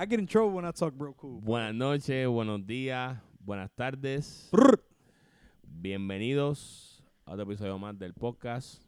I 0.00 0.06
get 0.06 0.20
in 0.20 0.28
trouble 0.28 0.52
when 0.52 0.64
I 0.64 0.70
talk 0.70 0.94
bro 0.94 1.12
cool. 1.12 1.40
Buenas 1.40 1.74
noches, 1.74 2.28
buenos 2.28 2.64
días, 2.64 3.18
buenas 3.44 3.68
tardes. 3.74 4.48
Brr. 4.52 4.80
Bienvenidos 5.64 7.02
a 7.26 7.32
otro 7.32 7.42
episodio 7.42 7.76
más 7.80 7.98
del 7.98 8.14
podcast. 8.14 8.80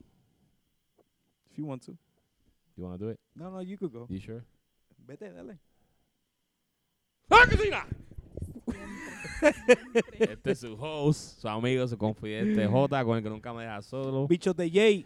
If 1.51 1.59
you 1.59 1.67
want 1.67 1.83
to. 1.87 1.99
You 2.77 2.85
wanna 2.85 2.97
do 2.97 3.09
it? 3.09 3.19
No, 3.35 3.51
no, 3.51 3.61
you 3.61 3.77
could 3.77 3.93
go. 3.93 4.07
You 4.09 4.21
sure? 4.21 4.45
Vete, 5.05 5.33
dale. 5.33 5.59
¡Ah, 7.29 7.45
que 7.51 7.57
siga! 7.57 7.89
Este 10.17 10.53
es 10.53 10.61
su 10.61 10.77
host, 10.79 11.41
su 11.41 11.49
amigo, 11.49 11.89
su 11.89 11.99
confidente 11.99 12.69
J, 12.69 13.05
con 13.05 13.17
el 13.17 13.25
que 13.25 13.31
nunca 13.31 13.53
me 13.53 13.65
deja 13.65 13.83
solo. 13.83 14.29
Bichos 14.29 14.55
de 14.55 14.71
Jay. 14.71 15.05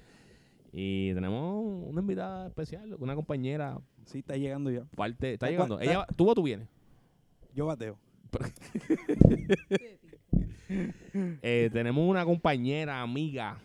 Y 0.70 1.14
tenemos 1.14 1.64
una 1.88 2.02
invitada 2.02 2.48
especial, 2.48 2.94
una 2.98 3.14
compañera, 3.14 3.80
Sí, 4.06 4.18
está 4.18 4.36
llegando 4.36 4.70
ya. 4.70 4.84
parte, 4.96 5.34
está 5.34 5.48
llegando. 5.50 5.80
Ella, 5.80 6.06
¿Tú 6.16 6.28
o 6.28 6.34
tú 6.34 6.42
vienes? 6.42 6.68
Yo 7.54 7.66
bateo. 7.66 7.98
Eh, 11.42 11.70
tenemos 11.72 12.08
una 12.08 12.24
compañera, 12.24 13.00
amiga, 13.00 13.58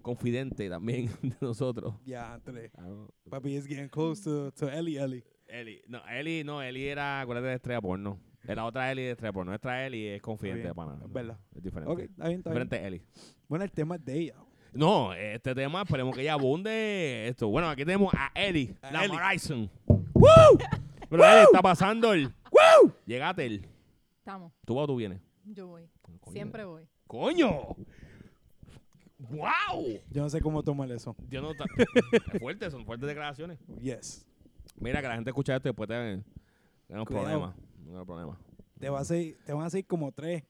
confidente 0.00 0.70
también 0.70 1.10
de 1.22 1.34
nosotros. 1.40 1.94
Ya, 2.06 2.34
André. 2.34 2.70
Ah. 2.78 3.06
Papi 3.28 3.56
is 3.56 3.66
getting 3.66 3.88
close 3.88 4.22
to, 4.22 4.50
to 4.52 4.70
Ellie 4.70 4.96
Ellie. 4.96 5.24
Eli, 5.48 5.82
no, 5.88 6.00
Eli, 6.08 6.44
no, 6.44 6.62
Eli 6.62 6.86
era, 6.88 7.20
acuérdate 7.20 7.48
de 7.48 7.54
estrella 7.56 7.80
porno. 7.80 8.18
La 8.44 8.64
otra 8.64 8.90
Eli 8.90 9.02
de 9.02 9.10
estrella 9.10 9.32
porno. 9.32 9.50
Nuestra 9.50 9.86
Eli 9.86 10.06
es 10.06 10.22
confidente 10.22 10.58
de 10.68 10.72
bien, 10.72 10.74
pana. 10.74 10.98
es 11.04 11.12
verdad. 11.12 11.38
Es 11.54 11.62
diferente. 11.62 11.92
Ok, 11.92 11.98
está 12.00 12.28
bien, 12.28 12.38
está 12.38 12.50
bien. 12.50 12.62
diferente 12.62 12.86
Eli. 12.86 13.02
Bueno, 13.48 13.64
el 13.64 13.72
tema 13.72 13.96
es 13.96 14.04
de 14.04 14.18
ella. 14.18 14.36
No, 14.76 15.12
este 15.14 15.54
tema, 15.54 15.82
esperemos 15.82 16.14
que 16.14 16.22
ella 16.22 16.34
abunde 16.34 17.28
esto. 17.28 17.48
Bueno, 17.48 17.68
aquí 17.68 17.84
tenemos 17.84 18.12
a 18.14 18.30
Eli, 18.34 18.74
A 18.82 18.90
la 18.90 19.04
Eli. 19.04 19.14
Horizon. 19.16 19.70
¡Woo! 19.86 20.26
Pero 21.08 21.24
Eli 21.24 21.44
está 21.44 21.62
pasando 21.62 22.12
el. 22.12 22.26
¡Woo! 22.50 22.92
Llegate 23.06 23.46
el. 23.46 23.66
Estamos. 24.18 24.52
¿Tú 24.64 24.74
vas 24.74 24.84
o 24.84 24.86
tú 24.88 24.96
vienes? 24.96 25.20
Yo 25.44 25.66
voy. 25.68 25.88
Coño. 26.02 26.32
Siempre 26.32 26.64
voy. 26.64 26.86
¡Coño! 27.06 27.76
¡Wow! 29.18 30.00
Yo 30.10 30.22
no 30.22 30.28
sé 30.28 30.40
cómo 30.40 30.62
tomar 30.62 30.90
eso. 30.92 31.16
Yo 31.30 31.40
no. 31.40 31.54
ta- 31.54 31.64
Es 32.12 32.40
fuerte, 32.40 32.70
son 32.70 32.84
fuertes 32.84 33.08
declaraciones. 33.08 33.58
Yes. 33.80 34.26
Mira, 34.78 35.00
que 35.00 35.08
la 35.08 35.14
gente 35.14 35.30
escucha 35.30 35.56
esto 35.56 35.68
y 35.68 35.70
después 35.70 35.88
te- 35.88 36.22
tenemos 36.86 37.06
Cuidado. 37.06 37.26
problemas. 37.26 37.54
Tenemos 37.84 38.06
problemas. 38.06 38.38
Te, 38.78 38.90
va 38.90 38.98
a 38.98 39.02
hacer, 39.02 39.36
te 39.46 39.52
van 39.52 39.62
a 39.62 39.66
hacer 39.66 39.86
como 39.86 40.12
tres. 40.12 40.42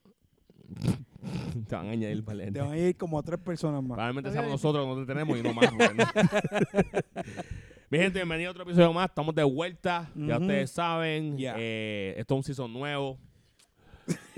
Te 1.67 1.75
van 1.75 1.87
a 1.87 1.91
añadir 1.91 2.23
para 2.23 2.51
Te 2.51 2.59
van 2.59 2.71
a 2.71 2.77
ir 2.77 2.95
como 2.97 3.21
tres 3.23 3.39
personas 3.39 3.81
más. 3.81 3.95
Probablemente 3.95 4.31
seamos 4.31 4.51
nosotros 4.51 4.85
que 4.85 4.93
no 4.93 4.99
te 5.01 5.05
tenemos 5.13 5.37
y 5.37 5.43
no 5.43 5.53
más. 5.53 5.71
no. 5.73 5.79
Mi 7.89 7.99
gente, 7.99 8.19
bienvenido 8.19 8.49
a 8.49 8.51
otro 8.51 8.63
episodio 8.63 8.91
más. 8.91 9.07
Estamos 9.09 9.33
de 9.33 9.43
vuelta. 9.43 10.11
Ya 10.15 10.35
Ujú. 10.35 10.43
ustedes 10.45 10.71
saben. 10.71 11.37
Ya. 11.37 11.55
eh, 11.57 12.15
esto 12.17 12.35
es 12.35 12.37
un 12.37 12.43
season 12.43 12.73
nuevo. 12.73 13.17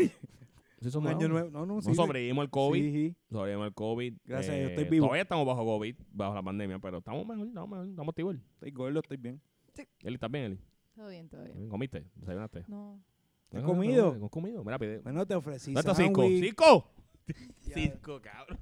Un 0.81 0.83
season 0.83 1.03
Un 1.05 1.09
año 1.09 1.27
nuevo. 1.27 1.50
No, 1.50 1.66
no, 1.66 1.75
No 1.75 1.81
sí. 1.81 1.94
sobrevivimos 1.94 2.41
el 2.45 2.50
COVID. 2.50 2.81
Sí, 2.81 2.91
sí. 2.94 3.16
Sobrevivimos 3.30 3.67
el 3.67 3.73
COVID. 3.73 4.13
Gracias 4.23 4.55
a 4.55 4.57
Dios, 4.57 4.69
Eh, 4.69 4.73
estoy 4.75 4.89
vivo. 4.89 5.07
Todavía 5.07 5.23
estamos 5.23 5.45
bajo 5.45 5.66
COVID, 5.66 5.95
bajo 6.13 6.35
la 6.35 6.41
pandemia, 6.44 6.80
pero 6.80 7.00
estamos 7.00 7.27
mejor, 7.27 7.47
estamos 7.47 7.69
mejor, 7.69 7.88
estamos 7.89 8.09
activos. 8.13 8.35
Estoy 8.53 8.72
gordo, 8.72 9.00
estoy 9.02 9.17
bien. 9.17 9.41
Eli, 10.03 10.16
¿estás 10.16 10.31
bien, 10.31 10.45
Eli? 10.45 10.59
Todo 10.95 11.09
bien, 11.09 11.27
todo 11.27 11.44
bien. 11.44 11.67
¿Comiste? 11.67 12.05
¿Desayunaste? 12.16 12.63
No. 12.69 12.97
¿Has 13.52 13.64
comido? 13.64 14.16
No, 14.16 14.30
comido. 14.30 14.64
Mira, 14.64 14.78
pide. 14.78 15.00
Bueno, 15.00 15.25
te 15.25 15.36
ofrecí. 15.36 15.73
¿Dónde 15.73 15.92
está 15.92 15.95
Cisco? 15.95 16.23
¡Cisco! 16.28 16.92
Cisco, 17.61 18.22
cabrón. 18.22 18.59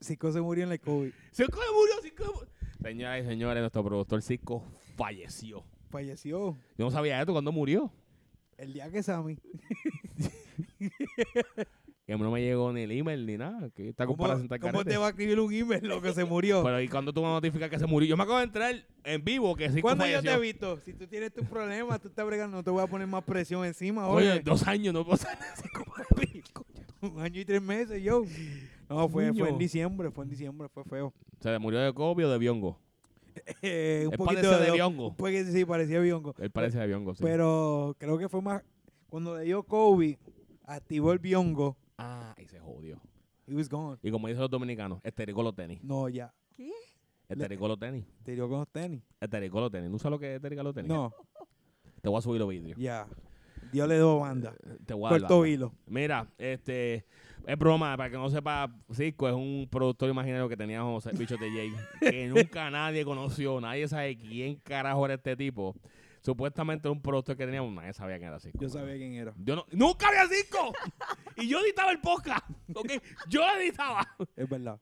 Cisco 0.00 0.32
se 0.32 0.40
murió 0.40 0.64
en 0.64 0.72
el 0.72 0.80
COVID. 0.80 1.12
Cisco 1.32 1.58
se 1.60 1.72
murió, 1.72 1.94
Cisco. 2.02 2.46
Señoras 2.82 3.24
y 3.24 3.26
señores, 3.26 3.60
nuestro 3.60 3.84
productor 3.84 4.22
Cisco 4.22 4.62
falleció. 4.96 5.64
Falleció 5.90 6.56
Yo 6.76 6.84
no 6.84 6.90
sabía 6.90 7.20
esto 7.20 7.32
cuando 7.32 7.52
murió. 7.52 7.92
el 8.58 8.72
día 8.72 8.90
que 8.90 9.02
Sammy. 9.02 9.38
Que 12.06 12.16
no 12.16 12.30
me 12.30 12.40
llegó 12.40 12.72
ni 12.72 12.82
el 12.82 12.92
email 12.92 13.26
ni 13.26 13.36
nada. 13.36 13.68
Que 13.70 13.92
¿Cómo, 13.94 14.26
está 14.32 14.58
cómo 14.60 14.72
carete. 14.72 14.90
te 14.90 14.96
va 14.96 15.06
a 15.06 15.08
escribir 15.10 15.40
un 15.40 15.52
email 15.52 15.80
lo 15.88 16.00
que 16.00 16.12
se 16.12 16.24
murió? 16.24 16.62
Pero 16.64 16.80
¿y 16.80 16.88
cuando 16.88 17.12
tú 17.12 17.20
me 17.20 17.26
notificas 17.26 17.68
que 17.68 17.80
se 17.80 17.86
murió? 17.86 18.08
Yo 18.08 18.16
me 18.16 18.22
acabo 18.22 18.38
de 18.38 18.44
entrar 18.44 18.74
en 19.02 19.24
vivo 19.24 19.56
que 19.56 19.68
Cisco 19.68 19.82
¿Cuándo 19.82 20.06
yo 20.06 20.22
te 20.22 20.32
he 20.32 20.38
visto? 20.38 20.78
Si 20.78 20.92
tú 20.92 21.08
tienes 21.08 21.32
tus 21.34 21.44
problemas, 21.46 22.00
tú 22.00 22.06
estás 22.08 22.24
bregando, 22.24 22.58
no 22.58 22.62
te 22.62 22.70
voy 22.70 22.84
a 22.84 22.86
poner 22.86 23.08
más 23.08 23.24
presión 23.24 23.64
encima, 23.64 24.06
Oye, 24.08 24.30
oye. 24.30 24.40
dos 24.40 24.66
años 24.68 24.94
no 24.94 25.04
puedo 25.04 25.18
Cisco. 25.18 26.64
Un 27.00 27.20
año 27.20 27.40
y 27.40 27.44
tres 27.44 27.60
meses, 27.60 28.02
yo. 28.02 28.24
No, 28.88 29.08
fue, 29.08 29.32
fue 29.34 29.48
en 29.48 29.58
diciembre, 29.58 30.10
fue 30.10 30.24
en 30.24 30.30
diciembre, 30.30 30.68
fue 30.68 30.84
feo. 30.84 31.12
¿Se 31.40 31.58
murió 31.58 31.80
de 31.80 31.92
COVID 31.92 32.26
o 32.26 32.30
de 32.30 32.38
biongo? 32.38 32.78
Eh, 33.62 34.04
un 34.06 34.12
Él 34.12 34.18
poquito 34.18 34.58
de 34.58 34.64
de, 34.66 34.72
biongo. 34.72 35.08
un 35.08 35.16
poquito, 35.16 35.50
sí, 35.50 35.64
parecía 35.64 36.00
biongo. 36.00 36.34
Él 36.38 36.50
parece 36.50 36.78
de 36.78 36.86
biongo, 36.86 37.14
sí. 37.14 37.22
Pero 37.22 37.94
creo 37.98 38.16
que 38.16 38.28
fue 38.28 38.40
más, 38.40 38.62
cuando 39.08 39.36
le 39.36 39.44
dio 39.44 39.62
COVID, 39.64 40.16
activó 40.64 41.12
el 41.12 41.18
biongo, 41.18 41.76
Ah, 41.98 42.34
y 42.38 42.46
se 42.46 42.58
jodió. 42.60 43.00
he 43.46 43.54
was 43.54 43.68
gone. 43.68 43.98
Y 44.02 44.10
como 44.10 44.28
dicen 44.28 44.40
los 44.40 44.50
dominicanos, 44.50 45.00
estericó 45.02 45.42
los 45.42 45.54
tenis. 45.54 45.82
No, 45.82 46.08
ya, 46.08 46.32
¿Qué? 46.56 46.70
Estericó 47.28 47.68
los 47.68 47.78
tenis. 47.78 48.04
con 48.24 48.50
los 48.50 48.68
tenis. 48.68 49.02
Estericó 49.20 49.60
los 49.60 49.70
tenis. 49.70 49.90
¿No 49.90 49.98
sabes 49.98 50.12
lo 50.12 50.18
que 50.18 50.30
es 50.32 50.36
estericar 50.36 50.64
los 50.64 50.74
tenis? 50.74 50.88
No, 50.88 51.12
Te 52.00 52.08
voy 52.08 52.18
a 52.18 52.22
subir 52.22 52.40
los 52.40 52.48
vidrios. 52.48 52.78
ya. 52.78 53.06
Dios 53.72 53.88
le 53.88 53.96
dio 53.96 54.20
banda. 54.20 54.54
Te 54.86 54.94
voy 54.94 55.12
a 55.12 55.18
dar 55.18 55.46
hilo. 55.48 55.72
Mira, 55.86 56.28
este, 56.38 57.04
es 57.46 57.58
broma, 57.58 57.96
para 57.96 58.10
que 58.10 58.16
no 58.16 58.30
sepa, 58.30 58.72
Cisco 58.92 59.28
es 59.28 59.34
un 59.34 59.66
productor 59.70 60.08
imaginario 60.08 60.48
que 60.48 60.56
tenía 60.56 60.82
José 60.82 61.10
Bichos 61.12 61.38
de 61.40 61.50
Jay, 61.50 61.72
que 62.00 62.26
nunca 62.28 62.70
nadie 62.70 63.04
conoció, 63.04 63.60
nadie 63.60 63.88
sabe 63.88 64.16
quién 64.16 64.56
carajo 64.56 65.04
era 65.04 65.14
este 65.14 65.36
tipo. 65.36 65.74
Supuestamente 66.26 66.88
un 66.88 67.00
productor 67.00 67.36
que 67.36 67.46
teníamos, 67.46 67.72
nadie 67.72 67.92
sabía 67.92 68.16
quién 68.16 68.30
era 68.30 68.40
Cisco. 68.40 68.58
Yo 68.60 68.68
sabía 68.68 68.96
quién 68.96 69.14
era. 69.14 69.32
Yo 69.38 69.54
no, 69.54 69.64
nunca 69.70 70.08
había 70.08 70.26
Cisco. 70.26 70.72
y 71.36 71.46
yo 71.46 71.60
editaba 71.60 71.92
el 71.92 72.00
podcast, 72.00 72.44
¿ok? 72.74 72.94
Yo 73.28 73.42
editaba. 73.56 74.04
Es 74.34 74.48
verdad. 74.48 74.80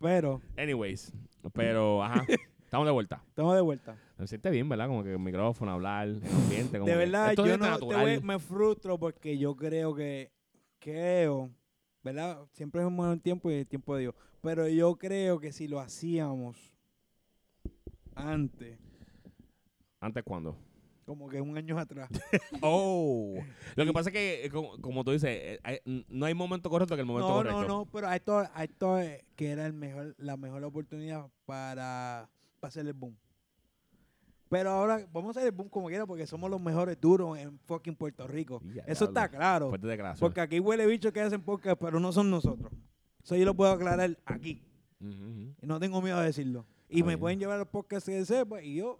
Pero, 0.00 0.40
Anyways, 0.56 1.12
pero, 1.52 2.02
ajá, 2.02 2.24
estamos 2.64 2.86
de 2.86 2.92
vuelta. 2.92 3.22
estamos 3.28 3.54
de 3.54 3.60
vuelta. 3.60 3.98
Me 4.16 4.26
siente 4.26 4.48
bien, 4.48 4.66
¿verdad? 4.66 4.86
Como 4.86 5.04
que 5.04 5.12
el 5.12 5.18
micrófono, 5.18 5.72
hablar, 5.72 6.08
el 6.08 6.22
ambiente. 6.24 6.78
Como 6.78 6.90
De 6.90 6.96
verdad, 6.96 7.30
esto 7.32 7.44
yo 7.44 7.52
es 7.52 7.58
no 7.58 7.78
te 7.80 7.84
voy- 7.84 8.20
me 8.22 8.38
frustro 8.38 8.98
porque 8.98 9.36
yo 9.36 9.54
creo 9.56 9.94
que, 9.94 10.32
creo, 10.78 11.50
¿verdad? 12.02 12.46
Siempre 12.52 12.80
es 12.80 12.86
un 12.86 12.96
buen 12.96 13.20
tiempo 13.20 13.50
y 13.50 13.56
el 13.56 13.66
tiempo 13.66 13.94
de 13.94 14.00
Dios. 14.00 14.14
Pero 14.40 14.66
yo 14.68 14.96
creo 14.96 15.38
que 15.38 15.52
si 15.52 15.68
lo 15.68 15.80
hacíamos 15.80 16.72
antes, 18.14 18.78
¿Antes 20.00 20.22
cuándo? 20.22 20.56
Como 21.08 21.26
que 21.28 21.40
un 21.40 21.56
año 21.56 21.78
atrás, 21.78 22.10
Oh. 22.62 23.34
Lo 23.76 23.84
que 23.86 23.92
pasa 23.94 24.10
es 24.10 24.12
que, 24.12 24.44
eh, 24.44 24.50
como, 24.50 24.78
como 24.80 25.02
tú 25.04 25.12
dices, 25.12 25.30
eh, 25.30 25.58
hay- 25.62 25.78
no 26.08 26.26
hay 26.26 26.34
momento 26.34 26.68
correcto 26.68 26.94
que 26.96 27.00
el 27.00 27.06
momento 27.06 27.28
no, 27.28 27.34
correcto. 27.34 27.62
no, 27.62 27.66
no, 27.66 27.86
pero 27.86 28.12
esto, 28.12 28.42
esto 28.60 28.98
es 28.98 29.24
que 29.34 29.50
era 29.50 29.64
el 29.64 29.72
mejor, 29.72 30.14
la 30.18 30.36
mejor 30.36 30.62
oportunidad 30.64 31.26
para, 31.46 32.28
para 32.60 32.68
hacer 32.68 32.86
el 32.86 32.92
boom. 32.92 33.16
Pero 34.50 34.70
ahora 34.70 35.06
vamos 35.12 35.36
a 35.36 35.40
hacer 35.40 35.48
el 35.50 35.56
boom 35.56 35.68
como 35.68 35.88
quiera 35.88 36.06
porque 36.06 36.26
somos 36.26 36.50
los 36.50 36.60
mejores 36.60 36.98
duros 37.00 37.38
en 37.38 37.58
fucking 37.60 37.94
Puerto 37.96 38.26
Rico. 38.26 38.60
Ya, 38.74 38.82
Eso 38.86 39.06
diablo. 39.06 39.06
está 39.06 39.28
claro. 39.28 39.72
Porque 40.20 40.40
aquí 40.40 40.60
huele 40.60 40.86
bicho 40.86 41.12
que 41.12 41.20
hacen 41.20 41.42
podcast, 41.42 41.78
pero 41.80 41.98
no 42.00 42.12
son 42.12 42.30
nosotros. 42.30 42.70
Eso 43.22 43.34
yo 43.36 43.44
lo 43.46 43.54
puedo 43.54 43.70
aclarar 43.72 44.16
aquí. 44.24 44.62
Y 45.00 45.66
no 45.66 45.78
tengo 45.80 46.00
miedo 46.02 46.18
de 46.20 46.26
decirlo. 46.26 46.64
Y 46.88 47.02
me 47.02 47.08
bien. 47.08 47.20
pueden 47.20 47.38
llevar 47.38 47.56
a 47.56 47.58
los 47.60 47.68
podcasts 47.68 48.08
que 48.08 48.24
sepa 48.24 48.62
y 48.62 48.76
yo, 48.76 48.98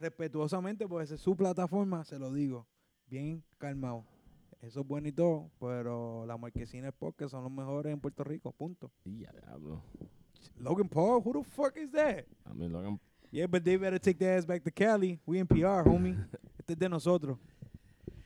respetuosamente, 0.00 0.86
porque 0.88 1.04
esa 1.04 1.14
es 1.14 1.20
su 1.20 1.36
plataforma, 1.36 2.04
se 2.04 2.18
lo 2.18 2.32
digo. 2.32 2.66
Bien 3.08 3.42
calmado. 3.58 4.04
Eso 4.62 4.80
es 4.80 4.86
bueno 4.86 5.06
y 5.08 5.12
todo, 5.12 5.50
pero 5.60 6.24
la 6.26 6.36
marquesina 6.36 6.84
del 6.84 6.92
podcast 6.92 7.30
son 7.32 7.42
los 7.44 7.52
mejores 7.52 7.92
en 7.92 8.00
Puerto 8.00 8.24
Rico, 8.24 8.52
punto. 8.52 8.90
Ya, 9.04 9.30
diablo. 9.32 9.82
Logan 10.58 10.88
Paul, 10.88 11.20
who 11.24 11.32
the 11.42 11.44
fuck 11.50 11.76
is 11.76 11.90
that? 11.92 12.24
A 12.44 12.54
mí 12.54 12.68
lo 12.68 12.80
que- 12.82 12.98
Yeah, 13.30 13.46
but 13.46 13.62
they 13.64 13.76
better 13.76 13.98
take 14.00 14.18
their 14.18 14.38
ass 14.38 14.46
back 14.46 14.62
to 14.64 14.70
Cali. 14.70 15.20
We 15.26 15.38
in 15.38 15.46
PR, 15.46 15.86
homie. 15.86 16.16
este 16.58 16.72
es 16.72 16.78
de 16.78 16.88
nosotros. 16.88 17.38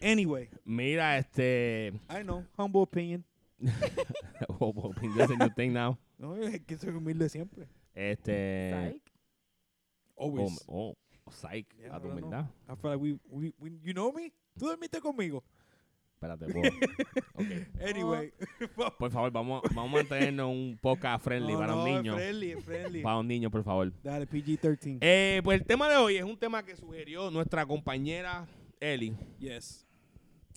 Anyway, 0.01 0.49
Mira, 0.65 1.19
este. 1.19 1.93
I 2.09 2.23
know, 2.23 2.45
humble 2.57 2.83
opinion. 2.83 3.25
oh, 4.49 4.73
oh, 4.77 4.95
that's 5.17 5.31
a 5.33 5.37
new 5.37 5.51
thing 5.51 5.73
now. 5.73 5.99
No, 6.19 6.35
es 6.37 6.61
que 6.61 6.77
soy 6.79 6.91
humilde 6.95 7.29
siempre. 7.29 7.67
Este. 7.95 8.71
Psych. 8.93 9.03
Oh, 10.17 10.25
Always. 10.27 10.65
oh, 10.69 10.95
psych. 11.31 11.67
Yeah, 11.79 11.97
a 11.97 12.01
tu 12.01 12.09
humildad. 12.09 12.45
I 12.69 12.75
feel 12.77 12.91
like 12.93 13.03
we, 13.03 13.19
we, 13.29 13.53
we, 13.59 13.71
you 13.83 13.93
know 13.93 14.13
me? 14.13 14.33
¿Tú 14.59 14.67
dormiste 14.67 15.01
conmigo? 15.01 15.43
Espérate, 16.15 16.47
po. 16.53 16.61
Ok. 17.35 17.47
Anyway. 17.89 18.33
Por 18.99 19.11
favor, 19.11 19.31
vamos, 19.31 19.63
vamos 19.75 19.91
a 19.91 19.97
mantenernos 19.97 20.51
un 20.51 20.79
podcast 20.83 21.25
friendly 21.25 21.53
No, 21.55 21.59
para 21.59 21.73
no, 21.73 21.79
los 21.79 21.87
niños. 21.87 22.15
Friendly, 22.17 22.55
friendly. 22.57 23.03
Para 23.03 23.17
los 23.17 23.25
niños, 23.25 23.51
por 23.51 23.65
favor. 23.65 23.91
Dale, 24.03 24.29
PG-13. 24.29 24.99
Eh, 25.01 25.41
pues 25.43 25.61
el 25.61 25.67
tema 25.67 25.89
de 25.89 25.97
hoy 25.97 26.17
es 26.17 26.25
un 26.25 26.37
tema 26.37 26.63
que 26.63 26.77
sugirió 26.77 27.31
nuestra 27.31 27.65
compañera 27.65 28.47
Eli. 28.81 29.15
yes. 29.39 29.87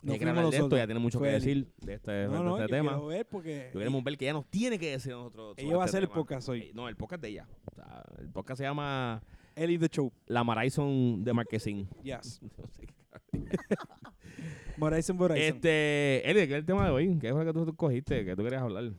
No 0.01 0.17
No 0.17 0.29
hablar 0.29 0.49
de 0.49 0.57
esto, 0.57 0.75
ya 0.75 0.85
tiene 0.85 0.99
mucho 0.99 1.17
fue 1.17 1.29
que 1.29 1.35
Eli. 1.37 1.45
decir 1.45 1.73
de 1.77 1.93
este, 1.93 2.11
de 2.11 2.27
No, 2.27 2.43
no, 2.43 2.57
este 2.57 2.63
yo 2.69 2.75
tema. 2.77 2.91
quiero 2.91 3.05
ver 3.07 3.25
porque 3.25 3.69
Yo 3.73 3.79
queremos 3.79 4.03
ver 4.03 4.17
que 4.17 4.25
ella 4.25 4.33
nos 4.33 4.45
tiene 4.47 4.77
que 4.77 4.91
decir 4.91 5.13
a 5.13 5.15
nosotros. 5.15 5.53
ella 5.57 5.77
va 5.77 5.83
a 5.83 5.85
este 5.85 5.97
hacer 5.97 6.03
el 6.03 6.09
tema. 6.09 6.15
podcast 6.21 6.49
hoy. 6.49 6.59
Eh, 6.59 6.71
No, 6.73 6.89
el 6.89 6.97
podcast 6.97 7.21
de 7.21 7.29
ella. 7.29 7.47
O 7.71 7.73
sea, 7.75 8.03
el 8.19 8.29
podcast 8.29 8.57
se 8.57 8.63
llama 8.65 9.23
Ellie 9.55 9.77
the 9.77 9.87
Show. 9.87 10.11
La 10.27 10.43
Marizon 10.43 11.23
de 11.23 11.33
Marquesín. 11.33 11.87
Yes. 12.03 12.39
No 12.57 12.67
sé 12.67 12.85
qué 12.87 12.93
carajo. 13.09 13.87
Moraison, 14.77 15.15
Moraison. 15.17 15.55
Este, 15.55 16.29
Eli, 16.29 16.47
¿qué 16.47 16.53
es 16.53 16.59
el 16.59 16.65
tema 16.65 16.85
de 16.85 16.91
hoy? 16.91 17.17
¿Qué 17.19 17.31
fue 17.31 17.45
que 17.45 17.53
tú, 17.53 17.65
tú 17.65 17.75
cogiste? 17.75 18.25
que 18.25 18.35
tú 18.35 18.43
querías 18.43 18.61
hablar? 18.63 18.91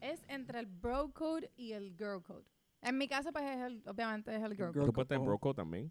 Es 0.00 0.22
entre 0.28 0.60
el 0.60 0.66
bro 0.66 1.10
code 1.12 1.50
y 1.56 1.72
el 1.72 1.96
girl 1.96 2.22
code. 2.22 2.44
En 2.82 2.96
mi 2.96 3.08
caso, 3.08 3.32
pues, 3.32 3.44
es 3.44 3.58
el, 3.60 3.82
obviamente 3.86 4.34
es 4.34 4.42
el 4.42 4.54
girl 4.54 4.72
Girl 4.72 4.72
code. 4.74 4.86
Tú 4.86 4.92
puedes 4.92 5.08
tener 5.08 5.26
bro 5.26 5.38
code 5.38 5.54
también. 5.56 5.90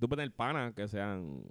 Tú 0.00 0.08
puedes 0.08 0.22
tener 0.24 0.34
pana 0.34 0.72
que 0.74 0.88
sean... 0.88 1.42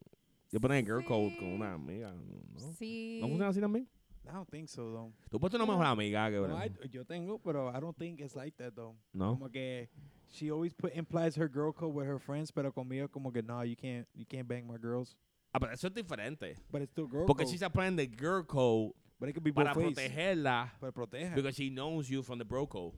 Yo 0.51 0.59
puedo 0.59 0.73
tener 0.73 0.83
girl 0.85 1.05
code 1.05 1.37
con 1.37 1.47
una 1.49 1.73
amiga, 1.73 2.11
¿no? 2.11 2.59
Sí. 2.73 3.19
¿No 3.21 3.27
funciona 3.27 3.49
así 3.49 3.61
también? 3.61 3.87
I 4.25 4.33
don't 4.33 4.49
think 4.49 4.67
so, 4.67 4.81
though. 4.91 5.13
Tú 5.29 5.39
puedes 5.39 5.51
tener 5.51 5.63
una 5.63 5.73
mejor 5.73 5.85
amiga 5.87 6.29
que... 6.29 6.37
No, 6.37 6.65
I- 6.65 6.89
yo 6.89 7.05
tengo, 7.05 7.39
pero 7.39 7.69
I 7.69 7.79
don't 7.79 7.97
think 7.97 8.19
it's 8.19 8.35
like 8.35 8.57
that, 8.57 8.73
though. 8.73 8.95
¿No? 9.13 9.33
Como 9.33 9.49
que 9.49 9.89
she 10.31 10.49
always 10.51 10.73
put, 10.73 10.93
implies 10.95 11.35
her 11.35 11.47
girl 11.47 11.71
code 11.71 11.93
with 11.93 12.07
her 12.07 12.19
friends, 12.19 12.51
pero 12.51 12.71
conmigo 12.71 13.11
como 13.11 13.31
que 13.31 13.41
no, 13.41 13.61
you 13.63 13.75
can't, 13.75 14.07
you 14.15 14.25
can't 14.25 14.47
bang 14.47 14.65
my 14.67 14.77
girls. 14.77 15.15
Ah, 15.53 15.59
pero 15.59 15.71
eso 15.73 15.87
es 15.87 15.93
diferente. 15.93 16.55
But 16.71 16.81
it's 16.83 16.91
still 16.91 17.07
girl 17.07 17.25
Porque 17.25 17.43
code. 17.43 17.49
she's 17.51 17.61
applying 17.61 17.95
the 17.97 18.07
girl 18.07 18.43
code 18.43 18.93
But 19.19 19.29
it 19.29 19.33
could 19.33 19.43
be 19.43 19.51
para 19.51 19.73
both 19.73 19.83
ways. 19.83 19.95
protegerla 19.97 20.71
Pero 20.79 20.91
protege. 20.93 21.35
because 21.35 21.55
she 21.55 21.69
knows 21.69 22.09
you 22.09 22.23
from 22.23 22.39
the 22.39 22.45
bro 22.45 22.65
code. 22.65 22.93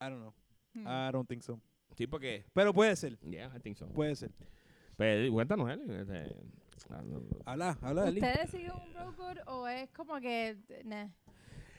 I 0.00 0.08
don't 0.08 0.20
know. 0.20 0.32
Hmm. 0.74 0.86
I 0.86 1.10
don't 1.10 1.28
think 1.28 1.42
so. 1.42 1.58
Sí, 1.98 2.06
porque... 2.06 2.44
Pero 2.54 2.72
puede 2.72 2.96
ser. 2.96 3.16
Yeah, 3.22 3.48
I 3.54 3.58
think 3.58 3.76
so. 3.76 3.86
Puede 3.86 4.16
ser. 4.16 4.30
Pero 4.96 5.30
cuéntanos, 5.32 5.68
Eli. 5.70 5.82
este, 5.94 6.36
ah, 6.90 7.02
no, 7.04 7.18
no. 7.20 7.42
Habla, 7.46 7.76
habla, 7.82 8.08
Eli. 8.08 8.20
¿Ustedes 8.20 8.50
siguen 8.50 8.72
un 8.72 8.92
bro 8.92 9.12
code 9.16 9.40
o 9.46 9.66
es 9.66 9.90
como 9.90 10.18
que... 10.20 10.56
Nah. 10.84 11.08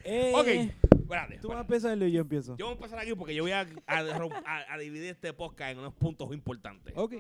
Eh, 0.03 0.33
Ok, 0.35 0.96
espérate. 1.15 1.37
Tú 1.39 1.47
vas 1.49 1.57
a 1.57 1.61
empezar 1.61 1.97
y 2.01 2.11
yo 2.11 2.21
empiezo. 2.21 2.55
Yo 2.57 2.65
voy 2.65 2.73
a 2.73 2.75
empezar 2.75 2.99
aquí 2.99 3.13
porque 3.15 3.33
yo 3.35 3.43
voy 3.43 3.51
a, 3.51 3.61
a, 3.61 4.03
rom- 4.17 4.41
a- 4.45 4.73
a 4.73 4.77
dividir 4.77 5.09
este 5.09 5.33
podcast 5.33 5.71
en 5.71 5.79
unos 5.79 5.93
puntos 5.93 6.31
importantes. 6.33 6.93
Ok. 6.95 7.15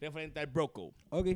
Referente 0.00 0.40
al 0.40 0.46
bro 0.48 0.68
code. 0.72 0.92
ok. 1.10 1.26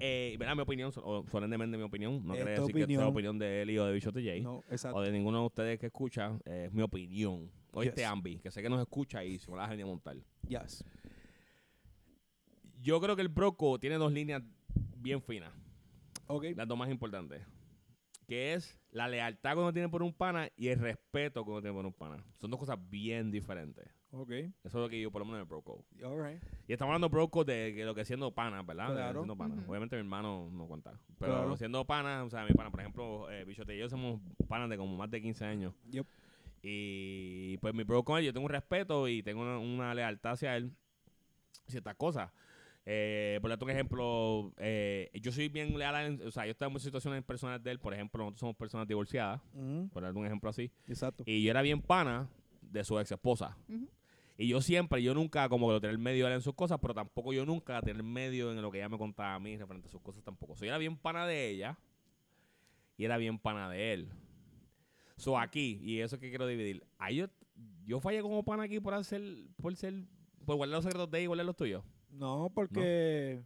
Eh, 0.00 0.34
¿verdad? 0.38 0.54
Mi 0.56 0.62
opinión, 0.62 0.90
o 0.96 1.26
solemnemente 1.30 1.76
mi 1.76 1.82
opinión. 1.82 2.26
No 2.26 2.32
quiere 2.34 2.52
decir 2.52 2.74
que 2.74 2.86
sea 2.86 2.86
la 2.86 3.08
opinión. 3.08 3.08
opinión 3.08 3.38
de 3.38 3.62
Eli 3.62 3.78
o 3.78 3.84
de 3.84 3.92
Bichote 3.92 4.22
J. 4.22 4.42
No, 4.42 4.62
exacto. 4.70 4.96
o 4.96 5.02
de 5.02 5.12
ninguno 5.12 5.40
de 5.40 5.46
ustedes 5.46 5.78
que 5.78 5.86
escucha. 5.86 6.38
eh, 6.46 6.64
es 6.68 6.72
mi 6.72 6.80
opinión. 6.82 7.50
O 7.72 7.82
este. 7.82 8.04
Ambi, 8.04 8.38
que 8.38 8.50
sé 8.50 8.62
que 8.62 8.70
nos 8.70 8.80
escucha 8.80 9.22
y 9.24 9.38
se 9.38 9.50
me 9.50 9.56
la 9.58 9.66
venía 9.68 9.84
a 9.84 9.88
montar. 9.88 10.16
Yes. 10.48 10.82
Yo 12.80 13.00
creo 13.00 13.14
que 13.16 13.22
el 13.22 13.28
bro 13.28 13.56
code 13.56 13.78
tiene 13.80 13.96
dos 13.96 14.12
líneas 14.12 14.42
bien 14.96 15.20
finas. 15.22 15.52
Ok. 16.26 16.46
Las 16.56 16.66
dos 16.66 16.78
más 16.78 16.90
importantes. 16.90 17.42
Que 18.26 18.54
es 18.54 18.78
la 18.90 19.06
lealtad 19.08 19.52
que 19.54 19.58
uno 19.60 19.72
tiene 19.72 19.88
por 19.88 20.02
un 20.02 20.12
pana 20.12 20.48
y 20.56 20.68
el 20.68 20.78
respeto 20.78 21.44
que 21.44 21.50
uno 21.50 21.60
tiene 21.60 21.74
por 21.76 21.84
un 21.84 21.92
pana. 21.92 22.24
Son 22.40 22.50
dos 22.50 22.58
cosas 22.58 22.78
bien 22.88 23.30
diferentes. 23.30 23.86
Ok. 24.12 24.30
Eso 24.30 24.52
es 24.64 24.74
lo 24.74 24.88
que 24.88 25.00
yo 25.00 25.10
por 25.10 25.20
lo 25.20 25.26
menos 25.26 25.38
en 25.38 25.42
el 25.42 25.48
bro 25.48 25.60
code. 25.62 25.82
All 26.04 26.24
right. 26.24 26.42
Y 26.68 26.72
estamos 26.72 26.90
hablando 26.92 27.08
bro 27.08 27.28
code 27.28 27.72
de 27.72 27.84
lo 27.84 27.94
que 27.94 28.04
siendo 28.04 28.32
pana, 28.32 28.62
¿verdad? 28.62 28.92
Claro. 28.92 29.20
siendo 29.20 29.36
pana. 29.36 29.54
Ujú. 29.56 29.70
Obviamente 29.70 29.96
mi 29.96 30.00
hermano 30.00 30.48
no 30.52 30.66
cuenta. 30.66 30.92
Pero 31.18 31.32
Claro. 31.32 31.56
siendo 31.56 31.84
pana, 31.84 32.24
o 32.24 32.30
sea, 32.30 32.44
mi 32.44 32.52
pana, 32.52 32.70
por 32.70 32.80
ejemplo, 32.80 33.30
eh, 33.30 33.44
Bichote 33.44 33.74
y 33.74 33.78
yo 33.80 33.88
somos 33.88 34.20
panas 34.48 34.70
de 34.70 34.76
como 34.76 34.96
más 34.96 35.10
de 35.10 35.20
15 35.20 35.44
años. 35.44 35.74
Yep. 35.90 36.06
Y 36.62 37.58
pues 37.58 37.74
mi 37.74 37.82
bro 37.82 38.04
con 38.04 38.18
él, 38.18 38.24
yo 38.24 38.32
tengo 38.32 38.46
un 38.46 38.52
respeto 38.52 39.06
y 39.08 39.22
tengo 39.22 39.42
una, 39.42 39.58
una 39.58 39.94
lealtad 39.94 40.32
hacia 40.32 40.56
él. 40.56 40.72
Ciertas 41.66 41.94
cosas. 41.96 42.30
Eh, 42.86 43.38
por 43.40 43.48
darte 43.48 43.64
un 43.64 43.70
ejemplo, 43.70 44.52
eh, 44.58 45.10
yo 45.14 45.32
soy 45.32 45.48
bien 45.48 45.76
leal 45.78 45.94
a 45.94 46.04
él. 46.04 46.20
O 46.26 46.30
sea, 46.30 46.44
yo 46.44 46.52
estoy 46.52 46.66
en 46.66 46.72
muchas 46.72 46.84
situaciones 46.84 47.22
personales 47.24 47.62
de 47.62 47.70
él. 47.70 47.78
Por 47.78 47.94
ejemplo, 47.94 48.22
nosotros 48.22 48.40
somos 48.40 48.56
personas 48.56 48.86
divorciadas. 48.86 49.40
Por 49.92 50.02
darte 50.02 50.18
un 50.18 50.26
ejemplo 50.26 50.50
así. 50.50 50.70
Exacto. 50.86 51.24
Y 51.26 51.42
yo 51.42 51.50
era 51.50 51.62
bien 51.62 51.80
pana 51.80 52.28
de 52.60 52.84
su 52.84 52.98
ex 52.98 53.12
esposa. 53.12 53.56
Y 54.36 54.48
yo 54.48 54.60
siempre, 54.60 55.02
yo 55.02 55.14
nunca 55.14 55.48
como 55.48 55.68
que 55.68 55.74
lo 55.74 55.80
tener 55.80 55.96
medio 55.96 56.28
en 56.28 56.40
sus 56.40 56.54
cosas, 56.54 56.78
pero 56.80 56.92
tampoco 56.92 57.32
yo 57.32 57.46
nunca 57.46 57.80
tener 57.82 58.02
medio 58.02 58.50
en 58.50 58.60
lo 58.60 58.70
que 58.70 58.78
ella 58.78 58.88
me 58.88 58.98
contaba 58.98 59.34
a 59.34 59.38
mí 59.38 59.56
referente 59.56 59.86
a 59.86 59.90
sus 59.90 60.00
cosas 60.00 60.24
tampoco. 60.24 60.56
So, 60.56 60.64
yo 60.64 60.70
era 60.70 60.78
bien 60.78 60.96
pana 60.96 61.24
de 61.26 61.50
ella 61.50 61.78
y 62.96 63.04
era 63.04 63.16
bien 63.16 63.38
pana 63.38 63.70
de 63.70 63.92
él. 63.92 64.08
So 65.16 65.38
aquí, 65.38 65.80
y 65.82 66.00
eso 66.00 66.16
es 66.16 66.20
que 66.20 66.28
quiero 66.30 66.48
dividir. 66.48 66.84
Ahí 66.98 67.16
yo, 67.16 67.26
yo 67.86 68.00
fallé 68.00 68.22
como 68.22 68.42
pana 68.42 68.64
aquí 68.64 68.80
por 68.80 68.94
hacer, 68.94 69.22
por 69.56 69.74
ser, 69.76 69.94
por 70.44 70.56
guardar 70.56 70.78
los 70.78 70.84
secretos 70.84 71.08
de 71.10 71.18
ella 71.18 71.24
y 71.24 71.26
guardar 71.28 71.46
los 71.46 71.56
tuyos. 71.56 71.84
No, 72.14 72.50
porque 72.54 73.42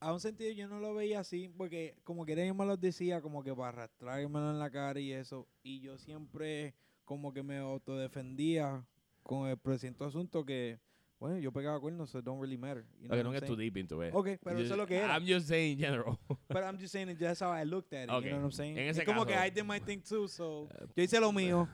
a 0.00 0.12
un 0.12 0.20
sentido 0.20 0.50
yo 0.52 0.66
no 0.68 0.80
lo 0.80 0.94
veía 0.94 1.20
así, 1.20 1.48
porque 1.56 1.94
como 2.04 2.26
que 2.26 2.34
yo 2.46 2.54
me 2.54 2.66
los 2.66 2.80
decía 2.80 3.20
como 3.20 3.42
que 3.42 3.54
para 3.54 3.68
arrastrármelo 3.68 4.50
en 4.50 4.58
la 4.58 4.70
cara 4.70 4.98
y 5.00 5.12
eso, 5.12 5.46
y 5.62 5.80
yo 5.80 5.96
siempre 5.98 6.74
como 7.04 7.32
que 7.32 7.42
me 7.42 7.58
autodefendía 7.58 8.84
con 9.22 9.48
el 9.48 9.56
presente 9.56 10.04
asunto 10.04 10.44
que, 10.44 10.80
bueno, 11.20 11.38
yo 11.38 11.52
pegaba 11.52 11.78
cuernos, 11.78 12.10
so 12.10 12.18
it 12.18 12.24
don't 12.24 12.40
really 12.40 12.56
matter. 12.58 12.84
You 13.00 13.06
know 13.08 13.14
Okay, 13.16 13.22
no 13.22 13.28
I'm 13.30 13.34
get 13.34 13.40
too 13.46 13.54
saying? 13.54 13.58
deep 13.60 13.76
into 13.76 14.02
it. 14.02 14.12
Ok, 14.12 14.28
pero 14.42 14.58
eso 14.58 14.74
es 14.74 14.78
lo 14.78 14.86
que 14.86 14.96
era. 14.96 15.14
I'm 15.16 15.24
just 15.24 15.46
saying 15.46 15.74
in 15.74 15.78
general. 15.78 16.18
But 16.48 16.64
I'm 16.64 16.76
just 16.78 16.90
saying 16.92 17.06
that 17.06 17.18
that's 17.20 17.40
how 17.40 17.52
I 17.52 17.64
looked 17.64 17.92
at 17.94 18.08
it, 18.08 18.10
Okay. 18.10 18.24
you 18.26 18.30
know 18.32 18.38
what 18.38 18.46
I'm 18.46 18.52
saying? 18.52 18.76
En 18.76 18.88
Es 18.88 18.96
ese 18.96 19.04
como 19.06 19.24
que 19.24 19.34
caso- 19.34 19.46
I 19.46 19.50
did 19.50 19.64
my 19.64 19.78
thing 19.78 20.00
too, 20.02 20.26
so 20.26 20.68
yo 20.96 21.02
hice 21.04 21.20
lo 21.20 21.30
mío. 21.30 21.68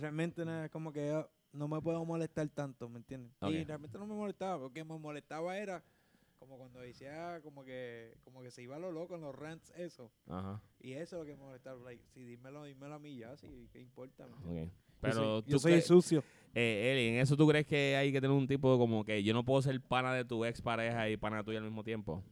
Realmente 0.00 0.42
no, 0.44 0.64
es 0.64 0.70
como 0.70 0.90
que 0.90 1.22
no 1.54 1.68
me 1.68 1.80
puedo 1.80 2.04
molestar 2.04 2.48
tanto, 2.50 2.88
¿me 2.88 2.98
entiendes? 2.98 3.32
Y 3.42 3.64
realmente 3.64 3.98
no 3.98 4.06
me 4.06 4.14
molestaba, 4.14 4.58
porque 4.58 4.84
me 4.84 4.98
molestaba 4.98 5.56
era 5.56 5.82
como 6.38 6.58
cuando 6.58 6.80
decía 6.80 7.40
como 7.42 7.64
que 7.64 8.18
como 8.22 8.42
que 8.42 8.50
se 8.50 8.60
iba 8.62 8.76
a 8.76 8.78
lo 8.78 8.92
loco 8.92 9.14
en 9.14 9.22
los 9.22 9.34
rants 9.34 9.70
eso. 9.76 10.10
Ajá, 10.28 10.60
Y 10.80 10.92
eso 10.92 11.16
es 11.16 11.20
lo 11.20 11.24
que 11.24 11.36
me 11.36 11.42
molestaba, 11.46 11.80
like, 11.84 12.04
sí, 12.12 12.22
dímelo, 12.24 12.64
dímelo 12.64 12.94
a 12.94 12.98
mí 12.98 13.16
ya, 13.16 13.34
sí, 13.36 13.68
qué 13.72 13.80
importa. 13.80 14.26
¿me 14.26 14.34
entiendes? 14.36 14.68
ok. 14.68 14.74
Pero 15.00 15.14
yo 15.14 15.22
soy, 15.22 15.42
tú 15.42 15.50
yo 15.50 15.58
soy 15.58 15.72
crees- 15.72 15.86
sucio. 15.86 16.24
Eh, 16.54 16.92
Eli, 16.92 17.08
¿en 17.16 17.20
eso 17.22 17.36
tú 17.36 17.46
crees 17.48 17.66
que 17.66 17.96
hay 17.96 18.12
que 18.12 18.20
tener 18.20 18.36
un 18.36 18.46
tipo 18.46 18.78
como 18.78 19.04
que 19.04 19.22
yo 19.22 19.32
no 19.34 19.44
puedo 19.44 19.60
ser 19.62 19.80
pana 19.80 20.14
de 20.14 20.24
tu 20.24 20.44
ex 20.44 20.60
pareja 20.62 21.08
y 21.10 21.16
pana 21.16 21.42
tuya 21.44 21.58
al 21.58 21.64
mismo 21.64 21.82
tiempo? 21.82 22.22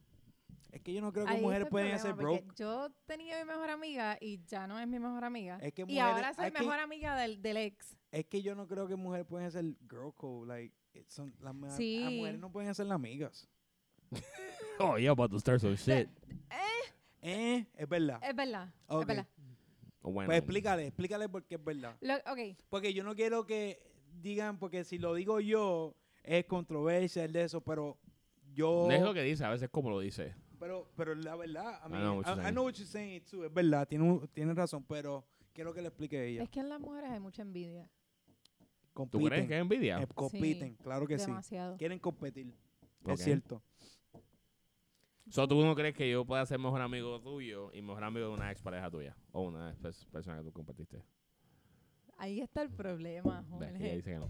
Es 0.71 0.81
que 0.81 0.93
yo 0.93 1.01
no 1.01 1.11
creo 1.13 1.25
que 1.25 1.31
Ahí 1.33 1.41
mujeres 1.41 1.67
pueden 1.69 1.89
problema, 1.97 2.13
hacer 2.13 2.13
broke. 2.15 2.55
Yo 2.55 2.89
tenía 3.05 3.37
mi 3.39 3.45
mejor 3.45 3.69
amiga 3.69 4.17
y 4.19 4.43
ya 4.45 4.65
no 4.65 4.79
es 4.79 4.87
mi 4.87 4.97
mejor 4.97 5.23
amiga. 5.23 5.57
Es 5.61 5.71
que 5.73 5.83
y 5.83 5.85
mujeres- 5.85 6.03
ahora 6.03 6.33
soy 6.33 6.51
que- 6.51 6.59
mejor 6.59 6.79
amiga 6.79 7.15
del, 7.17 7.41
del 7.41 7.57
ex. 7.57 7.95
Es 8.13 8.25
que 8.27 8.41
yo 8.43 8.53
no 8.53 8.67
creo 8.67 8.87
que 8.87 8.95
mujeres 8.95 9.25
pueden 9.25 9.47
hacer 9.47 9.63
girl 9.89 10.13
code, 10.15 10.47
like, 10.47 10.73
it- 10.93 11.09
son, 11.09 11.33
las, 11.41 11.75
Sí. 11.75 11.99
las 11.99 12.11
mujeres 12.13 12.39
no 12.39 12.51
pueden 12.51 12.69
hacer 12.69 12.85
las 12.85 12.95
amigas. 12.95 13.49
Oh, 14.79 14.97
yeah, 14.97 15.11
about 15.11 15.29
to 15.31 15.39
start 15.39 15.59
some 15.61 15.75
shit. 15.75 16.07
Eh, 17.21 17.65
es 17.75 17.87
verdad. 17.87 18.19
Es 18.23 18.35
verdad. 18.35 18.73
Ok. 18.87 19.01
Es 19.01 19.07
verdad. 19.07 19.27
Bueno. 20.01 20.25
Pues 20.27 20.37
explícale, 20.39 20.87
explícale 20.87 21.29
por 21.29 21.43
qué 21.45 21.55
es 21.55 21.63
verdad. 21.63 21.95
Lo- 22.01 22.15
ok. 22.15 22.57
Porque 22.69 22.93
yo 22.93 23.03
no 23.03 23.15
quiero 23.15 23.45
que 23.45 23.79
digan, 24.21 24.57
porque 24.59 24.83
si 24.83 24.97
lo 24.97 25.13
digo 25.13 25.39
yo, 25.39 25.95
es 26.23 26.45
controversia 26.45 27.23
el 27.23 27.31
de 27.33 27.43
eso, 27.43 27.61
pero 27.61 27.97
yo... 28.53 28.89
Es 28.91 29.01
lo 29.01 29.13
que 29.13 29.21
dice, 29.23 29.45
a 29.45 29.49
veces 29.51 29.69
como 29.69 29.89
lo 29.89 29.99
dice. 29.99 30.35
Pero, 30.59 30.89
pero 30.95 31.15
la 31.15 31.35
verdad, 31.35 31.79
I, 31.83 31.87
I 31.87 31.91
mean, 31.91 32.01
know 32.01 32.17
what 32.17 32.25
you're 32.25 32.31
I- 32.31 32.39
I 32.39 32.43
saying. 32.43 32.53
know 32.53 32.63
what 32.65 32.73
you're 32.73 32.91
saying 32.91 33.21
too, 33.25 33.45
es 33.45 33.53
verdad, 33.53 33.87
tiene, 33.87 34.19
tiene 34.33 34.53
razón, 34.53 34.83
pero 34.83 35.25
quiero 35.53 35.73
que 35.73 35.81
le 35.81 35.87
explique 35.89 36.17
a 36.17 36.23
ella. 36.23 36.43
Es 36.43 36.49
que 36.49 36.59
en 36.59 36.69
las 36.69 36.79
mujeres 36.79 37.11
hay 37.11 37.19
mucha 37.19 37.41
envidia. 37.41 37.89
¿Tú 38.93 39.09
compiten, 39.09 39.27
crees 39.29 39.47
que 39.47 39.55
es 39.55 39.61
envidia? 39.61 40.01
eh, 40.01 40.07
compiten, 40.13 40.75
claro 40.75 41.07
que 41.07 41.17
sí. 41.17 41.31
Quieren 41.77 41.99
competir, 41.99 42.53
es 43.07 43.23
cierto. 43.23 43.61
So, 45.29 45.47
¿Tú 45.47 45.63
no 45.63 45.73
crees 45.73 45.95
que 45.95 46.09
yo 46.09 46.25
pueda 46.25 46.45
ser 46.45 46.59
mejor 46.59 46.81
amigo 46.81 47.19
tuyo 47.21 47.71
y 47.73 47.81
mejor 47.81 48.03
amigo 48.03 48.27
de 48.27 48.33
una 48.33 48.51
ex 48.51 48.61
pareja 48.61 48.89
tuya? 48.91 49.15
O 49.31 49.41
una 49.43 49.71
ex 49.71 50.05
persona 50.05 50.37
que 50.37 50.43
tú 50.43 50.51
compartiste. 50.51 51.01
Ahí 52.17 52.41
está 52.41 52.61
el 52.61 52.69
problema, 52.69 53.43
Jorge. 53.49 53.75
ella 53.79 53.95
dice 53.95 54.11
que 54.11 54.17
no. 54.19 54.29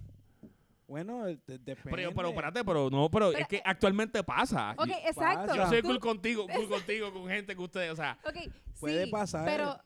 Bueno, 0.88 1.28
eh, 1.28 1.40
de- 1.48 1.58
depende. 1.60 1.92
Pero, 1.96 2.14
pero 2.14 2.30
espérate, 2.30 2.64
pero 2.64 2.90
no, 2.90 3.10
pero, 3.10 3.30
Pero, 3.32 3.40
es 3.40 3.48
que 3.48 3.58
eh, 3.58 3.62
actualmente 3.66 4.24
pasa. 4.24 4.76
Ok, 4.78 4.86
Yo- 4.88 4.94
exacto. 5.08 5.56
Yo 5.56 5.68
soy 5.68 5.82
Tú- 5.82 5.88
cool 5.88 6.00
contigo, 6.00 6.46
cool 6.54 6.70
contigo, 6.70 7.12
con 7.12 7.28
gente 7.28 7.56
que 7.56 7.62
ustedes, 7.62 7.92
o 7.92 7.96
sea, 7.96 8.18
Ok, 8.26 8.52
Puede 8.80 9.06
sí, 9.06 9.12
pasar. 9.12 9.46
Pero 9.46 9.78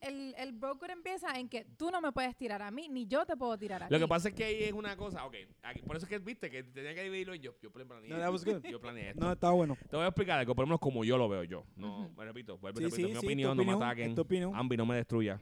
el, 0.00 0.34
el 0.38 0.52
broker 0.52 0.90
empieza 0.90 1.38
en 1.38 1.48
que 1.48 1.64
tú 1.76 1.90
no 1.90 2.00
me 2.00 2.12
puedes 2.12 2.36
tirar 2.36 2.62
a 2.62 2.70
mí, 2.70 2.88
ni 2.88 3.06
yo 3.06 3.24
te 3.26 3.36
puedo 3.36 3.56
tirar 3.58 3.82
a 3.82 3.88
ti. 3.88 3.94
lo 3.94 3.98
que 4.00 4.08
pasa 4.08 4.28
es 4.28 4.34
que 4.34 4.44
ahí 4.44 4.62
es 4.64 4.72
una 4.72 4.96
cosa, 4.96 5.24
ok, 5.26 5.34
aquí- 5.62 5.82
por 5.82 5.96
eso 5.96 6.06
es 6.06 6.10
que 6.10 6.18
viste 6.18 6.50
que 6.50 6.62
tenía 6.62 6.94
que 6.94 7.02
dividirlo 7.02 7.34
y 7.34 7.40
yo, 7.40 7.54
yo 7.60 7.70
planeé, 7.72 8.08
No, 8.08 8.18
that 8.18 8.30
was 8.30 8.44
good. 8.44 8.62
yo 8.64 8.80
planeé 8.80 9.10
esto. 9.10 9.24
No, 9.24 9.32
está 9.32 9.50
bueno. 9.50 9.76
Te 9.90 9.96
voy 9.96 10.04
a 10.04 10.08
explicar 10.08 10.38
algo, 10.38 10.54
por 10.54 10.62
lo 10.62 10.66
menos 10.68 10.80
como 10.80 11.04
yo 11.04 11.18
lo 11.18 11.28
veo 11.28 11.44
yo. 11.44 11.64
No, 11.76 12.02
Ujú. 12.06 12.14
me 12.16 12.24
repito, 12.24 12.58
vuelvo 12.58 12.78
y 12.80 12.84
Sí, 12.84 12.90
repito, 12.90 12.96
sí, 12.96 13.02
es 13.04 13.08
mi 13.08 13.14
sí, 13.14 13.20
tu 13.20 13.26
opinión, 13.26 13.56
no 13.56 13.62
opinión, 13.62 13.78
me 13.78 13.84
es 13.84 13.90
ataquen. 13.90 14.14
tu 14.14 14.20
opinión. 14.22 14.52
Ambi, 14.54 14.76
no 14.76 14.86
me 14.86 14.96
destruya. 14.96 15.40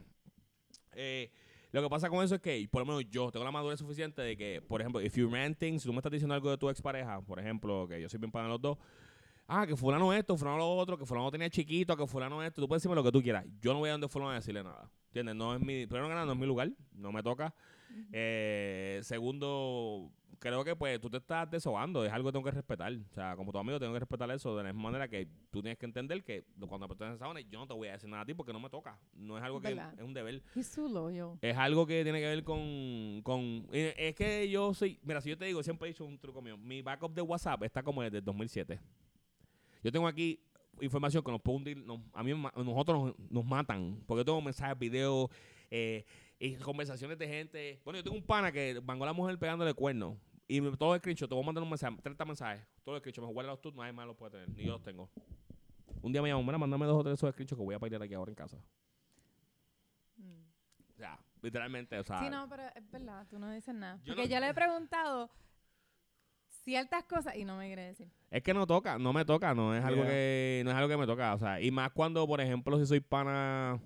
Eh, 0.95 1.31
lo 1.71 1.81
que 1.81 1.89
pasa 1.89 2.09
con 2.09 2.23
eso 2.23 2.35
es 2.35 2.41
que, 2.41 2.67
por 2.71 2.81
lo 2.81 2.85
menos 2.85 3.09
yo, 3.09 3.31
tengo 3.31 3.43
la 3.43 3.51
madurez 3.51 3.79
suficiente 3.79 4.21
de 4.21 4.37
que, 4.37 4.61
por 4.61 4.79
ejemplo, 4.81 5.01
if 5.01 5.15
you 5.15 5.27
ranting, 5.29 5.79
si 5.79 5.87
tú 5.87 5.93
me 5.93 5.99
estás 5.99 6.11
diciendo 6.11 6.35
algo 6.35 6.51
de 6.51 6.57
tu 6.57 6.69
expareja, 6.69 7.19
por 7.21 7.39
ejemplo, 7.39 7.87
que 7.87 7.99
yo 7.99 8.07
soy 8.09 8.19
bien 8.19 8.31
para 8.31 8.47
los 8.47 8.61
dos, 8.61 8.77
ah, 9.47 9.65
que 9.67 9.75
fulano 9.75 10.13
esto, 10.13 10.37
fulano 10.37 10.57
lo 10.57 10.75
otro, 10.75 10.97
que 10.97 11.05
fulano 11.05 11.31
tenía 11.31 11.49
chiquito, 11.49 11.95
que 11.95 12.07
fulano 12.07 12.43
esto, 12.43 12.61
tú 12.61 12.67
puedes 12.67 12.81
decirme 12.81 12.95
lo 12.95 13.03
que 13.03 13.11
tú 13.11 13.21
quieras. 13.21 13.45
Yo 13.61 13.73
no 13.73 13.79
voy 13.79 13.89
a 13.89 13.93
donde 13.93 14.07
fulano 14.07 14.31
a 14.31 14.35
decirle 14.35 14.63
nada. 14.63 14.89
¿Entiendes? 15.07 15.35
No 15.35 15.53
es 15.55 15.61
mi, 15.61 15.85
primero 15.85 16.07
que 16.07 16.13
nada, 16.13 16.25
no 16.25 16.33
es 16.33 16.39
mi 16.39 16.47
lugar, 16.47 16.71
no 16.93 17.11
me 17.11 17.21
toca. 17.21 17.53
Eh, 18.11 18.99
segundo, 19.03 20.11
creo 20.39 20.63
que 20.63 20.75
pues 20.75 20.99
tú 20.99 21.09
te 21.09 21.17
estás 21.17 21.49
desahogando, 21.49 22.03
es 22.03 22.11
algo 22.11 22.27
que 22.27 22.33
tengo 22.33 22.45
que 22.45 22.51
respetar. 22.51 22.91
O 22.91 23.13
sea, 23.13 23.35
como 23.35 23.51
tu 23.51 23.57
amigo 23.57 23.79
tengo 23.79 23.93
que 23.93 23.99
respetar 23.99 24.29
eso 24.31 24.57
de 24.57 24.63
la 24.63 24.73
misma 24.73 24.89
manera 24.89 25.07
que 25.07 25.27
tú 25.49 25.61
tienes 25.61 25.77
que 25.77 25.85
entender 25.85 26.23
que 26.23 26.43
cuando 26.67 26.87
te 26.89 27.05
desahogas, 27.05 27.45
yo 27.49 27.59
no 27.59 27.67
te 27.67 27.73
voy 27.73 27.87
a 27.87 27.93
decir 27.93 28.09
nada 28.09 28.23
a 28.23 28.25
ti 28.25 28.33
porque 28.33 28.51
no 28.51 28.59
me 28.59 28.69
toca. 28.69 28.99
No 29.13 29.37
es 29.37 29.43
algo 29.43 29.61
que 29.61 29.69
¿Verdad? 29.69 29.93
es 29.97 30.03
un 30.03 30.13
deber. 30.13 30.41
Es 31.41 31.57
algo 31.57 31.85
que 31.85 32.03
tiene 32.03 32.19
que 32.19 32.27
ver 32.27 32.43
con, 32.43 33.21
con... 33.23 33.67
Es 33.71 34.15
que 34.15 34.49
yo 34.49 34.73
soy... 34.73 34.99
Mira, 35.03 35.21
si 35.21 35.29
yo 35.29 35.37
te 35.37 35.45
digo, 35.45 35.63
siempre 35.63 35.87
he 35.87 35.91
dicho 35.93 36.03
un 36.03 36.19
truco 36.19 36.41
mío. 36.41 36.57
Mi 36.57 36.81
backup 36.81 37.13
de 37.13 37.21
WhatsApp 37.21 37.63
está 37.63 37.83
como 37.83 38.01
desde 38.01 38.17
el 38.17 38.25
2007. 38.25 38.81
Yo 39.83 39.91
tengo 39.91 40.07
aquí 40.07 40.39
información 40.81 41.23
que 41.23 41.31
nos 41.31 41.41
puede 41.41 41.57
hundir, 41.57 41.77
nos- 41.77 41.99
a 42.13 42.23
mí, 42.23 42.31
nosotros 42.33 43.05
nos, 43.17 43.31
nos 43.31 43.45
matan. 43.45 44.01
Porque 44.07 44.21
yo 44.21 44.25
tengo 44.25 44.41
mensajes, 44.41 44.77
videos, 44.79 45.29
eh, 45.69 46.05
y 46.39 46.55
conversaciones 46.55 47.17
de 47.17 47.27
gente. 47.27 47.81
Bueno, 47.83 47.99
yo 47.99 48.03
tengo 48.03 48.17
un 48.17 48.23
pana 48.25 48.51
que 48.51 48.81
mangó 48.83 49.03
a 49.03 49.07
la 49.07 49.13
mujer 49.13 49.37
pegándole 49.37 49.73
cuernos. 49.73 50.17
Y 50.47 50.59
todo 50.77 50.93
el 50.93 50.99
screenshot, 50.99 51.29
te 51.29 51.35
voy 51.35 51.43
a 51.43 51.45
mandar 51.45 51.63
un 51.63 51.69
mensaje, 51.69 51.95
30 52.01 52.25
mensajes. 52.25 52.65
Todo 52.83 52.95
el 52.95 53.01
screenshot, 53.01 53.33
me 53.33 53.43
los 53.43 53.61
tú, 53.61 53.71
nadie 53.71 53.93
más 53.93 54.05
los 54.07 54.15
puede 54.17 54.31
tener, 54.31 54.49
ni 54.49 54.63
yo 54.65 54.73
los 54.73 54.83
tengo. 54.83 55.09
Un 56.01 56.11
día 56.11 56.21
me 56.21 56.29
llamó, 56.29 56.43
mira, 56.43 56.57
mándame 56.57 56.85
dos 56.85 56.97
o 56.99 57.03
tres 57.03 57.13
esos 57.13 57.31
screenshots 57.31 57.57
que 57.57 57.63
voy 57.63 57.75
a 57.75 57.79
pelear 57.79 58.01
aquí 58.03 58.13
ahora 58.13 58.31
en 58.31 58.35
casa. 58.35 58.57
Mm. 60.17 60.43
O 60.91 60.95
sea, 60.97 61.17
literalmente, 61.41 61.97
o 61.97 62.03
sea. 62.03 62.19
Sí, 62.19 62.29
no, 62.29 62.47
pero 62.49 62.63
es 62.75 62.91
verdad, 62.91 63.25
tú 63.29 63.39
no 63.39 63.49
dices 63.51 63.73
nada. 63.73 63.97
Yo 64.03 64.13
Porque 64.15 64.27
no- 64.27 64.33
yo 64.35 64.39
le 64.41 64.49
he 64.49 64.53
preguntado 64.53 65.29
ciertas 66.63 67.03
cosas 67.05 67.35
y 67.35 67.45
no 67.45 67.57
me 67.57 67.67
quiere 67.67 67.83
decir. 67.87 68.07
Es 68.31 68.41
que 68.43 68.53
no 68.53 68.65
toca, 68.65 68.97
no 68.97 69.13
me 69.13 69.25
toca, 69.25 69.53
no 69.53 69.75
es 69.75 69.83
algo 69.83 70.01
Yeah. 70.03 70.11
que 70.11 70.61
no 70.65 70.71
es 70.71 70.75
algo 70.77 70.89
que 70.89 70.97
me 70.97 71.05
toca, 71.05 71.33
o 71.33 71.37
sea, 71.39 71.61
y 71.61 71.71
más 71.71 71.91
cuando, 71.91 72.25
por 72.27 72.41
ejemplo, 72.41 72.79
si 72.79 72.85
soy 72.85 72.99
pana 72.99 73.79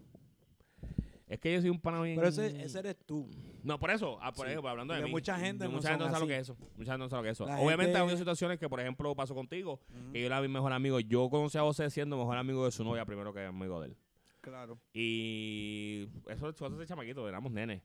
es 1.27 1.39
que 1.39 1.51
yo 1.53 1.59
soy 1.59 1.69
un 1.69 1.81
pana 1.81 2.01
bien 2.01 2.15
Pero 2.15 2.29
ese, 2.29 2.63
ese 2.63 2.79
eres 2.79 2.95
tú. 3.05 3.29
No, 3.61 3.77
por 3.77 3.91
eso, 3.91 4.17
ah, 4.21 4.31
por 4.31 4.45
Sí. 4.45 4.51
ejemplo, 4.51 4.69
hablando 4.69 4.93
de 4.93 5.01
mí. 5.03 5.09
mucha 5.11 5.37
gente 5.37 5.65
no 5.65 5.71
mucha 5.71 5.89
gente 5.89 6.05
no 6.05 6.09
sabe 6.09 6.21
lo 6.21 6.27
que 6.27 6.35
es 6.35 6.41
eso. 6.43 6.55
Mucha 6.77 6.93
gente 6.93 6.97
no 7.03 7.09
sabe 7.09 7.19
lo 7.19 7.23
que 7.25 7.29
es 7.31 7.37
eso. 7.37 7.45
La 7.47 7.55
Obviamente 7.59 7.83
gente- 7.85 7.97
hay 7.97 8.03
muchas 8.05 8.19
situaciones 8.19 8.59
que, 8.59 8.69
por 8.69 8.79
ejemplo, 8.79 9.13
pasó 9.13 9.35
contigo, 9.35 9.81
Ujú. 9.89 10.13
que 10.13 10.21
yo 10.21 10.25
era 10.25 10.39
mi 10.39 10.47
mejor 10.47 10.71
amigo. 10.71 11.01
Yo 11.01 11.29
conocí 11.29 11.57
a 11.57 11.61
José 11.63 11.89
siendo 11.89 12.15
mejor 12.17 12.37
amigo 12.37 12.63
de 12.63 12.71
su 12.71 12.85
novia 12.85 13.03
primero 13.03 13.33
que 13.33 13.43
amigo 13.45 13.81
de 13.81 13.87
él. 13.87 13.97
Claro. 14.39 14.79
Y 14.93 16.07
eso 16.29 16.47
ese 16.49 16.85
chamaquito, 16.85 17.27
éramos 17.27 17.51
nenes. 17.51 17.81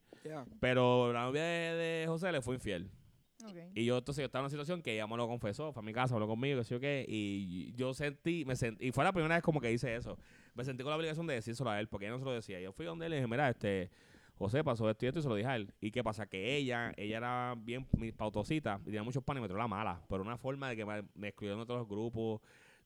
Pero 0.60 1.12
la 1.12 1.24
novia 1.24 1.42
de, 1.42 1.74
de 1.74 2.04
José 2.06 2.30
le 2.30 2.40
fue 2.42 2.54
infiel. 2.54 2.88
Y 3.74 3.84
yo 3.84 3.98
entonces 3.98 4.22
yo 4.22 4.26
estaba 4.26 4.40
en 4.40 4.44
una 4.44 4.50
situación 4.50 4.82
que 4.82 4.94
ella 4.94 5.06
me 5.06 5.16
lo 5.16 5.26
confesó, 5.26 5.72
fue 5.72 5.80
a 5.82 5.84
mi 5.84 5.92
casa, 5.92 6.14
habló 6.14 6.26
conmigo, 6.28 6.58
que 6.58 6.64
sé 6.64 6.74
yo 6.74 6.80
qué, 6.80 7.04
y 7.08 7.72
yo 7.74 7.92
sentí, 7.94 8.44
me 8.44 8.56
sentí, 8.56 8.86
y 8.86 8.92
fue 8.92 9.04
la 9.04 9.12
primera 9.12 9.34
vez 9.34 9.42
como 9.42 9.60
que 9.60 9.72
hice 9.72 9.94
eso. 9.96 10.18
Me 10.54 10.64
sentí 10.64 10.82
con 10.82 10.90
la 10.90 10.96
obligación 10.96 11.26
de 11.26 11.34
decírselo 11.34 11.70
a 11.70 11.80
él, 11.80 11.88
porque 11.88 12.06
ella 12.06 12.12
no 12.14 12.18
se 12.18 12.24
lo 12.24 12.32
decía. 12.32 12.60
Yo 12.60 12.72
fui 12.72 12.84
donde 12.86 13.06
él 13.06 13.12
y 13.12 13.14
le 13.14 13.16
dije, 13.16 13.28
mira, 13.28 13.48
este, 13.48 13.90
José 14.36 14.62
pasó 14.62 14.88
esto 14.90 15.04
y 15.04 15.08
esto, 15.08 15.20
y 15.20 15.22
se 15.22 15.28
lo 15.28 15.34
dije 15.34 15.48
a 15.48 15.56
él. 15.56 15.72
¿Y 15.80 15.90
qué 15.90 16.02
pasa? 16.04 16.26
Que 16.26 16.56
ella, 16.56 16.92
ella 16.96 17.16
era 17.16 17.54
bien 17.58 17.86
mi 17.98 18.12
pautosita, 18.12 18.78
y 18.82 18.86
tenía 18.86 19.02
muchos 19.02 19.22
panes 19.24 19.42
y 19.44 19.48
me 19.48 19.54
la 19.58 19.68
mala, 19.68 20.00
pero 20.08 20.22
una 20.22 20.36
forma 20.36 20.68
de 20.68 20.76
que 20.76 20.84
me, 20.84 21.02
me 21.14 21.28
excluyeron 21.28 21.60
de 21.60 21.66
todos 21.66 21.80
los 21.80 21.88
grupos, 21.88 22.40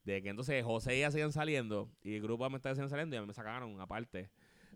de 0.04 0.22
que 0.22 0.28
entonces 0.28 0.64
José 0.64 0.94
y 0.94 0.98
ella 0.98 1.10
siguen 1.10 1.32
saliendo, 1.32 1.90
y 2.04 2.14
el 2.14 2.22
grupo 2.22 2.48
me 2.48 2.56
estaba 2.56 2.74
siguen 2.74 2.88
saliendo, 2.90 3.16
y 3.16 3.18
a 3.18 3.22
mí 3.22 3.26
me 3.26 3.34
sacaron 3.34 3.80
aparte. 3.80 4.30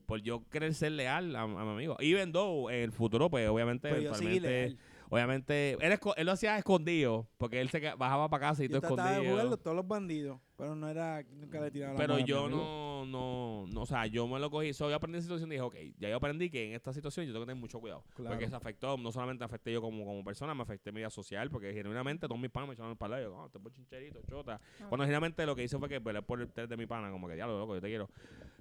Por 0.06 0.20
yo 0.22 0.42
querer 0.48 0.74
ser 0.74 0.90
leal 0.90 1.36
a, 1.36 1.42
a 1.42 1.46
mi 1.46 1.70
amigo. 1.70 1.96
Even 2.00 2.32
though 2.32 2.68
en 2.68 2.80
el 2.82 2.90
futuro, 2.90 3.30
pues 3.30 3.48
obviamente, 3.48 3.88
seguí 3.88 4.06
eventualmente- 4.06 4.40
leal. 4.48 4.78
Obviamente, 5.10 5.76
él, 5.80 5.98
él 6.16 6.26
lo 6.26 6.32
hacía 6.32 6.56
escondido, 6.56 7.28
porque 7.36 7.60
él 7.60 7.68
se 7.68 7.80
bajaba 7.94 8.28
para 8.30 8.48
casa 8.48 8.64
y 8.64 8.68
Yo 8.68 8.80
todo 8.80 8.96
de 8.96 9.02
escondido. 9.02 9.32
jugarlo 9.32 9.56
todos 9.58 9.76
los 9.76 9.86
bandidos, 9.86 10.40
pero 10.60 10.74
no 10.74 10.88
era, 10.88 11.22
nunca 11.32 11.58
le 11.58 11.70
tiraba 11.70 11.94
la 11.94 11.98
Pero 11.98 12.14
mano 12.14 12.26
yo 12.26 12.48
no, 12.50 13.06
no, 13.06 13.66
no, 13.66 13.80
o 13.80 13.86
sea, 13.86 14.04
yo 14.06 14.28
me 14.28 14.38
lo 14.38 14.50
cogí. 14.50 14.74
So, 14.74 14.90
yo 14.90 14.96
aprendí 14.96 15.16
esa 15.18 15.24
situación 15.24 15.48
y 15.50 15.54
dije, 15.54 15.62
ok, 15.62 15.74
ya 15.98 16.10
yo 16.10 16.16
aprendí 16.16 16.50
que 16.50 16.68
en 16.68 16.74
esta 16.74 16.92
situación 16.92 17.24
yo 17.26 17.32
tengo 17.32 17.46
que 17.46 17.50
tener 17.52 17.60
mucho 17.60 17.80
cuidado. 17.80 18.04
Claro. 18.14 18.30
Porque 18.30 18.46
se 18.48 18.54
afectó, 18.54 18.98
no 18.98 19.10
solamente 19.10 19.42
afecté 19.42 19.72
yo 19.72 19.80
como, 19.80 20.04
como 20.04 20.22
persona, 20.22 20.54
me 20.54 20.62
afecté 20.62 20.92
mi 20.92 20.98
vida 21.00 21.08
social, 21.08 21.48
porque 21.50 21.72
genuinamente 21.72 22.28
todos 22.28 22.38
mis 22.38 22.50
panas 22.50 22.68
me 22.68 22.74
echaron 22.74 22.90
el 22.92 22.98
palo. 22.98 23.18
y 23.18 23.22
Yo, 23.22 23.34
oh, 23.34 23.48
te 23.48 23.58
pongo 23.58 23.70
chincherito, 23.70 24.20
chota. 24.28 24.60
Ah. 24.80 24.86
Cuando 24.88 25.04
genuinamente 25.04 25.46
lo 25.46 25.56
que 25.56 25.64
hice 25.64 25.78
fue 25.78 25.88
que 25.88 26.00
peleé 26.00 26.20
por 26.20 26.40
el 26.42 26.52
test 26.52 26.68
de 26.68 26.76
mi 26.76 26.86
pana, 26.86 27.10
como 27.10 27.26
que 27.26 27.34
diablo, 27.36 27.58
loco, 27.58 27.74
yo 27.74 27.80
te 27.80 27.88
quiero. 27.88 28.10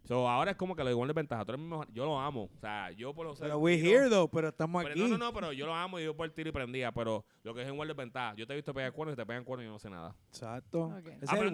So, 0.05 0.27
ahora 0.27 0.51
es 0.51 0.57
como 0.57 0.75
que 0.75 0.83
lo 0.83 0.89
igual 0.89 1.07
de 1.09 1.13
ventaja. 1.13 1.43
Tú 1.45 1.51
eres 1.51 1.61
mi 1.61 1.69
mejor- 1.69 1.87
yo 1.91 2.05
lo 2.05 2.19
amo. 2.19 2.49
O 2.55 2.59
sea, 2.59 2.89
yo 2.91 3.13
por 3.13 3.27
lo 3.27 3.35
Pero 3.35 3.59
we're 3.59 3.77
here 3.79 4.09
though, 4.09 4.27
pero 4.31 4.47
estamos 4.47 4.81
pero 4.81 4.93
aquí. 4.93 5.01
no, 5.01 5.07
no, 5.09 5.17
no, 5.17 5.33
pero 5.33 5.51
yo 5.53 5.67
lo 5.67 5.75
amo 5.75 5.99
y 5.99 6.05
yo 6.05 6.15
por 6.15 6.25
el 6.25 6.31
tiro 6.33 6.49
y 6.49 6.51
prendía. 6.51 6.91
Pero 6.91 7.25
lo 7.43 7.53
que 7.53 7.61
es 7.61 7.67
igual 7.67 7.87
de 7.89 7.93
ventaja. 7.93 8.33
Yo 8.35 8.47
te 8.47 8.53
he 8.53 8.55
visto 8.55 8.73
pegar 8.73 8.91
cuernos 8.93 9.13
y 9.13 9.17
te 9.17 9.25
pegan 9.25 9.43
cuernos 9.43 9.65
y 9.65 9.67
yo 9.67 9.73
no 9.73 9.77
sé 9.79 9.89
nada. 9.89 10.15
Exacto. 10.29 10.85
Ok. 10.85 11.07
Ese 11.07 11.25
Ah, 11.27 11.35
pero 11.37 11.51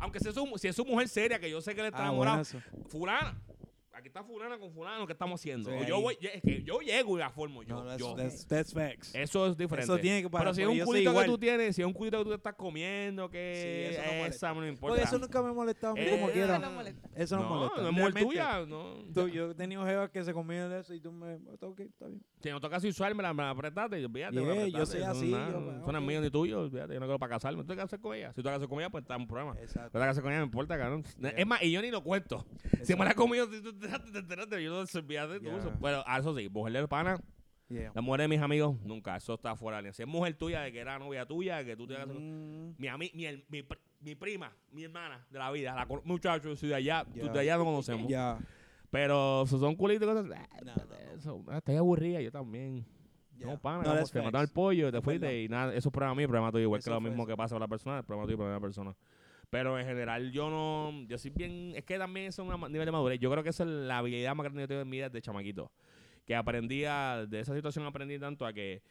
aunque 0.00 0.20
sea 0.20 0.32
su, 0.32 0.46
si 0.58 0.68
es 0.68 0.76
su 0.76 0.84
mujer 0.84 1.08
seria, 1.08 1.38
que 1.38 1.50
yo 1.50 1.60
sé 1.60 1.74
que 1.74 1.80
él 1.80 1.86
está 1.88 1.98
Ah, 2.00 2.02
enamorado. 2.08 2.40
eso. 2.42 2.60
Fulana. 2.88 3.36
Aquí 3.98 4.08
está 4.08 4.22
fulana 4.22 4.58
con 4.58 4.70
fulano, 4.72 5.06
¿qué 5.06 5.14
estamos 5.14 5.40
haciendo? 5.40 5.70
Sí, 5.70 5.76
O 5.80 5.84
yo 5.86 6.00
voy, 6.02 6.18
es 6.20 6.42
que 6.42 6.62
yo 6.62 6.80
llego 6.80 7.16
y 7.16 7.20
la 7.20 7.30
formo 7.30 7.62
yo. 7.62 7.76
No, 7.76 7.84
that's, 7.86 7.98
yo. 7.98 8.14
that's, 8.14 8.46
that's 8.46 8.74
facts. 8.74 9.14
Eso 9.14 9.46
es 9.46 9.56
diferente. 9.56 9.90
Eso 9.90 9.98
tiene 9.98 10.20
que 10.20 10.28
Pero 10.28 10.38
pasar. 10.38 10.54
si 10.54 10.62
es 10.62 10.68
un 10.68 10.78
culito 10.80 11.04
que 11.10 11.12
igual. 11.12 11.26
tú 11.26 11.38
tienes, 11.38 11.74
si 11.76 11.80
es 11.80 11.86
un 11.86 11.94
culito 11.94 12.18
que 12.18 12.24
tú 12.24 12.28
te 12.30 12.36
estás 12.36 12.54
comiendo, 12.56 13.30
que 13.30 13.88
Sí, 13.88 13.94
eso 13.96 14.02
no 14.06 14.18
molesta. 14.18 14.36
esa 14.36 14.54
no 14.54 14.66
importa. 14.68 14.92
Porque 14.96 15.02
eso 15.02 15.18
nunca 15.18 15.42
me 15.42 15.48
ha 15.48 15.52
molestado 15.54 15.92
a 15.94 15.96
mí 15.96 16.02
Eh, 16.02 16.10
como 16.10 16.24
eso 16.26 16.32
quiera. 16.34 16.58
no 16.58 16.70
molesta. 16.72 17.08
Eso 17.14 17.36
no, 17.36 17.42
no, 17.42 17.48
molesta. 17.48 17.80
no 17.80 17.88
es 17.88 17.94
Realmente, 17.96 18.24
tuya. 18.28 18.66
No. 18.66 18.94
tú- 19.14 19.28
yo 19.28 19.50
he 19.52 19.54
tenido 19.54 19.86
jevas 19.86 20.10
que 20.10 20.22
se 20.24 20.34
comían 20.34 20.68
de 20.68 20.80
eso 20.80 20.92
y 20.92 21.00
tú 21.00 21.10
me... 21.10 21.36
está 21.54 21.66
Ok, 21.66 21.80
está 21.80 22.06
bien. 22.06 22.22
Si 22.42 22.50
no 22.50 22.60
toca 22.60 22.78
sexual, 22.78 23.14
me 23.14 23.22
la, 23.22 23.32
me 23.32 23.44
la 23.44 23.50
apretaste. 23.50 23.98
Yo, 24.02 24.08
olvídate, 24.08 24.34
Yeah, 24.36 24.66
yo 24.68 24.84
soy 24.84 25.02
así, 25.02 25.30
nada, 25.30 25.50
yo, 25.52 25.58
Eso 25.58 25.82
pues, 25.86 25.96
ok. 25.96 26.02
mío 26.02 26.20
ni 26.20 26.30
tuyo. 26.30 26.60
Olvídate, 26.60 26.92
yo 26.92 27.00
no 27.00 27.06
quiero 27.06 27.18
para 27.18 27.30
casarme. 27.36 27.62
¿Tú 27.62 27.68
te 27.68 27.76
casas 27.76 27.98
con 27.98 28.14
ella? 28.14 28.28
Si 28.32 28.36
tú 28.36 28.42
te 28.42 28.50
casas 28.50 28.68
con 28.68 28.78
ella, 28.78 28.90
pues 28.90 29.02
está 29.02 29.16
un 29.16 29.26
problema. 29.26 29.56
Exacto. 29.58 29.88
Pero 29.92 30.00
la 30.04 30.10
casa 30.10 30.20
con 30.20 30.30
ella 30.32 30.40
me 30.40 30.44
importa, 30.46 30.76
cabrón. 30.76 31.02
Yeah. 31.18 31.30
Es 31.30 31.46
más, 31.46 31.62
y 31.62 31.72
yo 31.72 31.80
ni 31.80 31.90
lo 31.90 32.02
cuento. 32.04 32.44
Si 32.82 32.94
me 32.94 33.06
la 33.06 33.12
he 33.12 33.14
comido, 33.14 33.50
si 33.50 33.62
tú 33.62 33.72
te 33.72 33.85
enteraste, 33.86 34.12
te 34.12 34.18
enteraste, 34.18 34.62
yo 34.64 34.70
no 34.70 34.78
olvidaste 34.80 35.38
de 35.38 35.40
Yeah. 35.40 35.56
eso. 35.58 35.72
Pero 35.80 36.02
a 36.06 36.18
eso 36.18 36.36
sí, 36.36 36.48
mujer 36.48 36.72
de 36.74 36.88
pana, 36.88 37.20
Yeah. 37.68 37.90
la 37.94 38.00
mujer 38.00 38.20
de 38.22 38.28
mis 38.28 38.40
amigos, 38.40 38.76
nunca. 38.82 39.16
Eso 39.16 39.34
está 39.34 39.56
fuera 39.56 39.82
de. 39.82 39.92
Si 39.92 40.02
es 40.02 40.08
mujer 40.08 40.34
tuya, 40.34 40.60
de 40.60 40.70
que 40.72 40.78
era 40.78 40.98
novia 40.98 41.26
tuya, 41.26 41.64
que 41.64 41.76
tú 41.76 41.86
te 41.86 41.94
Mm, 42.06 42.74
mi, 42.78 42.88
mi, 42.98 43.44
mi, 43.48 43.64
mi 44.00 44.14
prima, 44.14 44.52
mi 44.70 44.84
hermana 44.84 45.26
de 45.30 45.38
la 45.38 45.50
vida, 45.50 45.74
la 45.74 45.86
muchacho, 46.04 46.48
yo 46.50 46.56
soy 46.56 46.68
de 46.68 46.74
allá, 46.76 47.04
tú 47.04 47.12
Yeah. 47.14 47.32
de 47.32 47.40
allá 47.40 47.56
no 47.56 47.64
conocemos. 47.64 48.08
Ya. 48.08 48.38
Pero 48.90 49.44
si 49.46 49.58
son 49.58 49.74
culitos 49.74 50.08
y 50.08 50.12
cosas. 50.12 50.30
ah, 50.38 50.48
No, 50.64 50.74
no, 50.74 50.84
no. 50.84 50.94
Eso, 51.16 51.44
ah, 51.48 51.58
estoy 51.58 51.76
aburrida, 51.76 52.20
yo 52.20 52.30
también. 52.30 52.86
No, 53.38 53.58
pana, 53.58 53.82
No, 53.82 53.92
vamos, 53.94 54.10
te 54.10 54.22
mataron 54.22 54.46
el 54.46 54.52
pollo, 54.52 54.90
te 54.90 54.98
Es 54.98 55.04
fuiste 55.04 55.42
y 55.42 55.48
nada, 55.48 55.74
eso 55.74 55.88
es 55.88 55.92
problema 55.92 56.14
mío, 56.14 56.26
problema 56.28 56.50
tuyo, 56.52 56.62
igual 56.62 56.78
que 56.80 56.84
Eso 56.84 56.90
lo 56.90 57.00
fue 57.00 57.10
mismo 57.10 57.24
eso. 57.24 57.28
que 57.28 57.36
pasa 57.36 57.54
con 57.54 57.60
la 57.60 57.68
persona, 57.68 57.98
el 57.98 58.04
problema 58.04 58.24
tuyo, 58.26 58.36
problema 58.38 58.54
de 58.54 58.60
la 58.60 58.66
persona. 58.66 58.96
Pero 59.50 59.78
en 59.78 59.86
general 59.86 60.32
yo 60.32 60.50
no, 60.50 61.06
yo 61.06 61.18
soy 61.18 61.30
bien, 61.30 61.72
es 61.76 61.84
que 61.84 61.98
también 61.98 62.26
eso 62.26 62.42
es 62.42 62.48
un 62.48 62.72
nivel 62.72 62.86
de 62.86 62.92
madurez. 62.92 63.20
Yo 63.20 63.30
creo 63.30 63.42
que 63.42 63.50
esa 63.50 63.62
es 63.64 63.70
la 63.70 63.98
habilidad 63.98 64.34
más 64.34 64.44
grande 64.44 64.58
que 64.58 64.62
yo 64.64 64.68
tengo 64.68 64.82
en 64.82 64.88
mi 64.88 64.96
vida 64.96 65.08
desde 65.08 65.22
chamaquito. 65.22 65.70
Que 66.24 66.34
aprendí 66.34 66.84
a, 66.84 67.24
de 67.28 67.40
esa 67.40 67.54
situación 67.54 67.86
aprendí 67.86 68.18
tanto 68.18 68.44
a 68.44 68.52
que 68.52 68.82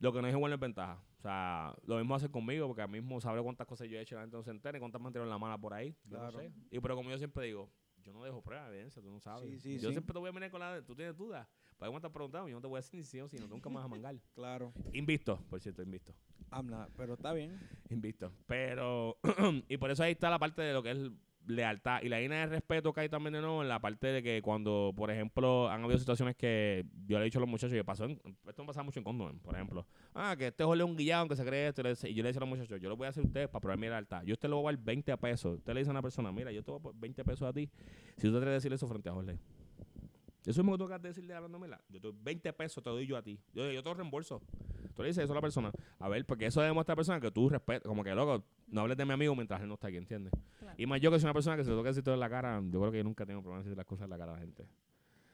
lo 0.00 0.12
que 0.12 0.20
no 0.20 0.28
es 0.28 0.34
igual 0.34 0.50
no 0.50 0.54
es 0.56 0.60
ventaja. 0.60 1.02
O 1.18 1.20
sea, 1.22 1.74
lo 1.86 1.96
mismo 1.96 2.14
hacer 2.14 2.30
conmigo, 2.30 2.66
porque 2.66 2.82
a 2.82 2.86
mí 2.86 3.00
mismo 3.00 3.20
sabré 3.20 3.42
cuántas 3.42 3.66
cosas 3.66 3.88
yo 3.88 3.96
he 3.98 4.02
hecho 4.02 4.14
y 4.14 4.16
la 4.16 4.22
gente 4.22 4.36
no 4.36 4.42
se 4.42 4.50
entera 4.50 4.76
y 4.76 4.80
cuántas 4.80 5.00
me 5.00 5.08
en 5.08 5.28
la 5.28 5.38
mala 5.38 5.56
por 5.58 5.72
ahí. 5.72 5.96
No 6.04 6.18
Claro. 6.18 6.38
sé. 6.38 6.52
Y 6.70 6.78
pero 6.80 6.94
como 6.94 7.10
yo 7.10 7.18
siempre 7.18 7.46
digo, 7.46 7.70
yo 8.02 8.12
no 8.12 8.22
dejo 8.22 8.42
prueba, 8.42 8.68
evidencia, 8.68 9.00
tú 9.02 9.10
no 9.10 9.18
sabes. 9.20 9.50
Sí, 9.50 9.58
sí, 9.58 9.74
yo 9.80 9.88
sí. 9.88 9.94
siempre 9.94 10.12
te 10.12 10.18
voy 10.20 10.28
a 10.28 10.32
venir 10.32 10.50
con 10.50 10.60
la 10.60 10.74
de, 10.74 10.82
tú 10.82 10.94
tienes 10.94 11.16
dudas. 11.16 11.48
¿Para 11.78 11.88
qué 11.88 11.92
me 11.92 11.96
estás 11.96 12.12
preguntando? 12.12 12.48
Yo 12.48 12.54
no 12.54 12.60
te 12.60 12.68
voy 12.68 12.76
a 12.76 12.80
decir 12.80 12.94
ni 12.98 13.04
sí 13.04 13.20
o 13.20 13.28
si 13.28 13.38
no, 13.38 13.46
nunca 13.48 13.68
me 13.68 13.76
vas 13.76 13.84
a 13.84 13.88
mangar. 13.88 14.14
Claro. 14.34 14.72
Invisto, 14.92 15.38
por 15.50 15.60
cierto, 15.60 15.82
invisto. 15.82 16.14
I'm 16.52 16.70
pero 16.96 17.14
está 17.14 17.32
bien. 17.32 17.58
Invicto. 17.90 18.32
Pero, 18.46 19.18
y 19.68 19.76
por 19.76 19.90
eso 19.90 20.02
ahí 20.02 20.12
está 20.12 20.30
la 20.30 20.38
parte 20.38 20.62
de 20.62 20.72
lo 20.72 20.82
que 20.82 20.92
es 20.92 20.98
lealtad. 21.46 22.02
Y 22.02 22.08
la 22.08 22.18
línea 22.18 22.40
de 22.40 22.46
respeto 22.46 22.92
que 22.92 23.00
hay 23.00 23.08
también 23.08 23.34
de 23.34 23.40
nuevo 23.40 23.62
en 23.62 23.68
la 23.68 23.80
parte 23.80 24.08
de 24.08 24.22
que 24.22 24.42
cuando, 24.42 24.92
por 24.96 25.10
ejemplo, 25.10 25.68
han 25.68 25.82
habido 25.84 25.98
situaciones 25.98 26.36
que 26.36 26.84
yo 27.06 27.18
le 27.18 27.22
he 27.22 27.24
dicho 27.26 27.38
a 27.38 27.40
los 27.40 27.48
muchachos, 27.48 27.76
y 27.78 27.82
pasó 27.82 28.04
en- 28.04 28.20
esto 28.48 28.62
me 28.62 28.66
pasa 28.66 28.82
mucho 28.82 29.00
en 29.00 29.04
condom, 29.04 29.38
por 29.40 29.54
ejemplo. 29.54 29.86
Ah, 30.14 30.34
que 30.36 30.48
este 30.48 30.64
jole 30.64 30.82
es 30.82 30.90
un 30.90 30.96
guillado 30.96 31.28
que 31.28 31.36
se 31.36 31.44
cree 31.44 31.68
esto. 31.68 31.82
y 32.08 32.14
yo 32.14 32.22
le 32.22 32.28
decía 32.30 32.38
a 32.38 32.46
los 32.46 32.48
muchachos, 32.48 32.80
yo 32.80 32.88
lo 32.88 32.96
voy 32.96 33.06
a 33.06 33.10
hacer 33.10 33.22
a 33.24 33.26
ustedes 33.26 33.48
para 33.48 33.60
probar 33.60 33.78
mi 33.78 33.86
lealtad. 33.88 34.22
Yo 34.24 34.34
usted 34.34 34.48
le 34.48 34.54
voy 34.54 34.64
a 34.64 34.72
dar 34.76 34.84
20 34.84 35.12
a 35.12 35.16
pesos. 35.16 35.58
Usted 35.58 35.72
le 35.74 35.80
dice 35.80 35.90
a 35.90 35.92
una 35.92 36.02
persona, 36.02 36.32
mira, 36.32 36.50
yo 36.52 36.62
te 36.62 36.70
voy 36.70 36.80
a 36.80 36.82
poner 36.82 37.00
20 37.00 37.24
pesos 37.24 37.48
a 37.48 37.52
ti. 37.52 37.68
Si 38.16 38.26
usted 38.28 38.40
te 38.40 38.48
a 38.48 38.52
decirle 38.52 38.76
eso 38.76 38.88
frente 38.88 39.08
a 39.08 39.12
Jorge. 39.12 39.38
Eso 40.46 40.62
mismo 40.62 40.74
que 40.74 40.78
tú 40.78 40.84
acabas 40.84 41.02
de 41.02 41.08
decirle 41.08 41.34
hablándomela. 41.34 41.80
Yo 41.88 42.00
te 42.00 42.06
doy 42.06 42.16
20 42.22 42.52
pesos, 42.52 42.82
te 42.82 42.88
doy 42.88 43.04
yo 43.04 43.16
a 43.16 43.22
ti. 43.22 43.38
Yo, 43.52 43.70
yo 43.72 43.82
te 43.82 43.88
lo 43.88 43.94
reembolso. 43.94 44.40
Tú 44.94 45.02
le 45.02 45.08
dices 45.08 45.24
eso 45.24 45.32
a 45.32 45.36
la 45.36 45.42
persona. 45.42 45.72
A 45.98 46.08
ver, 46.08 46.24
porque 46.24 46.46
eso 46.46 46.60
demuestra 46.62 46.92
a 46.92 46.94
la 46.94 46.96
persona 46.96 47.20
que 47.20 47.32
tú 47.32 47.48
respetas. 47.48 47.88
Como 47.88 48.04
que, 48.04 48.14
loco, 48.14 48.44
no 48.68 48.82
hables 48.82 48.96
de 48.96 49.04
mi 49.04 49.12
amigo 49.12 49.34
mientras 49.34 49.60
él 49.60 49.68
no 49.68 49.74
está 49.74 49.88
aquí, 49.88 49.96
¿entiendes? 49.96 50.32
Claro. 50.60 50.74
Y 50.78 50.86
más 50.86 51.00
yo 51.00 51.10
que 51.10 51.18
soy 51.18 51.26
una 51.26 51.34
persona 51.34 51.56
que 51.56 51.64
se 51.64 51.70
toca 51.70 51.88
decir 51.88 52.04
todo 52.04 52.14
en 52.14 52.20
la 52.20 52.30
cara, 52.30 52.62
yo 52.64 52.80
creo 52.80 52.92
que 52.92 52.98
yo 52.98 53.04
nunca 53.04 53.26
tengo 53.26 53.42
problemas 53.42 53.64
de 53.64 53.70
decir 53.70 53.76
las 53.76 53.86
cosas 53.86 54.04
en 54.04 54.10
la 54.10 54.18
cara 54.18 54.32
a 54.32 54.34
la 54.36 54.40
gente. 54.40 54.62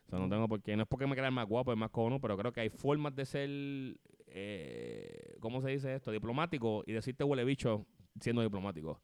O 0.06 0.10
sea, 0.10 0.18
no 0.18 0.28
tengo 0.30 0.48
por 0.48 0.62
qué. 0.62 0.76
No 0.76 0.82
es 0.82 0.88
porque 0.88 1.06
me 1.06 1.14
crea 1.14 1.30
más 1.30 1.46
guapo, 1.46 1.72
es 1.72 1.78
más 1.78 1.90
cono, 1.90 2.18
pero 2.18 2.36
creo 2.38 2.52
que 2.52 2.60
hay 2.60 2.70
formas 2.70 3.14
de 3.14 3.26
ser, 3.26 3.50
eh, 4.28 5.36
¿cómo 5.40 5.60
se 5.60 5.68
dice 5.68 5.94
esto? 5.94 6.10
Diplomático 6.10 6.84
y 6.86 6.92
decirte 6.92 7.22
huele 7.22 7.44
bicho 7.44 7.86
siendo 8.18 8.42
diplomático. 8.42 9.00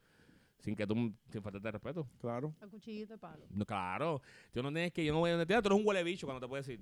Sin 0.59 0.75
que 0.75 0.87
tú, 0.87 0.95
sin 1.31 1.41
faltarte 1.43 1.69
de 1.69 1.73
respeto. 1.73 2.07
Claro. 2.21 2.53
A 2.61 2.67
cuchillito 2.67 3.12
de 3.12 3.19
palo. 3.19 3.45
No, 3.50 3.65
claro, 3.65 4.21
yo 4.53 4.62
no 4.62 4.73
tienes 4.73 4.93
que, 4.93 5.05
yo 5.05 5.12
no 5.12 5.21
voy 5.21 5.31
a 5.31 5.37
decir, 5.37 5.61
tú 5.62 5.69
eres 5.69 5.79
un 5.81 5.87
huele 5.87 6.03
bicho 6.03 6.27
cuando 6.27 6.41
te 6.41 6.49
puedo 6.49 6.61
decir. 6.62 6.81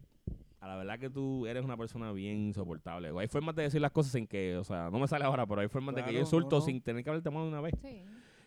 A 0.61 0.69
la 0.69 0.77
verdad 0.77 0.99
que 0.99 1.11
tú 1.11 1.47
eres 1.47 1.63
una 1.63 1.77
persona 1.77 2.11
bien 2.13 2.39
insoportable. 2.39 3.13
Hay 3.19 3.29
formas 3.29 3.55
de 3.55 3.65
decir 3.65 3.81
las 3.81 3.93
cosas 3.93 4.13
sin 4.13 4.27
que, 4.27 4.57
o 4.57 4.65
sea, 4.65 4.89
no 4.91 4.99
me 4.99 5.07
sale 5.07 5.25
ahora, 5.27 5.47
pero 5.47 5.61
hay 5.61 5.69
formas 5.69 5.95
de 5.95 6.01
que 6.01 6.07
yo 6.09 6.13
Claro, 6.13 6.25
insulto 6.27 6.57
no, 6.57 6.61
no. 6.61 6.65
sin 6.65 6.81
tener 6.81 7.05
que 7.05 7.11
haberte 7.11 7.31
mal 7.31 7.43
de 7.43 7.49
una 7.49 7.61
vez. 7.61 7.75
Sí. 7.83 8.03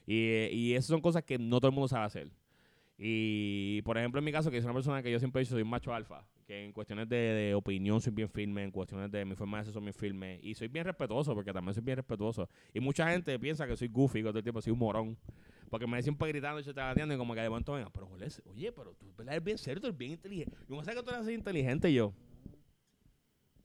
Y, 0.08 0.16
eh, 0.28 0.50
y 0.52 0.74
esas 0.74 0.88
son 0.88 1.02
cosas 1.02 1.24
que 1.24 1.38
no 1.38 1.60
todo 1.60 1.70
el 1.70 1.76
mundo 1.76 1.88
sabe 1.88 2.06
hacer. 2.06 2.32
Y, 3.02 3.82
por 3.84 3.98
ejemplo, 3.98 4.20
en 4.20 4.26
mi 4.26 4.32
caso, 4.34 4.52
que 4.52 4.58
soy 4.60 4.66
una 4.66 4.74
persona 4.74 5.02
que 5.02 5.10
yo 5.10 5.20
siempre 5.20 5.40
he 5.40 5.44
dicho, 5.46 5.54
soy 5.56 5.62
un 5.64 5.70
macho 5.70 5.94
alfa. 5.94 6.28
Que 6.46 6.66
en 6.66 6.74
cuestiones 6.74 7.08
de, 7.08 7.16
de 7.16 7.56
opinión 7.56 8.02
soy 8.02 8.12
bien 8.12 8.28
firme, 8.28 8.62
en 8.64 8.72
cuestiones 8.72 9.10
de 9.10 9.24
mi 9.24 9.36
forma 9.36 9.60
de 9.60 9.64
ser 9.66 9.74
soy 9.74 9.82
bien 9.84 9.94
firme. 9.94 10.40
Y 10.44 10.54
soy 10.54 10.68
bien 10.68 10.84
respetuoso, 10.84 11.34
porque 11.34 11.54
también 11.54 11.74
soy 11.74 11.84
bien 11.84 11.96
respetuoso. 11.96 12.50
Y 12.74 12.82
mucha 12.82 13.10
gente 13.10 13.40
piensa 13.40 13.66
que 13.66 13.78
soy 13.78 13.88
goofy, 13.88 14.20
que 14.22 14.28
todo 14.30 14.40
el 14.40 14.44
tiempo 14.44 14.62
soy 14.62 14.74
un 14.74 14.80
morón. 14.80 15.18
Porque 15.70 15.88
me 15.88 16.02
siempre 16.04 16.28
gritando 16.28 16.60
y 16.60 16.64
chataleando 16.64 17.14
y 17.14 17.18
como 17.18 17.34
que 17.36 17.42
de 17.42 17.50
momento 17.50 17.74
venga, 17.74 17.90
pero 17.92 18.10
oye, 18.48 18.72
pero 18.74 18.94
tú 18.96 19.06
eres 19.22 19.44
bien 19.44 19.58
serio, 19.58 19.80
tú 19.80 19.88
eres 19.88 19.98
bien 19.98 20.12
inteligente. 20.12 20.58
Yo 20.68 20.76
no 20.76 20.84
sé 20.84 20.94
que 20.94 21.02
tú 21.04 21.10
eres 21.12 21.22
así 21.22 21.34
inteligente 21.34 21.90
y 21.90 21.94
yo. 21.94 22.12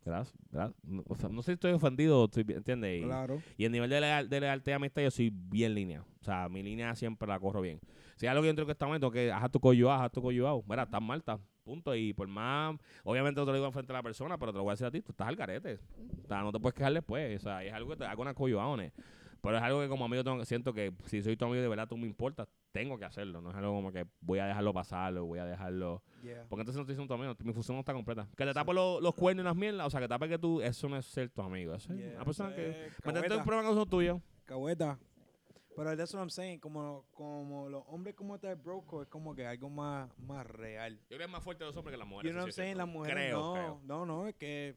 ¿verdad? 0.04 0.28
¿verdad? 0.50 0.74
No, 0.82 1.02
o 1.08 1.14
sea, 1.16 1.30
no 1.30 1.40
sé 1.40 1.52
si 1.52 1.54
estoy 1.54 1.72
ofendido, 1.72 2.26
estoy, 2.26 2.42
bien- 2.42 2.58
¿entiendes? 2.58 3.00
Y, 3.00 3.04
Claro. 3.04 3.40
y 3.56 3.64
el 3.64 3.72
nivel 3.72 3.88
de, 3.88 4.00
leal, 4.02 4.28
de 4.28 4.38
lealtad 4.40 4.72
y 4.72 4.74
amistad 4.74 5.02
yo 5.02 5.10
soy 5.10 5.30
bien 5.32 5.74
línea. 5.74 6.02
O 6.20 6.24
sea, 6.24 6.46
mi 6.50 6.62
línea 6.62 6.94
siempre 6.94 7.26
la 7.26 7.40
corro 7.40 7.62
bien. 7.62 7.80
Si 8.16 8.26
hay 8.26 8.30
algo 8.30 8.42
que 8.42 8.48
yo 8.48 8.54
tengo 8.54 8.66
que 8.66 8.72
estar 8.72 8.88
mal, 8.88 9.00
que 9.12 9.32
haz 9.32 9.50
tu 9.50 9.60
coyo, 9.60 9.90
haz 9.90 10.10
tu 10.12 10.22
coyo, 10.22 10.62
Mira, 10.66 10.84
estás 10.84 11.02
mal, 11.02 11.18
estás. 11.18 11.40
Punto. 11.64 11.94
Y 11.94 12.12
por 12.12 12.28
más, 12.28 12.76
obviamente 13.04 13.40
no 13.40 13.46
te 13.46 13.52
lo 13.52 13.58
digo 13.58 13.72
frente 13.72 13.92
a 13.92 13.96
la 13.96 14.02
persona, 14.02 14.38
pero 14.38 14.52
te 14.52 14.58
lo 14.58 14.64
voy 14.64 14.70
a 14.70 14.74
decir 14.74 14.86
a 14.86 14.90
ti, 14.90 15.00
tú 15.00 15.12
estás 15.12 15.28
al 15.28 15.36
garete. 15.36 15.80
O 16.22 16.28
sea, 16.28 16.42
no 16.42 16.52
te 16.52 16.60
puedes 16.60 16.74
quejar 16.74 16.92
después. 16.92 17.40
O 17.40 17.42
sea, 17.42 17.64
es 17.64 17.72
algo 17.72 17.90
que 17.90 17.96
te 17.96 18.04
hago 18.04 18.22
una 18.22 18.34
coyoaones. 18.34 18.92
Pero 19.44 19.58
es 19.58 19.62
algo 19.62 19.82
que 19.82 19.88
como 19.88 20.06
amigo 20.06 20.24
tengo 20.24 20.38
que, 20.38 20.46
siento 20.46 20.72
que 20.72 20.94
si 21.04 21.22
soy 21.22 21.36
tu 21.36 21.44
amigo 21.44 21.60
de 21.60 21.68
verdad 21.68 21.86
tú 21.86 21.98
me 21.98 22.06
importas, 22.06 22.48
tengo 22.72 22.98
que 22.98 23.04
hacerlo. 23.04 23.42
No 23.42 23.50
es 23.50 23.56
algo 23.56 23.74
como 23.74 23.92
que 23.92 24.06
voy 24.22 24.38
a 24.38 24.46
dejarlo 24.46 24.72
pasar 24.72 25.14
o 25.18 25.26
voy 25.26 25.38
a 25.38 25.44
dejarlo... 25.44 26.02
Yeah. 26.22 26.46
Porque 26.48 26.62
entonces 26.62 26.76
no 26.76 26.82
estoy 26.82 26.94
siendo 26.94 27.14
tu 27.14 27.20
amigo, 27.20 27.36
mi 27.44 27.52
función 27.52 27.76
no 27.76 27.80
está 27.80 27.92
completa. 27.92 28.26
Que 28.38 28.46
te 28.46 28.54
tape 28.54 28.72
los, 28.72 29.02
los 29.02 29.14
cuernos 29.14 29.42
y 29.42 29.44
las 29.44 29.54
mierdas, 29.54 29.86
o 29.86 29.90
sea, 29.90 30.00
que 30.00 30.08
tape 30.08 30.30
que 30.30 30.38
tú, 30.38 30.62
eso 30.62 30.88
no 30.88 30.96
es 30.96 31.04
ser 31.04 31.28
tu 31.28 31.42
amigo. 31.42 31.74
Eso 31.74 31.92
es 31.92 31.98
Yeah, 31.98 32.14
una 32.16 32.24
persona 32.24 32.54
eso 32.56 32.56
que... 32.56 33.12
Meterte 33.12 33.28
problemas 33.42 33.64
que 33.64 33.70
no 33.70 33.74
son 33.74 33.90
tuyos. 33.90 34.20
Cahueta. 34.46 34.98
Pero 35.76 35.96
that's 35.96 36.14
what 36.14 36.20
I'm 36.20 36.30
saying. 36.30 36.60
Como, 36.60 37.04
como 37.12 37.68
los 37.68 37.82
hombres 37.88 38.14
como 38.14 38.38
tal 38.38 38.56
broco 38.56 39.02
es 39.02 39.08
como 39.08 39.34
que 39.34 39.46
algo 39.46 39.68
más, 39.68 40.08
más 40.18 40.46
real. 40.46 40.94
Yo 40.94 41.16
creo 41.16 41.18
que 41.18 41.24
es 41.24 41.30
más 41.30 41.42
fuerte 41.42 41.64
los 41.64 41.76
hombres 41.76 41.94
que 41.94 41.98
las 41.98 42.06
mujeres. 42.06 42.30
You 42.30 42.32
know 42.32 42.42
what 42.42 42.48
I'm 42.48 42.52
sí 42.52 42.60
saying? 42.60 42.78
Las 42.78 42.88
mujeres 42.88 43.16
Creo, 43.16 43.40
no. 43.40 43.52
creo. 43.54 43.80
No, 43.84 44.06
no, 44.06 44.26
es 44.26 44.34
que 44.36 44.76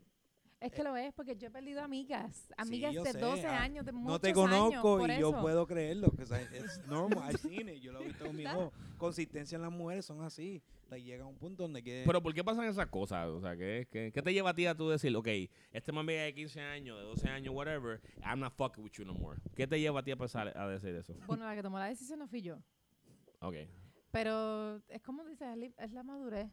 Es 0.60 0.72
que 0.72 0.84
lo 0.84 0.98
es, 0.98 1.14
porque 1.14 1.36
yo 1.36 1.48
he 1.48 1.52
perdido 1.52 1.84
amigas. 1.84 2.50
Amigas 2.58 2.94
yo 2.94 3.04
de 3.04 3.12
sé, 3.12 3.20
12 3.20 3.46
ah, 3.46 3.62
años, 3.62 3.86
de 3.86 3.92
muchos 3.92 4.12
no 4.12 4.20
te 4.20 4.30
años, 4.30 4.40
conozco 4.40 4.98
por 4.98 5.12
y 5.12 5.20
yo 5.20 5.40
puedo 5.40 5.68
creerlo. 5.68 6.12
Que 6.12 6.24
es 6.24 6.88
normal. 6.88 7.32
I've 7.32 7.38
seen 7.38 7.70
it. 7.70 7.82
Yo 7.82 7.92
lo 7.92 8.02
he 8.02 8.06
visto 8.06 8.26
conmigo. 8.26 8.74
Consistencia 8.98 9.56
en 9.56 9.62
las 9.62 9.72
mujeres 9.72 10.06
son 10.06 10.24
así. 10.24 10.64
Like, 10.90 11.06
llega 11.06 11.24
a 11.24 11.28
un 11.28 11.38
punto 11.38 11.64
donde 11.64 11.84
que... 11.84 12.04
Pero 12.06 12.22
¿por 12.22 12.34
qué 12.34 12.44
pasan 12.44 12.66
esas 12.66 12.88
cosas? 12.88 13.28
O 13.28 13.42
sea, 13.42 13.58
¿qué, 13.58 13.88
qué, 13.92 14.12
qué 14.14 14.22
te 14.22 14.34
lleva 14.34 14.52
a 14.52 14.54
ti 14.54 14.66
a 14.66 14.76
tú 14.76 14.90
decir, 14.90 15.16
ok, 15.16 15.28
este 15.72 15.92
man 15.92 16.06
de 16.06 16.34
15 16.34 16.62
años, 16.62 16.98
de 16.98 17.04
12 17.04 17.30
años, 17.30 17.54
whatever, 17.54 18.02
I'm 18.24 18.40
not 18.40 18.54
fucking 18.54 18.84
with 18.84 18.92
you 18.94 19.06
no 19.06 19.14
more? 19.14 19.40
¿Qué 19.56 19.68
te 19.68 19.80
lleva 19.80 20.00
a 20.00 20.04
ti 20.04 20.12
a 20.12 20.16
pensar 20.16 20.58
a 20.58 20.68
decir 20.68 20.96
eso? 20.96 21.14
Bueno, 21.26 21.46
la 21.46 21.56
que 21.56 21.62
tomó 21.62 21.78
la 21.78 21.88
decisión 21.88 22.20
no 22.20 22.28
fui 22.28 22.42
yo. 22.42 22.58
Ok, 23.42 23.56
Pero 24.12 24.82
es 24.88 25.02
como 25.02 25.26
dices, 25.26 25.48
es 25.78 25.92
la 25.92 26.04
madurez 26.04 26.50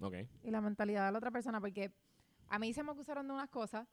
ok. 0.00 0.14
y 0.44 0.50
la 0.50 0.60
mentalidad 0.60 1.06
de 1.06 1.12
la 1.12 1.18
otra 1.18 1.30
persona, 1.30 1.60
porque 1.60 1.92
a 2.48 2.58
mí 2.58 2.72
se 2.72 2.82
me 2.82 2.92
acusaron 2.92 3.26
de 3.26 3.34
unas 3.34 3.50
cosas 3.50 3.86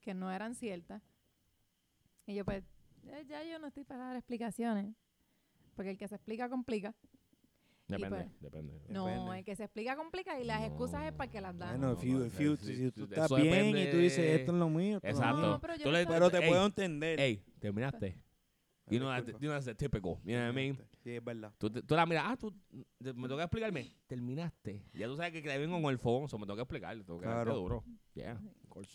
que 0.00 0.14
no 0.14 0.30
eran 0.30 0.54
ciertas. 0.54 1.02
Y 2.26 2.34
yo 2.34 2.44
pues, 2.44 2.64
eh, 3.06 3.24
ya 3.26 3.42
yo 3.42 3.58
no 3.58 3.68
estoy 3.68 3.84
para 3.84 4.06
dar 4.06 4.16
explicaciones. 4.16 4.94
Porque 5.74 5.90
el 5.90 5.98
que 5.98 6.06
se 6.08 6.14
explica 6.14 6.48
complica. 6.48 6.94
Depende, 7.86 8.08
pues, 8.16 8.40
depende. 8.40 8.80
No, 8.88 9.06
Depende. 9.06 9.38
el 9.38 9.44
que 9.44 9.56
se 9.56 9.64
explica 9.64 9.94
complica 9.96 10.40
y 10.40 10.44
las 10.44 10.62
excusas 10.64 11.04
es 11.04 11.12
para 11.12 11.30
que 11.30 11.40
las 11.40 11.56
dan. 11.58 11.78
Bueno, 11.78 11.92
if 11.92 12.02
you, 12.02 12.18
no, 12.18 12.24
if 12.26 12.40
you, 12.40 12.56
sí, 12.56 12.66
si 12.66 12.76
sí, 12.76 12.90
tú 12.92 13.04
estás 13.04 13.28
bien 13.30 13.46
y 13.46 13.48
depende- 13.50 13.90
tú 13.90 13.96
dices, 13.98 14.40
esto 14.40 14.52
es 14.52 14.58
lo 14.58 14.68
mío, 14.70 14.98
Exacto. 15.02 15.36
mío". 15.36 15.46
No, 15.50 15.60
pero 15.60 15.74
yo 15.76 15.82
Tú 15.84 15.90
no 15.90 15.98
le- 15.98 16.06
Pero 16.06 16.30
te 16.30 16.38
Ey, 16.38 16.48
puedo 16.48 16.64
entender. 16.66 17.20
Ey, 17.20 17.44
terminaste. 17.58 18.18
You 18.86 18.98
know, 18.98 19.08
that, 19.08 19.24
Disculpa. 19.24 19.38
you 19.42 19.48
know 19.50 19.60
that's 19.62 19.78
typical. 19.78 20.16
You 20.24 20.32
know 20.36 20.42
what 20.44 20.50
I 20.50 20.54
mean? 20.54 20.78
Sí, 21.02 21.10
es 21.16 21.24
verdad. 21.24 21.52
Tú, 21.56 21.70
tú 21.70 21.94
la 21.94 22.04
miras, 22.04 22.24
ah, 22.26 22.36
tú, 22.36 22.52
te- 23.02 23.14
me 23.14 23.28
toca 23.28 23.42
explicarme. 23.44 23.96
Terminaste. 24.06 24.82
Ya 24.92 25.06
tú 25.06 25.16
sabes 25.16 25.32
que 25.32 25.40
te 25.42 25.58
vengo 25.58 25.80
con 25.80 25.90
el 25.90 25.98
fogón, 25.98 26.28
so 26.28 26.38
me 26.38 26.46
toca 26.46 26.62
explicar. 26.62 26.94
Tengo 27.02 27.18
que 27.18 27.24
Claro. 27.24 27.54
duro. 27.54 27.84
Yeah. 28.14 28.38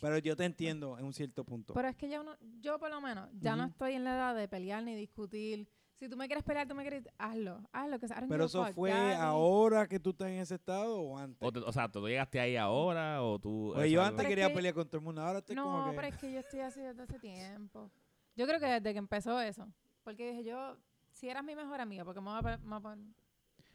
Pero 0.01 0.17
yo 0.19 0.35
te 0.35 0.45
entiendo 0.45 0.97
en 0.99 1.05
un 1.05 1.13
cierto 1.13 1.43
punto. 1.43 1.73
Pero 1.73 1.87
es 1.87 1.95
que 1.95 2.07
ya 2.09 2.21
uno, 2.21 2.35
yo 2.61 2.77
por 2.79 2.89
lo 2.91 3.01
menos, 3.01 3.29
ya 3.33 3.55
no 3.55 3.63
Ujú. 3.63 3.71
estoy 3.71 3.93
en 3.93 4.03
la 4.03 4.15
edad 4.15 4.35
de 4.35 4.47
pelear 4.47 4.83
ni 4.83 4.95
discutir. 4.95 5.67
Si 5.99 6.07
tú 6.07 6.15
me 6.15 6.27
quieres 6.27 6.43
pelear, 6.45 6.65
tú 6.65 6.75
me 6.75 6.81
quieres, 6.83 7.07
hazlo, 7.17 7.61
hazlo. 7.73 7.99
Que 7.99 8.07
Pero 8.29 8.45
eso 8.45 8.65
fuck, 8.65 8.73
fue 8.75 8.91
ahora 9.15 9.85
que 9.85 9.99
tú 9.99 10.11
estás 10.11 10.29
en 10.29 10.39
ese 10.39 10.55
estado 10.55 10.97
o 11.01 11.17
antes. 11.17 11.37
O, 11.45 11.51
te- 11.51 11.59
o 11.59 11.71
sea, 11.73 11.89
¿tú 11.91 12.07
llegaste 12.07 12.39
ahí 12.39 12.55
ahora 12.55 13.21
o 13.21 13.37
tú...? 13.37 13.73
Oye, 13.75 13.87
es 13.87 13.91
yo 13.91 14.01
antes 14.01 14.25
quería 14.25 14.47
que- 14.47 14.53
pelear 14.55 14.73
con 14.73 14.87
todo 14.87 14.97
el 14.99 15.03
mundo, 15.03 15.21
ahora 15.21 15.39
estoy 15.39 15.57
No, 15.57 15.63
como 15.65 15.89
que... 15.89 15.95
pero 15.97 16.07
es 16.07 16.17
que 16.17 16.31
yo 16.31 16.39
estoy 16.39 16.61
así 16.61 16.79
desde 16.79 17.03
hace 17.03 17.19
tiempo. 17.19 17.91
Yo 18.37 18.47
creo 18.47 18.59
que 18.61 18.65
desde 18.67 18.93
que 18.93 18.97
empezó 18.99 19.41
eso. 19.41 19.67
Porque 20.05 20.29
dije 20.31 20.45
yo, 20.45 20.77
si 21.11 21.27
eras 21.29 21.43
mi 21.43 21.53
mejor 21.53 21.81
amiga, 21.81 22.05
porque 22.05 22.21
me 22.21 22.29
voy 22.29 22.39
a, 22.39 22.57
me 22.57 22.65
voy 22.65 22.77
a 22.77 22.79
poner- 22.79 23.13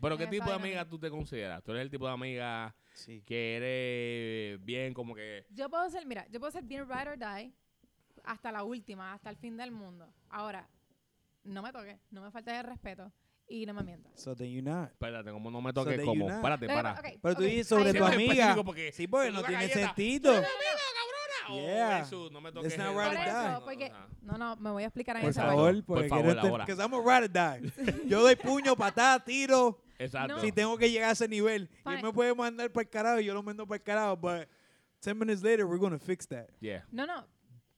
¿Pero 0.01 0.17
qué 0.19 0.27
tipo 0.27 0.47
de 0.47 0.55
amiga 0.55 0.89
tú 0.89 0.99
te 0.99 1.11
consideras? 1.11 1.63
¿Tú 1.63 1.73
eres 1.73 1.83
el 1.83 1.91
tipo 1.91 2.07
de 2.07 2.13
amiga 2.15 2.75
Sí. 2.95 3.23
que 3.23 3.57
eres 3.57 4.65
bien 4.65 4.95
como 4.95 5.15
que... 5.15 5.47
Yo 5.51 5.69
puedo 5.69 5.89
ser, 5.91 6.07
mira, 6.07 6.27
yo 6.31 6.41
puedo 6.41 6.51
ser 6.51 6.65
bien 6.65 6.89
ride 6.89 7.11
or 7.11 7.19
die 7.19 7.53
hasta 8.25 8.51
la 8.51 8.65
última, 8.65 9.13
hasta 9.13 9.29
el 9.31 9.37
fin 9.37 9.57
del 9.59 9.71
mundo. 9.73 10.13
Ahora, 10.31 10.69
no 11.45 11.63
me 11.63 11.73
toques, 11.73 11.99
no 12.11 12.23
me 12.23 12.31
faltes 12.31 12.55
el 12.55 12.65
respeto 12.65 13.13
y 13.47 13.67
no 13.67 13.75
me 13.75 13.83
mientas. 13.83 14.13
So 14.21 14.35
then 14.35 14.49
you're 14.51 14.63
not. 14.63 14.91
Espérate, 14.91 15.31
como 15.31 15.51
no 15.51 15.61
me 15.61 15.71
So 15.71 15.75
toques 15.85 15.97
that 15.99 16.05
como... 16.05 16.25
you 16.25 16.29
not- 16.31 16.37
Espérate, 16.39 16.67
que 16.67 16.75
para. 16.75 16.95
pa- 16.95 17.01
ok, 17.01 17.07
Pero 17.23 17.35
tú 17.37 17.43
ok, 17.43 17.47
dices 17.49 17.67
sobre 17.69 17.91
ahí 17.91 17.95
tu 17.97 18.05
amiga. 18.05 18.57
porque 18.65 18.93
Sí, 18.93 19.07
porque 19.07 19.31
no 19.31 19.43
tiene 19.43 19.69
galleta. 19.69 19.87
sentido. 19.95 20.33
¡No, 20.33 20.41
no, 20.41 20.47
cabrona! 20.47 21.63
Yeah. 21.63 21.99
Oh, 22.01 22.03
eso, 22.07 22.31
no 22.31 22.41
me 22.41 22.51
toques 22.53 22.79
not 22.79 22.87
right 22.97 23.07
Por 23.19 23.27
eso, 23.29 23.65
porque, 23.65 23.93
no, 24.23 24.39
no, 24.39 24.57
me 24.57 24.71
voy 24.71 24.83
a 24.83 24.87
explicar 24.87 25.17
en 25.17 25.23
Por 25.23 25.35
favor, 25.35 25.75
Por 25.75 25.85
porque 25.85 26.09
favor, 26.09 26.25
quiero 26.25 26.41
estar- 26.41 26.51
ahora. 26.51 26.65
A 26.65 27.21
ride 27.21 27.25
or 27.25 27.63
die. 27.93 28.09
Yo 28.09 28.23
doy 28.23 28.37
puño, 28.37 28.75
patada, 28.77 29.23
tiro. 29.23 29.79
Exacto. 29.99 30.41
Si 30.41 30.51
tengo 30.51 30.77
que 30.79 30.91
llegar 30.91 31.11
a 31.11 31.13
ese 31.13 31.29
nivel. 31.29 31.69
Y 31.85 31.93
él 31.93 32.03
me 32.03 32.13
puede 32.13 32.35
mandar 32.35 32.71
para 32.73 32.83
el 32.83 32.89
carajo 32.91 33.21
y 33.21 33.27
yo 33.27 33.35
lo 33.35 33.43
mando 33.43 33.65
para 33.67 33.77
el 33.77 33.83
carajo. 33.83 34.17
But 34.17 34.49
10 35.03 35.15
minutes 35.17 35.43
later, 35.43 35.67
we're 35.67 35.79
going 35.79 35.93
to 35.93 35.99
fix 36.05 36.27
that. 36.29 36.49
Yeah. 36.61 36.85
No, 36.91 37.07
no, 37.07 37.27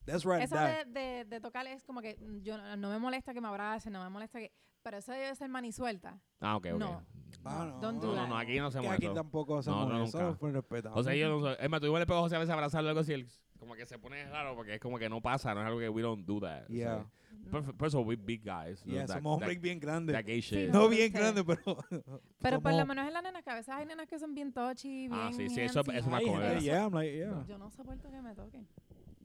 That's 0.07 0.25
right 0.25 0.43
eso 0.43 0.57
de, 0.57 0.85
de, 0.87 1.25
de 1.25 1.41
tocar 1.41 1.67
es 1.67 1.85
como 1.85 2.01
que 2.01 2.17
mm, 2.19 2.41
yo 2.43 2.57
no, 2.57 2.77
no 2.77 2.89
me 2.91 2.99
molesta 2.99 3.35
que 3.35 3.41
me 3.41 3.49
abracen, 3.49 3.93
no 3.93 4.03
me 4.03 4.09
molesta 4.11 4.39
que... 4.39 4.53
Pero 4.83 4.99
eso 4.99 5.11
debe 5.13 5.35
ser 5.35 5.49
mani 5.49 5.73
suelta. 5.73 6.17
Ah, 6.41 6.57
ok, 6.57 6.67
ok. 6.75 6.79
No. 6.79 7.03
Ah, 7.45 7.67
no. 7.69 7.81
Don't 7.81 8.01
do 8.01 8.15
No, 8.15 8.23
no, 8.23 8.29
no, 8.29 8.39
aquí 8.39 8.57
no 8.59 8.71
Que 8.71 8.79
hacemos 8.79 8.95
aquí 8.95 9.09
tampoco 9.13 9.59
hacemos 9.59 9.89
no, 9.89 10.05
eso. 10.05 10.19
nunca. 10.21 10.39
Fue 10.39 10.53
respetado. 10.53 10.95
O 10.95 11.03
sea, 11.03 11.13
yo 11.17 11.29
no 11.29 11.41
soy... 11.41 11.57
Es 11.59 11.69
más, 11.69 11.81
tú 11.81 11.87
igual 11.87 12.01
le 12.03 12.07
pego 12.07 12.21
a 12.21 12.23
José 12.23 12.37
a 12.37 12.39
veces 12.39 12.51
a 12.51 12.55
abrazarlo 12.55 12.89
algo 12.91 13.01
así, 13.01 13.13
él 13.13 13.27
como 13.59 13.75
que 13.75 13.85
se 13.87 13.99
pone 13.99 14.25
raro 14.29 14.55
porque 14.55 14.75
es 14.75 14.81
como 14.81 14.99
que 14.99 15.09
no 15.09 15.21
pasa, 15.21 15.55
no 15.55 15.61
es 15.63 15.67
algo 15.67 15.81
que 15.81 15.89
we 15.89 16.03
don't 16.03 16.25
do 16.25 16.39
that. 16.41 16.69
Yeah. 16.69 17.05
So, 17.45 17.51
Por, 17.51 17.77
por 17.77 17.89
eso 17.89 18.01
we 18.03 18.15
big 18.17 18.43
guys. 18.45 18.85
no, 18.87 18.93
Yeah, 18.93 19.07
that- 19.07 19.17
somos 19.17 19.35
hombres 19.35 19.61
bien 19.61 19.81
grandes. 19.81 20.15
that 20.15 20.25
gay 20.25 20.41
shit. 20.41 20.71
no. 20.71 20.83
no 20.83 20.89
bien 20.89 21.11
Sí. 21.11 21.19
grandes, 21.19 21.43
pero. 21.45 21.77
Pero 22.41 22.61
por 22.61 22.73
lo 22.75 22.87
menos 22.87 23.07
en 23.09 23.13
las 23.13 23.23
nenas, 23.25 23.43
que 23.43 23.51
a 23.51 23.55
veces 23.55 23.75
hay 23.75 23.87
nenas 23.87 24.07
que 24.07 24.19
son 24.21 24.35
bien 24.35 24.53
touchy, 24.53 25.09
bien 25.09 25.13
Ah, 25.13 25.31
sí, 25.33 25.49
sí, 25.49 25.61
eso- 25.63 25.81
eso 25.81 26.11
Ay, 26.13 26.27
acuerdo. 26.27 26.49
gente, 26.49 26.65
yeah, 26.65 26.85
I'm 26.85 26.93
like, 26.95 27.17
yeah. 27.17 27.45
Yo 27.49 27.59
no 27.59 27.71
soporto 27.71 28.09
que 28.11 28.21
me 28.23 28.35
toquen. 28.35 28.69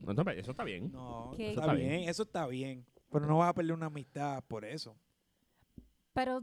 No, 0.04 0.12
no, 0.12 0.30
eso 0.32 0.50
está 0.50 0.64
bien. 0.64 0.90
No, 0.92 1.32
¿Qué? 1.36 1.50
eso 1.52 1.60
Está 1.60 1.62
está 1.62 1.74
bien. 1.74 1.88
bien, 1.88 2.08
eso 2.08 2.22
está 2.22 2.46
bien. 2.46 2.86
Pero 3.10 3.26
no 3.26 3.38
vas 3.38 3.50
a 3.50 3.54
perder 3.54 3.72
una 3.74 3.86
amistad 3.86 4.42
por 4.48 4.64
eso. 4.64 4.96
Pero 6.12 6.42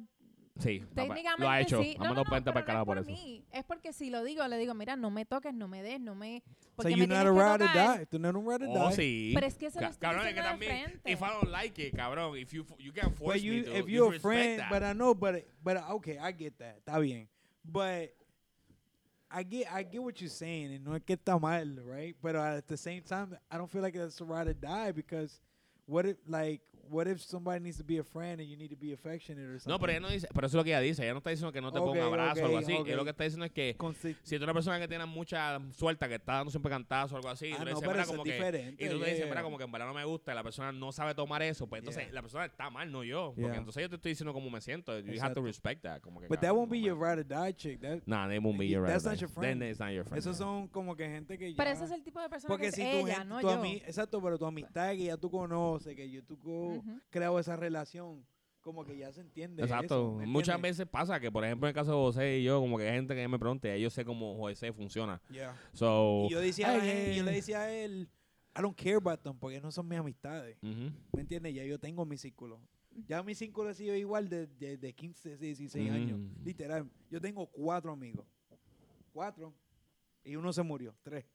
Sí, 0.59 0.83
técnicamente 0.93 1.41
lo 1.43 1.49
ha 1.49 1.61
hecho. 1.61 1.81
sí. 1.81 1.95
No, 1.97 2.05
no, 2.09 2.15
no, 2.15 2.23
pero 2.25 2.43
para 2.43 2.73
no 2.73 2.79
es 2.81 2.85
por 2.85 2.85
por 2.85 2.97
eso. 2.97 3.09
mí. 3.11 3.45
Es 3.51 3.63
porque 3.63 3.93
si 3.93 4.09
lo 4.09 4.23
digo, 4.25 4.45
le 4.47 4.57
digo, 4.57 4.73
mira, 4.73 4.97
no 4.97 5.09
me 5.09 5.25
toques, 5.25 5.53
no 5.53 5.69
me 5.69 5.81
des, 5.81 6.01
no 6.01 6.15
me... 6.15 6.43
So 6.45 6.83
Porque 6.83 6.91
you're 6.95 7.07
me 7.07 7.13
not 7.13 7.27
a 7.27 7.29
tienes 7.31 7.33
que 7.33 7.39
ride 7.39 7.51
or 7.53 7.59
tocar. 7.69 7.97
die. 7.99 8.05
Tú 8.07 8.19
no 8.19 8.29
eres 8.29 8.41
un 8.43 8.49
ride 8.51 8.67
or 8.67 8.77
Oh, 8.77 8.87
die. 8.89 8.95
sí. 8.95 9.31
Pero 9.35 9.47
es 9.47 9.55
que 9.57 9.71
se 9.71 9.79
lo 9.79 9.87
Ca- 9.87 9.91
estoy 9.91 10.09
cabrón, 10.09 10.27
es 10.27 10.33
que 10.33 10.41
también, 10.41 11.01
if 11.05 11.21
I 11.21 11.25
don't 11.27 11.49
like 11.49 11.87
it, 11.87 11.95
cabrón, 11.95 12.37
if 12.37 12.51
you, 12.51 12.65
you 12.77 12.91
can't 12.91 13.13
force 13.15 13.35
But 13.35 13.41
you, 13.41 13.53
me 13.53 13.61
to, 13.63 13.71
if 13.77 13.85
you 13.87 13.95
you're 13.95 14.15
a 14.15 14.19
friend, 14.19 14.59
that. 14.59 14.69
but 14.69 14.83
I 14.83 14.93
know, 14.93 15.13
but 15.15 15.45
but 15.63 15.77
okay, 15.91 16.17
I 16.19 16.31
get 16.33 16.57
that. 16.57 16.77
Está 16.79 16.99
bien. 16.99 17.29
But 17.63 18.09
I 19.31 19.43
get 19.43 19.71
I 19.71 19.83
get 19.83 20.01
what 20.01 20.19
you're 20.21 20.29
saying, 20.29 20.73
and 20.73 20.85
no 20.85 20.97
está 20.99 21.39
mal, 21.39 21.67
right? 21.85 22.15
But 22.21 22.35
at 22.35 22.67
the 22.67 22.77
same 22.77 23.03
time, 23.03 23.37
I 23.51 23.57
don't 23.57 23.71
feel 23.71 23.81
like 23.81 23.93
that's 23.93 24.19
a 24.21 24.25
ride 24.25 24.47
or 24.47 24.53
die 24.53 24.91
because 24.91 25.39
what 25.85 26.05
if 26.05 26.17
like 26.27 26.61
what 26.89 27.07
if 27.07 27.21
somebody 27.21 27.59
needs 27.61 27.77
to 27.77 27.83
be 27.83 27.97
a 27.99 28.03
friend 28.03 28.39
and 28.41 28.49
you 28.49 28.57
need 28.57 28.69
to 28.69 28.75
be 28.77 28.93
affectionate 28.93 29.45
or 29.45 29.59
something? 29.59 29.69
No, 29.71 29.79
pero 29.79 29.91
ella 29.91 29.99
no 30.01 30.09
dice, 30.09 30.27
pero 30.33 30.47
eso 30.47 30.57
es 30.57 30.59
lo 30.59 30.63
que 30.63 30.71
ella 30.71 30.79
dice. 30.81 31.03
Ella 31.03 31.13
no 31.13 31.19
está 31.19 31.29
diciendo 31.29 31.51
que 31.51 31.61
no 31.61 31.71
te 31.71 31.79
ponga 31.79 31.91
Ok, 31.91 32.13
un 32.13 32.19
abrazo 32.19 32.41
o 32.41 32.45
algo 32.45 32.57
así. 32.59 32.73
ok. 32.73 32.87
Ella 32.87 32.95
lo 32.95 33.03
que 33.03 33.09
está 33.11 33.23
diciendo 33.23 33.45
es 33.45 33.51
que 33.51 33.77
Consi- 33.77 34.15
si 34.23 34.29
tú 34.31 34.35
eres 34.35 34.43
una 34.43 34.53
persona 34.53 34.79
que 34.79 34.87
tiene 34.87 35.05
mucha 35.05 35.59
suelta, 35.71 36.07
que 36.07 36.15
está 36.15 36.33
dando 36.33 36.51
siempre 36.51 36.69
cantazo 36.69 37.15
o 37.15 37.17
algo 37.17 37.29
así, 37.29 37.51
Ah, 37.53 37.57
tú 37.59 37.65
le 37.65 37.71
no, 37.71 37.79
dices, 37.79 37.91
mira, 37.93 38.05
como 38.05 38.23
es 38.23 38.23
que, 38.23 38.33
diferente, 38.33 38.85
y 38.85 38.89
tú 38.89 38.95
le 38.97 39.05
dices, 39.05 39.17
yeah. 39.19 39.27
mira, 39.27 39.43
como 39.43 39.57
que 39.57 39.63
en 39.63 39.71
verdad 39.71 39.87
no 39.87 39.93
me 39.93 40.03
gusta, 40.05 40.31
y 40.31 40.35
la 40.35 40.43
persona 40.43 40.71
no 40.71 40.91
sabe 40.91 41.13
tomar 41.15 41.41
eso, 41.41 41.67
pues 41.67 41.79
entonces 41.79 42.03
Yeah. 42.05 42.13
la 42.13 42.21
persona 42.21 42.45
está 42.45 42.69
mal, 42.69 42.91
no 42.91 43.03
yo. 43.03 43.27
Porque 43.35 43.41
Yeah. 43.49 43.57
entonces 43.57 43.81
yo 43.83 43.89
te 43.89 43.95
estoy 43.95 44.11
diciendo 44.11 44.33
cómo 44.33 44.49
me 44.49 44.61
siento. 44.61 44.91
You 44.99 45.05
have 45.05 45.13
Exacto. 45.13 45.41
to 45.41 45.45
respect 45.45 45.81
that. 45.83 46.01
Como 46.01 46.19
que, 46.19 46.27
But 46.27 46.39
that 46.41 46.53
won't 46.53 46.71
be 46.71 46.79
no 46.79 46.87
your 46.87 46.97
ride 46.97 47.19
or 47.19 47.23
die 47.27 47.53
chick. 47.53 47.79
That, 47.81 47.99
Nah, 48.05 48.27
they 48.27 48.39
won't 48.39 48.57
be 48.57 48.67
your 48.67 48.85
that's 48.85 49.03
right 49.05 49.13
not 49.13 49.19
your 49.21 49.29
Then 49.29 49.57
friend. 49.59 49.63
it's 49.63 49.79
not 49.79 49.91
your 49.91 50.05
friend. 50.05 50.17
esos 50.19 50.39
no. 50.39 50.45
son 50.45 50.67
como 50.69 50.95
que 50.95 51.07
gente 51.07 51.37
que 51.37 51.51
ya 51.51 51.57
Pero 51.57 51.69
ese 51.71 51.85
es 51.85 51.91
el 51.91 52.03
tipo 52.03 52.19
de 52.21 52.29
persona 52.29 52.57
que 52.57 52.67
es 52.67 52.77
ella, 52.77 53.23
no 53.23 53.41
yo. 53.41 53.63
exacto, 53.65 54.21
pero 54.21 54.37
tu 54.37 54.45
amistad 54.45 54.91
que 54.91 55.05
ya 55.05 55.17
tú 55.17 55.29
conoces, 55.29 55.95
que 55.95 56.09
yo 56.09 56.23
tú 56.23 56.37
Ujú. 56.79 56.99
creado 57.09 57.39
esa 57.39 57.55
relación, 57.55 58.25
como 58.61 58.83
que 58.83 58.97
ya 58.97 59.11
se 59.11 59.21
entiende. 59.21 59.63
Exacto. 59.63 59.85
eso, 59.85 60.15
¿me 60.15 60.25
Muchas 60.25 60.61
veces 60.61 60.87
pasa 60.87 61.19
que, 61.19 61.31
por 61.31 61.43
ejemplo, 61.45 61.67
en 61.67 61.69
el 61.69 61.75
caso 61.75 61.91
de 61.91 61.97
José 61.97 62.37
y 62.39 62.43
yo, 62.43 62.59
como 62.59 62.77
que 62.77 62.87
hay 62.87 62.95
gente 62.95 63.15
que 63.15 63.27
me 63.27 63.39
pregunta, 63.39 63.75
yo 63.77 63.89
sé 63.89 64.03
cómo 64.05 64.35
José 64.37 64.73
funciona. 64.73 65.21
Yeah. 65.31 65.55
So, 65.73 66.25
Y 66.29 66.33
yo 66.33 66.39
decía, 66.39 66.77
le 66.77 67.23
decía 67.23 67.61
a 67.61 67.73
él, 67.73 68.09
I 68.57 68.61
don't 68.61 68.75
care 68.75 68.95
about 68.95 69.21
them, 69.21 69.37
porque 69.37 69.61
no 69.61 69.71
son 69.71 69.87
mis 69.87 69.99
amistades. 69.99 70.57
¿Me 70.61 71.21
entiendes? 71.21 71.53
Ya 71.53 71.63
yo 71.63 71.79
tengo 71.79 72.05
mi 72.05 72.17
círculo. 72.17 72.59
Ya 73.07 73.23
mi 73.23 73.35
círculo 73.35 73.69
ha 73.69 73.73
sido 73.73 73.95
igual 73.95 74.27
de, 74.27 74.47
de, 74.47 74.77
de 74.77 74.93
15, 74.93 75.37
16 75.37 75.91
años. 75.91 76.19
Mm. 76.19 76.43
Literal. 76.43 76.89
Yo 77.09 77.21
tengo 77.21 77.45
cuatro 77.47 77.91
amigos. 77.91 78.25
Cuatro. 79.13 79.53
Y 80.23 80.35
uno 80.35 80.51
se 80.51 80.63
murió. 80.63 80.93
Tres. 81.01 81.25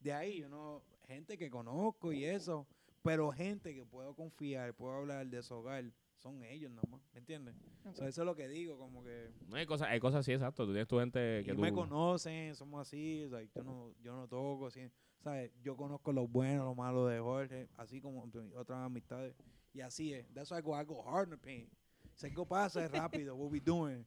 De 0.00 0.12
ahí, 0.12 0.40
yo 0.40 0.48
no, 0.48 0.82
gente 1.06 1.36
que 1.36 1.50
conozco 1.50 2.12
y 2.12 2.24
eso. 2.24 2.66
Pero 3.06 3.30
gente 3.30 3.74
que 3.74 3.84
puedo 3.84 4.14
confiar, 4.14 4.74
puedo 4.74 4.92
hablar, 4.92 5.26
deshogar, 5.26 5.84
son 6.16 6.42
ellos 6.42 6.70
nada 6.70 6.86
más, 6.90 7.00
¿me 7.12 7.20
entiendes? 7.20 7.54
Ok. 7.84 7.94
So, 7.94 8.06
eso 8.06 8.22
es 8.22 8.26
lo 8.26 8.34
que 8.34 8.48
digo, 8.48 8.76
como 8.78 9.04
que 9.04 9.30
No 9.48 9.56
hay 9.56 9.64
cosas, 9.66 9.88
hay 9.88 10.00
cosas 10.00 10.20
así, 10.20 10.32
exacto. 10.32 10.64
Tú 10.66 10.72
tienes 10.72 10.88
tu 10.88 10.98
gente 10.98 11.18
que 11.18 11.40
ellos 11.40 11.56
tú... 11.56 11.62
me 11.62 11.72
conocen, 11.72 12.54
somos 12.54 12.80
así, 12.80 13.26
like, 13.30 13.52
yo 13.54 13.62
no 13.62 13.92
yo 14.02 14.16
no 14.16 14.26
toco, 14.26 14.66
así, 14.66 14.90
¿sabes? 15.22 15.52
Yo 15.62 15.76
conozco 15.76 16.12
lo 16.12 16.26
bueno, 16.26 16.64
lo 16.64 16.74
malo 16.74 17.06
de 17.06 17.20
Jorge, 17.20 17.68
así 17.76 18.00
como 18.00 18.28
otras 18.56 18.78
amistades, 18.80 19.36
y 19.72 19.80
así 19.80 20.12
es. 20.12 20.26
That's 20.34 20.50
why 20.50 20.58
I 20.58 20.62
go, 20.62 20.80
I 20.80 20.84
go 20.84 21.02
hard 21.02 21.28
in 21.28 21.30
the 21.30 21.38
paint. 21.38 21.70
Si 22.14 22.26
algo 22.26 22.46
pasa, 22.46 22.84
es 22.84 22.90
rápido, 22.90 23.36
what 23.36 23.52
we 23.52 23.60
doing. 23.60 24.04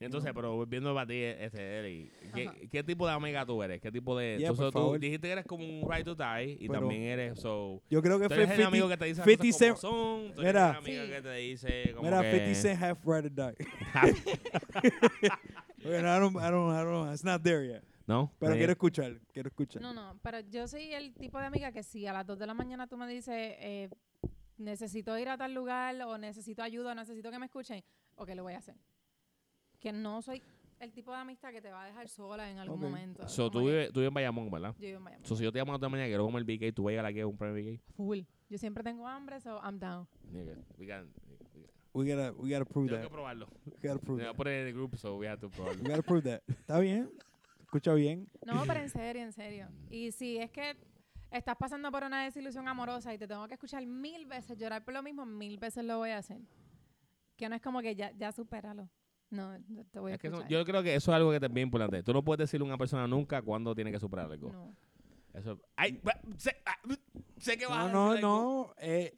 Entonces, 0.00 0.32
pero 0.34 0.56
volviendo 0.56 0.94
para 0.94 1.06
ti, 1.06 1.16
este, 1.22 1.78
Eli, 1.80 2.10
¿qué, 2.34 2.48
Ajá. 2.48 2.56
¿qué 2.72 2.82
tipo 2.82 3.06
de 3.06 3.12
amiga 3.12 3.44
tú 3.44 3.62
eres? 3.62 3.82
¿Qué 3.82 3.92
tipo 3.92 4.16
de...? 4.16 4.38
Yeah, 4.38 4.48
tú, 4.48 4.56
so- 4.56 4.98
dijiste 4.98 5.26
que 5.28 5.32
eres 5.32 5.44
como 5.44 5.62
un 5.64 5.86
right 5.92 6.06
to 6.06 6.14
die 6.14 6.56
y 6.58 6.68
Pero- 6.68 6.80
también 6.80 7.02
eres, 7.02 7.38
so... 7.38 7.82
Yo 7.90 8.00
creo 8.00 8.18
que 8.18 8.26
Tú 8.28 8.32
eres 8.34 8.50
el 8.50 8.62
amigo 8.64 8.86
50, 8.88 8.88
que 8.88 8.96
te 8.98 9.04
dice 9.04 9.18
las 9.20 9.26
50 9.26 9.46
cosas 9.52 9.60
Cent- 9.60 9.80
como 9.80 10.16
son. 10.26 10.34
Tú 10.34 10.40
eres 10.40 10.54
Mira. 10.54 10.70
el 10.70 10.76
amigo 10.76 11.02
Sí. 11.04 11.10
que 11.10 11.22
te 11.22 11.34
dice 11.34 11.92
como 11.94 12.02
mira, 12.08 12.22
que... 12.22 12.30
50 12.30 12.54
Cent 12.54 12.82
half 12.82 12.98
right 13.06 13.24
or 13.26 13.30
die. 13.30 13.54
Bueno, 15.82 16.14
I 16.14 16.20
don't, 16.20 16.36
I 16.36 16.50
don't, 16.50 16.74
I 16.78 16.84
don't, 16.84 17.12
it's 17.12 17.24
not 17.24 17.42
there 17.42 17.66
yet. 17.66 17.82
¿No? 18.06 18.32
Pero 18.38 18.54
quiero 18.54 18.72
escuchar, 18.72 19.20
quiero 19.32 19.48
escuchar. 19.48 19.80
No, 19.80 19.92
no, 19.94 20.18
pero 20.22 20.40
yo 20.40 20.66
soy 20.66 20.92
el 20.92 21.14
tipo 21.14 21.38
de 21.38 21.46
amiga 21.46 21.70
que 21.72 21.82
si 21.82 22.06
a 22.06 22.12
las 22.12 22.26
2 22.26 22.38
de 22.38 22.46
la 22.46 22.54
mañana 22.54 22.86
tú 22.88 22.96
me 22.96 23.06
dices, 23.06 23.34
eh, 23.36 23.88
necesito 24.58 25.16
ir 25.16 25.28
a 25.28 25.38
tal 25.38 25.54
lugar 25.54 25.94
o 26.02 26.18
necesito 26.18 26.62
ayuda 26.62 26.90
o 26.92 26.94
necesito 26.94 27.30
que 27.30 27.38
me 27.38 27.46
escuchen, 27.46 27.84
o 28.16 28.26
que 28.26 28.34
lo 28.34 28.42
voy 28.42 28.54
a 28.54 28.58
hacer. 28.58 28.74
Que 29.80 29.92
no 29.92 30.22
soy 30.22 30.42
el 30.78 30.92
tipo 30.92 31.10
de 31.12 31.18
amistad 31.18 31.50
que 31.52 31.60
te 31.60 31.70
va 31.70 31.82
a 31.84 31.86
dejar 31.86 32.08
sola 32.08 32.50
en 32.50 32.58
algún 32.58 32.76
Ok. 32.78 32.82
momento. 32.90 33.28
So, 33.28 33.44
Como 33.44 33.50
tú, 33.50 33.58
que 33.58 33.64
vives, 33.72 33.88
tú 33.92 34.00
vives 34.00 34.08
en 34.08 34.14
Bayamón, 34.14 34.50
¿verdad? 34.50 34.74
Yo 34.78 34.86
vivo 34.86 34.98
en 34.98 35.02
Miami. 35.04 35.26
So, 35.26 35.36
si 35.36 35.44
yo 35.44 35.52
te 35.52 35.58
llamo 35.58 35.74
a 35.74 35.78
la 35.78 35.88
mañana 35.88 36.06
y 36.06 36.10
quiero 36.10 36.24
comer 36.24 36.44
BK, 36.44 36.72
tú 36.74 36.84
vas 36.84 36.90
a 36.90 36.92
llegar 36.92 37.06
aquí 37.06 37.20
a 37.20 37.24
comprar 37.24 37.52
BK. 37.52 37.80
Full. 37.96 38.20
Yo 38.48 38.58
siempre 38.58 38.82
tengo 38.84 39.06
hambre, 39.06 39.40
so 39.40 39.60
I'm 39.62 39.78
down. 39.78 40.06
Nigga, 40.32 40.56
we 40.78 40.86
got- 40.86 41.06
We 41.92 42.04
gotta, 42.08 42.30
we 42.38 42.48
gotta 42.50 42.64
prove 42.64 42.86
Tengo 42.86 43.00
that. 43.02 43.08
que 43.08 43.12
probarlo. 43.12 43.48
We 43.82 43.88
gotta 43.88 43.98
prove 44.00 44.18
Me 44.18 44.22
voy 44.22 44.28
a 44.28 44.32
that. 44.32 44.36
poner 44.36 44.52
en 44.60 44.66
el 44.68 44.74
grupo, 44.74 44.96
so 44.96 45.16
we 45.16 45.26
have 45.26 45.40
to 45.40 45.50
probarlo. 45.50 45.82
We 45.82 45.88
gotta 45.90 46.02
prove 46.02 46.22
that. 46.22 46.40
¿Está 46.48 46.78
bien? 46.78 47.10
¿Escucha 47.62 47.92
bien? 47.94 48.28
No, 48.46 48.62
pero 48.64 48.78
en 48.80 48.90
serio, 48.90 49.22
en 49.22 49.32
serio. 49.32 49.66
Y 49.90 50.12
si 50.12 50.38
es 50.38 50.52
que 50.52 50.76
estás 51.32 51.56
pasando 51.56 51.90
por 51.90 52.04
una 52.04 52.22
desilusión 52.24 52.68
amorosa 52.68 53.12
y 53.12 53.18
te 53.18 53.26
tengo 53.26 53.46
que 53.48 53.54
escuchar 53.54 53.84
mil 53.86 54.24
veces 54.26 54.56
llorar 54.56 54.84
por 54.84 54.94
lo 54.94 55.02
mismo, 55.02 55.26
mil 55.26 55.58
veces 55.58 55.84
lo 55.84 55.98
voy 55.98 56.10
a 56.10 56.18
hacer. 56.18 56.38
Que 57.36 57.48
no 57.48 57.56
es 57.56 57.60
como 57.60 57.80
que 57.80 57.96
ya, 57.96 58.12
ya 58.12 58.30
supéralo. 58.30 58.88
No, 59.30 59.56
te 59.92 59.98
voy 60.00 60.12
a 60.12 60.14
Es 60.16 60.20
que 60.20 60.30
yo 60.48 60.64
creo 60.64 60.82
que 60.82 60.94
eso 60.94 61.10
es 61.12 61.16
algo 61.16 61.30
que 61.30 61.36
es 61.36 61.52
bien 61.52 61.66
importante. 61.68 62.02
Tú 62.02 62.12
no 62.12 62.22
puedes 62.24 62.38
decirle 62.40 62.64
a 62.64 62.68
una 62.68 62.78
persona 62.78 63.06
nunca 63.06 63.40
cuándo 63.42 63.74
tiene 63.74 63.92
que 63.92 64.00
superar 64.00 64.30
algo. 64.30 64.50
No. 64.52 64.74
Eso, 65.32 65.60
ay, 65.76 66.00
ba- 66.02 66.20
sé, 66.36 66.56
ah, 66.66 66.76
sé 67.38 67.56
que 67.56 67.66
vas 67.66 67.92
No, 67.92 68.08
a 68.08 68.14
decir 68.14 68.22
no, 68.22 68.42
no. 68.66 68.74
Eh, 68.78 69.14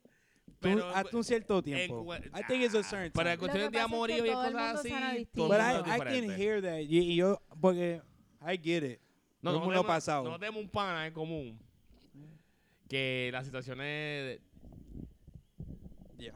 tú, 0.46 0.58
Pero, 0.60 0.88
hazte 0.94 1.16
un 1.16 1.24
cierto 1.24 1.62
tiempo. 1.62 2.04
cu- 2.04 2.12
I 2.14 2.42
think 2.46 2.62
it's 2.64 2.74
a 2.74 2.82
certain 2.82 3.10
Para 3.12 3.30
time. 3.30 3.38
cuestiones 3.38 3.72
de 3.72 3.78
es 3.78 3.84
amorío 3.84 4.22
que 4.22 4.28
y 4.30 4.32
cosas 4.34 4.78
así. 4.80 4.88
mundo 4.90 5.56
I, 5.88 5.90
es 5.90 5.96
I 5.96 5.98
can 6.28 6.30
hear 6.40 6.60
that. 6.62 6.78
Y, 6.80 6.98
y 6.98 7.16
yo, 7.16 7.40
porque 7.60 8.02
I 8.42 8.58
get 8.62 8.82
it. 8.84 9.00
Mundo 9.60 9.70
ha 9.70 9.72
tenemos- 9.72 9.86
pasado. 9.86 10.24
No 10.24 10.38
tenemos 10.38 10.62
un 10.62 10.68
pana 10.68 11.06
en 11.06 11.14
común 11.14 11.58
que 12.88 13.30
las 13.32 13.46
situaciones... 13.46 14.38
Yeah. 16.18 16.34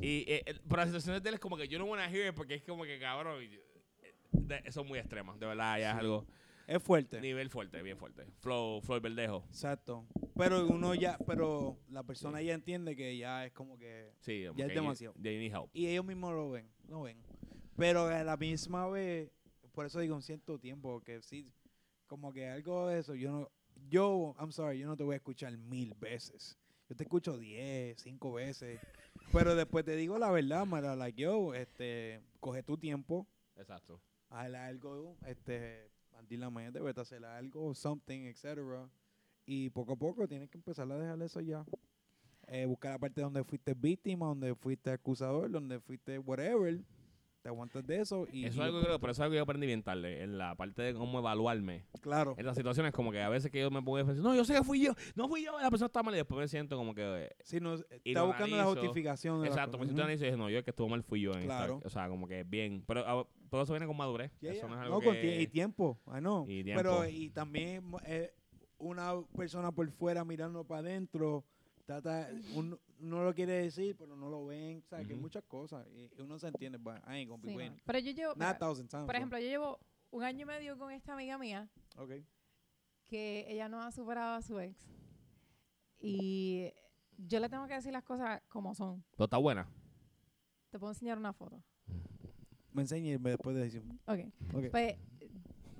Y, 0.00 0.24
eh, 0.26 0.42
eh, 0.46 0.54
pero 0.68 0.76
las 0.78 0.86
situaciones 0.88 1.22
de 1.22 1.28
él 1.28 1.34
es 1.34 1.40
como 1.40 1.56
que 1.56 1.68
yo 1.68 1.78
no 1.78 1.84
wanna 1.84 2.08
hear 2.10 2.28
it 2.28 2.34
porque 2.34 2.54
es 2.54 2.62
como 2.62 2.84
que 2.84 2.98
cabrón... 2.98 3.42
eh, 3.42 3.60
de- 4.32 4.72
son 4.72 4.86
muy 4.86 4.98
extremas, 4.98 5.38
de 5.38 5.46
verdad, 5.46 5.78
ya 5.78 5.90
es 5.90 5.94
Sí. 5.96 6.00
algo... 6.00 6.26
Es 6.66 6.80
fuerte. 6.80 7.20
Nivel 7.20 7.50
fuerte, 7.50 7.82
bien 7.82 7.98
fuerte. 7.98 8.24
Flow, 8.38 8.80
flow 8.80 9.00
verdejo. 9.00 9.44
Exacto. 9.48 10.06
Pero 10.36 10.68
uno 10.68 10.94
ya, 10.94 11.18
pero 11.26 11.76
la 11.88 12.04
persona 12.04 12.40
ya 12.42 12.54
entiende 12.54 12.94
que 12.94 13.16
ya 13.16 13.44
es 13.44 13.52
como 13.52 13.76
que 13.76 14.12
Sí, 14.20 14.44
Ya 14.56 14.66
es 14.66 14.74
demasiado. 14.74 15.14
They 15.20 15.36
need 15.38 15.52
help. 15.52 15.68
y 15.72 15.88
ellos 15.88 16.04
mismos 16.04 16.32
lo 16.32 16.48
ven, 16.50 16.70
lo 16.86 17.02
ven. 17.02 17.20
Pero 17.76 18.06
a 18.06 18.22
la 18.22 18.36
misma 18.36 18.86
vez, 18.88 19.32
por 19.72 19.84
eso 19.84 19.98
digo 19.98 20.14
un 20.14 20.22
cierto 20.22 20.60
tiempo 20.60 21.00
que 21.02 21.20
sí, 21.22 21.52
como 22.06 22.32
que 22.32 22.48
algo 22.48 22.86
de 22.86 23.00
eso, 23.00 23.16
yo 23.16 23.32
no, 23.32 23.50
yo, 23.88 24.36
I'm 24.38 24.52
sorry, 24.52 24.78
yo 24.78 24.86
no 24.86 24.96
te 24.96 25.02
voy 25.02 25.14
a 25.14 25.16
escuchar 25.16 25.56
mil 25.58 25.92
veces. 25.94 26.56
Yo 26.88 26.94
te 26.94 27.02
escucho 27.02 27.36
diez, 27.36 28.00
cinco 28.00 28.32
veces. 28.34 28.78
Pero 29.32 29.54
después 29.54 29.84
te 29.84 29.96
digo 29.96 30.18
la 30.18 30.30
verdad, 30.30 30.66
Mara, 30.66 30.96
like 30.96 31.20
yo, 31.20 31.54
este, 31.54 32.20
coge 32.40 32.62
tu 32.62 32.76
tiempo, 32.76 33.26
Exacto. 33.56 34.00
haz 34.28 34.52
algo, 34.54 35.16
este, 35.26 35.90
mente, 36.50 36.80
vete 36.80 37.00
a 37.00 37.02
hacer 37.02 37.24
algo, 37.24 37.74
something, 37.74 38.26
etcétera. 38.26 38.88
Y 39.46 39.70
poco 39.70 39.92
a 39.92 39.96
poco 39.96 40.28
tienes 40.28 40.48
que 40.48 40.58
empezar 40.58 40.90
a 40.90 40.98
dejar 40.98 41.20
eso 41.22 41.40
ya. 41.40 41.64
Eh, 42.46 42.66
buscar 42.66 42.92
la 42.92 42.98
parte 42.98 43.20
donde 43.20 43.44
fuiste 43.44 43.74
víctima, 43.74 44.26
donde 44.26 44.54
fuiste 44.54 44.90
acusador, 44.90 45.50
donde 45.50 45.80
fuiste 45.80 46.18
whatever. 46.18 46.80
Te 47.42 47.48
aguantas 47.48 47.86
de 47.86 48.00
eso 48.00 48.26
y, 48.30 48.44
Eso 48.44 48.60
es 48.60 48.66
algo 48.66 48.80
que 48.80 48.86
pero 48.98 49.12
eso 49.12 49.12
es 49.12 49.20
algo 49.20 49.30
que 49.32 49.36
yo 49.38 49.42
aprendí 49.44 49.66
bien 49.66 49.82
tarde, 49.82 50.22
en 50.22 50.36
la 50.36 50.54
parte 50.56 50.82
de 50.82 50.92
cómo 50.92 51.18
evaluarme. 51.20 51.86
claro, 52.02 52.34
En 52.36 52.44
las 52.44 52.54
situaciones 52.54 52.92
como 52.92 53.10
que 53.12 53.22
a 53.22 53.30
veces 53.30 53.50
que 53.50 53.60
yo 53.60 53.70
me 53.70 53.80
pongo 53.80 53.96
a 53.96 54.04
decir, 54.04 54.22
no, 54.22 54.34
yo 54.34 54.44
sé 54.44 54.52
que 54.54 54.62
fui 54.62 54.82
yo, 54.84 54.92
no 55.14 55.26
fui 55.26 55.42
yo, 55.44 55.58
la 55.58 55.70
persona 55.70 55.86
está 55.86 56.02
mal 56.02 56.12
y 56.12 56.18
después 56.18 56.38
me 56.38 56.48
siento 56.48 56.76
como 56.76 56.94
que... 56.94 57.02
eh, 57.02 57.30
si 57.42 57.58
no, 57.58 57.74
está 58.04 58.24
buscando 58.24 58.56
la 58.56 58.62
analizo. 58.64 58.80
justificación 58.82 59.40
de 59.40 59.48
exacto, 59.48 59.78
cosas. 59.78 59.88
si 59.88 59.94
tú 59.94 60.00
Ujú. 60.00 60.02
analizas 60.02 60.22
y 60.22 60.24
dices, 60.26 60.38
no, 60.38 60.50
yo 60.50 60.58
el 60.58 60.64
que 60.64 60.70
estuvo 60.70 60.88
mal 60.88 61.02
fui 61.02 61.22
yo. 61.22 61.32
En 61.32 61.38
esta- 61.40 61.56
Claro. 61.56 61.80
o 61.82 61.88
sea, 61.88 62.08
como 62.10 62.28
que 62.28 62.44
bien. 62.44 62.84
Pero 62.86 63.04
ah, 63.06 63.26
todo 63.48 63.62
eso 63.62 63.72
viene 63.72 63.86
con 63.86 63.96
madurez. 63.96 64.30
Yeah, 64.40 64.52
eso 64.52 64.66
yeah. 64.66 64.68
no 64.68 64.74
es 64.74 64.78
No, 64.80 64.96
algo 64.96 65.02
con 65.02 65.14
que... 65.14 65.38
tie- 65.38 65.40
y 65.42 65.46
tiempo, 65.46 65.98
I 66.08 66.18
know. 66.18 66.44
Y 66.46 66.62
tiempo. 66.62 66.82
Pero 66.82 67.08
y 67.08 67.30
también 67.30 67.90
eh, 68.04 68.34
una 68.76 69.14
persona 69.34 69.72
por 69.72 69.90
fuera 69.92 70.26
mirando 70.26 70.62
para 70.64 70.80
adentro, 70.80 71.42
trata, 71.86 72.28
uno 72.54 72.78
no 73.00 73.24
lo 73.24 73.34
quiere 73.34 73.52
decir, 73.62 73.96
pero 73.96 74.14
no 74.16 74.28
lo 74.28 74.46
ven, 74.46 74.82
¿sabes? 74.88 75.06
Que 75.06 75.14
hay 75.14 75.18
muchas 75.18 75.42
cosas 75.44 75.86
y 75.88 76.10
uno 76.20 76.38
se 76.38 76.48
entiende, 76.48 76.78
but 76.78 76.96
I 77.06 77.12
ain't 77.16 77.30
gonna 77.30 77.42
be 77.42 77.48
Sí, 77.48 77.54
no. 77.54 77.58
waiting. 77.58 77.80
Pero 77.84 77.98
yo 77.98 78.12
llevo, 78.12 78.34
Not 78.36 78.58
thousand 78.58 78.88
times. 78.88 79.06
por 79.06 79.14
so. 79.14 79.18
ejemplo, 79.18 79.38
yo 79.38 79.46
llevo 79.46 79.78
un 80.10 80.22
año 80.22 80.42
y 80.42 80.44
medio 80.44 80.76
con 80.78 80.90
esta 80.92 81.12
amiga 81.14 81.38
mía 81.38 81.68
Okay. 81.96 82.24
que 83.06 83.46
ella 83.48 83.68
no 83.68 83.82
ha 83.82 83.90
superado 83.92 84.34
a 84.36 84.42
su 84.42 84.58
ex. 84.60 84.88
Y 85.98 86.72
yo 87.18 87.40
le 87.40 87.48
tengo 87.48 87.66
que 87.66 87.74
decir 87.74 87.92
las 87.92 88.04
cosas 88.04 88.40
como 88.48 88.74
son. 88.74 89.04
Pero 89.12 89.24
está 89.24 89.36
buena. 89.36 89.68
Te 90.70 90.78
puedo 90.78 90.92
enseñar 90.92 91.18
una 91.18 91.32
foto. 91.32 91.62
Me 92.72 92.82
enseñe 92.82 93.12
y 93.14 93.18
me- 93.18 93.30
después 93.30 93.54
de 93.56 93.62
decir. 93.62 93.82
Ok. 94.06 94.20
Okay. 94.54 94.70
Pues 94.70 94.96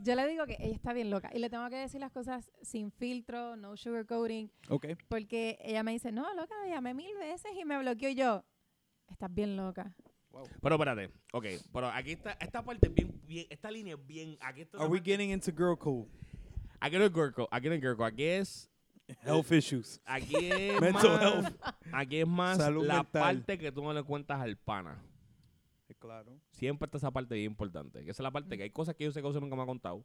yo 0.03 0.15
le 0.15 0.27
digo 0.29 0.47
que 0.47 0.57
ella 0.61 0.75
está 0.75 0.93
bien 0.93 1.11
loca 1.11 1.31
y 1.35 1.39
le 1.39 1.51
tengo 1.51 1.69
que 1.69 1.77
decir 1.77 2.01
las 2.01 2.11
cosas 2.13 2.51
sin 2.63 2.91
filtro, 2.93 3.57
no 3.57 3.77
sugarcoating, 3.77 4.51
Okay. 4.69 4.97
porque 5.09 5.59
ella 5.63 5.83
me 5.83 5.93
dice, 5.93 6.11
no, 6.13 6.33
loca, 6.35 6.55
llamé 6.69 6.95
mil 6.95 7.15
veces 7.19 7.51
y 7.61 7.65
me 7.65 7.79
bloqueó 7.79 8.09
y 8.09 8.15
yo. 8.15 8.45
Estás 9.09 9.33
bien 9.33 9.57
loca. 9.57 9.95
Pero 10.63 10.75
espérate, 10.77 11.11
ok, 11.33 11.45
pero 11.73 11.89
aquí 11.89 12.13
está, 12.13 12.33
esta 12.41 12.63
parte 12.63 12.87
es 12.87 12.95
bien, 12.95 13.21
bien, 13.27 13.47
esta 13.51 13.69
línea 13.71 13.95
es 13.95 14.07
bien, 14.07 14.39
aquí 14.41 14.61
está 14.61 14.79
Are 14.79 14.87
we 14.89 15.01
getting 15.01 15.31
into 15.31 15.51
girl 15.51 15.77
code? 15.77 16.07
aquí 16.79 16.97
no 16.97 17.05
es 17.05 17.13
Gurko, 17.13 17.49
aquí 17.51 17.69
no 17.69 17.75
es 17.75 17.83
Gurko, 17.83 18.05
aquí 18.05 18.23
es, 18.25 18.71
Health 19.25 19.51
issues. 19.51 20.01
aquí 20.05 20.37
es 20.53 20.81
Mental 20.81 21.11
más, 21.11 21.23
health. 21.23 21.57
aquí 21.93 22.17
es 22.21 22.27
más 22.29 22.59
Salud 22.59 22.87
la 22.87 23.03
mental. 23.03 23.21
parte 23.23 23.59
que 23.59 23.73
tú 23.73 23.83
no 23.83 23.93
le 23.93 24.05
cuentas 24.05 24.41
al 24.41 24.57
pana. 24.57 25.03
Claro. 26.01 26.41
Siempre 26.51 26.87
está 26.87 26.99
esa 26.99 27.11
parte 27.11 27.35
bien 27.35 27.53
importante, 27.53 28.05
que 28.05 28.11
esa 28.11 28.23
es 28.23 28.25
la 28.25 28.31
parte 28.31 28.57
que 28.57 28.65
hay 28.65 28.71
cosas 28.71 28.95
que 28.97 29.05
yo 29.05 29.13
sé 29.13 29.21
que 29.21 29.29
usted 29.29 29.41
nunca 29.41 29.55
me 29.57 29.63
ha 29.63 29.67
contado. 29.67 30.05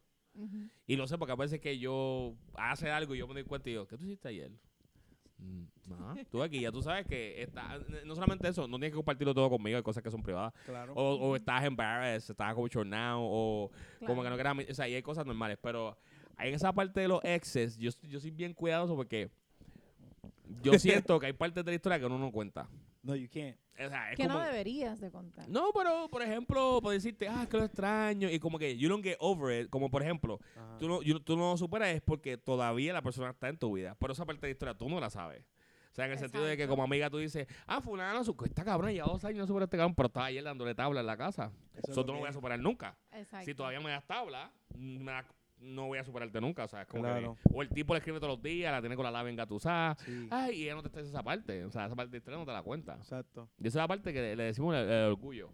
Y 0.86 0.96
lo 0.96 1.06
sé 1.06 1.16
porque 1.16 1.32
a 1.32 1.36
veces 1.36 1.60
que 1.60 1.78
yo 1.78 2.34
hace 2.54 2.90
algo 2.90 3.14
y 3.14 3.18
yo 3.18 3.26
me 3.26 3.32
doy 3.32 3.44
cuenta 3.44 3.70
y 3.70 3.72
yo, 3.72 3.86
¿qué 3.86 3.96
tú 3.96 4.04
hiciste 4.04 4.28
ayer? 4.28 4.52
Mm, 5.38 5.64
tú 6.30 6.42
aquí, 6.42 6.60
ya 6.60 6.70
tú 6.70 6.82
sabes 6.82 7.06
que 7.06 7.42
está, 7.42 7.78
no 8.04 8.14
solamente 8.14 8.48
eso, 8.48 8.68
no 8.68 8.76
tienes 8.76 8.90
que 8.90 8.96
compartirlo 8.96 9.34
todo 9.34 9.48
conmigo, 9.48 9.78
hay 9.78 9.82
cosas 9.82 10.02
que 10.02 10.10
son 10.10 10.22
privadas. 10.22 10.52
Claro. 10.66 10.92
O, 10.94 11.14
o 11.14 11.36
estás 11.36 11.64
embarrassed, 11.64 12.32
estás 12.32 12.54
bochornado, 12.54 13.20
o 13.22 13.70
como 14.04 14.22
que 14.22 14.28
no 14.28 14.34
quieras, 14.36 14.56
o 14.70 14.74
sea, 14.74 14.88
y 14.88 14.94
hay 14.94 15.02
cosas 15.02 15.24
normales, 15.24 15.58
pero 15.62 15.96
en 16.38 16.54
esa 16.54 16.72
parte 16.72 17.00
de 17.00 17.08
los 17.08 17.24
exes, 17.24 17.78
yo, 17.78 17.90
yo 18.02 18.20
soy 18.20 18.30
bien 18.30 18.52
cuidadoso 18.52 18.94
porque 18.94 19.30
yo 20.62 20.72
siento 20.78 21.18
que 21.18 21.26
hay 21.26 21.32
partes 21.32 21.64
de 21.64 21.70
la 21.70 21.76
historia 21.76 21.98
que 21.98 22.06
uno 22.06 22.18
no 22.18 22.30
cuenta. 22.30 22.68
No, 23.02 23.14
you 23.14 23.28
can't. 23.30 23.56
O 23.78 23.88
sea, 23.88 24.10
es 24.12 24.16
Que 24.16 24.26
como, 24.26 24.38
no 24.38 24.44
deberías 24.44 25.00
de 25.00 25.10
contar. 25.10 25.48
no, 25.48 25.70
pero 25.74 26.08
por 26.08 26.22
ejemplo, 26.22 26.80
por 26.82 26.92
decirte, 26.92 27.28
ah, 27.28 27.46
que 27.50 27.56
lo 27.58 27.64
extraño, 27.64 28.30
y 28.30 28.38
como 28.38 28.58
que 28.58 28.76
you 28.76 28.88
don't 28.88 29.04
get 29.04 29.16
over 29.20 29.62
it, 29.62 29.68
como 29.70 29.90
por 29.90 30.02
ejemplo, 30.02 30.38
Ajá. 30.56 30.78
tú 30.78 30.88
no, 30.88 31.02
you- 31.02 31.20
tú 31.20 31.36
no 31.36 31.50
lo 31.50 31.56
superas 31.56 31.88
es 31.90 32.00
porque 32.02 32.38
todavía 32.38 32.92
la 32.92 33.02
persona 33.02 33.30
está 33.30 33.48
en 33.48 33.58
tu 33.58 33.72
vida, 33.74 33.94
pero 33.98 34.12
esa 34.12 34.24
parte 34.24 34.40
de 34.42 34.48
la 34.48 34.52
historia 34.52 34.74
tú 34.74 34.88
no 34.88 34.98
la 35.00 35.10
sabes. 35.10 35.44
O 35.92 35.94
sea, 35.96 36.04
en 36.04 36.12
el 36.12 36.18
sentido 36.18 36.44
de 36.44 36.58
que 36.58 36.66
como 36.68 36.82
amiga 36.82 37.08
tú 37.08 37.16
dices, 37.16 37.46
ah, 37.66 37.80
fulano, 37.80 38.22
su- 38.22 38.36
esta 38.44 38.64
cabrona 38.64 38.92
ya 38.92 39.04
dos 39.04 39.24
años 39.24 39.38
no 39.40 39.46
supera 39.46 39.64
este 39.64 39.78
cabrón, 39.78 39.94
pero 39.94 40.08
estaba 40.08 40.26
ayer 40.26 40.44
dándole 40.44 40.74
tabla 40.74 41.00
en 41.00 41.06
la 41.06 41.16
casa. 41.16 41.52
Eso 41.72 41.78
es 41.78 41.88
Eso 41.90 42.00
lo 42.00 42.06
tú 42.06 42.12
no 42.12 42.18
que 42.18 42.20
voy 42.20 42.28
a 42.28 42.32
superar 42.34 42.58
nunca. 42.58 42.98
Exacto. 43.12 43.46
Si 43.46 43.54
todavía 43.54 43.80
me 43.80 43.90
das 43.90 44.06
tabla, 44.06 44.52
me 44.76 45.10
da- 45.12 45.24
no 45.60 45.86
voy 45.86 45.98
a 45.98 46.04
superarte 46.04 46.40
nunca. 46.40 46.64
O 46.64 46.68
sea, 46.68 46.82
es 46.82 46.88
como 46.88 47.02
que- 47.04 47.08
Claro. 47.10 47.36
o 47.52 47.62
el 47.62 47.68
tipo 47.70 47.94
le 47.94 47.98
escribe 47.98 48.18
todos 48.20 48.34
los 48.34 48.42
días, 48.42 48.72
la 48.72 48.80
tiene 48.80 48.96
con 48.96 49.04
la 49.04 49.10
lava 49.10 49.28
engatusada. 49.30 49.96
Sí. 50.04 50.28
Ay, 50.30 50.56
y 50.56 50.64
ella 50.64 50.74
no 50.74 50.82
te 50.82 50.88
está 50.88 51.00
esa 51.00 51.22
parte. 51.22 51.64
O 51.64 51.70
sea, 51.70 51.86
esa 51.86 51.94
parte 51.96 52.12
de 52.12 52.18
historia 52.18 52.38
no 52.38 52.46
te 52.46 52.52
la 52.52 52.62
cuenta. 52.62 52.94
Exacto. 52.96 53.48
Y 53.58 53.66
esa 53.68 53.78
es 53.78 53.82
la 53.82 53.88
parte 53.88 54.12
que 54.12 54.34
le 54.36 54.42
decimos 54.44 54.74
el, 54.74 54.88
el 54.88 55.04
orgullo. 55.12 55.50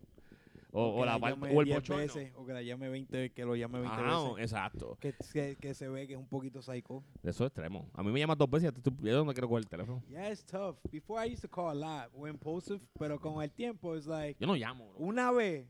O, 0.74 0.86
o 0.86 1.00
que 1.00 1.06
la 1.06 1.18
parte, 1.18 1.54
o 1.54 1.60
el 1.60 1.66
10 1.66 1.76
bochorno. 1.80 2.02
veces, 2.02 2.32
o 2.34 2.46
que 2.46 2.52
la 2.54 2.62
llame 2.62 2.88
20, 2.88 3.30
que 3.32 3.44
lo 3.44 3.54
llame 3.54 3.80
20 3.80 3.94
Ajá, 3.94 4.22
veces. 4.30 4.38
exacto. 4.42 4.96
Que, 5.00 5.14
que, 5.30 5.54
que 5.60 5.74
se 5.74 5.86
ve 5.86 6.06
que 6.06 6.14
es 6.14 6.18
un 6.18 6.26
poquito 6.26 6.62
psycho. 6.62 7.04
De 7.22 7.30
esos 7.30 7.46
extremos. 7.46 7.86
A 7.92 8.02
mí 8.02 8.10
me 8.10 8.18
llaman 8.18 8.38
dos 8.38 8.48
veces 8.48 8.72
y 8.74 9.06
yo 9.06 9.22
no 9.22 9.32
quiero 9.34 9.48
coger 9.48 9.64
el 9.64 9.68
teléfono. 9.68 10.02
Yeah, 10.08 10.30
it's 10.32 10.42
tough. 10.46 10.76
Before 10.90 11.22
I 11.22 11.30
used 11.30 11.42
to 11.42 11.48
call 11.50 11.68
a 11.68 11.74
lot, 11.74 12.10
o 12.14 12.26
impulsive, 12.26 12.80
pero 12.98 13.20
con 13.20 13.42
el 13.42 13.50
tiempo 13.50 13.94
es 13.94 14.06
like, 14.06 14.40
Yo 14.40 14.46
no 14.46 14.54
llamo, 14.54 14.88
bro. 14.94 14.98
una 15.04 15.30
vez, 15.30 15.66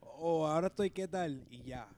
o 0.00 0.46
ahora 0.46 0.66
estoy 0.66 0.90
qué 0.90 1.08
tal, 1.08 1.46
y 1.50 1.62
ya. 1.62 1.88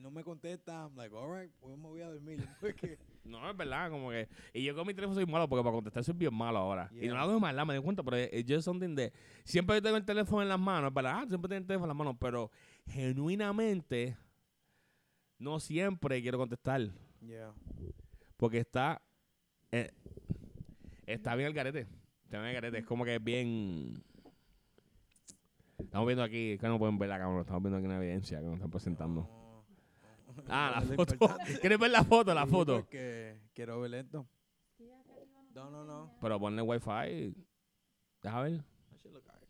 No 0.00 0.10
me 0.10 0.24
contesta, 0.24 0.84
I'm 0.84 0.96
like, 0.96 1.14
alright, 1.14 1.52
pues 1.60 1.76
me 1.76 1.88
voy 1.88 2.00
a 2.00 2.08
dormir. 2.08 2.38
Porque, 2.60 2.98
No, 3.24 3.48
es 3.50 3.56
verdad, 3.56 3.90
como 3.90 4.10
que. 4.10 4.28
Y 4.54 4.64
yo 4.64 4.74
con 4.74 4.86
mi 4.86 4.94
teléfono 4.94 5.14
soy 5.14 5.26
malo 5.26 5.46
porque 5.48 5.62
para 5.62 5.74
contestar 5.74 6.02
soy 6.02 6.14
bien 6.14 6.34
malo 6.34 6.58
ahora. 6.58 6.90
Y 6.92 7.06
no 7.06 7.14
lo 7.14 7.20
hago 7.20 7.34
de 7.34 7.40
maldad, 7.40 7.66
me 7.66 7.74
doy 7.74 7.82
cuenta, 7.82 8.02
pero 8.02 8.16
es 8.16 8.44
just 8.48 8.64
something 8.64 8.94
de. 8.94 9.12
Siempre 9.44 9.76
yo 9.76 9.82
tengo 9.82 9.96
el 9.98 10.04
teléfono 10.04 10.42
en 10.42 10.48
las 10.48 10.58
manos, 10.58 10.88
es 10.88 10.94
verdad, 10.94 11.18
ah, 11.18 11.24
siempre 11.28 11.48
tengo 11.48 11.58
el 11.60 11.66
teléfono 11.66 11.84
en 11.84 11.88
las 11.88 11.96
manos, 11.98 12.16
pero 12.18 12.50
genuinamente 12.86 14.16
no 15.38 15.60
siempre 15.60 16.20
quiero 16.22 16.38
contestar. 16.38 16.80
yeah. 17.20 17.52
Porque 18.36 18.58
está. 18.58 19.02
eh, 19.70 19.90
está 21.06 21.34
bien 21.34 21.48
el 21.48 21.54
garete. 21.54 21.86
Está 22.24 22.38
bien 22.38 22.46
el 22.46 22.54
garete. 22.54 22.78
Es 22.78 22.86
como 22.86 23.04
que 23.04 23.16
es 23.16 23.22
bien. 23.22 24.02
Estamos 25.78 26.06
viendo 26.06 26.22
aquí, 26.22 26.56
que 26.58 26.66
no 26.68 26.78
pueden 26.78 26.98
ver 26.98 27.08
la 27.08 27.18
cámara, 27.18 27.40
estamos 27.40 27.62
viendo 27.62 27.78
aquí 27.78 27.86
una 27.86 27.96
evidencia 27.96 28.38
que 28.38 28.44
nos 28.44 28.54
están 28.54 28.70
presentando. 28.70 29.39
Ah, 30.48 30.80
la 30.80 30.96
foto. 30.96 31.14
¿Quieres 31.60 31.78
ver 31.78 31.90
la 31.90 32.04
foto? 32.04 32.34
La 32.34 32.46
foto. 32.46 32.76
Porque 32.80 33.40
quiero 33.54 33.80
ver 33.80 33.94
esto. 33.94 34.26
No, 35.54 35.70
no, 35.70 35.84
no. 35.84 36.16
Pero 36.20 36.38
ponle 36.38 36.62
wifi. 36.62 37.34
Deja 38.22 38.40
ver. 38.40 38.64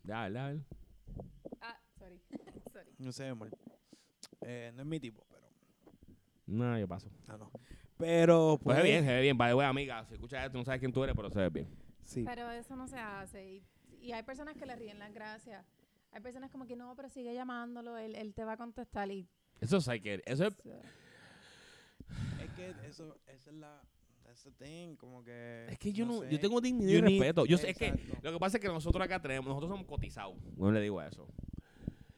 Deja 0.03 0.21
ver, 0.23 0.31
deja 0.33 0.47
ver. 0.47 0.61
Ah, 1.61 1.79
sorry. 1.97 2.19
sorry. 2.73 2.89
No 2.97 3.11
sé, 3.11 3.27
amor. 3.27 3.49
Eh, 4.41 4.71
no 4.73 4.81
es 4.81 4.87
mi 4.87 4.99
tipo, 4.99 5.23
pero. 5.29 5.47
No, 6.47 6.77
yo 6.79 6.87
paso. 6.87 7.09
Ah, 7.27 7.37
no. 7.37 7.51
Pero, 7.97 8.59
Pues 8.63 8.77
se 8.77 8.83
ve 8.83 8.89
bien, 8.89 9.05
se 9.05 9.13
ve 9.13 9.21
bien. 9.21 9.37
Vale, 9.37 9.53
güey, 9.53 9.67
amiga. 9.67 10.05
Si 10.05 10.15
escuchas 10.15 10.45
esto, 10.45 10.57
no 10.57 10.65
sabes 10.65 10.79
quién 10.79 10.91
tú 10.91 11.03
eres, 11.03 11.15
pero 11.15 11.29
se 11.29 11.39
ve 11.39 11.49
bien. 11.49 11.67
Sí. 12.03 12.23
Pero 12.25 12.49
eso 12.49 12.75
no 12.75 12.87
se 12.87 12.97
hace. 12.97 13.47
Y, 13.47 13.63
y 14.01 14.11
hay 14.11 14.23
personas 14.23 14.57
que 14.57 14.65
le 14.65 14.75
ríen 14.75 14.97
las 14.97 15.13
gracias. 15.13 15.63
Hay 16.11 16.21
personas 16.21 16.49
como 16.51 16.65
que 16.65 16.75
no, 16.75 16.95
pero 16.95 17.09
sigue 17.09 17.33
llamándolo, 17.33 17.97
él, 17.97 18.15
él 18.15 18.33
te 18.33 18.43
va 18.43 18.53
a 18.53 18.57
contestar 18.57 19.09
y... 19.11 19.29
Eso 19.61 19.77
es 19.77 19.83
psyche. 19.83 20.21
Eso 20.25 20.47
es. 20.47 20.53
Es 22.41 22.49
que 22.55 22.73
eso, 22.87 23.15
esa 23.27 23.49
es 23.49 23.55
la. 23.55 23.81
That's 24.25 24.43
the 24.43 24.51
thing, 24.51 24.95
como 24.95 25.23
que. 25.23 25.67
Es 25.69 25.77
que 25.77 25.93
yo 25.93 26.05
no, 26.05 26.21
sé. 26.21 26.31
yo 26.31 26.39
tengo 26.39 26.59
dignidad 26.59 26.91
y 26.91 27.01
respeto. 27.01 27.45
Yo 27.45 27.57
sé, 27.57 27.69
es 27.69 27.77
que 27.77 27.93
lo 28.21 28.33
que 28.33 28.39
pasa 28.39 28.57
es 28.57 28.61
que 28.61 28.67
nosotros 28.67 29.03
acá 29.03 29.21
tenemos, 29.21 29.47
nosotros 29.47 29.71
somos 29.71 29.85
cotizados. 29.85 30.35
No 30.57 30.71
le 30.71 30.81
digo 30.81 31.01
eso. 31.01 31.27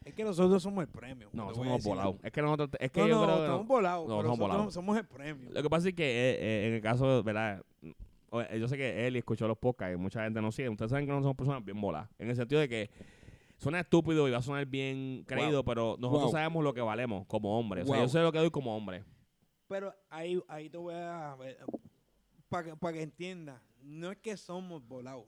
Es 0.05 0.13
que 0.13 0.23
nosotros 0.23 0.61
somos 0.61 0.83
el 0.83 0.89
premio. 0.89 1.29
No, 1.33 1.53
somos 1.53 1.83
volados. 1.83 2.17
Es 2.23 2.31
que 2.31 2.41
nosotros, 2.41 2.69
es 2.79 2.91
que 2.91 3.01
No, 3.01 3.07
yo 3.07 3.15
no, 3.15 3.23
creo 3.23 3.35
que 3.35 3.43
estamos 3.43 3.67
volados. 3.67 4.07
No, 4.07 4.17
pero 4.17 4.29
somos 4.29 4.39
volados. 4.39 4.73
somos 4.73 4.97
el 4.97 5.05
premio. 5.05 5.49
Lo 5.51 5.63
que 5.63 5.69
pasa 5.69 5.89
es 5.89 5.93
que 5.93 6.03
eh, 6.03 6.37
eh, 6.39 6.67
en 6.67 6.73
el 6.73 6.81
caso, 6.81 7.23
¿verdad? 7.23 7.63
Eh, 7.81 8.59
Yo 8.59 8.67
sé 8.67 8.77
que 8.77 9.07
él 9.07 9.15
escuchó 9.15 9.47
los 9.47 9.57
podcasts 9.57 9.95
y 9.95 9.97
mucha 9.97 10.23
gente 10.23 10.41
no 10.41 10.51
sigue. 10.51 10.69
Ustedes 10.69 10.91
saben 10.91 11.05
que 11.05 11.11
no 11.11 11.21
somos 11.21 11.37
personas 11.37 11.63
bien 11.63 11.79
voladas. 11.79 12.09
En 12.19 12.29
el 12.29 12.35
sentido 12.35 12.59
de 12.59 12.67
que 12.67 12.89
suena 13.63 13.79
estúpido 13.79 14.27
y 14.27 14.31
va 14.31 14.37
a 14.37 14.41
sonar 14.41 14.65
bien 14.65 15.23
creído, 15.25 15.63
pero 15.63 15.95
nosotros 15.99 16.23
Wow. 16.25 16.31
sabemos 16.33 16.63
lo 16.63 16.73
que 16.73 16.81
valemos 16.81 17.25
como 17.27 17.57
hombres. 17.57 17.83
O 17.83 17.87
sea, 17.87 17.95
Wow. 17.95 18.05
yo 18.05 18.09
sé 18.09 18.19
lo 18.19 18.31
que 18.31 18.39
doy 18.39 18.51
como 18.51 18.75
hombre. 18.75 19.03
Pero 19.67 19.95
ahí, 20.09 20.39
ahí 20.47 20.69
te 20.69 20.77
voy 20.77 20.93
a. 20.95 21.35
Para 22.49 22.63
que, 22.69 22.75
pa' 22.77 22.93
que 22.93 23.01
entiendas. 23.01 23.61
No 23.81 24.11
es 24.11 24.17
que 24.19 24.37
somos 24.37 24.85
volados. 24.87 25.25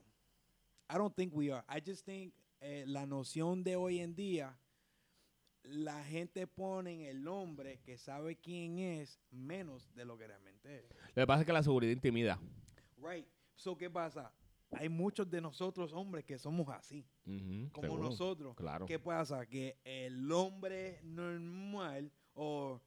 I 0.88 0.96
don't 0.98 1.14
think 1.16 1.34
we 1.34 1.50
are. 1.50 1.64
I 1.68 1.82
just 1.84 2.04
think 2.04 2.32
eh, 2.60 2.84
la 2.86 3.06
noción 3.06 3.64
de 3.64 3.74
hoy 3.76 3.98
en 4.00 4.14
día. 4.14 4.56
La 5.64 6.04
gente 6.04 6.46
pone 6.46 6.92
en 6.92 7.00
el 7.16 7.26
hombre 7.26 7.80
que 7.82 7.98
sabe 7.98 8.36
quién 8.36 8.78
es 8.78 9.20
menos 9.32 9.92
de 9.96 10.04
lo 10.04 10.16
que 10.16 10.28
realmente 10.28 10.78
es. 10.78 10.84
Lo 11.14 11.22
que 11.22 11.26
pasa 11.26 11.40
es 11.40 11.46
que 11.46 11.52
la 11.52 11.62
seguridad 11.64 11.90
intimida. 11.92 12.38
Right. 12.98 13.26
So, 13.56 13.76
¿qué 13.76 13.90
pasa? 13.90 14.32
hay 14.72 14.88
muchos 14.88 15.30
de 15.30 15.40
nosotros 15.40 15.92
hombres 15.92 16.24
que 16.24 16.38
somos 16.38 16.68
así, 16.68 17.06
como 17.72 17.98
nosotros. 17.98 18.54
Claro. 18.56 18.86
¿Qué 18.86 18.98
pasa? 18.98 19.46
Que 19.46 19.78
el 19.84 20.30
hombre 20.32 21.00
normal 21.02 22.12
o 22.34 22.80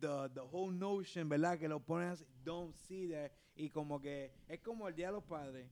the, 0.00 0.30
the 0.34 0.40
whole 0.40 0.76
notion, 0.76 1.28
¿verdad? 1.28 1.58
Que 1.58 1.68
lo 1.68 1.80
pones 1.80 2.12
así, 2.12 2.26
don't 2.42 2.74
see 2.74 3.08
that. 3.08 3.30
Y 3.54 3.70
como 3.70 4.00
que 4.00 4.32
es 4.48 4.60
como 4.60 4.88
el 4.88 4.94
día 4.94 5.06
de 5.06 5.12
los 5.12 5.24
padres. 5.24 5.70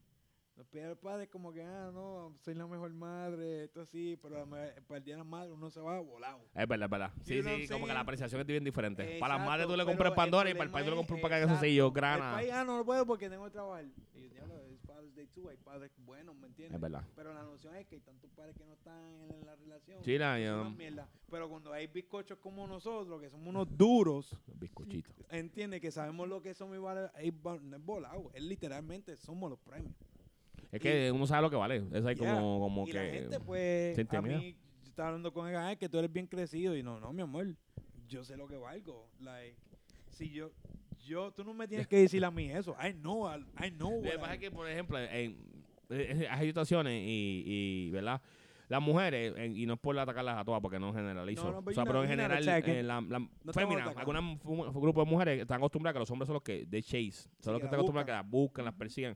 Los 0.55 0.97
padres 0.99 1.29
como 1.29 1.51
que, 1.51 1.63
ah, 1.63 1.89
no, 1.91 2.35
soy 2.39 2.53
la 2.53 2.67
mejor 2.67 2.93
madre, 2.93 3.63
esto 3.63 3.87
sí, 3.87 4.19
pero 4.21 4.47
para 4.47 4.97
el 4.97 5.03
día 5.03 5.15
de 5.15 5.17
la 5.17 5.23
madre 5.23 5.51
uno 5.51 5.71
se 5.71 5.79
va 5.79 5.99
volado. 5.99 6.45
Es 6.53 6.67
verdad, 6.67 6.85
es 6.85 6.91
verdad. 6.91 7.11
Sí, 7.23 7.41
sí, 7.41 7.67
como 7.67 7.87
que 7.87 7.93
la 7.93 8.01
apreciación 8.01 8.39
es 8.41 8.45
bien 8.45 8.63
diferente. 8.63 9.17
Para 9.19 9.39
la 9.39 9.43
madre 9.43 9.65
tú 9.65 9.75
le 9.75 9.83
compras 9.83 10.13
Pandora 10.13 10.51
y 10.51 10.53
para 10.53 10.65
el 10.65 10.69
padre 10.69 10.85
tú 10.85 10.91
le 10.91 10.97
compras 10.97 11.17
un 11.17 11.21
paquete 11.21 11.67
de 11.67 11.91
grana. 11.91 12.37
Ah, 12.53 12.63
no 12.63 12.77
lo 12.77 12.85
puedo 12.85 13.03
porque 13.03 13.29
tengo 13.31 13.45
que 13.45 13.51
trabajar. 13.51 13.85
Y, 14.13 14.29
ya 14.29 14.45
lo, 14.45 14.72
82 15.23 15.51
hay 15.51 15.57
padres 15.57 15.91
buenos, 15.97 16.35
¿me 16.35 16.47
entiendes? 16.47 16.75
Es 16.75 16.81
verdad. 16.81 17.03
Pero 17.15 17.33
la 17.33 17.43
noción 17.43 17.75
es 17.75 17.87
que 17.87 17.95
hay 17.95 18.01
tantos 18.01 18.29
padres 18.31 18.55
que 18.55 18.65
no 18.65 18.73
están 18.73 19.31
en 19.31 19.45
la 19.45 19.55
relación. 19.55 20.03
Sí, 20.03 20.17
la, 20.17 20.39
yo. 20.39 20.73
Pero 21.29 21.49
cuando 21.49 21.73
hay 21.73 21.87
bizcochos 21.87 22.37
como 22.39 22.67
nosotros, 22.67 23.21
que 23.21 23.29
somos 23.29 23.47
unos 23.47 23.67
duros. 23.77 24.35
Bizcochitos. 24.55 25.13
¿Entiendes? 25.29 25.81
Que 25.81 25.91
sabemos 25.91 26.27
lo 26.27 26.41
que 26.41 26.53
somos 26.53 26.75
y 26.75 26.79
vale, 26.79 27.09
es, 27.17 27.33
no 27.61 27.75
es 27.75 27.85
volado, 27.85 28.31
es 28.33 28.43
literalmente 28.43 29.15
somos 29.17 29.49
los 29.49 29.59
premios. 29.59 29.93
Es 30.71 30.81
que 30.81 31.11
uno 31.11 31.27
sabe 31.27 31.43
lo 31.43 31.49
que 31.51 31.55
vale. 31.55 31.83
Eso 31.91 32.07
hay 32.07 32.15
yeah. 32.15 32.35
como, 32.35 32.59
como 32.59 32.87
y 32.87 32.91
que. 32.91 32.93
La 32.93 33.05
gente, 33.05 33.39
pues, 33.39 33.99
a 34.11 34.21
mí, 34.21 34.55
yo 34.83 34.89
estaba 34.89 35.09
hablando 35.09 35.31
con 35.31 35.47
él, 35.47 35.55
ah, 35.55 35.71
es 35.71 35.77
que 35.77 35.87
tú 35.87 35.99
eres 35.99 36.11
bien 36.11 36.25
crecido. 36.25 36.75
Y 36.75 36.81
no, 36.81 36.99
no, 36.99 37.13
mi 37.13 37.21
amor. 37.21 37.45
Yo 38.07 38.23
sé 38.23 38.35
lo 38.35 38.47
que 38.47 38.57
valgo. 38.57 39.07
Like, 39.19 39.55
si 40.09 40.31
yo, 40.31 40.51
yo, 41.03 41.31
tú 41.31 41.43
no 41.43 41.53
me 41.53 41.67
tienes 41.67 41.87
que 41.87 41.97
decir 41.97 42.23
a 42.25 42.31
mí 42.31 42.49
eso. 42.51 42.75
I 42.83 42.93
know, 42.93 43.29
I, 43.29 43.45
I 43.65 43.71
know. 43.71 44.01
Lo 44.03 44.11
que 44.11 44.17
pasa 44.19 44.33
es 44.35 44.39
que, 44.39 44.51
por 44.51 44.67
ejemplo, 44.67 44.99
en, 44.99 45.37
hay 46.29 46.47
situaciones 46.47 46.93
y, 47.05 47.43
y, 47.45 47.91
¿verdad? 47.91 48.21
Las 48.69 48.81
mujeres, 48.81 49.33
en- 49.37 49.55
y 49.55 49.65
no 49.65 49.73
es 49.73 49.79
por 49.79 49.97
atacarlas 49.99 50.37
a 50.37 50.45
todas 50.45 50.61
porque 50.61 50.79
no 50.79 50.93
generalizo. 50.93 51.43
No, 51.51 51.61
no, 51.61 51.69
o 51.69 51.73
sea, 51.73 51.83
pero 51.85 52.01
en 52.03 52.09
general, 52.09 52.47
eh, 52.47 52.81
la, 52.81 53.01
la 53.01 53.53
féminas, 53.53 53.87
atacando. 53.89 53.99
algunos 53.99 54.73
grupos 54.73 55.05
de 55.05 55.11
mujeres 55.11 55.41
están 55.41 55.57
acostumbradas 55.57 55.93
que 55.93 55.99
los 55.99 56.09
hombres 56.11 56.27
son 56.27 56.33
los 56.35 56.43
que 56.43 56.65
de 56.65 56.81
chase, 56.81 57.11
son 57.41 57.53
los 57.53 57.59
que 57.59 57.59
que 57.59 57.65
están 57.65 57.73
acostumbrados 57.79 58.03
a 58.03 58.05
que 58.05 58.11
las 58.23 58.29
buscan, 58.31 58.65
las 58.65 58.73
persigan. 58.73 59.15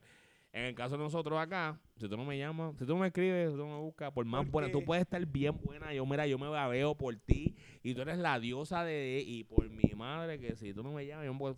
En 0.57 0.63
el 0.65 0.73
caso 0.75 0.97
de 0.97 1.03
nosotros 1.03 1.37
acá, 1.39 1.79
si 1.97 2.09
tú 2.09 2.17
no 2.17 2.25
me 2.25 2.35
llamas, 2.35 2.73
si 2.79 2.85
tú 2.85 2.93
no 2.93 2.99
me 3.01 3.07
escribes, 3.07 3.51
si 3.51 3.55
tú 3.57 3.63
no 3.63 3.75
me 3.77 3.79
buscas, 3.83 4.11
por 4.11 4.25
más 4.25 4.49
buena, 4.49 4.67
tú 4.71 4.79
puedes 4.85 5.03
estar 5.03 5.23
bien 5.25 5.55
buena. 5.61 5.93
Yo, 5.93 6.03
mira, 6.07 6.25
yo 6.25 6.39
me 6.39 6.47
babeo 6.47 6.95
por 6.95 7.15
ti 7.15 7.55
y 7.83 7.93
tú 7.93 8.01
eres 8.01 8.17
la 8.17 8.39
diosa 8.39 8.83
de. 8.83 9.23
Y 9.25 9.43
por 9.43 9.69
mi 9.69 9.93
madre, 9.95 10.39
que 10.39 10.55
si 10.55 10.73
tú 10.73 10.81
no 10.81 10.91
me 10.93 11.05
llamas, 11.05 11.25
yo 11.25 11.33
me, 11.33 11.39
puedo- 11.39 11.55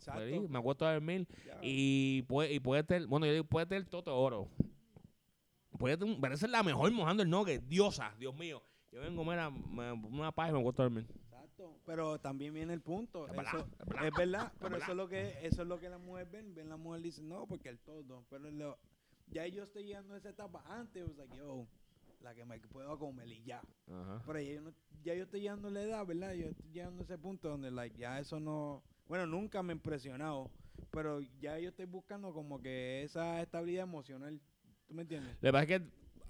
me 0.49 0.59
acuesto 0.59 0.85
a 0.85 0.91
dormir. 0.93 1.25
Ya. 1.45 1.57
Y 1.61 2.23
puede, 2.23 2.51
y 2.53 2.59
puede 2.59 2.83
tener, 2.83 3.07
bueno, 3.07 3.25
yo 3.25 3.31
digo, 3.31 3.45
puede 3.45 3.67
tener 3.67 3.85
toto 3.85 4.13
oro. 4.17 4.49
Puede 5.77 5.95
tener, 5.95 6.19
parece 6.19 6.47
la 6.49 6.61
mejor 6.61 6.91
mojando 6.91 7.23
el 7.23 7.29
nugget, 7.29 7.63
diosa, 7.63 8.13
Dios 8.19 8.35
mío. 8.35 8.61
Yo 8.91 8.99
vengo, 8.99 9.23
mira, 9.23 9.49
me- 9.49 9.93
una 9.93 10.31
paz 10.33 10.49
y 10.49 10.53
me 10.53 10.59
acuesto 10.59 10.81
a 10.81 10.85
dormir. 10.85 11.05
Exacto. 11.59 11.79
Pero 11.85 12.19
también 12.19 12.53
viene 12.53 12.73
el 12.73 12.81
punto. 12.81 13.27
Es 13.27 13.35
verdad, 13.35 13.53
eso, 13.55 13.67
es 13.79 13.87
verdad, 13.87 14.07
es 14.07 14.15
verdad, 14.15 14.53
pero 14.59 14.69
verdad. 14.71 14.83
eso 14.83 14.91
es 14.91 14.97
lo 14.97 15.07
que 15.09 15.37
eso 15.47 15.61
es 15.61 15.67
lo 15.67 15.79
que 15.79 15.89
la 15.89 15.97
mujer 15.97 16.27
ven, 16.31 16.55
ven 16.55 16.69
la 16.69 16.77
mujer 16.77 17.01
dice, 17.01 17.21
"No, 17.21 17.47
porque 17.47 17.69
el 17.69 17.79
todo." 17.79 18.25
Pero 18.29 18.49
lo- 18.51 18.77
ya 19.27 19.45
yo 19.47 19.63
estoy 19.63 19.83
llegando 19.83 20.13
a 20.13 20.17
esa 20.17 20.29
etapa 20.29 20.63
antes, 20.67 21.05
was 21.05 21.17
like, 21.17 21.35
"Yo, 21.35 21.67
la 22.21 22.33
que 22.33 22.45
me 22.45 22.59
puedo 22.59 22.97
comer 22.97 23.27
y 23.27 23.43
ya." 23.43 23.61
Ajá. 23.87 24.21
Pero 24.25 24.39
ya 24.39 24.53
yo, 24.53 24.61
no- 24.61 24.73
ya 25.03 25.13
yo 25.15 25.23
estoy 25.23 25.41
llegando 25.41 25.67
a 25.67 25.71
la 25.71 25.81
edad, 25.83 26.05
¿verdad? 26.05 26.33
Yo 26.33 26.47
estoy 26.47 26.71
llegando 26.71 27.01
a 27.01 27.03
ese 27.03 27.17
punto 27.17 27.49
donde 27.49 27.71
like 27.71 27.97
ya 27.97 28.19
eso 28.19 28.39
no, 28.39 28.83
bueno, 29.07 29.25
nunca 29.27 29.61
me 29.63 29.73
ha 29.73 29.75
impresionado, 29.75 30.49
pero 30.91 31.19
ya 31.39 31.59
yo 31.59 31.69
estoy 31.69 31.85
buscando 31.85 32.33
como 32.33 32.61
que 32.61 33.03
esa 33.03 33.41
estabilidad 33.41 33.83
emocional. 33.83 34.39
¿Tú 34.87 34.93
me 34.95 35.03
entiendes? 35.03 35.37
Que 35.39 35.51
pasa 35.51 35.67
que 35.67 35.81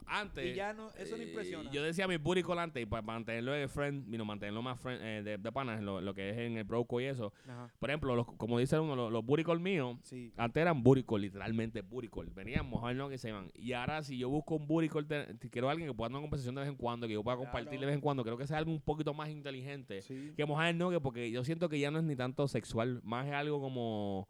antes. 0.09 0.57
Eso 0.97 1.15
no 1.17 1.23
eh, 1.23 1.27
impresiona. 1.27 1.71
Yo 1.71 1.83
decía 1.83 2.07
mi 2.07 2.17
booty 2.17 2.43
call 2.43 2.59
antes 2.59 2.81
y 2.83 2.85
para 2.85 3.01
mantenerlo 3.01 3.51
de 3.51 3.67
friend, 3.67 4.09
vino, 4.09 4.25
mantenerlo 4.25 4.61
más 4.61 4.79
friend, 4.79 5.01
eh, 5.01 5.23
de, 5.23 5.37
de 5.37 5.51
panas, 5.51 5.81
lo, 5.81 6.01
lo 6.01 6.13
que 6.13 6.29
es 6.31 6.37
en 6.37 6.57
el 6.57 6.63
broco 6.63 6.99
y 6.99 7.05
eso. 7.05 7.33
Ajá. 7.47 7.69
Por 7.79 7.89
ejemplo, 7.89 8.15
los- 8.15 8.25
como 8.33 8.59
dice 8.59 8.79
uno, 8.79 8.95
los, 8.95 9.11
los 9.11 9.23
booty 9.25 9.43
call 9.43 9.59
míos, 9.59 9.97
Sí. 10.03 10.33
Antes 10.37 10.61
eran 10.61 10.81
booty 10.83 11.03
call, 11.03 11.21
literalmente 11.21 11.81
booty 11.81 12.07
call. 12.07 12.27
Venían 12.33 12.65
mojar 12.67 12.95
no 12.95 13.09
que 13.09 13.17
se 13.17 13.29
iban. 13.29 13.49
Y 13.55 13.73
ahora 13.73 14.03
si 14.03 14.17
yo 14.17 14.29
busco 14.29 14.55
un 14.55 14.67
booty 14.67 14.89
call, 14.89 15.05
te- 15.07 15.33
te- 15.35 15.49
quiero 15.49 15.69
alguien 15.69 15.87
que 15.89 15.93
pueda 15.93 16.09
tener 16.09 16.17
una 16.19 16.23
conversación 16.23 16.55
de 16.55 16.61
vez 16.61 16.69
en 16.69 16.75
cuando, 16.75 17.07
que 17.07 17.13
yo 17.13 17.23
pueda 17.23 17.37
compartir 17.37 17.69
Claro. 17.69 17.79
de 17.81 17.85
vez 17.85 17.95
en 17.95 18.01
cuando. 18.01 18.23
Creo 18.23 18.37
que 18.37 18.47
sea 18.47 18.57
algo 18.57 18.71
un 18.71 18.81
poquito 18.81 19.13
más 19.13 19.29
inteligente 19.29 20.01
Sí. 20.01 20.33
que 20.35 20.45
mojar 20.45 20.69
el 20.69 20.77
nogue, 20.77 20.99
porque 20.99 21.29
yo 21.31 21.43
siento 21.43 21.69
que 21.69 21.79
ya 21.79 21.91
no 21.91 21.99
es 21.99 22.03
ni 22.05 22.15
tanto 22.15 22.47
sexual, 22.47 22.99
más 23.03 23.27
es 23.27 23.33
algo 23.33 23.59
como... 23.61 24.27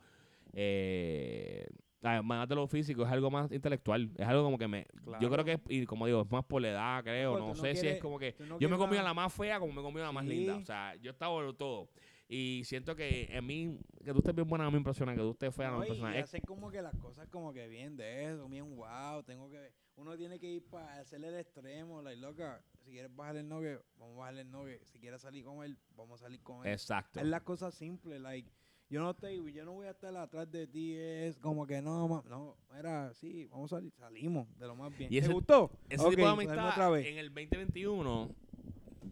Eh, 0.53 1.67
ah, 2.03 2.21
más 2.21 2.47
de 2.47 2.55
lo 2.55 2.67
físico, 2.67 3.03
es 3.03 3.09
algo 3.11 3.29
más 3.31 3.51
intelectual. 3.51 4.11
Es 4.17 4.27
algo 4.27 4.43
como 4.43 4.57
que 4.57 4.67
me... 4.67 4.85
Yo 4.93 5.29
Claro. 5.29 5.29
creo 5.31 5.45
que, 5.45 5.59
y 5.75 5.85
como 5.85 6.05
digo, 6.05 6.21
es 6.21 6.31
más 6.31 6.45
por 6.45 6.61
la 6.61 6.69
edad, 6.69 7.03
creo. 7.03 7.31
Pues 7.33 7.43
no 7.43 7.55
sé 7.55 7.61
si 7.61 7.67
es 7.77 7.81
quieres- 7.81 8.01
como 8.01 8.19
que... 8.19 8.35
no 8.39 8.45
yo 8.45 8.53
me 8.53 8.57
quieres 8.59 8.77
comí 8.77 8.97
a 8.97 9.03
la 9.03 9.13
más 9.13 9.33
fea 9.33 9.59
como 9.59 9.73
me 9.73 9.81
comí 9.81 9.99
a 9.99 10.03
la 10.05 10.11
más 10.11 10.25
Sí. 10.25 10.29
linda. 10.31 10.55
O 10.57 10.65
sea, 10.65 10.95
yo 10.95 11.11
estaba 11.11 11.43
de 11.43 11.53
todo. 11.53 11.89
Y 12.31 12.61
siento 12.65 12.95
que 12.95 13.27
en 13.31 13.43
mí, 13.45 13.79
que 14.05 14.11
tú 14.11 14.19
estés 14.19 14.35
bien 14.35 14.47
buena 14.47 14.63
no 14.65 14.69
me 14.71 14.77
impresiona, 14.77 15.13
que 15.15 15.19
tú 15.21 15.31
estés 15.31 15.53
fea 15.55 15.71
no, 15.71 15.79
me 15.79 15.85
y 15.85 15.89
impresiona. 15.89 16.17
Es- 16.17 16.25
hacer 16.25 16.41
como 16.43 16.69
que 16.69 16.79
las 16.81 16.95
cosas 16.97 17.27
como 17.29 17.51
que 17.53 17.67
bien 17.67 17.97
de 17.97 18.25
eso, 18.25 18.47
bien 18.47 18.75
wow, 18.75 19.23
tengo 19.23 19.49
que 19.49 19.71
uno 19.95 20.15
tiene 20.15 20.39
que 20.39 20.47
ir 20.47 20.63
para 20.69 20.99
hacerle 20.99 21.27
el 21.29 21.35
extremo, 21.39 22.01
like 22.01 22.21
loca, 22.21 22.63
si 22.77 22.91
quieres 22.91 23.13
bajarle 23.13 23.41
el 23.41 23.49
novio, 23.49 23.83
vamos 23.97 24.15
a 24.15 24.19
bajarle 24.19 24.41
el 24.41 24.51
novio. 24.51 24.77
Si 24.85 24.97
quieres 24.99 25.21
salir 25.21 25.43
con 25.43 25.61
él, 25.65 25.77
vamos 25.95 26.21
a 26.21 26.25
salir 26.25 26.41
con 26.41 26.65
él. 26.65 26.71
Exacto. 26.71 27.19
Es 27.19 27.25
las 27.25 27.41
cosas 27.41 27.73
simples, 27.73 28.21
like, 28.21 28.49
yo 28.89 29.01
no 29.01 29.11
estoy, 29.11 29.53
yo 29.53 29.65
no 29.65 29.73
voy 29.73 29.87
a 29.87 29.91
estar 29.91 30.15
atrás 30.17 30.51
de 30.51 30.65
ti, 30.67 30.95
es 30.95 31.37
como 31.37 31.67
que 31.67 31.81
no, 31.81 32.23
no, 32.27 32.55
era 32.77 33.13
sí, 33.13 33.47
vamos 33.51 33.71
a 33.71 33.77
salir, 33.77 33.93
salimos 33.93 34.47
de 34.57 34.67
lo 34.67 34.75
más 34.75 34.95
bien. 34.97 35.11
Y 35.13 35.17
ese- 35.17 35.27
¿Te 35.27 35.33
gustó? 35.33 35.71
Ese 35.89 36.03
Ok, 36.03 36.09
tipo 36.11 36.25
de 36.25 36.29
amistad 36.29 36.67
otra 36.69 36.89
vez. 36.89 37.07
en 37.07 37.17
el 37.17 37.27
2021, 37.33 38.29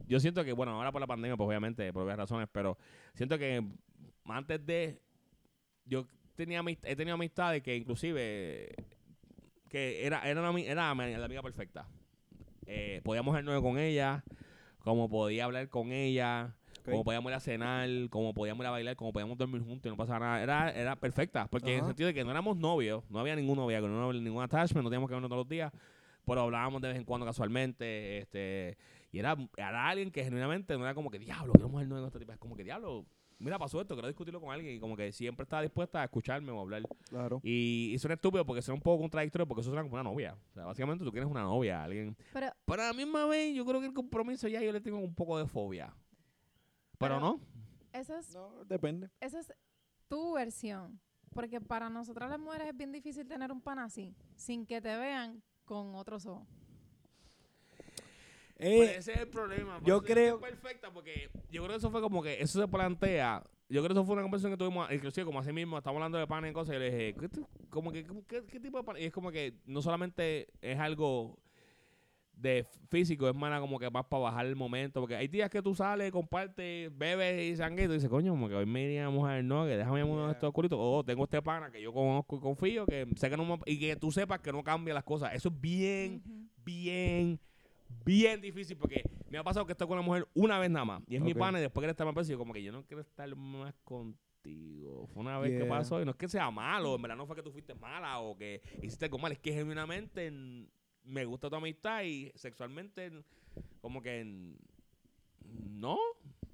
yo 0.07 0.19
siento 0.19 0.43
que, 0.43 0.53
bueno, 0.53 0.73
ahora 0.73 0.91
por 0.91 1.01
la 1.01 1.07
pandemia, 1.07 1.37
pues 1.37 1.47
obviamente, 1.47 1.91
por 1.93 2.03
varias 2.03 2.19
razones, 2.19 2.49
pero 2.51 2.77
siento 3.13 3.37
que 3.37 3.63
antes 4.25 4.65
de, 4.65 4.99
yo 5.85 6.07
tenía 6.35 6.63
he 6.83 6.95
tenido 6.95 7.15
amistades 7.15 7.61
que 7.61 7.75
inclusive, 7.75 8.69
que 9.69 10.05
era, 10.05 10.27
era, 10.27 10.49
una 10.49 10.59
era 10.61 10.93
la 10.95 11.25
amiga 11.25 11.41
perfecta. 11.43 11.87
Eh, 12.65 13.01
podíamos 13.03 13.37
ir 13.37 13.43
nueve 13.45 13.61
con 13.61 13.77
ella, 13.77 14.23
como 14.79 15.09
podía 15.09 15.45
hablar 15.45 15.69
con 15.69 15.91
ella, 15.91 16.56
Ok. 16.87 16.91
como 16.91 17.03
podíamos 17.03 17.29
ir 17.29 17.35
a 17.35 17.39
cenar, 17.39 17.89
como 18.09 18.33
podíamos 18.33 18.63
ir 18.63 18.67
a 18.67 18.71
bailar, 18.71 18.95
como 18.95 19.11
podíamos 19.11 19.37
dormir 19.37 19.61
juntos 19.61 19.85
y 19.85 19.89
no 19.89 19.97
pasaba 19.97 20.19
nada. 20.19 20.41
Era, 20.41 20.71
era 20.71 20.95
perfecta, 20.95 21.47
porque 21.47 21.73
en 21.73 21.79
el 21.79 21.85
sentido 21.85 22.07
de 22.07 22.13
que 22.13 22.23
no 22.23 22.31
éramos 22.31 22.57
novios, 22.57 23.03
no 23.09 23.19
había 23.19 23.35
ningún 23.35 23.57
noviazgo, 23.57 23.87
no 23.87 24.07
había 24.07 24.21
ningún 24.21 24.43
attachment, 24.43 24.83
no 24.83 24.89
teníamos 24.89 25.09
que 25.09 25.15
vernos 25.15 25.29
todos 25.29 25.41
los 25.41 25.49
días, 25.49 25.71
pero 26.25 26.41
hablábamos 26.41 26.81
de 26.81 26.89
vez 26.89 26.97
en 26.97 27.03
cuando 27.03 27.25
casualmente, 27.25 28.19
este, 28.19 28.77
y 29.11 29.19
era, 29.19 29.35
era 29.55 29.87
alguien 29.87 30.11
que 30.11 30.23
genuinamente 30.23 30.77
no 30.77 30.83
era 30.83 30.93
como 30.93 31.09
que, 31.09 31.19
diablo, 31.19 31.53
quiero 31.53 31.69
mujer 31.69 31.87
nueva 31.87 32.07
esta 32.07 32.19
tipa, 32.19 32.33
es 32.33 32.39
como 32.39 32.55
que, 32.55 32.63
diablo, 32.63 33.05
mira, 33.39 33.59
pasó 33.59 33.79
esto, 33.79 33.93
quiero 33.93 34.07
discutirlo 34.07 34.41
con 34.41 34.51
alguien, 34.51 34.75
y 34.75 34.79
como 34.79 34.97
que 34.97 35.11
siempre 35.11 35.43
estaba 35.43 35.61
dispuesta 35.61 36.01
a 36.01 36.05
escucharme 36.05 36.51
o 36.51 36.59
hablar. 36.59 36.83
Claro. 37.09 37.39
Y, 37.43 37.91
y 37.93 37.99
suena 37.99 38.15
estúpido 38.15 38.45
porque 38.45 38.61
suena 38.61 38.75
un 38.75 38.81
poco 38.81 39.01
contradictorio 39.01 39.47
porque 39.47 39.61
eso 39.61 39.69
suena 39.69 39.83
como 39.83 39.93
una 39.93 40.03
novia. 40.03 40.35
O 40.51 40.53
sea, 40.53 40.65
básicamente 40.65 41.03
tú 41.03 41.11
tienes 41.11 41.29
una 41.29 41.43
novia, 41.43 41.83
alguien. 41.83 42.15
Pero 42.33 42.47
Pero 42.65 42.81
a 42.81 42.87
la 42.87 42.93
misma 42.93 43.25
vez, 43.25 43.55
yo 43.55 43.65
creo 43.65 43.79
que 43.79 43.87
el 43.87 43.93
compromiso 43.93 44.47
ya 44.47 44.61
yo 44.61 44.71
le 44.71 44.81
tengo 44.81 44.97
un 44.97 45.13
poco 45.13 45.37
de 45.37 45.45
fobia. 45.45 45.93
Pero, 46.97 47.15
Pero- 47.15 47.19
no. 47.19 47.39
eso 47.93 48.17
es, 48.17 48.33
No, 48.33 48.63
depende. 48.65 49.09
esa 49.19 49.39
es 49.39 49.53
tu 50.07 50.33
versión. 50.33 50.99
Porque 51.33 51.61
para 51.61 51.89
nosotras 51.89 52.29
las 52.29 52.39
mujeres 52.39 52.69
es 52.69 52.77
bien 52.77 52.91
difícil 52.91 53.27
tener 53.27 53.51
un 53.51 53.61
pan 53.61 53.79
así, 53.79 54.15
sin 54.35 54.65
que 54.65 54.81
te 54.81 54.95
vean 54.97 55.43
con 55.65 55.93
otros 55.95 56.25
ojos. 56.25 56.47
Pues 58.55 58.67
Eh, 58.69 58.97
ese 58.97 59.11
es 59.13 59.19
el 59.19 59.27
problema. 59.27 59.77
por 59.79 59.87
yo 59.87 59.95
eso 59.97 60.01
es 60.03 60.07
que 60.07 60.13
creo- 60.13 60.35
es 60.37 60.41
perfecta 60.41 60.91
porque 60.91 61.29
yo 61.51 61.61
creo 61.63 61.73
que 61.73 61.75
eso 61.77 61.91
fue 61.91 62.01
como 62.01 62.23
que 62.23 62.41
eso 62.41 62.59
se 62.59 62.67
plantea. 62.67 63.43
Yo 63.69 63.81
creo 63.83 63.89
que 63.93 63.99
eso 63.99 64.05
fue 64.05 64.13
una 64.13 64.23
conversación 64.23 64.53
que 64.53 64.57
tuvimos, 64.57 64.91
inclusive 64.91 65.25
como 65.25 65.39
así 65.39 65.51
mismo, 65.53 65.77
estamos 65.77 65.97
hablando 65.97 66.17
de 66.17 66.25
pan 66.25 66.45
y 66.47 66.53
cosas, 66.53 66.75
y 66.75 66.79
le 66.79 66.85
dije, 66.85 67.13
¿qué, 67.19 67.29
tu- 67.29 67.47
como 67.69 67.91
que, 67.91 68.03
como 68.07 68.25
que- 68.25 68.45
¿qué 68.45 68.59
tipo 68.59 68.77
de 68.79 68.83
pan? 68.83 68.97
Y 68.97 69.03
es 69.03 69.11
como 69.13 69.29
que 69.31 69.59
no 69.65 69.81
solamente 69.83 70.47
es 70.61 70.79
algo 70.79 71.37
de 72.37 72.65
físico, 72.89 73.27
es 73.27 73.35
más 73.35 73.59
como 73.59 73.79
que 73.79 73.89
más 73.89 74.05
para 74.05 74.23
bajar 74.23 74.45
el 74.45 74.55
momento, 74.55 74.99
porque 75.01 75.15
hay 75.15 75.27
días 75.27 75.49
que 75.49 75.61
tú 75.61 75.73
sales, 75.73 76.11
compartes, 76.11 76.95
bebes 76.97 77.41
y 77.53 77.55
sanguito, 77.57 77.91
y 77.91 77.95
dices, 77.95 78.09
coño, 78.09 78.31
como 78.31 78.47
que 78.47 78.55
hoy 78.55 78.65
me 78.65 78.83
iríamos 78.83 79.27
a 79.27 79.41
no, 79.41 79.65
que 79.65 79.75
déjame 79.75 80.03
uno 80.03 80.27
de 80.27 80.33
estos 80.33 80.53
culitos, 80.53 80.77
o 80.79 81.03
tengo 81.03 81.23
este 81.23 81.41
pana 81.41 81.71
que 81.71 81.81
yo 81.81 81.91
conozco 81.91 82.37
y 82.37 82.39
confío, 82.39 82.85
que 82.85 83.07
sé 83.15 83.29
que 83.29 83.37
no 83.37 83.43
me- 83.45 83.59
y 83.65 83.79
que 83.79 83.95
tú 83.95 84.11
sepas 84.11 84.39
que 84.39 84.51
no 84.51 84.63
cambia 84.63 84.93
las 84.93 85.03
cosas. 85.03 85.33
Eso 85.33 85.49
es 85.49 85.59
bien 85.59 86.21
bien, 86.63 87.39
bien 88.05 88.41
difícil 88.41 88.77
porque 88.77 89.01
me 89.29 89.37
ha 89.37 89.43
pasado 89.43 89.65
que 89.65 89.71
estoy 89.71 89.87
con 89.87 89.97
una 89.97 90.05
mujer 90.05 90.27
una 90.33 90.59
vez 90.59 90.69
nada 90.69 90.85
más 90.85 91.01
y 91.07 91.15
es 91.15 91.21
mi 91.21 91.31
pana 91.39 91.57
y 91.59 91.61
después 91.61 91.81
quiere 91.81 91.91
estar 91.91 92.05
más 92.05 92.13
veces 92.15 92.29
y 92.29 92.33
yo 92.33 92.37
como 92.37 92.53
que 92.53 92.61
yo 92.61 92.71
no 92.71 92.83
quiero 92.85 93.01
estar 93.01 93.33
más 93.35 93.73
contigo. 93.83 95.07
Fue 95.07 95.21
una 95.21 95.39
vez 95.39 95.51
que 95.51 95.65
pasó 95.65 96.01
y 96.01 96.05
no 96.05 96.11
es 96.11 96.17
que 96.17 96.27
sea 96.27 96.49
malo, 96.51 96.95
en 96.95 97.01
verdad 97.01 97.17
no 97.17 97.25
fue 97.25 97.35
que 97.35 97.41
tú 97.43 97.51
fuiste 97.51 97.73
mala 97.75 98.19
o 98.19 98.37
que 98.37 98.61
hiciste 98.81 99.05
algo 99.05 99.17
mal, 99.17 99.31
es 99.31 99.39
que 99.39 99.51
genuinamente 99.53 100.31
me 101.07 101.25
gusta 101.25 101.49
tu 101.49 101.55
amistad 101.55 102.03
y 102.03 102.31
sexualmente 102.35 103.11
como 103.81 104.01
que 104.01 104.23
no. 105.69 105.97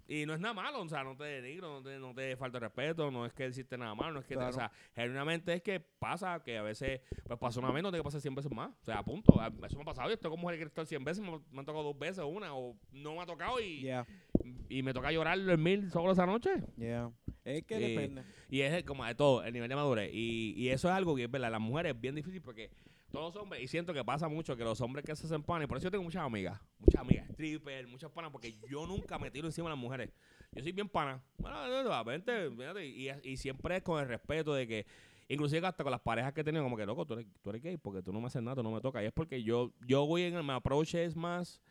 Y 0.05 0.25
no 0.25 0.33
es 0.33 0.39
nada 0.41 0.53
malo, 0.53 0.81
o 0.81 0.89
sea, 0.89 1.01
no 1.03 1.15
te 1.15 1.23
denigro, 1.23 1.75
no 1.79 1.81
te, 1.81 1.97
no 1.97 2.13
te 2.13 2.35
falta 2.35 2.59
de 2.59 2.65
respeto, 2.67 3.09
no 3.09 3.25
es 3.25 3.31
que 3.33 3.47
hiciste 3.47 3.77
nada 3.77 3.95
malo, 3.95 4.11
no 4.15 4.19
es 4.19 4.25
que, 4.25 4.35
te- 4.35 4.41
o 4.43 4.51
sea, 4.51 4.69
genuinamente 4.93 5.53
es 5.53 5.61
que 5.63 5.79
pasa 5.79 6.43
que 6.43 6.57
a 6.57 6.61
veces, 6.61 6.99
pues 7.25 7.39
pasó 7.39 7.61
una 7.61 7.71
vez, 7.71 7.81
no 7.81 7.89
tiene 7.89 8.01
que 8.01 8.03
pasar 8.03 8.19
100 8.19 8.35
veces 8.35 8.51
más. 8.51 8.69
O 8.81 8.83
sea, 8.85 8.99
a 8.99 9.03
punto. 9.03 9.39
A- 9.39 9.47
Eso 9.65 9.77
me 9.77 9.83
ha 9.83 9.85
pasado. 9.85 10.09
Yo 10.09 10.15
estoy 10.15 10.29
con 10.29 10.41
mujer 10.41 10.57
que 10.59 10.65
estar 10.65 10.85
100 10.85 11.03
veces, 11.05 11.23
me, 11.23 11.31
me 11.51 11.59
han 11.59 11.65
tocado 11.65 11.85
dos 11.85 11.97
veces 11.97 12.23
una, 12.27 12.53
o 12.53 12.75
no 12.91 13.13
me 13.15 13.21
ha 13.21 13.25
tocado 13.25 13.61
y, 13.61 13.79
yeah, 13.79 14.05
y 14.67 14.83
me 14.83 14.93
toca 14.93 15.09
llorar 15.11 15.39
el 15.39 15.57
mil 15.57 15.89
solo 15.89 16.11
esa 16.11 16.25
noche. 16.25 16.51
yeah. 16.77 17.09
Es 17.45 17.63
que 17.63 17.79
depende. 17.79 18.23
Y 18.49 18.59
es 18.61 18.83
como 18.83 19.05
de 19.05 19.15
todo, 19.15 19.41
el 19.43 19.53
nivel 19.53 19.69
de 19.69 19.75
madurez. 19.75 20.11
Y, 20.13 20.53
y 20.57 20.67
eso 20.69 20.89
es 20.89 20.93
algo 20.93 21.15
que 21.15 21.23
es 21.23 21.31
verdad. 21.31 21.49
Las 21.49 21.61
mujeres 21.61 21.93
es 21.95 21.99
bien 22.01 22.13
difícil 22.15 22.41
porque 22.41 22.69
todos 23.13 23.35
hombres, 23.35 23.61
y 23.61 23.67
siento 23.67 23.93
que 23.93 24.03
pasa 24.03 24.27
mucho 24.27 24.57
que 24.57 24.63
los 24.63 24.81
hombres 24.81 25.05
que 25.05 25.15
se 25.15 25.27
hacen 25.27 25.43
panas, 25.43 25.65
y 25.65 25.67
por 25.67 25.77
eso 25.77 25.85
yo 25.85 25.91
tengo 25.91 26.03
muchas 26.03 26.23
amigas, 26.23 26.59
muchas 26.79 26.99
amigas, 26.99 27.29
stripper, 27.29 27.85
muchas 27.87 28.09
panas, 28.09 28.31
porque 28.31 28.57
yo 28.67 28.87
nunca 28.87 29.19
me 29.19 29.29
tiro 29.29 29.47
encima 29.47 29.69
de 29.69 29.75
las 29.75 29.79
mujeres. 29.79 30.09
Yo 30.51 30.63
soy 30.63 30.71
bien 30.71 30.89
pana. 30.89 31.23
Bueno, 31.37 31.67
no, 31.67 31.83
no, 31.83 32.03
vente, 32.03 32.49
fíjate, 32.49 32.87
y, 32.87 33.09
y 33.23 33.37
siempre 33.37 33.77
es 33.77 33.83
con 33.83 34.01
el 34.01 34.07
respeto 34.07 34.55
de 34.55 34.67
que, 34.67 34.87
inclusive 35.27 35.67
hasta 35.67 35.83
con 35.83 35.91
las 35.91 36.01
parejas 36.01 36.33
que 36.33 36.41
he 36.41 36.43
tenido, 36.43 36.63
como 36.63 36.75
que 36.75 36.87
loco, 36.87 37.05
tú 37.05 37.13
eres, 37.13 37.27
tú 37.43 37.51
eres 37.51 37.61
gay 37.61 37.77
porque 37.77 38.01
tú 38.01 38.11
no 38.11 38.19
me 38.19 38.25
haces 38.25 38.41
nada, 38.41 38.55
tú 38.55 38.63
no 38.63 38.71
me 38.71 38.81
tocas. 38.81 39.03
Y 39.03 39.05
es 39.05 39.13
porque 39.13 39.43
yo, 39.43 39.71
yo 39.85 40.07
voy 40.07 40.23
en 40.23 40.33
el, 40.33 40.43
mi 40.43 40.51
approach 40.51 40.95
es 40.95 41.15
más 41.15 41.61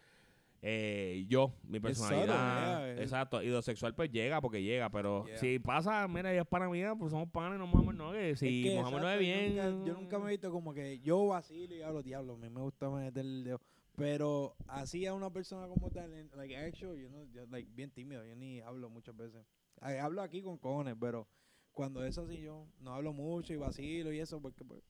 eh, 0.64 1.24
yo, 1.28 1.54
mi 1.64 1.78
Es 1.78 1.82
personalidad. 1.82 2.88
es- 2.90 3.00
exacto. 3.00 3.42
Y 3.42 3.48
lo 3.48 3.60
sexual 3.62 3.94
pues 3.94 4.10
llega 4.12 4.40
porque 4.40 4.62
llega, 4.62 4.88
pero 4.90 5.26
Yeah. 5.26 5.38
si 5.38 5.58
pasa, 5.58 6.06
mira, 6.08 6.32
ella 6.32 6.42
es 6.42 6.46
pana 6.48 6.68
mía, 6.68 6.94
pues 6.96 7.10
somos 7.10 7.28
panas 7.30 7.56
y 7.56 7.58
nos 7.58 7.68
mojamos 7.68 7.94
no 7.96 8.12
que 8.12 8.36
si 8.36 8.60
Es 8.64 8.70
que, 8.70 8.76
mojamos 8.76 9.00
no 9.02 9.08
exacto, 9.08 9.20
bien. 9.20 9.54
Yo 9.54 9.70
nunca, 9.70 9.86
yo 9.86 9.94
nunca 9.94 10.18
me 10.20 10.26
he 10.26 10.30
visto 10.30 10.50
como 10.52 10.72
que 10.72 11.00
yo 11.00 11.26
vacilo 11.26 11.74
y 11.74 11.82
hablo 11.82 12.02
diablo. 12.02 12.34
A 12.34 12.36
mí 12.38 12.48
me 12.48 12.60
gusta 12.60 12.88
meter 12.90 13.24
el 13.24 13.44
dedo. 13.44 13.60
Pero 13.96 14.56
así 14.68 15.04
a 15.04 15.12
una 15.14 15.30
persona 15.30 15.66
como 15.68 15.90
tal, 15.90 16.14
en- 16.14 16.30
like 16.34 16.56
actual, 16.56 16.96
yo 16.96 17.10
no, 17.10 17.24
yo, 17.24 17.44
like 17.50 17.68
bien 17.74 17.90
tímido. 17.90 18.24
Yo 18.24 18.34
ni 18.36 18.60
hablo 18.60 18.88
muchas 18.88 19.16
veces. 19.16 19.44
Ay, 19.80 19.98
hablo 19.98 20.22
aquí 20.22 20.42
con 20.42 20.56
cojones, 20.58 20.94
pero 20.98 21.26
cuando 21.72 22.04
es 22.04 22.16
así 22.16 22.40
yo 22.40 22.66
no 22.80 22.94
hablo 22.94 23.12
mucho 23.12 23.52
y 23.52 23.56
vacilo 23.56 24.12
y 24.12 24.20
eso 24.20 24.40
porque 24.40 24.64
pues. 24.64 24.80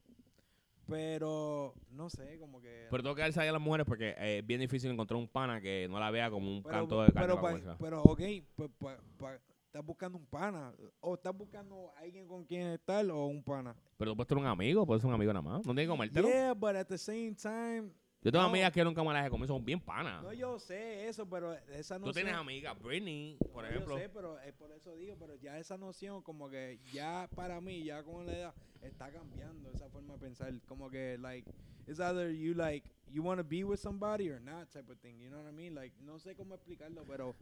Pero 0.92 1.74
no 1.90 2.08
sé, 2.10 2.38
como 2.38 2.60
que. 2.60 2.86
Pero 2.90 3.02
tengo 3.02 3.14
que 3.14 3.22
darse 3.22 3.40
ahí 3.40 3.48
a 3.48 3.52
las 3.52 3.60
mujeres 3.60 3.86
porque 3.86 4.10
eh, 4.18 4.38
es 4.38 4.46
bien 4.46 4.60
difícil 4.60 4.90
encontrar 4.90 5.18
un 5.18 5.28
pana 5.28 5.60
que 5.60 5.86
no 5.90 5.98
la 5.98 6.10
vea 6.10 6.30
como 6.30 6.50
un 6.50 6.62
pero, 6.62 6.74
canto 6.74 7.02
de 7.02 7.12
pero, 7.12 7.40
pa- 7.40 7.76
pero 7.78 8.02
ok, 8.02 8.20
pues 8.54 8.70
pa- 8.78 8.98
pa- 9.18 9.38
estás 9.66 9.84
buscando 9.84 10.18
un 10.18 10.26
pana 10.26 10.72
o 11.00 11.14
estás 11.14 11.34
buscando 11.36 11.92
alguien 11.96 12.26
con 12.28 12.44
quien 12.44 12.68
estar 12.68 13.04
o 13.10 13.26
un 13.26 13.42
pana. 13.42 13.74
Pero 13.96 14.10
tú 14.12 14.16
puedes 14.16 14.28
tener 14.28 14.44
un 14.44 14.48
amigo, 14.50 14.84
puedes 14.86 15.00
ser 15.02 15.08
un 15.08 15.14
amigo 15.14 15.32
nada 15.32 15.42
más. 15.42 15.58
No 15.66 15.72
tienes 15.74 15.84
que 15.86 15.90
comértelo. 15.90 16.28
Yeah, 16.28 16.52
but 16.54 16.76
at 16.76 16.86
the 16.88 16.98
same 16.98 17.34
time, 17.34 17.90
Yo 18.22 18.30
tengo 18.30 18.42
no. 18.44 18.50
amigas 18.50 18.70
que 18.72 18.84
nunca 18.84 19.02
me 19.02 19.12
las 19.12 19.26
he 19.26 19.30
comido, 19.30 19.48
son 19.48 19.64
bien 19.64 19.80
panas. 19.80 20.22
no 20.22 20.32
yo 20.32 20.58
sé 20.58 21.08
eso, 21.08 21.28
pero 21.28 21.54
esa 21.54 21.98
noción. 21.98 22.04
Tú 22.04 22.12
tienes 22.12 22.34
amigas, 22.34 22.80
Britney, 22.80 23.36
por 23.52 23.64
No, 23.64 23.70
ejemplo. 23.70 23.96
Yo 23.96 24.02
sé, 24.02 24.08
pero 24.10 24.40
eh, 24.40 24.52
por 24.52 24.70
eso 24.70 24.94
digo, 24.96 25.16
pero 25.18 25.34
ya 25.34 25.58
esa 25.58 25.76
noción 25.76 26.22
como 26.22 26.48
que 26.48 26.78
ya 26.92 27.28
para 27.34 27.60
mí, 27.60 27.82
ya 27.82 28.02
con 28.04 28.24
la 28.26 28.32
edad, 28.32 28.54
está 28.80 29.10
cambiando 29.10 29.70
esa 29.72 29.88
forma 29.88 30.14
de 30.14 30.20
pensar. 30.20 30.52
Como 30.68 30.88
que, 30.88 31.18
like, 31.18 31.50
it's 31.88 31.98
either 31.98 32.30
you, 32.30 32.54
like, 32.54 32.88
you 33.10 33.22
want 33.24 33.38
to 33.40 33.44
be 33.44 33.64
with 33.64 33.78
somebody 33.80 34.30
or 34.30 34.40
not 34.40 34.70
type 34.70 34.88
of 34.88 34.98
thing, 35.00 35.18
you 35.18 35.28
know 35.28 35.40
what 35.42 35.48
I 35.50 35.52
mean? 35.52 35.74
Like, 35.74 35.92
no 36.00 36.20
sé 36.20 36.36
cómo 36.36 36.54
explicarlo, 36.54 37.04
pero 37.04 37.34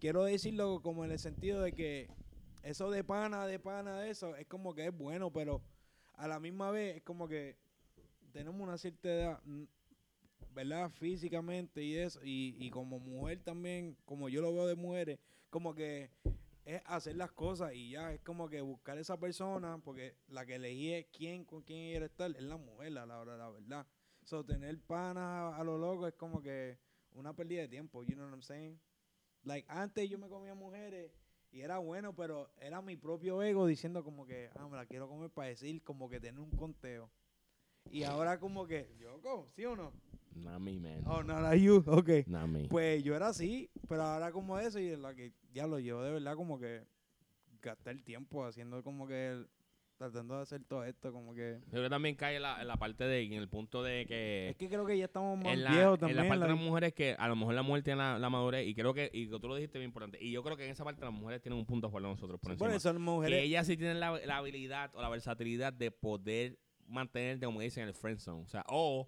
quiero 0.00 0.24
decirlo 0.24 0.80
como 0.82 1.02
en 1.04 1.12
el 1.12 1.18
sentido 1.18 1.62
de 1.62 1.72
que 1.72 2.08
eso 2.62 2.90
de 2.90 3.02
pana, 3.04 3.46
de 3.46 3.58
pana, 3.58 3.98
de 4.00 4.10
eso, 4.10 4.36
es 4.36 4.46
como 4.46 4.74
que 4.74 4.88
es 4.88 4.92
bueno, 4.96 5.32
pero 5.32 5.62
a 6.16 6.28
la 6.28 6.38
misma 6.38 6.70
vez 6.70 6.96
es 6.96 7.02
como 7.02 7.26
que 7.26 7.56
tenemos 8.32 8.60
una 8.60 8.76
cierta 8.76 9.08
edad, 9.08 9.40
¿verdad? 10.54 10.90
Físicamente 10.90 11.82
y 11.82 11.96
eso, 11.96 12.20
y, 12.22 12.56
y 12.58 12.70
como 12.70 12.98
mujer 12.98 13.40
también, 13.42 13.96
como 14.04 14.28
yo 14.28 14.40
lo 14.42 14.52
veo 14.52 14.66
de 14.66 14.74
mujeres, 14.74 15.18
como 15.50 15.74
que 15.74 16.10
es 16.64 16.82
hacer 16.84 17.16
las 17.16 17.32
cosas 17.32 17.74
y 17.74 17.90
ya, 17.90 18.12
es 18.12 18.20
como 18.20 18.48
que 18.48 18.60
buscar 18.60 18.98
esa 18.98 19.18
persona, 19.18 19.78
porque 19.78 20.14
la 20.28 20.46
que 20.46 20.56
elegí 20.56 20.92
es 20.92 21.06
quién, 21.06 21.44
con 21.44 21.62
quién 21.62 21.90
quiere 21.90 22.06
estar, 22.06 22.30
es 22.30 22.42
la 22.42 22.56
mujer 22.56 22.92
la 22.92 23.04
hora 23.04 23.36
la 23.36 23.50
verdad. 23.50 23.86
So, 24.24 24.44
tener 24.44 24.78
panas 24.80 25.22
a, 25.22 25.56
a 25.56 25.64
lo 25.64 25.78
loco 25.78 26.06
es 26.06 26.14
como 26.14 26.40
que 26.42 26.78
una 27.12 27.34
pérdida 27.34 27.62
de 27.62 27.68
tiempo, 27.68 28.02
you 28.04 28.14
know 28.14 28.26
what 28.26 28.32
I'm 28.32 28.42
saying? 28.42 28.78
Like, 29.42 29.66
antes 29.68 30.08
yo 30.08 30.18
me 30.18 30.28
comía 30.28 30.54
mujeres 30.54 31.10
y 31.50 31.62
era 31.62 31.78
bueno, 31.78 32.14
pero 32.14 32.50
era 32.58 32.80
mi 32.82 32.96
propio 32.96 33.42
ego 33.42 33.66
diciendo 33.66 34.04
como 34.04 34.26
que, 34.26 34.50
ah, 34.54 34.68
me 34.68 34.76
la 34.76 34.86
quiero 34.86 35.08
comer 35.08 35.30
para 35.30 35.48
decir, 35.48 35.82
como 35.82 36.08
que 36.08 36.20
tener 36.20 36.40
un 36.40 36.50
conteo. 36.50 37.10
Y 37.90 38.04
ahora 38.04 38.38
como 38.38 38.66
que, 38.66 38.94
¿yo 38.98 39.20
¿Sí 39.56 39.64
o 39.64 39.74
no? 39.74 39.92
Not 40.34 40.60
me, 40.60 40.78
man. 40.78 41.02
Oh, 41.06 41.22
not 41.22 41.44
a 41.44 41.54
you, 41.56 41.76
ok. 41.86 42.26
Not 42.26 42.46
me. 42.48 42.68
Pues 42.68 43.02
yo 43.02 43.14
era 43.16 43.28
así, 43.28 43.68
pero 43.88 44.02
ahora 44.02 44.30
como 44.32 44.58
eso 44.58 44.78
y 44.78 44.96
la 44.96 45.14
que, 45.14 45.32
diablo, 45.52 45.78
yo 45.78 46.02
de 46.02 46.12
verdad 46.12 46.34
como 46.36 46.58
que 46.58 46.82
gasté 47.62 47.90
el 47.90 48.02
tiempo 48.02 48.44
haciendo 48.46 48.82
como 48.82 49.06
que, 49.06 49.44
tratando 49.98 50.36
de 50.36 50.42
hacer 50.42 50.64
todo 50.64 50.82
esto, 50.84 51.12
como 51.12 51.34
que... 51.34 51.58
Yo 51.64 51.70
creo 51.72 51.82
que 51.82 51.90
también 51.90 52.14
cae 52.14 52.36
en 52.36 52.42
la, 52.42 52.62
en 52.62 52.68
la 52.68 52.78
parte 52.78 53.04
de, 53.04 53.20
en 53.22 53.34
el 53.34 53.48
punto 53.50 53.82
de 53.82 54.06
que... 54.06 54.48
Es 54.48 54.56
que 54.56 54.68
creo 54.70 54.86
que 54.86 54.96
ya 54.96 55.04
estamos 55.04 55.36
más 55.36 55.52
en 55.52 55.62
la, 55.64 55.70
viejos 55.72 55.94
en 55.96 56.00
también. 56.00 56.16
la 56.16 56.22
parte 56.22 56.40
de 56.40 56.46
like- 56.48 56.54
las 56.58 56.66
mujeres 56.66 56.94
que 56.94 57.14
a 57.18 57.28
lo 57.28 57.36
mejor 57.36 57.54
la 57.54 57.62
mujer 57.62 57.82
tiene 57.82 57.98
la, 57.98 58.18
la 58.18 58.30
madurez 58.30 58.66
y 58.66 58.74
creo 58.74 58.94
que 58.94 59.10
y 59.12 59.26
tú 59.26 59.46
lo 59.46 59.56
dijiste 59.56 59.78
bien 59.78 59.90
importante 59.90 60.16
y 60.22 60.30
yo 60.30 60.42
creo 60.42 60.56
que 60.56 60.64
en 60.64 60.70
esa 60.70 60.84
parte 60.84 61.02
las 61.04 61.12
mujeres 61.12 61.42
tienen 61.42 61.58
un 61.58 61.66
punto 61.66 61.88
a 61.88 61.90
favor 61.90 62.02
de 62.04 62.08
nosotros 62.08 62.40
por 62.40 62.52
Sí, 62.52 62.56
por 62.58 62.68
encima 62.70 62.76
eso 62.78 62.92
las 62.94 63.02
mujeres... 63.02 63.38
que 63.40 63.44
ellas 63.44 63.66
sí 63.66 63.76
tienen 63.76 64.00
la, 64.00 64.18
la 64.24 64.38
habilidad 64.38 64.90
o 64.94 65.02
la 65.02 65.10
versatilidad 65.10 65.70
de 65.74 65.90
poder 65.90 66.58
mantenerte 66.88 67.44
como 67.44 67.60
dicen 67.60 67.82
en 67.82 67.88
el 67.88 67.94
friend 67.94 68.20
zone 68.20 68.42
o 68.44 68.48
sea 68.48 68.64
o 68.68 69.06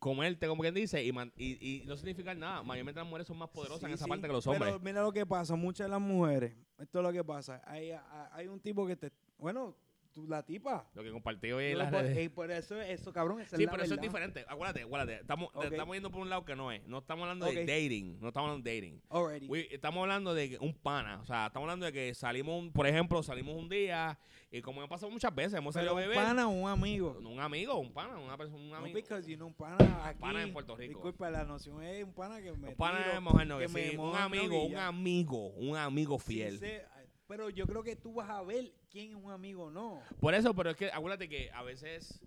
comerte, 0.00 0.48
como 0.48 0.62
quien 0.62 0.74
dice, 0.74 1.04
y, 1.04 1.12
man- 1.12 1.32
y, 1.36 1.52
y 1.64 1.84
no 1.86 1.96
significa 1.96 2.34
nada. 2.34 2.62
Mayormente 2.64 2.98
las 3.00 3.06
mujeres 3.06 3.28
son 3.28 3.38
más 3.38 3.50
poderosas 3.50 3.84
en 3.84 3.90
Sí, 3.90 3.94
esa 3.94 4.04
sí, 4.06 4.08
parte 4.08 4.26
que 4.26 4.32
los 4.32 4.46
hombres. 4.48 4.72
Pero 4.72 4.80
mira 4.80 5.02
lo 5.02 5.12
que 5.12 5.24
pasa, 5.24 5.54
muchas 5.54 5.86
de 5.86 5.90
las 5.90 6.00
mujeres, 6.00 6.54
esto 6.78 6.98
es 6.98 7.02
lo 7.04 7.12
que 7.12 7.22
pasa. 7.22 7.62
Hay- 7.66 7.92
hay 8.32 8.48
un 8.48 8.58
tipo 8.58 8.84
que 8.86 8.96
te. 8.96 9.12
Bueno, 9.38 9.76
tú, 10.12 10.26
la 10.28 10.42
tipa. 10.44 10.88
Lo 10.94 11.02
que 11.02 11.10
compartí 11.10 11.52
hoy 11.52 11.66
en 11.66 11.78
las 11.78 11.90
por, 11.90 12.00
redes. 12.02 12.16
eh, 12.18 12.30
por 12.30 12.50
eso, 12.50 12.80
eso, 12.80 13.12
cabrón, 13.12 13.40
esa 13.40 13.56
Sí, 13.56 13.62
es 13.62 13.66
la 13.66 13.72
pero 13.72 13.84
eso 13.84 13.94
es 13.94 14.00
verdad. 14.00 14.12
diferente. 14.12 14.44
Acuérdate, 14.48 14.82
acuérdate. 14.82 15.14
Estamos, 15.20 15.48
Ok. 15.54 15.64
estamos 15.64 15.94
yendo 15.96 16.10
por 16.10 16.20
un 16.22 16.28
lado 16.30 16.44
que 16.44 16.56
no 16.56 16.72
es. 16.72 16.84
No 16.86 16.98
estamos 16.98 17.22
hablando 17.22 17.46
Ok. 17.46 17.52
de 17.54 17.60
dating. 17.66 18.18
No 18.20 18.28
estamos 18.28 18.48
hablando 18.50 18.68
de 18.68 18.74
dating. 18.76 19.02
Already. 19.08 19.46
We- 19.46 19.68
estamos 19.74 20.02
hablando 20.02 20.34
de 20.34 20.50
que 20.50 20.58
un 20.58 20.74
pana. 20.74 21.20
O 21.20 21.24
sea, 21.24 21.46
estamos 21.46 21.66
hablando 21.66 21.86
de 21.86 21.92
que 21.92 22.14
salimos, 22.14 22.60
un- 22.62 22.72
por 22.72 22.86
ejemplo, 22.86 23.22
salimos 23.22 23.56
un 23.56 23.68
día 23.68 24.18
y 24.50 24.60
como 24.62 24.80
me 24.80 24.86
ha 24.86 24.88
pasado 24.88 25.10
muchas 25.12 25.34
veces, 25.34 25.54
hemos 25.54 25.74
Pero 25.74 25.86
salido 25.86 25.92
a 25.92 25.94
un 25.94 26.00
beber. 26.00 26.16
pana 26.16 26.46
o 26.48 26.50
un 26.50 26.68
amigo. 26.68 27.18
Un 27.20 27.40
amigo, 27.40 27.78
un 27.78 27.92
pana, 27.92 28.18
una 28.18 28.36
persona, 28.36 28.58
un 28.60 28.70
No, 28.70 28.76
amigo. 28.76 28.94
because 28.96 29.30
you 29.30 29.36
know, 29.36 29.46
un 29.48 29.54
pana 29.54 29.76
aquí. 30.04 30.20
pana 30.20 30.42
en 30.42 30.52
Puerto 30.52 30.76
Rico. 30.76 30.94
Disculpa, 30.94 31.30
la 31.30 31.44
noción 31.44 31.82
es 31.82 32.04
un 32.04 32.12
pana 32.12 32.40
que 32.42 32.52
me. 32.52 32.68
Un 32.68 32.74
pana 32.74 32.98
tiro, 32.98 33.12
de 33.14 33.20
mujer, 33.20 33.46
no, 33.46 33.58
que 33.58 33.66
que 33.66 33.72
me 33.72 33.90
sí, 33.90 33.96
un 33.96 34.16
amigo, 34.16 34.64
un 34.64 34.76
amigo, 34.76 35.46
un 35.50 35.76
amigo 35.76 36.18
Sí 36.18 36.26
fiel. 36.34 36.58
sé, 36.58 36.84
pero 37.30 37.48
yo 37.48 37.64
creo 37.64 37.84
que 37.84 37.94
tú 37.94 38.14
vas 38.14 38.28
a 38.28 38.42
ver 38.42 38.72
quién 38.90 39.10
es 39.10 39.14
un 39.14 39.30
amigo 39.30 39.66
o 39.66 39.70
no. 39.70 40.02
Por 40.18 40.34
eso, 40.34 40.52
pero 40.52 40.70
es 40.70 40.76
que 40.76 40.90
acuérdate 40.90 41.28
que 41.28 41.48
a 41.52 41.62
veces 41.62 42.20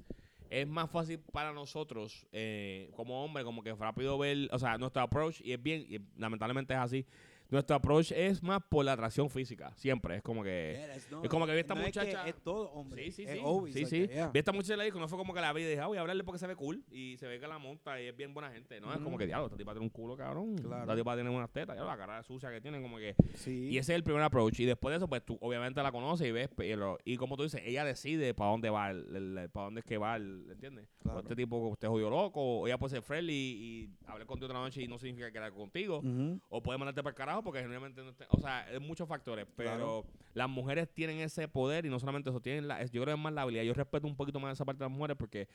es 0.49 0.66
más 0.66 0.89
fácil 0.89 1.20
para 1.20 1.51
nosotros, 1.51 2.26
eh, 2.32 2.89
como 2.95 3.22
hombre, 3.22 3.43
como 3.43 3.62
que 3.62 3.74
rápido 3.74 4.18
ver, 4.18 4.47
o 4.54 4.58
sea, 4.58 4.78
nuestro 4.78 5.01
approach, 5.01 5.41
y 5.41 5.51
es 5.51 5.62
bien, 5.62 5.86
y 5.89 5.99
lamentablemente 6.18 6.74
es 6.74 6.80
así, 6.80 7.06
nuestro 7.54 7.76
approach 7.76 8.12
es 8.12 8.43
más 8.43 8.62
por 8.68 8.84
la 8.86 8.93
atracción 8.93 9.30
física, 9.30 9.74
siempre, 9.76 10.18
es 10.18 10.22
como 10.22 10.43
que... 10.43 10.76
Yeah, 10.78 10.95
that's- 10.95 11.10
no, 11.12 11.24
es 11.24 11.30
como 11.30 11.45
que 11.45 11.54
vi 11.54 11.60
esta 11.60 11.74
no 11.76 11.82
es 11.82 11.88
muchacha- 11.88 12.28
Es, 12.28 12.36
todo, 12.43 12.70
hombre. 12.72 13.04
Sí, 13.06 13.12
sí, 13.12 13.24
Es 13.24 13.39
sí. 13.39 13.74
sí, 13.74 13.86
sí. 13.86 14.08
yeah. 14.08 14.28
Vi 14.32 14.39
esta 14.39 14.51
muchacha 14.51 14.74
y 14.74 14.78
le 14.78 14.84
dijo, 14.86 14.99
no 14.99 15.08
fue 15.08 15.18
como 15.18 15.34
que 15.34 15.41
la 15.41 15.54
vi 15.54 15.62
y 15.62 15.66
dije, 15.66 15.80
ah, 15.80 15.88
voy 15.88 15.97
a 15.97 16.01
hablarle 16.01 16.24
porque 16.24 16.39
se 16.39 16.47
ve 16.47 16.56
cool. 16.56 16.84
Y 16.91 17.18
se 17.18 17.28
ve 17.28 17.39
que 17.39 17.47
la 17.47 17.58
monta 17.58 18.01
y 18.01 18.08
es 18.08 18.16
bien 18.16 18.34
buena 18.34 18.51
gente. 18.51 18.80
No, 18.82 18.91
es 18.93 18.99
como 18.99 19.18
que, 19.18 19.26
diablo, 19.26 19.45
esta 19.47 19.58
tipa 19.58 19.72
tiene 19.72 19.86
un 19.86 19.89
culo, 19.89 20.18
cabrón. 20.18 20.56
Claro. 20.58 20.82
Esta 20.84 20.95
tipa 20.95 21.16
tiene 21.16 21.30
unas 21.30 21.49
tetas, 21.51 21.78
ya 21.78 21.84
la 21.84 21.97
cara 21.97 22.22
sucia 22.24 22.49
que 22.51 22.60
tiene, 22.62 22.82
como 22.82 22.97
que... 22.97 23.16
Sí. 23.36 23.70
Y 23.70 23.78
ese 23.78 23.93
es 23.93 23.95
el 23.97 24.04
primer 24.04 24.22
approach. 24.24 24.60
Y 24.60 24.66
después 24.66 24.91
de 24.91 24.97
eso, 24.97 25.08
pues 25.08 25.24
tú 25.24 25.38
obviamente 25.41 25.82
la 25.84 25.91
conoces 25.91 26.28
y 26.28 26.32
ves, 26.32 26.49
pero, 26.56 26.97
y 27.06 27.18
como 27.18 27.38
tú 27.38 27.43
dices, 27.43 27.62
ella 27.66 27.86
decide 27.86 28.34
para 28.34 28.51
dónde 28.51 28.70
va, 28.70 28.89
el, 28.91 29.16
el- 29.16 29.49
para 29.49 29.66
dónde 29.66 29.80
es 29.82 29.86
que 29.86 29.97
va, 29.97 30.16
el- 30.16 30.47
¿entiendes? 30.51 30.88
Claro. 31.01 31.20
O 31.20 31.22
este 31.22 31.36
tipo, 31.36 31.58
usted 31.68 31.88
jodió 31.88 32.10
loco, 32.10 32.41
o 32.41 32.68
ella 32.68 32.78
puede 32.78 32.91
ser 32.91 33.01
friendly 33.04 33.34
y, 33.34 33.64
y 33.84 33.89
hablar 34.08 34.26
contigo 34.28 34.45
otra 34.47 34.60
noche 34.60 34.82
y 34.82 34.88
no 34.88 34.97
significa 34.97 35.32
que 35.32 35.38
era 35.38 35.51
contigo. 35.51 36.01
O 36.49 36.62
puede 36.64 36.78
mandarte 36.78 37.01
para 37.04 37.12
el 37.12 37.16
carajo 37.18 37.43
porque 37.44 37.60
generalmente 37.62 38.02
no 38.04 38.12
O 38.30 38.39
sea, 38.39 38.70
es 38.72 38.80
muchos 38.82 39.08
factores. 39.08 39.46
Pero 39.56 39.70
Claro. 39.72 40.06
las 40.34 40.50
mujeres 40.50 40.89
tienen 40.94 41.20
ese 41.20 41.48
poder 41.48 41.86
y 41.86 41.89
no 41.89 42.00
solamente 42.00 42.30
eso, 42.30 42.39
tienen 42.41 42.68
la, 42.68 42.84
yo 42.84 43.02
creo 43.02 43.06
que 43.16 43.20
es 43.20 43.24
más 43.24 43.34
la 43.34 43.41
habilidad. 43.44 43.64
Yo 43.64 43.74
respeto 43.74 44.08
un 44.08 44.16
poquito 44.16 44.39
más 44.39 44.54
esa 44.54 44.66
parte 44.66 44.84
de 44.84 44.89
las 44.89 44.98
mujeres 44.98 45.18
porque 45.18 45.48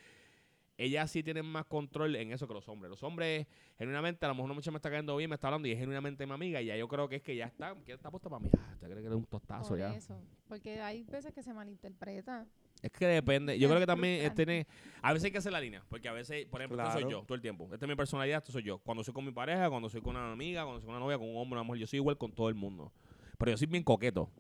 ellas 0.77 1.11
sí 1.11 1.25
tienen 1.25 1.45
más 1.45 1.65
control 1.67 2.15
en 2.15 2.31
eso 2.31 2.47
que 2.47 2.55
los 2.55 2.69
hombres. 2.69 2.89
Los 2.89 3.03
hombres, 3.03 3.49
genuinamente, 3.79 4.25
a 4.25 4.29
lo 4.29 4.35
mejor 4.35 4.45
una 4.47 4.55
muchacha 4.55 4.71
me 4.71 4.77
está 4.77 4.89
cayendo 4.91 5.17
bien, 5.17 5.29
me 5.29 5.35
está 5.35 5.49
hablando 5.49 5.67
y 5.67 5.73
es 5.73 5.79
genuinamente 5.79 6.25
mi 6.25 6.33
amiga. 6.33 6.63
Y 6.63 6.67
ya 6.67 6.77
yo 6.77 6.87
creo 6.87 7.09
que 7.09 7.17
es 7.17 7.23
que 7.23 7.35
ya 7.35 7.47
está, 7.47 7.75
que 7.85 7.93
está 7.93 8.11
puesta 8.13 8.29
para 8.31 8.41
mí. 8.45 8.51
Ah, 8.57 8.77
cree 8.79 8.95
que 8.95 9.01
eres 9.01 9.15
un 9.15 9.25
tostazo 9.27 9.71
Por 9.71 9.79
ya. 9.79 9.93
eso. 9.95 10.21
Porque 10.47 10.81
hay 10.81 11.03
veces 11.03 11.33
que 11.35 11.43
se 11.43 11.53
malinterpreta. 11.53 12.47
Es 12.83 12.91
que 12.91 13.07
depende. 13.07 13.59
Yo 13.59 13.67
Es 13.67 13.71
creo 13.71 13.81
que 13.81 13.87
también 13.87 14.25
eh, 14.25 14.31
tiene. 14.31 14.67
A 15.03 15.13
veces 15.13 15.27
hay 15.27 15.31
que 15.33 15.39
hacer 15.39 15.53
la 15.53 15.61
línea. 15.61 15.83
Porque 15.89 16.09
a 16.09 16.13
veces, 16.13 16.47
por 16.47 16.61
ejemplo, 16.61 16.81
esto 16.83 17.01
soy 17.01 17.11
yo 17.11 17.23
todo 17.23 17.35
el 17.35 17.41
tiempo. 17.41 17.69
Esta 17.73 17.87
es 17.87 17.89
mi 17.89 17.97
personalidad, 17.97 18.39
esto 18.39 18.53
soy 18.53 18.63
yo. 18.63 18.79
Cuando 18.79 19.03
soy 19.05 19.15
con 19.15 19.25
mi 19.25 19.33
pareja, 19.33 19.69
cuando 19.69 19.89
soy 19.89 20.01
con 20.01 20.17
una 20.17 20.33
amiga, 20.33 20.63
cuando 20.65 20.81
soy 20.81 20.87
con 20.87 20.95
una 20.97 21.05
novia, 21.05 21.19
con 21.19 21.29
un 21.29 21.37
hombre, 21.37 21.59
una 21.59 21.63
mujer, 21.65 21.81
yo 21.81 21.87
soy 21.87 21.99
igual 21.99 22.17
con 22.17 22.33
todo 22.33 22.49
el 22.49 22.55
mundo. 22.55 22.93
Pero 23.39 23.53
yo 23.53 23.57
soy 23.57 23.67
bien 23.67 23.83
coqueto. 23.83 24.31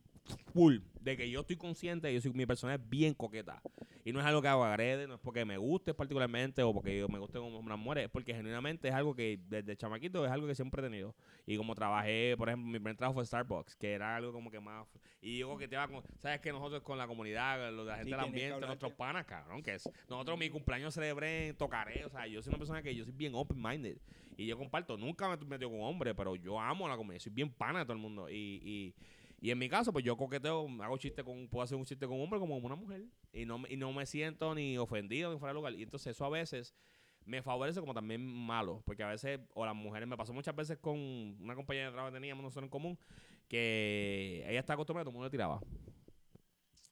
Full. 0.53 0.79
De 1.01 1.17
que 1.17 1.31
yo 1.31 1.41
estoy 1.41 1.57
consciente, 1.57 2.21
soy, 2.21 2.33
mi 2.33 2.45
personalidad 2.47 2.85
es 2.85 2.91
bien 2.91 3.15
coqueta. 3.15 3.63
Y 4.05 4.13
no 4.13 4.21
es 4.21 4.27
algo 4.27 4.41
que 4.41 4.49
hago 4.49 4.65
agrede, 4.65 5.07
no 5.07 5.15
es 5.15 5.21
porque 5.21 5.45
me 5.45 5.59
guste 5.59 5.93
particularmente 5.93 6.63
o 6.63 6.73
porque 6.73 6.99
yo 6.99 7.09
me 7.09 7.19
guste 7.19 7.39
como 7.39 7.59
una 7.59 7.77
mujer, 7.77 8.05
es 8.05 8.09
porque 8.11 8.35
genuinamente 8.35 8.89
es 8.89 8.95
algo 8.95 9.15
que 9.15 9.39
desde 9.49 9.77
chamaquito 9.77 10.25
es 10.25 10.31
algo 10.31 10.47
que 10.47 10.55
siempre 10.55 10.81
he 10.81 10.85
tenido. 10.85 11.15
Y 11.47 11.57
como 11.57 11.75
trabajé, 11.75 12.35
por 12.39 12.49
ejemplo, 12.49 12.67
mi 12.67 12.79
primer 12.79 12.97
trabajo 12.97 13.15
fue 13.15 13.27
Starbucks, 13.27 13.77
que 13.77 13.93
era 13.93 14.17
algo 14.17 14.33
como 14.33 14.51
que 14.51 14.61
más... 14.61 14.87
Y 15.21 15.39
yo 15.39 15.49
coqueteaba 15.49 15.89
con... 15.93 16.03
¿Sabes 16.19 16.41
que 16.41 16.53
Nosotros 16.53 16.83
con 16.83 16.97
la 16.97 17.07
comunidad, 17.07 17.71
la 17.73 17.97
gente 17.97 18.05
Sí, 18.05 18.11
del 18.11 18.21
que 18.21 18.27
ambiente, 18.27 18.67
nuestros 18.67 18.93
que- 18.93 18.97
panas, 18.99 19.27
cabrón, 19.27 19.63
que 19.63 19.75
es... 19.75 19.91
Nosotros 20.09 20.39
mi 20.39 20.49
cumpleaños 20.49 20.95
celebré, 20.95 21.53
tocaré, 21.55 22.05
o 22.05 22.09
sea, 22.11 22.27
yo 22.27 22.41
soy 22.43 22.51
una 22.51 22.59
persona 22.59 22.83
que 22.83 22.95
yo 22.95 23.05
soy 23.05 23.13
bien 23.15 23.35
open-minded. 23.35 23.99
Y 24.37 24.47
yo 24.47 24.57
comparto, 24.57 24.97
nunca 24.97 25.29
me 25.29 25.35
he 25.35 25.45
metido 25.45 25.69
con 25.71 25.81
hombres, 25.81 26.15
pero 26.17 26.37
yo 26.37 26.59
amo 26.61 26.89
la 26.89 26.97
comunidad, 26.97 27.21
soy 27.21 27.33
bien 27.33 27.51
pana 27.51 27.81
de 27.81 27.85
todo 27.85 27.95
el 27.95 27.99
mundo. 27.99 28.31
Y, 28.31 28.61
y, 28.65 28.95
y 29.41 29.51
en 29.51 29.59
mi 29.59 29.69
caso, 29.69 29.93
pues 29.93 30.05
yo 30.05 30.17
coqueteo, 30.17 30.67
hago 30.83 30.99
chiste 30.99 31.23
con, 31.23 31.49
puedo 31.49 31.63
hacer 31.63 31.79
un 31.79 31.85
chiste 31.85 32.07
con 32.07 32.17
un 32.17 32.25
hombre 32.25 32.41
como 32.41 32.57
una 32.57 32.75
mujer. 32.75 33.05
Y 33.33 33.45
no, 33.45 33.63
y 33.69 33.77
no 33.77 33.93
me 33.93 34.05
siento 34.05 34.55
ni 34.55 34.77
ofendido 34.79 35.33
ni 35.33 35.39
fuera 35.39 35.53
de 35.53 35.55
lugar. 35.55 35.75
Y 35.75 35.83
entonces 35.83 36.17
eso 36.17 36.25
a 36.25 36.29
veces 36.29 36.75
me 37.25 37.41
favorece 37.41 37.79
como 37.79 37.95
también 37.95 38.21
malo. 38.21 38.83
Porque 38.85 39.05
a 39.05 39.09
veces, 39.09 39.39
o 39.55 39.65
las 39.65 39.77
mujeres, 39.77 40.09
me 40.09 40.17
pasó 40.17 40.33
muchas 40.33 40.57
veces 40.57 40.79
con 40.79 40.99
una 40.99 41.55
compañera 41.55 41.87
de 41.87 41.93
trabajo 41.93 42.13
que 42.13 42.21
teníamos 42.21 42.43
nosotros 42.43 42.65
en 42.65 42.71
común, 42.71 42.99
que 43.47 44.45
ella 44.49 44.59
está 44.59 44.73
acostumbrada, 44.73 45.05
todo 45.05 45.11
el 45.11 45.15
mundo 45.15 45.27
le 45.27 45.31
tiraba. 45.31 45.61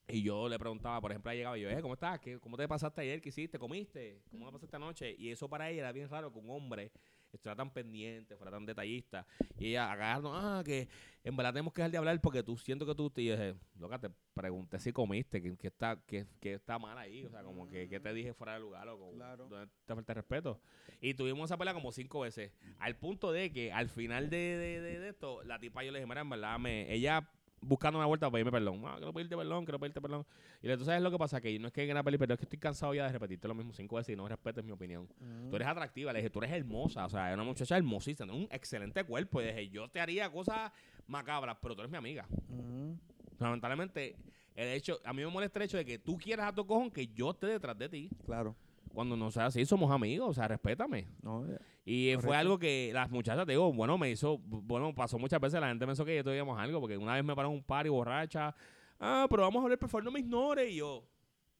Y 0.07 0.23
yo 0.23 0.47
le 0.47 0.57
preguntaba, 0.57 1.01
por 1.01 1.11
ejemplo, 1.11 1.29
ella 1.31 1.39
llegaba 1.39 1.57
y 1.57 1.61
yo, 1.63 1.69
eh, 1.69 1.81
¿cómo 1.81 1.95
estás? 1.95 2.17
¿Qué, 2.21 2.39
¿Cómo 2.39 2.55
te 2.55 2.65
pasaste 2.65 3.01
ayer? 3.01 3.21
¿Qué 3.21 3.27
hiciste? 3.27 3.59
¿Comiste? 3.59 4.21
¿Cómo 4.31 4.45
te 4.45 4.53
pasaste 4.53 4.75
anoche? 4.77 5.15
Y 5.19 5.31
eso 5.31 5.49
para 5.49 5.69
ella 5.69 5.81
era 5.81 5.91
bien 5.91 6.07
raro 6.07 6.31
que 6.31 6.39
un 6.39 6.49
hombre 6.49 6.93
estuviera 7.37 7.55
tan 7.55 7.71
pendiente, 7.71 8.35
fuera 8.35 8.51
tan 8.51 8.65
detallista. 8.65 9.25
Y 9.57 9.69
ella 9.69 9.91
agarrando, 9.91 10.33
ah, 10.33 10.61
que 10.65 10.87
en 11.23 11.35
verdad 11.35 11.53
tenemos 11.53 11.73
que 11.73 11.81
dejar 11.81 11.91
de 11.91 11.97
hablar 11.97 12.21
porque 12.21 12.43
tú 12.43 12.57
siento 12.57 12.85
que 12.85 12.93
tú... 12.95 13.11
Yo 13.15 13.31
dije, 13.33 13.55
loca, 13.79 13.99
te 13.99 14.09
pregunté 14.33 14.79
si 14.79 14.91
comiste, 14.91 15.41
que, 15.41 15.57
que 15.57 15.67
está, 15.67 15.99
que, 16.05 16.25
que 16.39 16.53
está 16.53 16.77
mal 16.77 16.97
ahí. 16.97 17.25
O 17.25 17.29
sea, 17.29 17.43
como 17.43 17.67
que, 17.69 17.87
que 17.89 17.99
te 17.99 18.13
dije 18.13 18.33
fuera 18.33 18.53
de 18.53 18.59
lugar 18.59 18.87
o 18.89 19.11
Claro. 19.13 19.47
te 19.85 19.95
falta 19.95 20.13
respeto. 20.13 20.59
Y 21.01 21.13
tuvimos 21.13 21.49
esa 21.49 21.57
pelea 21.57 21.73
como 21.73 21.91
cinco 21.91 22.19
veces. 22.21 22.51
Al 22.79 22.95
punto 22.97 23.31
de 23.31 23.51
que 23.51 23.71
al 23.71 23.89
final 23.89 24.29
de, 24.29 24.37
de, 24.37 24.81
de, 24.81 24.99
de 24.99 25.09
esto, 25.09 25.43
la 25.43 25.59
tipa 25.59 25.83
yo 25.83 25.91
le 25.91 25.99
dije, 25.99 26.07
mira, 26.07 26.21
en 26.21 26.29
verdad, 26.29 26.59
me, 26.59 26.91
ella 26.93 27.29
buscando 27.67 27.99
una 27.99 28.05
vuelta 28.07 28.27
para 28.27 28.33
pedirme 28.33 28.51
perdón. 28.51 28.81
Ah, 28.85 28.95
quiero 28.97 29.13
pedirte 29.13 29.35
perdón, 29.37 29.65
quiero 29.65 29.79
pedirte 29.79 30.01
perdón. 30.01 30.25
Y 30.61 30.75
tú 30.75 30.85
sabes 30.85 31.01
lo 31.01 31.11
que 31.11 31.17
pasa, 31.17 31.41
que 31.41 31.59
no 31.59 31.67
es 31.67 31.73
que 31.73 31.85
quiera 31.85 32.03
pedir 32.03 32.19
perdón, 32.19 32.35
es 32.35 32.39
que 32.39 32.45
estoy 32.45 32.59
cansado 32.59 32.93
ya 32.93 33.05
de 33.05 33.11
repetirte 33.11 33.47
lo 33.47 33.55
mismo 33.55 33.73
cinco 33.73 33.97
veces 33.97 34.13
y 34.13 34.15
no 34.15 34.27
respetes 34.27 34.63
mi 34.63 34.71
opinión. 34.71 35.03
Ujú. 35.03 35.49
Tú 35.49 35.55
eres 35.55 35.67
atractiva, 35.67 36.13
le 36.13 36.19
dije, 36.19 36.29
tú 36.29 36.39
eres 36.39 36.51
hermosa, 36.51 37.05
o 37.05 37.09
sea, 37.09 37.29
es 37.29 37.33
una 37.33 37.43
muchacha 37.43 37.77
hermosísima, 37.77 38.31
tiene 38.31 38.45
un 38.45 38.49
excelente 38.51 39.03
cuerpo. 39.03 39.41
Y 39.41 39.45
dije, 39.45 39.69
yo 39.69 39.87
te 39.89 39.99
haría 39.99 40.31
cosas 40.31 40.71
macabras, 41.07 41.57
pero 41.61 41.75
tú 41.75 41.81
eres 41.81 41.91
mi 41.91 41.97
amiga. 41.97 42.25
Ujú. 42.49 42.97
Lamentablemente, 43.39 44.15
el 44.55 44.69
hecho, 44.69 44.99
a 45.03 45.13
mí 45.13 45.23
me 45.23 45.29
molesta 45.29 45.59
el 45.59 45.65
hecho 45.65 45.77
de 45.77 45.85
que 45.85 45.99
tú 45.99 46.17
quieras 46.17 46.47
a 46.47 46.55
tu 46.55 46.65
cojón 46.65 46.89
que 46.89 47.07
yo 47.07 47.31
esté 47.31 47.47
detrás 47.47 47.77
de 47.77 47.89
ti. 47.89 48.09
Claro. 48.25 48.55
Cuando 48.97 49.15
no 49.15 49.29
sea 49.29 49.45
así, 49.45 49.63
somos 49.63 49.91
amigos, 49.91 50.27
o 50.27 50.33
sea, 50.33 50.47
respétame. 50.47 51.07
No, 51.21 51.45
eh, 51.45 51.59
Y 51.85 52.15
fue 52.19 52.35
algo 52.35 52.57
que 52.57 52.89
las 52.95 53.11
muchachas, 53.11 53.45
te 53.45 53.51
digo, 53.51 53.71
bueno, 53.71 53.95
me 53.95 54.09
hizo, 54.09 54.39
bueno, 54.39 54.91
pasó 54.95 55.19
muchas 55.19 55.39
veces, 55.39 55.61
la 55.61 55.67
gente 55.67 55.85
pensó 55.85 56.03
que 56.03 56.15
yo 56.15 56.23
tuvimos 56.23 56.59
algo, 56.59 56.79
porque 56.79 56.97
una 56.97 57.13
vez 57.13 57.23
me 57.23 57.35
pararon 57.35 57.53
un 57.53 57.63
par 57.63 57.85
y 57.85 57.89
borracha, 57.89 58.55
ah, 58.99 59.27
pero 59.29 59.43
vamos 59.43 59.59
a 59.59 59.63
hablar, 59.65 59.77
por 59.77 59.87
favor, 59.87 60.03
no 60.03 60.09
me 60.09 60.21
ignores, 60.21 60.71
y 60.71 60.77
yo, 60.77 61.03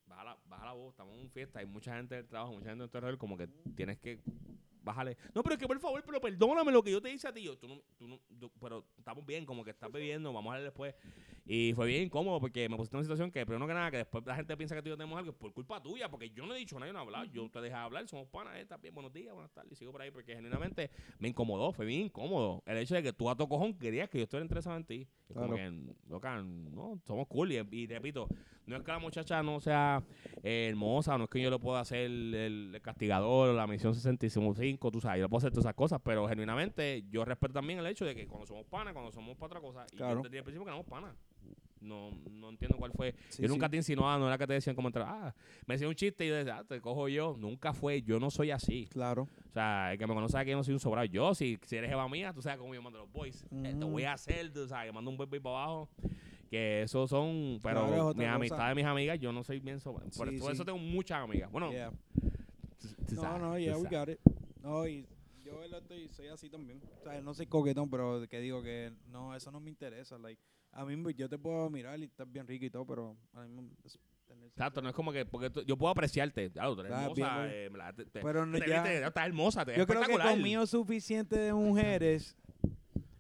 baja 0.08 0.24
la, 0.24 0.38
baja 0.48 0.66
la 0.66 0.72
voz, 0.72 0.90
estamos 0.90 1.14
en 1.14 1.22
una 1.22 1.30
fiesta, 1.30 1.60
hay 1.60 1.68
mucha 1.68 1.96
gente 1.96 2.16
del 2.16 2.26
trabajo, 2.26 2.54
mucha 2.54 2.70
gente 2.70 2.82
del 2.82 2.90
terror, 2.90 3.16
como 3.20 3.38
que 3.38 3.48
tienes 3.76 4.00
que 4.00 4.20
bájale. 4.88 5.18
No, 5.36 5.44
pero 5.44 5.54
es 5.56 5.60
que 5.60 5.68
por 5.68 5.80
favor, 5.80 6.04
pero 6.06 6.20
perdóname 6.20 6.72
lo 6.72 6.82
que 6.82 6.92
yo 6.92 7.02
te 7.02 7.12
hice 7.12 7.28
a 7.28 7.34
ti. 7.34 7.44
Yo, 7.44 7.58
tú 7.58 7.68
no, 7.68 7.82
tú 7.98 8.08
no, 8.08 8.20
tú- 8.40 8.52
pero 8.60 8.86
estamos 8.98 9.26
bien, 9.26 9.46
como 9.46 9.64
que 9.64 9.70
estás 9.72 9.92
bebiendo, 9.92 10.34
vamos 10.34 10.50
a 10.52 10.56
hablar 10.56 10.64
después. 10.72 10.96
Y 11.46 11.72
fue 11.76 11.88
bien 11.88 12.04
incómodo 12.04 12.40
porque 12.42 12.68
me 12.68 12.76
pusiste 12.76 12.96
en 12.96 13.00
una 13.00 13.04
situación 13.06 13.32
que, 13.32 13.46
primero 13.46 13.68
que 13.68 13.74
nada, 13.74 13.90
que 13.92 13.98
después 13.98 14.26
la 14.26 14.36
gente 14.36 14.58
piensa 14.58 14.76
que 14.76 14.82
tú 14.82 14.88
y 14.90 14.92
yo 14.92 14.98
tenemos 14.98 15.18
algo 15.18 15.32
por 15.34 15.54
culpa 15.54 15.82
tuya, 15.82 16.10
porque 16.10 16.30
yo 16.32 16.46
no 16.46 16.54
he 16.54 16.58
dicho 16.58 16.76
nada, 16.76 16.88
yo 16.88 16.94
no 16.94 17.00
he 17.00 17.02
hablado. 17.04 17.26
Yo 17.26 17.50
te 17.50 17.62
dejé 17.62 17.76
hablar, 17.76 18.08
somos 18.08 18.28
panas, 18.28 18.56
eh, 18.58 18.62
está 18.62 18.76
bien, 18.78 18.94
buenos 18.94 19.14
días, 19.14 19.34
buenas 19.34 19.52
tardes, 19.54 19.72
y 19.72 19.76
sigo 19.76 19.92
por 19.92 20.02
ahí, 20.02 20.12
porque 20.12 20.36
genuinamente 20.36 20.90
me 21.20 21.30
incomodó, 21.30 21.72
fue 21.72 21.86
bien 21.86 22.02
incómodo. 22.02 22.64
El 22.66 22.78
hecho 22.80 22.96
de 22.96 23.04
que 23.04 23.14
tú 23.14 23.30
a 23.30 23.36
tu 23.36 23.48
cojón 23.48 23.78
querías 23.78 24.10
que 24.10 24.18
yo 24.18 24.24
estuviera 24.26 24.44
interesado 24.44 24.76
en 24.76 24.84
ti. 24.86 25.08
Es 25.30 25.36
como 25.36 25.48
Claro. 25.56 25.56
que, 25.56 25.94
loca, 26.10 26.42
no, 26.42 27.00
somos 27.06 27.28
cool. 27.28 27.52
Y, 27.52 27.58
y 27.72 27.88
repito, 27.88 28.28
no 28.66 28.76
es 28.78 28.84
que 28.84 28.92
la 28.92 29.00
muchacha 29.00 29.44
no 29.44 29.60
sea 29.60 30.02
eh, 30.44 30.68
hermosa, 30.70 31.18
no 31.18 31.26
es 31.26 31.30
que 31.30 31.42
yo 31.42 31.50
le 31.50 31.60
pueda 31.60 31.82
hacer 31.82 32.00
el, 32.06 32.34
el 32.74 32.82
castigador, 32.82 33.54
la 33.54 33.68
misión 33.68 33.94
65, 33.94 34.90
tú 34.92 35.02
sabes, 35.02 35.20
yo 35.20 35.26
le 35.26 35.30
puedo 35.30 35.40
hacer 35.40 35.52
todas 35.52 35.66
esas 35.66 35.76
cosas, 35.76 36.00
pero 36.04 36.28
genuinamente 36.28 37.04
yo 37.10 37.26
respeto 37.26 37.54
también 37.54 37.80
el 37.80 37.88
hecho 37.88 38.06
de 38.06 38.16
que 38.16 38.26
cuando 38.28 38.46
somos 38.46 38.66
panas, 38.68 38.94
cuando 38.94 39.12
somos 39.12 39.36
para 39.36 39.48
otra 39.48 39.62
cosa, 39.62 39.86
y 39.92 39.98
Claro. 39.98 40.22
desde 40.24 40.38
el 40.38 40.44
principio 40.44 40.64
que 40.66 40.70
éramos 40.72 40.88
panas. 40.88 41.14
No, 41.82 42.12
no 42.32 42.50
entiendo 42.50 42.78
cuál 42.78 42.92
fue. 42.92 43.16
Sí, 43.30 43.42
yo 43.42 43.48
nunca 43.48 43.68
sí. 43.68 43.72
te 43.72 43.78
insinuaba, 43.78 44.18
no 44.18 44.28
era 44.28 44.38
que 44.38 44.48
te 44.48 44.54
decían 44.54 44.76
como 44.76 44.90
entrar, 44.90 45.08
ah, 45.08 45.36
me 45.66 45.76
decía 45.76 45.88
un 45.88 45.96
chiste 45.96 46.26
y 46.26 46.30
yo 46.30 46.36
decía, 46.36 46.58
ah, 46.60 46.64
te 46.64 46.82
cojo 46.82 47.08
yo. 47.08 47.36
Nunca 47.38 47.74
fue, 47.74 48.02
yo 48.02 48.20
no 48.20 48.30
soy 48.30 48.52
así. 48.52 48.88
Claro. 48.92 49.28
O 49.50 49.54
sea, 49.54 49.94
el 49.94 50.00
que 50.00 50.08
me 50.08 50.14
conoce 50.14 50.38
que 50.44 50.52
yo 50.52 50.58
no 50.58 50.64
soy 50.64 50.74
un 50.74 50.80
sobrado. 50.80 51.06
Yo, 51.06 51.34
si, 51.36 51.60
si 51.64 51.76
eres 51.76 51.90
jeva 51.90 52.08
mía, 52.10 52.34
tú 52.34 52.42
sabes 52.42 52.60
cómo 52.60 52.74
yo 52.74 52.82
mando 52.82 53.00
los 53.00 53.12
boys. 53.12 53.46
Eh, 53.52 53.76
te 53.78 53.86
voy 53.86 54.04
a 54.04 54.14
hacer, 54.14 54.52
tú 54.52 54.68
sabes, 54.68 54.94
mando 54.94 55.12
un 55.12 55.18
boy 55.18 55.28
para 55.28 55.56
abajo. 55.56 55.90
Que 56.50 56.84
esos 56.84 57.10
son, 57.10 57.60
pero 57.62 57.86
Claro, 57.88 58.14
mis 58.14 58.28
amistades, 58.28 58.76
mis 58.76 58.86
amigas, 58.86 59.20
yo 59.20 59.34
no 59.34 59.44
soy 59.44 59.60
bien 59.60 59.82
sobrado. 59.82 60.10
Por 60.16 60.30
eso, 60.30 60.50
eso 60.50 60.64
tengo 60.64 60.80
muchas 60.80 61.22
amigas. 61.22 61.52
Bueno, 61.52 61.72
Yeah. 61.72 61.92
No, 63.16 63.38
no, 63.38 63.58
yeah, 63.58 63.78
we 63.78 63.90
got 63.90 64.10
it. 64.10 64.20
No, 64.62 64.88
y 64.88 65.06
yo 65.44 65.64
estoy, 65.64 66.10
soy 66.10 66.28
así 66.28 66.50
también. 66.50 66.82
O 67.00 67.04
sea, 67.04 67.22
no 67.22 67.34
soy 67.34 67.48
coquetón, 67.48 67.90
pero 67.90 68.28
que 68.28 68.40
digo 68.40 68.62
que 68.62 68.92
no, 69.08 69.36
eso 69.36 69.52
no 69.52 69.60
me 69.60 69.70
interesa. 69.70 70.18
Like, 70.18 70.42
a 70.80 70.86
mí, 70.86 71.14
yo 71.16 71.28
te 71.28 71.38
puedo 71.38 71.70
mirar 71.70 72.00
y 72.00 72.04
estás 72.06 72.32
bien 72.32 72.48
rico 72.48 72.66
y 72.66 72.70
todo, 72.70 72.86
pero 72.86 73.18
a 73.34 73.44
mí, 73.46 73.70
es- 73.84 74.00
Exacto, 74.46 74.82
no 74.82 74.90
es 74.90 74.96
como 74.96 75.12
que, 75.12 75.26
porque 75.26 75.50
tú- 75.50 75.62
yo 75.64 75.78
puedo 75.78 75.92
apreciarte, 75.92 76.52
claro, 76.52 76.76
tú 76.76 76.82
eres 76.82 76.92
hermosa, 76.94 77.42
bien, 77.46 77.52
eh, 77.54 77.70
la- 77.76 77.94
te- 77.94 78.06
Pero 78.06 78.46
no, 78.46 78.58
te 78.60 78.68
ya- 78.68 79.08
estás 79.08 79.26
hermosa, 79.28 79.66
te 79.66 79.72
ves 79.72 79.78
yo 79.80 79.88
creo 79.88 80.02
que 80.04 80.18
conmigo 80.18 80.64
es 80.64 80.70
suficiente 80.70 81.38
de 81.38 81.54
mujeres 81.54 82.36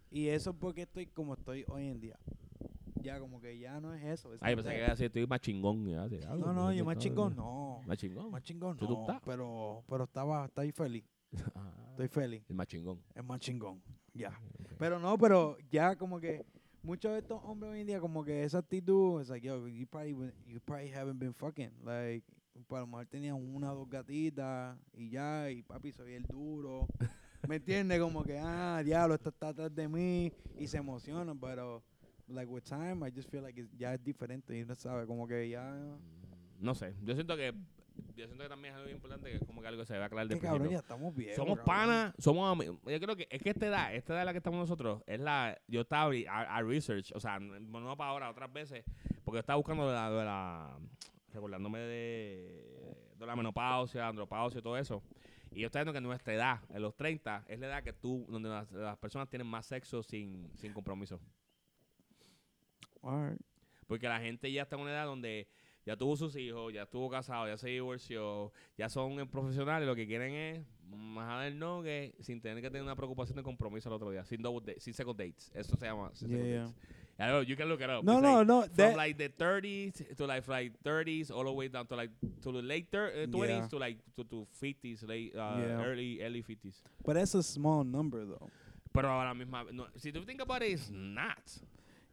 y 0.10 0.28
eso 0.30 0.51
es 0.51 0.55
porque 0.60 0.84
estoy 0.84 1.08
como 1.08 1.34
estoy 1.34 1.64
hoy 1.68 1.88
en 1.88 1.99
día. 1.99 2.18
Ya 3.01 3.20
como 3.20 3.39
que 3.39 3.58
ya 3.58 3.80
no 3.80 3.93
es 3.93 4.03
eso. 4.03 4.34
es 4.34 4.41
Ay, 4.41 4.55
pensé 4.55 4.70
que 4.70 4.76
que- 4.76 4.80
iba 4.82 4.88
a 4.88 4.91
decir, 4.91 5.05
estoy 5.08 5.28
más 5.28 5.39
chingón. 5.41 5.88
así, 5.99 6.20
No, 6.39 6.53
no, 6.53 6.74
yo 6.74 6.84
más 6.86 6.97
chingón 6.97 7.36
no. 7.36 7.82
Más 7.86 7.97
chingón. 7.97 8.32
Más 8.32 8.41
chingón 8.43 8.78
¿Tú 8.78 8.88
tú 8.88 9.05
no. 9.08 9.22
Pero, 9.26 9.84
pero 9.88 10.03
estaba, 10.05 10.45
estoy 10.45 10.72
feliz. 10.72 11.05
Ah, 11.55 11.74
Estoy 11.91 12.08
feliz. 12.10 12.43
el 12.49 12.55
más 12.55 12.68
chingón. 12.68 13.01
Es 13.16 13.24
más 13.24 13.39
chingón. 13.39 13.82
Ya. 14.14 14.39
Pero 14.78 14.99
no, 14.99 15.18
pero 15.18 15.58
ya 15.70 15.95
como 15.95 16.20
que 16.20 16.45
muchos 16.88 17.11
de 17.11 17.19
estos 17.19 17.41
hombres 17.43 17.73
hoy 17.73 17.81
en 17.81 17.88
día 17.88 17.99
como 17.99 18.23
que 18.23 18.45
esa 18.45 18.59
actitud 18.59 19.21
es 19.21 19.27
like, 19.27 19.45
yo, 19.45 19.67
you 19.67 19.85
probably, 19.85 20.31
you 20.47 20.61
probably 20.61 20.89
haven't 20.89 21.19
been 21.19 21.33
fucking. 21.33 21.69
Like, 21.83 22.25
para 22.69 22.81
lo 22.81 22.88
mejor 22.88 23.05
tenían 23.07 23.35
una 23.35 23.73
o 23.73 23.75
dos 23.75 23.89
gatitas 23.89 24.77
y 24.93 25.09
ya, 25.09 25.51
y 25.51 25.63
papi 25.63 25.91
soy 25.91 26.13
el 26.13 26.23
duro. 26.23 26.88
¿Me 27.45 27.55
entiendes? 27.57 27.99
Como 27.99 28.23
que, 28.23 28.39
ah, 28.39 28.81
diablo, 28.85 29.15
esto 29.15 29.29
está 29.29 29.49
atrás 29.49 29.75
de 29.75 29.85
mí 29.89 30.31
y 30.57 30.67
se 30.67 30.77
emocionan, 30.77 31.38
pero 31.38 31.83
like 32.29 32.49
with 32.49 32.63
time 32.63 33.05
I 33.05 33.11
just 33.13 33.29
feel 33.29 33.43
like 33.43 33.67
ya 33.77 33.93
es 33.93 34.01
diferente 34.01 34.57
y 34.57 34.63
no 34.63 34.73
sabe, 34.73 35.05
como 35.05 35.27
que 35.27 35.49
ya... 35.49 35.75
No 36.57 36.73
sé, 36.73 36.95
yo 37.03 37.13
siento 37.15 37.35
que 37.35 37.53
yo 38.15 38.25
siento 38.25 38.43
que 38.43 38.49
también 38.49 38.73
es 38.73 38.79
algo 38.79 38.89
importante 38.89 39.29
que 39.29 39.37
es 39.37 39.43
como 39.43 39.61
que 39.61 39.67
algo 39.67 39.85
se 39.85 39.93
debe 39.93 40.05
aclarar 40.05 40.27
de 40.27 40.39
cabrón, 40.39 40.69
ya 40.69 40.77
estamos 40.77 41.15
viejos. 41.15 41.35
Somos 41.35 41.59
panas, 41.59 42.13
somos 42.17 42.51
amigos. 42.51 42.77
Yo 42.85 42.99
creo 42.99 43.15
que 43.15 43.27
es 43.29 43.41
que 43.41 43.49
esta 43.49 43.67
edad, 43.67 43.95
esta 43.95 44.13
edad 44.13 44.21
en 44.21 44.25
la 44.25 44.33
que 44.33 44.37
estamos 44.37 44.59
nosotros, 44.59 45.03
es 45.07 45.19
la. 45.19 45.59
Yo 45.67 45.81
estaba 45.81 46.11
a, 46.29 46.57
a 46.57 46.61
research, 46.61 47.11
o 47.13 47.19
sea, 47.19 47.39
no 47.39 47.97
para 47.97 48.09
ahora, 48.09 48.29
otras 48.29 48.51
veces, 48.51 48.83
porque 49.23 49.37
yo 49.37 49.39
estaba 49.39 49.57
buscando 49.57 49.87
de 49.87 49.93
la. 49.93 50.09
De 50.09 50.25
la 50.25 50.77
recordándome 51.33 51.79
de, 51.79 52.97
de 53.15 53.25
la 53.25 53.35
menopausia, 53.35 54.07
andropausia 54.07 54.59
y 54.59 54.61
todo 54.61 54.77
eso. 54.77 55.03
Y 55.51 55.61
yo 55.61 55.67
estaba 55.67 55.83
viendo 55.83 55.93
que 55.93 56.01
nuestra 56.01 56.33
edad, 56.33 56.59
en 56.69 56.81
los 56.81 56.95
30, 56.95 57.45
es 57.47 57.59
la 57.59 57.67
edad 57.67 57.83
que 57.83 57.93
tú, 57.93 58.25
donde 58.29 58.49
las, 58.49 58.71
las 58.71 58.97
personas 58.97 59.29
tienen 59.29 59.47
más 59.47 59.65
sexo 59.65 60.03
sin, 60.03 60.51
sin 60.57 60.73
compromiso. 60.73 61.19
Porque 63.87 64.07
la 64.07 64.19
gente 64.19 64.51
ya 64.51 64.63
está 64.63 64.75
en 64.75 64.81
una 64.81 64.91
edad 64.91 65.05
donde 65.05 65.47
ya 65.88 65.95
tuvo 65.95 66.17
sus 66.17 66.35
hijos, 66.35 66.73
ya 66.73 66.83
estuvo 66.83 67.09
casado, 67.09 67.47
ya 67.47 67.57
se 67.57 67.69
divorció, 67.69 68.51
ya 68.77 68.89
son 68.89 69.19
eh, 69.21 69.25
profesionales, 69.25 69.88
lo 69.88 69.95
que 69.95 70.05
quieren 70.05 70.33
es 70.33 70.65
más 70.91 71.43
del 71.45 71.57
no 71.57 71.81
que 71.81 72.13
sin 72.19 72.41
tener 72.41 72.61
que 72.61 72.69
tener 72.69 72.83
una 72.83 72.95
preocupación 72.95 73.38
de 73.38 73.43
compromiso 73.43 73.88
el 73.89 73.93
otro 73.95 74.11
día, 74.11 74.25
sin 74.25 74.41
double 74.41 74.75
sin 74.79 74.93
second 74.93 75.17
dates. 75.17 75.49
Eso 75.55 75.77
se 75.77 75.85
llama 75.85 76.11
sin 76.13 76.27
second 76.29 76.45
Yeah, 76.45 76.63
dates. 76.65 76.75
I 77.19 77.23
know, 77.29 77.41
you 77.41 77.55
can 77.55 77.67
look 77.67 77.81
it 77.81 77.89
up. 77.89 78.03
No, 78.03 78.19
It's 78.19 78.21
no, 78.21 78.38
like 78.38 78.47
no. 78.47 78.61
From 78.63 78.75
that- 78.75 78.95
like 78.97 79.17
the 79.17 79.29
30s 79.29 80.15
to 80.17 80.27
like 80.27 80.47
like 80.47 80.73
30s 80.83 81.31
all 81.31 81.45
the 81.45 81.51
way 81.51 81.67
down 81.69 81.88
to 81.88 81.95
like 81.95 82.11
to 82.43 82.51
the 82.51 82.61
late 82.61 82.89
thir- 82.91 83.23
uh, 83.23 83.25
20s 83.25 83.47
Yeah. 83.49 83.67
to 83.69 83.77
like 83.79 83.97
to, 84.17 84.23
to 84.25 84.45
50s, 84.61 85.01
late 85.07 85.33
uh, 85.35 85.55
Yeah. 85.57 85.83
early 85.83 86.21
early 86.21 86.43
50s. 86.43 86.83
but 87.03 87.15
that's 87.15 87.33
a 87.33 87.41
small 87.41 87.83
number 87.83 88.23
though. 88.25 88.49
Pero 88.93 89.09
a 89.09 89.23
la 89.25 89.33
misma 89.33 89.63
no, 89.71 89.88
si 89.95 90.11
tú 90.11 90.23
think 90.25 90.41
about 90.41 90.61
it, 90.61 90.73
it's 90.73 90.89
not. 90.91 91.41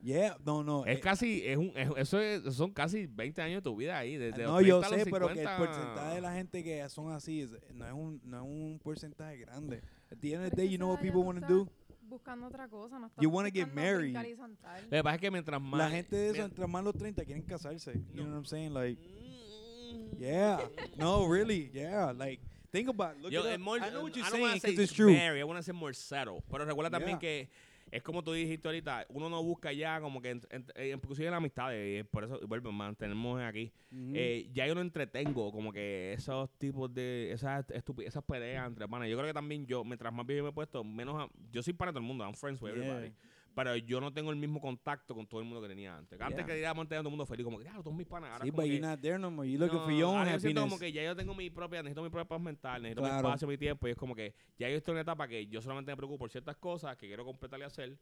Yeah, 0.05 0.37
no, 0.45 0.63
no. 0.63 0.85
Es 0.85 0.99
eh, 0.99 1.01
casi, 1.01 1.43
es 1.47 1.57
un, 1.57 1.73
es- 1.75 1.89
eso 1.97 2.21
es- 2.21 2.55
son 2.55 2.71
casi 2.73 3.07
20 3.07 3.41
años 3.41 3.57
de 3.57 3.63
tu 3.63 3.75
vida 3.75 3.97
ahí. 3.99 4.19
Desde 4.19 4.43
no, 4.45 4.61
los 4.61 4.67
yo 4.69 4.79
30 4.81 4.87
a 4.87 4.91
los 4.99 5.05
sé, 5.05 5.11
pero 5.11 5.27
que 5.29 5.33
el 5.33 5.39
50. 5.49 5.57
porcentaje 5.67 6.15
de 6.17 6.21
la 6.21 6.35
gente 6.35 6.63
que 6.63 6.89
son 6.91 7.11
así 7.13 7.41
es- 7.41 7.53
no, 7.73 7.87
es 7.87 7.93
un, 7.95 8.21
no 8.23 8.37
es 8.37 8.43
un 8.43 8.81
porcentaje 8.83 9.39
grande. 9.39 9.81
At 10.13 10.19
the 10.21 10.35
end 10.35 10.45
of 10.45 10.51
the 10.51 10.57
day, 10.57 10.69
you 10.69 10.77
know 10.77 10.91
what 10.91 11.01
people 11.01 11.23
want 11.23 11.41
to 11.41 11.47
do? 11.47 11.69
Buscando 12.03 12.47
otra 12.49 12.69
cosa, 12.69 12.99
no 12.99 13.07
You 13.19 13.29
estás 13.31 13.35
wanna 13.35 13.49
get 13.51 13.65
buscando 13.65 13.81
married. 13.81 14.13
brincar 14.13 14.27
y 14.27 14.37
saltar. 14.37 14.83
Lo 14.85 14.91
que 14.91 15.03
pasa 15.03 15.15
es 15.15 15.21
que 15.23 15.31
mientras 15.31 15.61
más. 15.63 15.79
La 15.79 15.91
gente 15.91 16.17
de 16.17 16.31
eso, 16.31 16.69
más 16.69 16.85
los 16.85 16.95
30, 16.95 17.25
quieren 17.25 17.43
casarse. 17.43 17.95
You 17.95 18.01
No. 18.01 18.23
know 18.25 18.27
what 18.27 18.37
I'm 18.41 18.45
saying? 18.45 18.75
Like, 18.75 19.01
Mm. 19.01 20.19
yeah. 20.19 20.61
No, 20.99 21.27
really. 21.27 21.71
Yeah. 21.73 22.13
Like, 22.13 22.43
think 22.71 22.89
about 22.91 23.17
it. 23.17 23.23
Look 23.23 23.33
Yo, 23.33 23.41
it 23.41 23.55
up. 23.55 23.59
more- 23.61 23.79
I 23.81 23.91
know 23.91 24.03
what 24.03 24.15
you're 24.15 24.27
I 24.27 24.31
saying 24.31 24.61
say 24.61 24.71
because 24.73 24.85
it's 24.85 24.93
true. 24.93 25.13
marry, 25.13 25.41
I 25.41 25.45
wanna 25.45 25.63
say 25.63 25.73
more 25.73 25.95
settle. 25.95 26.43
Pero 26.51 26.67
recuerda 26.67 26.91
también 26.91 27.19
que 27.19 27.49
es 27.97 28.03
como 28.03 28.23
tú 28.25 28.33
dijiste 28.33 28.67
ahorita, 28.67 29.07
uno 29.09 29.29
no 29.29 29.43
busca 29.43 29.73
ya 29.73 30.01
como 30.01 30.21
que, 30.21 30.31
en- 30.31 30.41
en- 30.51 30.67
eh, 30.75 30.93
inclusive 30.95 31.27
en 31.27 31.31
la 31.31 31.37
amistad, 31.37 31.73
y 31.73 32.03
por 32.03 32.25
eso, 32.25 32.41
vuelvo, 32.47 32.73
mantenemos 32.73 33.41
aquí. 33.41 33.73
Eh, 34.17 34.51
ya 34.53 34.67
yo 34.67 34.75
no 34.75 34.81
entretengo 34.81 35.53
como 35.53 35.73
que 35.73 36.13
esos 36.13 36.51
tipos 36.59 36.93
de, 36.93 37.31
esas 37.33 37.65
esas 37.71 38.25
peleas 38.25 38.67
entre 38.67 38.89
panas. 38.89 39.09
Yo 39.09 39.17
creo 39.17 39.29
que 39.29 39.35
también 39.35 39.65
yo, 39.67 39.85
mientras 39.85 40.13
más 40.13 40.27
viejo 40.27 40.43
me 40.43 40.51
he 40.51 40.53
puesto, 40.53 40.83
menos, 40.83 41.15
a- 41.23 41.29
yo 41.53 41.63
soy 41.63 41.73
pana 41.73 41.93
de 41.93 41.95
todo 41.95 42.03
el 42.03 42.09
mundo, 42.09 42.25
I'm 42.25 42.35
friends 42.35 42.61
with 42.61 42.73
everybody. 42.73 43.13
Pero 43.55 43.77
yo 43.77 44.01
no 44.01 44.13
tengo 44.13 44.31
el 44.31 44.37
mismo 44.37 44.61
contacto 44.61 45.15
con 45.15 45.27
todo 45.27 45.41
el 45.41 45.47
mundo 45.47 45.63
que 45.63 45.69
tenía 45.69 45.97
antes. 45.97 46.21
Antes 46.21 46.39
Yeah. 46.39 46.47
quería 46.47 46.75
mantener 46.75 46.99
a 46.99 47.03
todo 47.03 47.09
el 47.11 47.13
mundo 47.17 47.27
feliz, 47.27 47.45
como 47.45 47.59
que, 47.59 47.65
claro, 47.65 47.83
todos 47.83 47.97
mis 47.97 48.07
panas. 48.07 48.31
Ahora 48.33 48.45
Sí, 48.45 48.51
but 48.51 48.65
que, 48.65 48.69
you're 48.71 48.81
not 48.87 49.01
there 49.01 49.19
no 49.19 49.31
more. 49.31 49.49
You're 49.49 49.65
looking 49.65 49.79
no, 49.79 49.85
for 49.85 49.93
your 49.93 50.09
own 50.09 50.27
happiness. 50.29 50.61
como 50.61 50.79
que 50.79 50.91
ya 50.93 51.05
yo 51.05 51.15
tengo 51.15 51.35
mi 51.35 51.51
propia, 51.51 51.83
necesito 51.83 52.03
mi 52.03 52.11
propia 52.11 52.29
paz 52.29 52.41
mental, 52.41 52.83
necesito 52.83 53.03
Claro. 53.03 53.15
mi 53.15 53.19
espacio, 53.29 53.47
mi 53.49 53.57
tiempo, 53.59 53.87
y 53.87 53.93
es 53.93 53.97
como 53.97 54.15
que 54.15 54.35
ya 54.59 54.69
yo 54.69 54.77
estoy 54.77 54.93
en 54.93 54.97
una 54.97 55.03
etapa 55.03 55.29
que 55.29 55.47
yo 55.47 55.63
solamente 55.63 55.93
me 55.93 55.97
preocupo 55.97 56.19
por 56.19 56.31
ciertas 56.31 56.57
cosas 56.57 56.97
que 56.97 57.07
quiero 57.07 57.25
completar 57.25 57.61
y 57.61 57.63
hacer, 57.63 57.99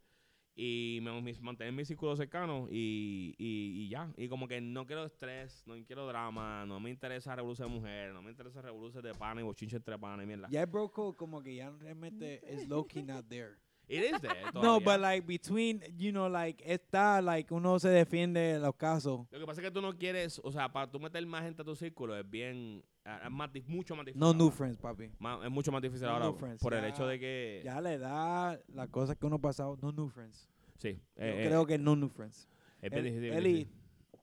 y 0.54 0.98
me, 1.02 1.20
mis- 1.22 1.40
mantener 1.40 1.72
mi 1.72 1.84
círculo 1.84 2.14
cercano, 2.16 2.66
y, 2.70 3.34
y, 3.38 3.82
y 3.84 3.88
ya. 3.88 4.12
Y 4.16 4.28
como 4.28 4.46
que 4.48 4.60
no 4.60 4.86
quiero 4.86 5.04
estrés, 5.04 5.62
no 5.66 5.74
quiero 5.86 6.06
drama, 6.06 6.64
no 6.66 6.78
me 6.78 6.90
interesa 6.90 7.34
revolución 7.34 7.68
de 7.68 7.74
mujeres, 7.74 8.12
no 8.14 8.20
me 8.22 8.30
interesa 8.30 8.60
revolución 8.60 9.02
de 9.02 9.14
pana 9.14 9.40
y 9.40 9.44
bochinche 9.44 9.76
entre 9.76 9.98
pana 9.98 10.22
y 10.22 10.26
mierda. 10.26 10.48
Ya 10.50 10.60
el 10.62 10.66
bro 10.66 10.90
code 10.90 11.16
como 11.16 11.42
que 11.42 11.54
ya 11.56 11.70
realmente 11.70 12.40
es 12.52 12.68
low 12.68 12.86
key 12.86 13.02
not 13.02 13.26
there. 13.28 13.56
It 13.92 14.04
is 14.04 14.20
there 14.22 14.34
No, 14.54 14.80
but 14.80 15.00
like 15.00 15.26
between, 15.26 15.82
you 15.98 16.12
know, 16.12 16.26
like 16.26 16.62
está, 16.64 17.20
like 17.22 17.52
uno 17.52 17.78
se 17.78 17.88
defiende 17.88 18.40
de 18.54 18.58
los 18.58 18.74
casos. 18.76 19.26
Lo 19.30 19.38
que 19.38 19.44
pasa 19.46 19.60
es 19.60 19.66
que 19.66 19.70
tú 19.70 19.82
no 19.82 19.92
quieres, 19.98 20.40
o 20.42 20.50
sea, 20.50 20.72
para 20.72 20.90
tú 20.90 20.98
meter 20.98 21.24
más 21.26 21.42
gente 21.42 21.60
a 21.60 21.64
tu 21.64 21.76
círculo 21.76 22.16
es 22.16 22.28
bien, 22.28 22.82
es 23.04 23.30
más, 23.30 23.50
mucho 23.66 23.94
más 23.94 24.06
difícil. 24.06 24.18
No 24.20 24.32
new 24.32 24.50
friends, 24.50 24.78
papi. 24.78 25.10
Es 25.44 25.50
mucho 25.50 25.70
más 25.70 25.82
difícil 25.82 26.06
No 26.06 26.14
ahora 26.14 26.24
new 26.26 26.34
friends, 26.38 26.62
por 26.62 26.72
el 26.72 26.80
ya- 26.80 26.88
hecho 26.88 27.06
de 27.06 27.18
que... 27.20 27.60
Ya 27.64 27.80
la 27.82 27.92
edad, 27.92 28.60
las 28.68 28.88
cosas 28.88 29.16
que 29.18 29.26
uno 29.26 29.36
ha 29.36 29.40
pasado, 29.40 29.76
no 29.82 29.92
new 29.92 30.08
friends. 30.08 30.48
Sí. 30.78 30.94
Yo 31.16 31.22
eh, 31.24 31.42
eh, 31.44 31.46
creo 31.48 31.66
que 31.66 31.76
no 31.76 31.94
new 31.94 32.08
friends. 32.08 32.48
es 32.80 32.90
bien 32.90 33.04
El- 33.04 33.12
difícil, 33.12 33.32
Eli, 33.34 33.68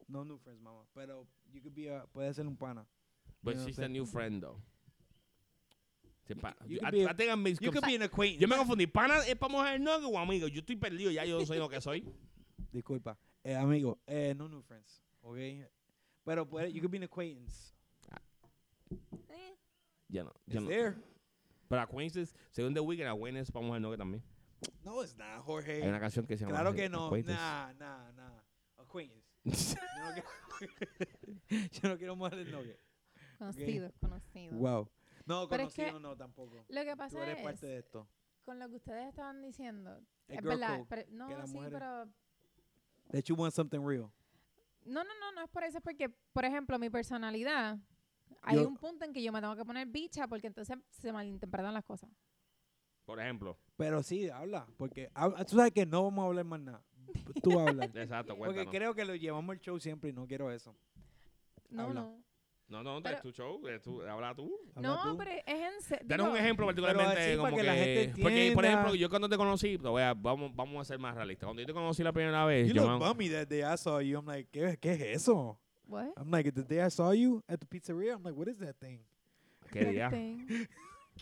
no 0.07 0.25
new 0.25 0.39
friends, 0.39 0.61
mamá. 0.63 0.83
Pero 0.95 1.27
you 1.51 1.61
could 1.61 1.75
be 1.75 1.93
a, 1.93 2.05
puede 2.07 2.33
ser 2.33 2.47
un 2.47 2.57
pana. 2.57 2.87
But 3.43 3.53
you 3.53 3.59
know 3.59 3.67
she's 3.67 3.79
a 3.79 3.87
new 3.87 4.05
friend, 4.05 4.41
though. 4.41 4.59
Pa- 6.35 6.55
You 6.67 6.75
yo- 6.77 6.79
could 6.81 6.91
be 6.91 7.03
a- 7.05 7.11
I 7.11 7.13
think 7.15 7.29
I'm 7.31 7.41
mis- 7.43 7.59
You 7.61 7.71
could 7.71 7.85
be 7.85 7.95
an 7.95 8.03
acquaintance. 8.03 8.41
Yo 8.41 8.47
me 8.47 8.55
confundí. 8.55 8.87
¿Pana 8.87 9.19
es 9.25 9.35
para 9.35 9.51
mujer 9.51 9.79
no 9.79 9.95
o 9.97 10.17
amigo? 10.19 10.47
Yo 10.47 10.59
estoy 10.61 10.75
perdido. 10.75 11.11
Ya 11.11 11.25
yo 11.25 11.45
soy 11.45 11.57
lo 11.57 11.69
que 11.69 11.79
soy. 11.81 12.05
Disculpa. 12.71 13.17
Eh, 13.43 13.55
amigo, 13.55 13.97
eh, 14.05 14.33
no 14.37 14.47
new 14.47 14.61
friends. 14.61 15.01
¿Ok? 15.21 15.37
Pero 16.25 16.45
puede, 16.47 16.71
you 16.71 16.81
could 16.81 16.91
be 16.91 16.97
an 16.97 17.03
acquaintance. 17.03 17.73
Eh, 19.29 19.55
Ya 20.07 20.23
no. 20.23 20.31
It's 20.45 20.53
Ya 20.55 20.61
no. 20.61 20.67
there. 20.67 20.95
Pero 21.67 21.81
Acquaintances, 21.81 22.35
según 22.51 22.73
The 22.73 22.79
Weeknd, 22.79 23.07
Acquaintances 23.07 23.49
es 23.49 23.51
para 23.51 23.65
mujer 23.65 23.81
no 23.81 23.91
que 23.91 23.97
también. 23.97 24.23
No, 24.83 25.01
it's 25.03 25.15
not, 25.15 25.43
Jorge. 25.45 25.81
Hay 25.83 25.87
una 25.87 25.99
canción 25.99 26.25
que 26.25 26.35
se 26.35 26.43
llama 26.45 26.55
Claro 26.59 26.73
que 26.73 26.89
no. 26.89 27.05
Acquaintance. 27.05 27.39
Nah, 27.39 27.73
nah, 27.73 28.11
nah. 28.13 28.39
Acquaintance. 28.77 29.25
Yo 29.45 30.03
no 30.03 30.13
quiero, 30.13 30.29
yo 31.71 31.89
no 31.89 31.97
quiero 31.97 32.15
mujer 32.15 32.35
de 32.43 32.51
novia. 32.51 32.75
Conocido, 33.37 33.91
conocido. 34.01 34.53
Wow. 34.57 34.89
No, 35.29 35.47
Pero 35.47 35.63
es 35.63 35.73
conocido 35.75 35.97
que 35.97 35.99
no 36.03 36.17
tampoco. 36.17 36.65
Lo 36.67 36.83
que 36.83 36.91
Tú 36.91 36.97
pasa 36.97 37.21
eres 37.23 37.37
es, 37.37 37.43
parte 37.43 37.65
de 37.67 37.77
esto. 37.77 38.07
con 38.43 38.57
lo 38.59 38.67
que 38.67 38.75
ustedes 38.77 39.07
estaban 39.09 39.41
diciendo, 39.41 40.01
El 40.27 40.37
es 40.39 40.43
verdad, 40.43 40.85
pero- 40.89 41.03
no, 41.11 41.27
que 41.27 41.35
las 41.37 41.49
sí, 41.49 41.55
mujeres- 41.55 41.73
pero 41.79 42.09
That 43.11 43.23
you 43.25 43.35
want 43.35 43.53
something 43.53 43.79
real. 43.85 44.11
no, 44.85 45.03
no, 45.03 45.09
no, 45.19 45.31
no 45.35 45.43
es 45.43 45.49
por 45.49 45.63
eso, 45.63 45.77
es 45.77 45.83
porque, 45.83 46.09
por 46.09 46.45
ejemplo, 46.45 46.79
mi 46.79 46.89
personalidad, 46.89 47.77
hay 48.41 48.55
Yo- 48.57 48.67
un 48.67 48.77
punto 48.77 49.05
en 49.05 49.13
que 49.13 49.21
yo 49.21 49.31
me 49.31 49.39
tengo 49.39 49.55
que 49.55 49.65
poner 49.65 49.87
bicha 49.87 50.27
porque 50.27 50.47
entonces 50.47 50.77
se 50.89 51.11
malinterpretan 51.13 51.73
las 51.73 51.83
cosas. 51.85 52.09
Por 53.05 53.19
ejemplo. 53.19 53.57
Pero 53.77 54.01
sí, 54.03 54.29
habla. 54.29 54.67
Porque 54.77 55.09
hab- 55.13 55.45
tú 55.47 55.55
sabes 55.57 55.71
que 55.73 55.85
no 55.85 56.03
vamos 56.03 56.23
a 56.23 56.27
hablar 56.27 56.45
más 56.45 56.59
nada. 56.59 56.83
Tú 57.43 57.51
hablas. 57.59 57.89
Exacto, 57.95 58.35
porque 58.37 58.53
cuéntanos. 58.53 58.71
creo 58.73 58.93
que 58.95 59.05
lo 59.05 59.15
llevamos 59.15 59.53
al 59.53 59.59
show 59.59 59.79
siempre 59.79 60.09
y 60.11 60.13
no 60.13 60.27
quiero 60.27 60.51
eso. 60.51 60.75
No, 61.69 61.83
Habla. 61.83 62.01
no. 62.01 62.23
No, 62.69 62.83
no, 62.83 63.01
Pero- 63.01 63.15
es 63.17 63.21
tu 63.23 63.31
show. 63.31 63.67
es 63.67 63.81
tu- 63.81 64.01
habla 64.03 64.35
tú. 64.35 64.55
Habla 64.75 64.87
No, 64.89 65.11
tú. 65.11 65.17
pero 65.17 65.31
es 65.31 65.43
en 65.47 65.81
serio. 65.81 66.05
Danos 66.07 66.29
un 66.29 66.37
ejemplo 66.37 66.65
particularmente 66.67 67.17
así 67.19 67.35
como 67.37 67.49
que 67.49 67.55
que, 67.57 67.63
la 67.63 67.73
gente 67.75 68.21
porque 68.21 68.51
por 68.53 68.65
ejemplo 68.65 68.95
yo 68.95 69.09
cuando 69.09 69.27
te 69.27 69.37
conocí 69.37 69.77
te 69.77 69.87
voy 69.87 70.01
a- 70.03 70.13
vamos 70.13 70.55
vamos 70.55 70.81
a 70.81 70.85
ser 70.85 70.99
más 70.99 71.15
realistas 71.15 71.47
cuando 71.47 71.61
yo 71.61 71.65
te 71.67 71.73
conocí 71.73 72.03
la 72.03 72.13
primera 72.13 72.45
vez 72.45 72.67
You 72.67 72.75
yo 72.75 72.83
look 72.87 72.99
me- 73.01 73.07
bummy 73.07 73.29
that 73.29 73.47
day 73.47 73.61
I 73.61 73.75
saw 73.77 73.99
you. 74.01 74.17
I'm 74.19 74.25
like, 74.27 74.47
¿qué, 74.51 74.77
qué 74.79 74.91
es 74.93 75.01
eso? 75.23 75.59
What? 75.87 76.09
I'm 76.17 76.29
like, 76.29 76.51
the 76.51 76.61
day 76.63 76.85
I 76.85 76.91
saw 76.91 77.11
you 77.13 77.43
at 77.47 77.57
the 77.59 77.65
pizzeria, 77.65 78.13
I'm 78.13 78.23
like, 78.23 78.37
what 78.37 78.47
is 78.47 78.59
that 78.59 78.75
thing? 78.79 78.99
qué 79.71 79.85
día 79.85 80.09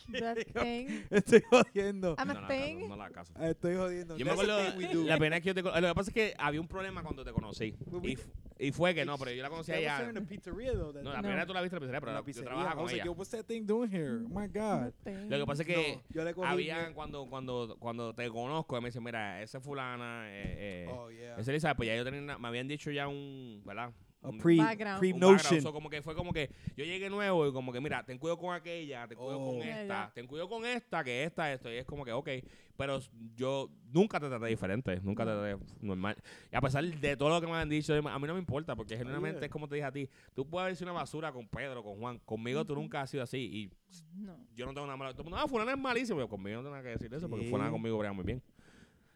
That 0.20 0.38
thing. 0.54 1.06
Estoy 1.10 1.42
jodiendo. 1.50 2.16
I'm 2.18 2.28
no, 2.28 2.38
a 2.38 2.42
la 2.42 2.48
thing. 2.48 2.76
caso, 2.78 2.88
no 2.90 2.96
la 2.96 3.10
caso. 3.10 3.34
Estoy 3.40 3.76
jodiendo. 3.76 4.18
Yo 4.18 4.26
me 4.26 4.32
acuerdo, 4.32 4.58
la 4.64 5.18
primera 5.18 5.36
vez 5.38 5.42
que 5.42 5.48
yo 5.48 5.54
te 5.56 5.62
Lo 5.62 5.74
que 5.74 5.96
pasa 5.96 6.10
es 6.10 6.14
que 6.14 6.34
había 6.38 6.62
un 6.62 6.68
problema 6.68 7.04
cuando 7.04 7.24
te 7.24 7.32
conocí. 7.32 7.76
Y, 8.04 8.18
y 8.60 8.72
fue 8.72 8.94
que 8.96 9.06
no, 9.06 9.18
pero 9.18 9.32
yo 9.32 9.44
la 9.44 9.50
conocí 9.50 9.72
allá. 9.72 10.12
No, 10.12 10.14
la 10.14 11.02
No. 11.02 11.22
primera 11.22 11.46
tú 11.46 11.54
la 11.54 11.62
viste 11.62 11.76
en 11.78 11.82
la 11.82 11.88
pizzería, 11.88 12.00
pero 12.00 12.12
la 12.14 12.24
yo 12.26 12.44
trabajaba 12.44 12.82
con 12.82 12.90
ella. 12.92 13.06
yo, 13.06 13.12
what's 13.14 13.32
that 13.32 13.46
thing 13.46 13.66
doing 13.66 13.90
here? 13.92 14.22
Oh 14.26 14.30
my 14.30 14.48
God. 14.48 14.94
Lo 15.30 15.38
que 15.40 15.46
pasa 15.46 15.62
es 15.64 15.68
que 15.68 15.94
No, 15.96 16.04
yo 16.10 16.24
le 16.24 16.34
cogí- 16.36 16.48
habían, 16.48 16.94
cuando, 16.94 17.26
cuando, 17.28 17.76
cuando 17.80 18.14
te 18.14 18.30
conozco, 18.30 18.80
me 18.82 18.90
dicen, 18.90 19.04
mira, 19.04 19.42
esa 19.42 19.58
es 19.60 19.64
fulana, 19.64 20.26
eh, 20.30 20.86
eh, 20.86 20.90
Oh, 20.92 21.10
yeah. 21.12 21.32
esa 21.34 21.42
es 21.42 21.48
Elizabeth, 21.50 21.78
pues 21.78 21.88
ya 21.88 21.96
yo 21.96 22.04
tenía, 22.04 22.22
una- 22.22 22.38
me 22.38 22.48
habían 22.48 22.68
dicho 22.68 22.92
ya 22.92 23.08
un, 23.08 23.62
¿verdad? 23.66 23.92
A 24.30 24.32
pre, 24.42 24.58
Background. 24.58 25.00
pre 25.00 25.14
notion. 25.14 25.62
So, 25.62 25.72
como 25.74 25.90
que 25.90 26.02
fue 26.02 26.16
como 26.16 26.32
que 26.34 26.50
yo 26.76 26.86
llegué 26.86 27.10
nuevo 27.10 27.48
y 27.48 27.54
como 27.54 27.72
que 27.72 27.80
mira, 27.82 28.04
ten 28.06 28.18
cuidado 28.18 28.38
con 28.40 28.54
aquella, 28.56 29.08
ten 29.08 29.18
cuidado 29.18 29.40
Oh. 29.40 29.52
con 29.60 29.62
esta, 29.68 30.12
ten 30.14 30.28
cuidado 30.28 30.50
con 30.50 30.66
esta, 30.66 31.04
que 31.04 31.24
esta, 31.24 31.52
esto. 31.54 31.72
Y 31.72 31.78
es 31.78 31.86
como 31.86 32.04
que, 32.06 32.12
ok. 32.12 32.30
Pero 32.78 33.00
yo 33.36 33.72
nunca 33.92 34.20
te 34.20 34.28
traté 34.30 34.46
diferente, 34.48 35.00
nunca 35.02 35.26
te 35.26 35.32
No. 35.32 35.40
traté 35.42 35.66
normal. 35.82 36.16
Y 36.52 36.56
a 36.56 36.62
pesar 36.62 36.84
de 36.86 37.18
todo 37.18 37.30
lo 37.30 37.42
que 37.42 37.48
me 37.48 37.54
han 37.58 37.68
dicho, 37.70 37.94
a 37.94 38.20
mí 38.20 38.28
no 38.28 38.34
me 38.34 38.40
importa, 38.40 38.76
porque 38.76 38.96
genuinamente 38.96 39.38
Oye. 39.38 39.46
es 39.48 39.52
como 39.52 39.68
te 39.68 39.76
dije 39.76 39.86
a 39.88 39.92
ti. 39.92 40.08
Tú 40.36 40.48
puedes 40.48 40.70
decir 40.74 40.86
una 40.86 40.94
basura 40.94 41.32
con 41.32 41.48
Pedro, 41.48 41.82
con 41.84 41.98
Juan. 41.98 42.20
Conmigo 42.20 42.64
tú 42.66 42.74
Ujú. 42.74 42.84
nunca 42.84 43.02
has 43.02 43.10
sido 43.10 43.24
así. 43.24 43.38
Y 43.40 43.72
No. 44.16 44.38
yo 44.56 44.66
no 44.68 44.74
tengo 44.74 44.86
nada 44.86 44.96
malo. 44.98 45.12
Todo 45.14 45.24
el 45.24 45.30
mundo, 45.30 45.38
ah, 45.44 45.48
fulano 45.48 45.72
es 45.72 45.78
malísimo. 45.78 46.18
Pero 46.18 46.30
conmigo 46.30 46.58
no 46.58 46.64
tengo 46.64 46.76
nada 46.76 46.84
que 46.84 46.90
decir 46.90 47.12
eso, 47.14 47.28
porque 47.28 47.46
Sí. 47.46 47.50
fulano 47.52 47.72
conmigo 47.72 47.98
brega 47.98 48.14
muy 48.14 48.24
bien. 48.26 48.44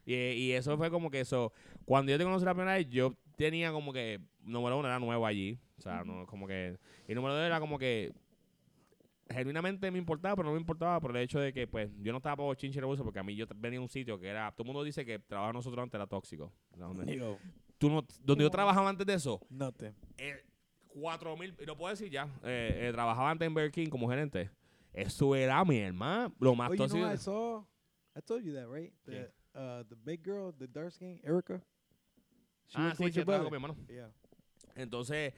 Y, 0.05 0.15
y 0.15 0.51
eso 0.53 0.75
fue 0.77 0.89
como 0.89 1.11
que 1.11 1.19
eso. 1.19 1.53
Cuando 1.85 2.11
yo 2.11 2.17
te 2.17 2.23
conocí 2.23 2.43
la 2.43 2.55
primera 2.55 2.73
vez, 2.77 2.89
yo 2.89 3.15
tenía 3.35 3.71
como 3.71 3.93
que. 3.93 4.19
Número 4.43 4.77
uno 4.77 4.87
era 4.87 4.99
nuevo 4.99 5.25
allí. 5.25 5.59
O 5.77 5.81
sea, 5.81 6.03
no, 6.03 6.25
como 6.25 6.47
que. 6.47 6.77
Y 7.07 7.13
número 7.15 7.35
dos 7.35 7.43
era 7.43 7.59
como 7.59 7.77
que. 7.77 8.13
Genuinamente 9.29 9.89
me 9.91 9.97
importaba, 9.97 10.35
pero 10.35 10.49
no 10.49 10.55
me 10.55 10.59
importaba 10.59 10.99
por 10.99 11.15
el 11.15 11.23
hecho 11.23 11.39
de 11.39 11.53
que, 11.53 11.65
pues, 11.65 11.89
yo 12.01 12.11
no 12.11 12.17
estaba 12.17 12.35
por 12.35 12.55
chinche 12.57 12.81
rebuzo, 12.81 13.01
porque 13.03 13.19
a 13.19 13.23
mí 13.23 13.33
yo 13.33 13.45
venía 13.55 13.79
a 13.79 13.81
un 13.81 13.87
sitio 13.87 14.19
que 14.19 14.27
era. 14.27 14.51
Todo 14.51 14.63
el 14.63 14.67
mundo 14.67 14.83
dice 14.83 15.05
que 15.05 15.19
trabajo 15.19 15.53
nosotros 15.53 15.81
antes 15.81 15.95
era 15.95 16.05
tóxico. 16.05 16.51
Donde, 16.75 17.15
Yo, 17.15 17.37
tú 17.77 17.89
no, 17.89 18.05
donde 18.23 18.43
yo 18.43 18.47
No. 18.49 18.51
trabajaba 18.51 18.89
antes 18.89 19.07
de 19.07 19.13
eso, 19.13 19.39
nothing. 19.49 19.93
eh, 20.17 20.43
cuatro 20.89 21.37
mil, 21.37 21.55
lo 21.65 21.77
puedo 21.77 21.91
decir 21.91 22.09
ya, 22.11 22.25
eh, 22.43 22.87
eh, 22.89 22.91
trabajaba 22.91 23.31
antes 23.31 23.45
en 23.47 23.53
Burger 23.53 23.71
King 23.71 23.87
como 23.87 24.09
gerente. 24.09 24.49
Eso 24.91 25.33
era 25.33 25.63
mi 25.63 25.77
hermano, 25.77 26.35
lo 26.39 26.53
más 26.53 26.69
Oh, 26.69 26.73
you 26.73 26.77
know 26.77 26.87
tóxico. 26.89 27.13
I 27.13 27.17
saw? 27.17 27.63
I 28.17 28.21
told 28.21 28.43
you 28.43 28.53
that, 28.53 28.67
right? 28.67 28.91
The, 29.05 29.31
uh, 29.55 29.83
the 29.87 29.95
big 29.95 30.21
girl, 30.25 30.51
the 30.51 30.67
dark 30.67 30.91
skin, 30.91 31.21
Erica. 31.23 31.61
She 32.67 32.75
ah, 32.77 32.93
sí, 32.97 33.09
trabajo 33.11 33.43
con 33.43 33.51
mi 33.51 33.55
hermano. 33.55 33.77
Yeah. 33.87 34.09
Entonces, 34.75 35.33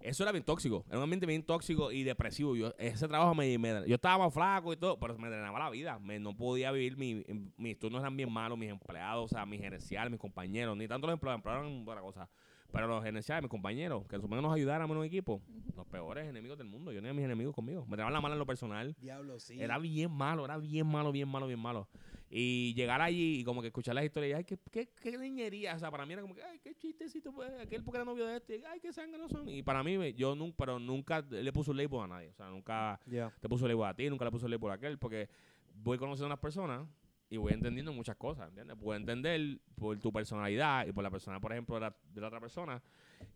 eso 0.00 0.22
era 0.22 0.32
bien 0.32 0.44
tóxico. 0.44 0.84
Era 0.88 0.98
un 0.98 1.02
ambiente 1.04 1.26
bien 1.26 1.42
tóxico 1.42 1.90
y 1.90 2.04
depresivo. 2.04 2.54
Yo, 2.56 2.72
ese 2.78 3.08
trabajo 3.08 3.34
me, 3.34 3.58
me- 3.58 3.86
Yo 3.88 3.96
estaba 3.96 4.24
más 4.24 4.34
flaco 4.34 4.72
y 4.72 4.76
todo, 4.76 4.98
pero 4.98 5.18
me 5.18 5.28
drenaba 5.28 5.58
la 5.58 5.70
vida. 5.70 5.98
Me, 5.98 6.18
no 6.20 6.36
podía 6.36 6.70
vivir. 6.72 6.96
Mi, 6.96 7.24
mis 7.56 7.78
turnos 7.78 8.00
eran 8.00 8.16
bien 8.16 8.30
malos, 8.32 8.56
mis 8.58 8.70
empleados, 8.70 9.24
o 9.24 9.28
sea, 9.28 9.44
mis 9.46 9.60
gerenciales, 9.60 10.10
mis 10.10 10.20
compañeros. 10.20 10.76
Ni 10.76 10.86
tanto 10.86 11.06
los 11.06 11.14
empleados, 11.14 11.38
empleados 11.38 11.66
eran 11.66 11.82
otra 11.82 12.00
cosa. 12.00 12.28
Pero 12.70 12.86
los 12.86 13.02
gerenciales, 13.02 13.42
mis 13.42 13.50
compañeros, 13.50 14.06
que 14.06 14.16
supongo 14.16 14.42
nos 14.42 14.54
ayudaran 14.54 14.90
en 14.90 14.96
un 14.98 15.02
equipo, 15.04 15.40
los 15.74 15.86
peores 15.86 16.28
enemigos 16.28 16.58
del 16.58 16.66
mundo. 16.68 16.92
Yo 16.92 16.98
tenía 17.00 17.14
mis 17.14 17.24
enemigos 17.24 17.54
conmigo. 17.54 17.86
Me 17.86 17.96
daban 17.96 18.12
la 18.12 18.20
mala 18.20 18.34
en 18.34 18.38
lo 18.38 18.44
personal. 18.46 18.94
Diablo, 19.00 19.40
sí. 19.40 19.58
Era 19.58 19.78
bien 19.78 20.10
malo, 20.12 20.44
era 20.44 20.58
bien 20.58 20.86
malo, 20.86 21.10
bien 21.10 21.28
malo, 21.28 21.46
bien 21.46 21.58
malo. 21.60 21.88
Y 22.30 22.74
llegar 22.74 23.00
allí 23.00 23.40
y 23.40 23.44
como 23.44 23.62
que 23.62 23.68
escuchar 23.68 23.94
las 23.94 24.04
historias, 24.04 24.32
y, 24.32 24.34
ay, 24.34 24.44
qué, 24.44 24.58
qué, 24.70 24.88
qué 25.00 25.16
niñería. 25.16 25.74
O 25.74 25.78
sea, 25.78 25.90
para 25.90 26.04
mí 26.04 26.12
era 26.12 26.20
como 26.22 26.34
que, 26.34 26.42
ay, 26.42 26.58
qué 26.58 26.74
chistecito, 26.74 27.32
pues, 27.32 27.50
aquel 27.60 27.82
porque 27.82 27.96
era 27.98 28.04
novio 28.04 28.26
de 28.26 28.36
este, 28.36 28.62
ay, 28.66 28.80
qué 28.80 28.92
sangre 28.92 29.18
no 29.18 29.28
son. 29.28 29.48
Y 29.48 29.62
para 29.62 29.82
mí, 29.82 30.12
yo 30.14 30.34
nunca, 30.34 30.56
pero 30.58 30.78
nunca 30.78 31.22
le 31.22 31.52
puse 31.52 31.70
un 31.70 31.78
label 31.78 32.00
a 32.00 32.06
nadie. 32.06 32.28
O 32.28 32.34
sea, 32.34 32.50
nunca 32.50 33.00
Yeah. 33.06 33.32
te 33.40 33.48
puso 33.48 33.66
label 33.66 33.84
a 33.86 33.94
ti, 33.94 34.10
nunca 34.10 34.24
le 34.26 34.30
puse 34.30 34.44
un 34.44 34.50
label 34.50 34.70
a 34.70 34.74
aquel, 34.74 34.98
porque 34.98 35.28
voy 35.74 35.96
conociendo 35.96 36.26
a 36.26 36.28
unas 36.34 36.40
personas 36.40 36.86
y 37.30 37.36
voy 37.36 37.52
entendiendo 37.52 37.92
muchas 37.92 38.16
cosas, 38.16 38.48
¿entiendes? 38.48 38.76
Puedo 38.80 38.96
entender 38.98 39.58
por 39.74 39.98
tu 39.98 40.12
personalidad 40.12 40.86
y 40.86 40.92
por 40.92 41.02
la 41.04 41.10
persona, 41.10 41.38
por 41.40 41.52
ejemplo, 41.52 41.74
de 41.76 41.82
la, 41.82 41.96
de 42.14 42.20
la 42.20 42.28
otra 42.28 42.40
persona, 42.40 42.82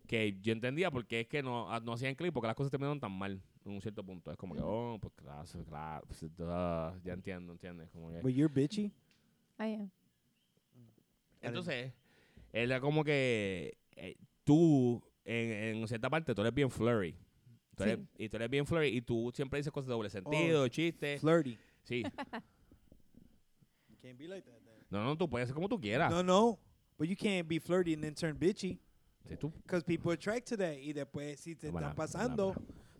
que 0.07 0.39
yo 0.41 0.51
entendía 0.53 0.89
porque 0.89 1.21
es 1.21 1.27
que 1.27 1.43
no, 1.43 1.71
ah, 1.71 1.79
no 1.79 1.93
hacían 1.93 2.15
clic, 2.15 2.33
porque 2.33 2.47
las 2.47 2.55
cosas 2.55 2.71
terminaron 2.71 2.99
tan 2.99 3.11
mal 3.11 3.41
en 3.65 3.71
un 3.71 3.81
cierto 3.81 4.03
punto. 4.03 4.31
Es 4.31 4.37
como 4.37 4.55
que, 4.55 4.61
oh, 4.63 4.97
pues 4.99 5.13
claro, 5.15 5.43
claro, 5.67 6.05
pues, 6.07 6.21
duh, 6.35 6.99
ya 7.03 7.13
entiendo, 7.13 7.51
¿entiendes? 7.53 7.89
Como 7.91 8.09
que- 8.11 8.21
But 8.21 8.31
you're 8.31 8.51
bitchy? 8.53 8.91
I 9.59 9.75
am. 9.75 9.91
entonces, 11.41 11.93
era 12.51 12.79
como 12.79 13.03
que 13.03 13.77
eh, 13.95 14.15
tú, 14.43 15.03
en, 15.25 15.77
en 15.81 15.87
cierta 15.87 16.09
parte, 16.09 16.33
tú 16.33 16.41
eres 16.41 16.53
bien 16.53 16.69
flurry. 16.71 17.15
Tú 17.75 17.83
eres- 17.83 17.97
Sí. 17.99 18.05
Y 18.25 18.29
tú 18.29 18.37
eres 18.37 18.49
bien 18.49 18.65
flurry 18.65 18.87
y 18.87 19.01
tú 19.01 19.31
siempre 19.33 19.57
dices 19.59 19.71
cosas 19.71 19.87
de 19.87 19.93
doble 19.93 20.09
sentido, 20.09 20.67
chistes. 20.67 21.21
Flirty. 21.21 21.57
Sí. 21.83 22.03
You 24.03 24.09
can't 24.09 24.19
be 24.19 24.27
like 24.27 24.43
that. 24.45 24.59
Then. 24.65 24.85
No, 24.91 25.03
no, 25.05 25.15
tú 25.17 25.29
puedes 25.29 25.47
ser 25.47 25.53
como 25.55 25.69
tú 25.69 25.79
quieras. 25.79 26.11
No, 26.11 26.21
no. 26.23 26.59
But 26.97 27.07
you 27.07 27.15
can't 27.15 27.47
be 27.47 27.59
flirty 27.59 27.93
and 27.93 28.03
then 28.03 28.13
turn 28.13 28.37
bitchy. 28.37 28.77
Sí, 29.27 29.37
tú. 29.37 29.51
Because 29.63 29.83
people 29.83 30.11
attract 30.11 30.47
to 30.49 30.57
that. 30.57 30.77
Y 30.77 30.93
después, 30.93 31.39
si 31.39 31.55
te 31.55 31.71
Buena, 31.71 31.89
está 31.89 31.95
pasando, 31.95 32.53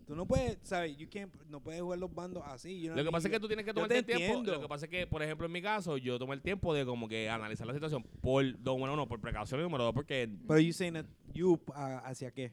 tú 0.06 0.16
no 0.16 0.24
puedes, 0.26 0.58
¿sabes? 0.62 0.96
You 0.96 1.06
can't, 1.08 1.30
no 1.48 1.60
puedes 1.60 1.82
jugar 1.82 1.98
los 1.98 2.12
bandos 2.12 2.42
así. 2.46 2.80
you 2.80 2.86
know 2.88 2.96
Lo 2.96 3.04
que 3.04 3.10
pasa 3.12 3.28
es 3.28 3.32
que 3.34 3.40
tú 3.40 3.46
tienes 3.46 3.66
que 3.66 3.74
tomarte 3.74 4.02
te 4.02 4.12
el 4.12 4.18
tiempo. 4.18 4.50
Lo 4.50 4.60
que 4.60 4.68
pasa 4.68 4.86
es 4.86 4.90
que, 4.90 5.06
por 5.06 5.22
ejemplo, 5.22 5.46
en 5.46 5.52
mi 5.52 5.60
caso, 5.60 5.98
yo 5.98 6.18
tomé 6.18 6.34
el 6.34 6.40
tiempo 6.42 6.72
de 6.72 6.86
como 6.86 7.06
que 7.06 7.28
analizar 7.28 7.66
la 7.66 7.74
situación 7.74 8.02
por, 8.22 8.42
bueno, 8.58 8.96
no, 8.96 9.06
por 9.06 9.20
precaución 9.20 9.60
número 9.60 9.84
dos, 9.84 9.94
porque, 9.94 10.28
Pero 10.48 10.58
you 10.60 10.72
saying 10.72 10.94
that 10.94 11.06
you, 11.34 11.60
ah, 11.74 12.02
¿hacia 12.06 12.30
qué? 12.30 12.52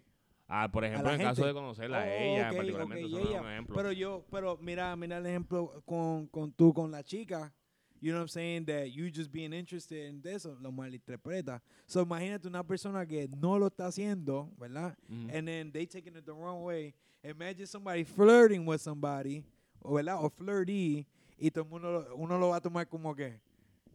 ah, 0.50 0.70
por 0.70 0.84
ejemplo, 0.84 1.10
en 1.10 1.22
el 1.22 1.28
caso 1.28 1.46
de 1.46 1.54
conocerla 1.54 2.02
a 2.02 2.06
Oh, 2.06 2.08
ella, 2.10 2.52
particularmente, 2.54 3.06
ok, 3.06 3.10
eso 3.10 3.18
no 3.18 3.24
es 3.24 3.30
ella. 3.30 3.42
un 3.42 3.48
ejemplo. 3.50 3.76
Pero 3.78 3.92
yo, 3.94 4.26
pero 4.30 4.58
mira, 4.58 4.94
mira 4.98 5.18
el 5.18 5.26
ejemplo 5.26 5.82
con, 5.86 6.28
con 6.28 6.52
tú, 6.52 6.74
con 6.74 6.92
la 6.92 7.04
chica. 7.04 7.54
You 8.02 8.12
know 8.14 8.18
what 8.18 8.24
I'm 8.24 8.28
saying? 8.30 8.66
That 8.66 8.92
you 8.92 9.12
just 9.12 9.32
being 9.32 9.54
interested 9.54 10.10
in 10.10 10.22
eso, 10.26 10.58
lo 10.60 10.72
malinterpreta. 10.72 11.62
So 11.86 12.04
imagínate 12.04 12.48
una 12.48 12.64
persona 12.64 13.06
que 13.06 13.28
no 13.40 13.60
lo 13.60 13.68
está 13.68 13.86
haciendo, 13.88 14.50
¿verdad? 14.58 14.98
Ujú. 15.08 15.30
And 15.32 15.48
then 15.48 15.72
they 15.72 15.86
taking 15.86 16.16
it 16.16 16.26
the 16.26 16.34
wrong 16.34 16.64
way. 16.64 16.96
Imagine 17.24 17.68
somebody 17.68 18.04
flirting 18.04 18.66
with 18.66 18.82
somebody, 18.82 19.44
¿verdad? 19.86 20.18
O 20.20 20.30
flirty, 20.32 21.06
y 21.38 21.52
todo 21.52 21.64
el 21.66 21.70
mundo, 21.70 21.92
lo- 21.92 22.16
uno 22.16 22.40
lo 22.40 22.50
va 22.50 22.56
a 22.58 22.62
tomar 22.62 22.88
como 22.88 23.14
que, 23.16 23.40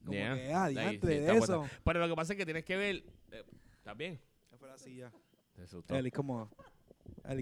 como 0.05 0.13
Yeah. 0.17 0.35
que, 0.37 0.53
ah, 0.53 0.65
Ahí, 0.67 0.75
diantre 0.75 1.15
sí, 1.15 1.21
de 1.25 1.37
eso. 1.37 1.67
Pero 1.85 1.99
lo 1.99 2.09
que 2.09 2.15
pasa 2.15 2.33
es 2.33 2.37
que 2.39 2.45
tienes 2.45 2.65
que 2.65 2.77
ver, 2.77 3.03
eh, 3.33 3.43
¿está 3.77 3.93
bien? 3.95 4.21
Fue 4.61 4.71
así 4.71 4.95
ya. 4.97 5.11
Te 5.57 5.63
asustó. 5.63 5.97
Eli, 5.97 6.13
come 6.13 6.33
on. 6.33 6.49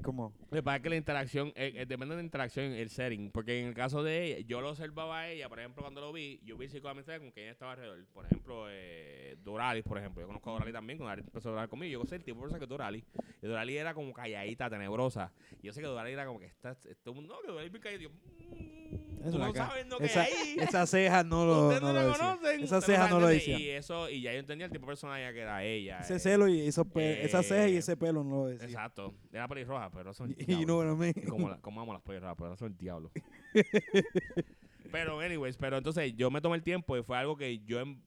Come 0.02 0.22
on. 0.22 0.32
Lo 0.50 0.62
que 0.82 0.88
la 0.88 0.96
interacción, 0.96 1.48
eh, 1.48 1.72
eh, 1.76 1.86
depende 1.86 2.14
de 2.14 2.22
la 2.22 2.24
interacción, 2.24 2.72
el 2.72 2.88
setting. 2.90 3.30
Porque 3.30 3.60
en 3.60 3.66
el 3.66 3.74
caso 3.74 4.02
de 4.02 4.24
ella, 4.24 4.46
yo 4.46 4.60
lo 4.60 4.70
observaba 4.70 5.20
a 5.20 5.28
ella, 5.28 5.48
por 5.48 5.58
ejemplo, 5.58 5.82
cuando 5.82 6.00
lo 6.00 6.12
vi, 6.12 6.40
yo 6.44 6.56
vi 6.56 6.68
psicológicamente 6.68 7.18
con 7.18 7.30
quien 7.32 7.44
ella 7.44 7.52
estaba 7.52 7.72
alrededor. 7.72 8.04
Por 8.12 8.26
ejemplo, 8.26 8.66
eh, 8.70 9.36
Doralis, 9.42 9.84
por 9.84 9.98
ejemplo. 9.98 10.22
Yo 10.22 10.26
conozco 10.26 10.50
a 10.50 10.52
Doralis 10.54 10.74
también, 10.74 10.98
cuando 10.98 11.22
empezó 11.22 11.48
a 11.48 11.52
hablar 11.52 11.68
conmigo. 11.68 12.02
Yo 12.02 12.08
sé 12.08 12.16
el 12.16 12.24
tipo 12.24 12.36
de 12.36 12.42
persona 12.42 12.58
que 12.58 12.64
es 12.64 12.68
Doralis. 12.68 13.04
Y 13.42 13.46
Doralis 13.46 13.76
era 13.76 13.94
como 13.94 14.12
calladita, 14.12 14.70
tenebrosa. 14.70 15.32
Y 15.62 15.66
yo 15.66 15.72
sé 15.72 15.80
que 15.80 15.86
Doralis 15.86 16.14
era 16.14 16.26
como 16.26 16.38
que 16.38 16.46
está, 16.46 16.76
no, 17.04 17.40
que 17.40 17.48
Doralis 17.48 17.72
bien 17.72 17.82
calladito. 17.82 19.13
Tú 19.32 19.38
la 19.38 19.46
no 19.46 19.52
ca- 19.52 19.66
sabes 19.68 19.86
lo 19.88 19.98
que 19.98 20.04
esa, 20.06 20.22
hay 20.22 20.32
ahí. 20.32 20.56
esa 20.60 20.86
ceja 20.86 21.24
no 21.24 21.46
lo, 21.46 21.62
Ustedes 21.68 21.82
no 21.82 21.92
no, 21.92 22.02
lo 22.02 22.12
conocen. 22.12 22.60
Esa 22.62 22.78
ustedes 22.78 22.84
ceja 22.98 23.08
no 23.08 23.20
lo 23.20 23.30
entienden. 23.30 23.58
decía. 23.58 23.74
Y 23.74 23.76
eso, 23.76 24.10
y 24.10 24.20
ya 24.22 24.32
yo 24.32 24.38
entendía 24.38 24.66
el 24.66 24.72
tipo 24.72 24.82
de 24.86 24.90
persona 24.90 25.20
ya 25.20 25.32
que 25.32 25.40
era 25.40 25.62
ella. 25.64 25.98
Ese 26.00 26.16
eh, 26.16 26.18
celo 26.18 26.48
y 26.48 26.60
eso 26.66 26.84
pe- 26.84 27.24
esa 27.24 27.42
ceja 27.42 27.68
y 27.68 27.74
eh, 27.74 27.78
ese 27.78 27.96
pelo 27.96 28.22
no 28.24 28.36
lo 28.36 28.46
decía. 28.46 28.66
Exacto. 28.66 29.14
Era 29.32 29.46
pelirroja, 29.48 29.90
pero 29.90 30.10
eso 30.10 30.24
es 30.38 30.46
know 30.64 30.78
what 30.78 30.92
I 30.92 30.96
mean? 30.96 31.12
como, 31.28 31.48
la, 31.48 31.56
como 31.60 31.80
amo 31.80 31.92
las 31.92 32.02
pelirrojas, 32.02 32.36
pero 32.38 32.52
eso 32.54 32.66
es 32.66 32.72
el 32.72 32.78
diablo. 32.78 33.10
pero, 34.92 35.20
anyways, 35.20 35.56
pero 35.56 35.76
entonces 35.78 36.14
yo 36.16 36.30
me 36.30 36.40
tomé 36.40 36.56
el 36.56 36.62
tiempo 36.62 36.96
y 36.96 37.02
fue 37.02 37.16
algo 37.16 37.36
que 37.36 37.58
yo 37.60 37.80
en, 37.80 38.02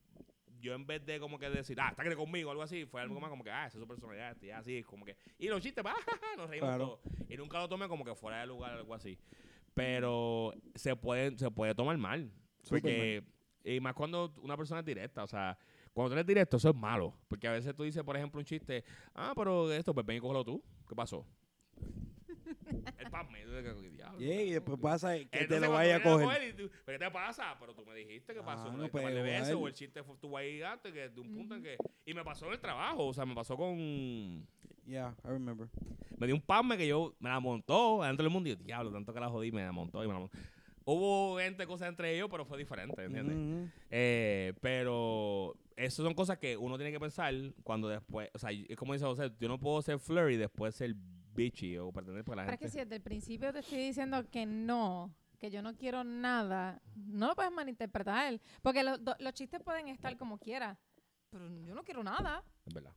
yo 0.60 0.74
en 0.74 0.86
vez 0.86 1.04
de 1.04 1.20
como 1.20 1.38
que 1.38 1.48
decir, 1.50 1.78
ah, 1.80 1.88
está 1.90 2.16
conmigo 2.16 2.48
o 2.48 2.52
algo 2.52 2.62
así, 2.62 2.84
fue 2.86 3.00
algo 3.00 3.20
más 3.20 3.30
como 3.30 3.44
que, 3.44 3.50
ah, 3.50 3.66
esa 3.66 3.78
es 3.78 3.82
su 3.82 3.86
personalidad, 3.86 4.36
y 4.42 4.50
así, 4.50 4.82
como 4.82 5.04
que, 5.04 5.16
y 5.38 5.48
los 5.48 5.60
chistes, 5.60 5.84
ah, 5.86 5.94
nos 6.36 6.48
reímos 6.50 6.68
Claro. 6.68 6.84
todos. 6.86 7.00
Y 7.28 7.36
nunca 7.36 7.58
lo 7.58 7.68
tomé 7.68 7.88
como 7.88 8.04
que 8.04 8.14
fuera 8.14 8.40
de 8.40 8.46
lugar 8.46 8.74
o 8.74 8.78
algo 8.78 8.94
así. 8.94 9.18
Pero 9.78 10.52
se 10.74 10.96
puede, 10.96 11.38
se 11.38 11.50
puede 11.50 11.74
tomar 11.74 11.96
mal. 11.98 12.30
Porque, 12.68 13.22
y 13.64 13.80
más 13.80 13.94
cuando 13.94 14.32
una 14.42 14.56
persona 14.56 14.80
es 14.80 14.86
directa, 14.86 15.22
o 15.22 15.28
sea, 15.28 15.56
cuando 15.92 16.10
tú 16.10 16.14
eres 16.14 16.26
directo, 16.26 16.56
eso 16.56 16.70
es 16.70 16.74
malo. 16.74 17.14
Porque 17.28 17.46
a 17.48 17.52
veces 17.52 17.74
tú 17.74 17.84
dices, 17.84 18.02
por 18.02 18.16
ejemplo, 18.16 18.38
un 18.40 18.44
chiste, 18.44 18.84
ah, 19.14 19.32
pero 19.36 19.72
esto, 19.72 19.94
pues 19.94 20.04
ven 20.04 20.16
y 20.16 20.20
cógelo 20.20 20.44
tú. 20.44 20.62
¿Qué 20.88 20.94
pasó? 20.94 21.24
El 22.98 23.10
pan 23.10 23.30
me 23.30 23.44
diablo. 23.90 24.18
Yeah, 24.18 24.42
y 24.42 24.50
después 24.50 24.78
pasa 24.80 25.16
que 25.18 25.46
te 25.46 25.60
lo 25.60 25.70
vaya 25.70 25.96
a 25.96 26.02
coger. 26.02 26.56
tú, 26.56 26.70
¿Pero 26.84 26.98
qué 26.98 27.04
te 27.04 27.10
pasa? 27.10 27.56
Pero 27.58 27.74
tú 27.74 27.84
me 27.86 27.94
dijiste 27.94 28.34
que 28.34 28.40
Ah, 28.40 28.44
pasó. 28.44 28.70
no, 28.72 28.78
No, 28.78 28.88
pues, 28.88 29.14
de 29.14 29.22
veces, 29.22 29.50
igual. 29.50 29.64
o 29.64 29.68
el 29.68 29.74
chiste 29.74 30.02
fue- 30.02 30.14
estuvo 30.14 30.36
ahí 30.36 30.62
antes, 30.62 30.92
que 30.92 31.08
de 31.08 31.20
un 31.20 31.32
punto 31.34 31.54
en 31.54 31.62
que... 31.62 31.76
Y 32.04 32.14
me 32.14 32.24
pasó 32.24 32.46
en 32.46 32.52
el 32.52 32.60
trabajo, 32.60 33.06
o 33.06 33.14
sea, 33.14 33.24
me 33.24 33.34
pasó 33.34 33.56
con... 33.56 34.46
Yeah, 34.88 35.14
I 35.24 35.28
remember. 35.28 35.68
Me 36.16 36.26
dio 36.26 36.34
un 36.34 36.40
palme 36.40 36.78
que 36.78 36.86
yo 36.86 37.14
me 37.20 37.28
la 37.28 37.40
montó 37.40 38.00
delante 38.00 38.22
del 38.22 38.32
mundo 38.32 38.48
y 38.48 38.52
yo, 38.56 38.62
diablo, 38.62 38.90
tanto 38.90 39.12
que 39.12 39.20
la 39.20 39.28
jodí, 39.28 39.52
me 39.52 39.62
la 39.62 39.70
montó 39.72 40.02
y 40.02 40.06
me 40.06 40.14
la 40.14 40.20
montó. 40.20 40.38
Hubo 40.84 41.38
gente, 41.38 41.66
cosas 41.66 41.90
entre 41.90 42.14
ellos, 42.14 42.28
pero 42.30 42.46
fue 42.46 42.56
diferente, 42.56 43.04
¿entiendes? 43.04 43.36
Mhm. 43.36 43.70
Eh, 43.90 44.54
pero 44.62 45.54
esas 45.76 45.96
son 46.02 46.14
cosas 46.14 46.38
que 46.38 46.56
uno 46.56 46.76
tiene 46.78 46.90
que 46.90 46.98
pensar 46.98 47.34
cuando 47.62 47.88
después, 47.88 48.30
o 48.32 48.38
sea, 48.38 48.50
es 48.50 48.74
como 48.76 48.94
dice 48.94 49.04
José, 49.04 49.30
yo 49.38 49.48
no 49.48 49.60
puedo 49.60 49.82
ser 49.82 49.98
flirty 49.98 50.34
y 50.34 50.36
después 50.38 50.74
ser 50.74 50.94
bitchy 50.94 51.76
o 51.76 51.92
pretender 51.92 52.24
porque 52.24 52.36
la 52.36 52.42
Pero 52.46 52.54
es 52.54 52.60
gente... 52.60 52.66
que 52.66 52.72
si 52.72 52.78
desde 52.84 52.96
el 52.96 53.02
principio 53.02 53.52
te 53.52 53.58
estoy 53.58 53.78
diciendo 53.78 54.24
que 54.30 54.46
no, 54.46 55.14
que 55.38 55.50
yo 55.50 55.60
no 55.60 55.76
quiero 55.76 56.02
nada, 56.04 56.80
no 56.96 57.26
lo 57.28 57.34
puedes 57.34 57.52
malinterpretar. 57.52 58.40
Porque 58.62 58.82
los, 58.82 59.04
do- 59.04 59.16
los 59.20 59.34
chistes 59.34 59.62
pueden 59.62 59.88
estar 59.88 60.16
como 60.16 60.38
quiera. 60.38 60.78
Pero 61.28 61.46
yo 61.66 61.74
no 61.74 61.84
quiero 61.84 62.02
nada. 62.02 62.42
Es 62.64 62.72
verdad. 62.72 62.92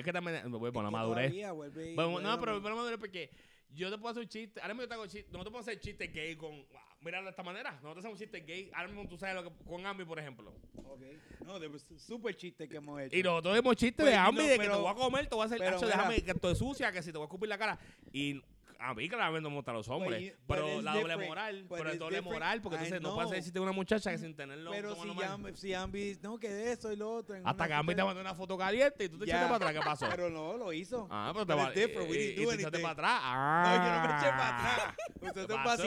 Es 0.00 0.04
que 0.04 0.12
también, 0.12 0.50
me 0.50 0.58
voy 0.58 0.72
que 0.72 0.78
madurez. 0.78 1.26
todavía 1.26 1.52
vuelve 1.52 1.94
Bueno, 1.94 2.10
vuelve 2.10 2.28
no, 2.28 2.40
pero 2.40 2.60
la 2.60 2.74
madurez 2.74 2.98
porque 2.98 3.30
Yo 3.72 3.90
te 3.90 3.98
puedo 3.98 4.10
hacer 4.10 4.22
un 4.22 4.28
chiste. 4.28 4.60
Ahora 4.60 4.74
mismo 4.74 4.82
yo 4.82 4.88
te 4.88 4.94
hago 4.94 5.06
chiste. 5.06 5.30
No 5.32 5.44
te 5.44 5.50
puedo 5.50 5.60
hacer 5.60 5.78
chiste 5.78 6.08
gay 6.08 6.34
con. 6.36 6.66
Mira 7.02 7.22
de 7.22 7.30
esta 7.30 7.42
manera. 7.42 7.78
No 7.82 7.92
te 7.92 8.00
hacemos 8.00 8.18
chiste 8.18 8.40
gay. 8.40 8.70
Ahora 8.74 8.88
mismo 8.88 9.08
tú 9.08 9.16
sabes 9.16 9.34
lo 9.36 9.44
que. 9.44 9.64
Con 9.64 9.86
Ambi, 9.86 10.04
por 10.04 10.18
ejemplo. 10.18 10.52
Okay. 10.74 11.18
No, 11.46 11.58
de 11.58 11.70
pues, 11.70 11.86
super 11.98 12.34
chiste 12.36 12.68
que 12.68 12.76
hemos 12.76 13.00
hecho. 13.00 13.16
Y 13.16 13.22
nosotros 13.22 13.56
hemos 13.56 13.76
chistes 13.76 14.02
Pues, 14.04 14.10
de 14.10 14.16
Ambi 14.16 14.42
no, 14.42 14.46
de 14.48 14.52
que 14.54 14.58
pero- 14.58 14.74
te 14.76 14.80
voy 14.82 14.90
a 14.90 14.94
comer, 14.94 15.26
te 15.28 15.34
voy 15.34 15.42
a 15.42 15.46
hacer. 15.46 15.58
pero 15.58 15.76
mira. 15.76 15.86
déjame 15.88 16.22
que 16.22 16.30
estoy 16.32 16.54
sucia, 16.56 16.90
que 16.92 17.02
si 17.02 17.12
te 17.12 17.18
voy 17.18 17.24
a 17.24 17.28
escupir 17.28 17.48
la 17.48 17.58
cara. 17.58 17.78
Y. 18.12 18.42
A 18.82 18.94
mí 18.94 19.08
claramente 19.08 19.42
no 19.42 19.50
me 19.50 19.56
gustan 19.56 19.74
los 19.74 19.88
hombres. 19.88 20.22
you- 20.22 20.32
but 20.46 20.56
pero 20.56 20.68
it's 20.74 20.84
la 20.84 20.94
doble 20.94 21.16
moral. 21.28 21.62
But 21.68 21.78
pero 21.78 21.90
it's 21.90 21.98
doble 21.98 22.16
different. 22.16 22.32
moral. 22.34 22.60
Porque 22.62 22.76
entonces 22.76 23.00
no 23.02 23.14
puedes 23.14 23.26
hacer 23.30 23.36
know. 23.38 23.44
chiste 23.44 23.58
de 23.58 23.62
una 23.62 23.72
muchacha 23.72 24.10
que 24.10 24.18
sin 24.18 24.34
tenerlo. 24.34 24.70
Pero 24.70 24.94
si 24.96 25.08
si 25.56 25.74
Ambi, 25.74 26.18
no, 26.22 26.38
que 26.38 26.72
eso 26.72 26.90
y 26.92 26.96
lo 26.96 27.10
otro. 27.12 27.36
Hasta 27.44 27.52
una 27.64 27.68
que 27.68 27.74
Ambi 27.74 27.94
te 27.94 28.02
mandó 28.04 28.20
una 28.20 28.34
foto 28.34 28.56
caliente 28.56 29.04
y 29.04 29.08
tú 29.08 29.18
te 29.18 29.24
echaste 29.26 29.44
para 29.44 29.56
atrás. 29.56 29.72
¿Qué 29.74 29.80
pasó? 29.80 30.06
Pero 30.10 30.30
no, 30.30 30.56
lo 30.56 30.72
hizo. 30.72 31.06
Ah, 31.10 31.30
pero 31.32 31.46
te 31.46 31.54
va. 31.54 31.72
y- 31.74 32.40
y 32.40 32.44
do 32.44 32.50
te 32.50 32.54
echaste 32.56 32.78
para 32.78 32.92
atrás. 32.92 33.22
No, 33.68 33.84
yo 33.84 33.92
no 33.92 34.00
me 34.08 34.18
eché 34.18 34.30
para 34.30 34.48
Ah. 34.48 34.72
atrás. 34.72 34.94
Usted 35.20 35.34
¿Qué 35.34 35.40
está 35.52 35.64
pasó? 35.64 35.82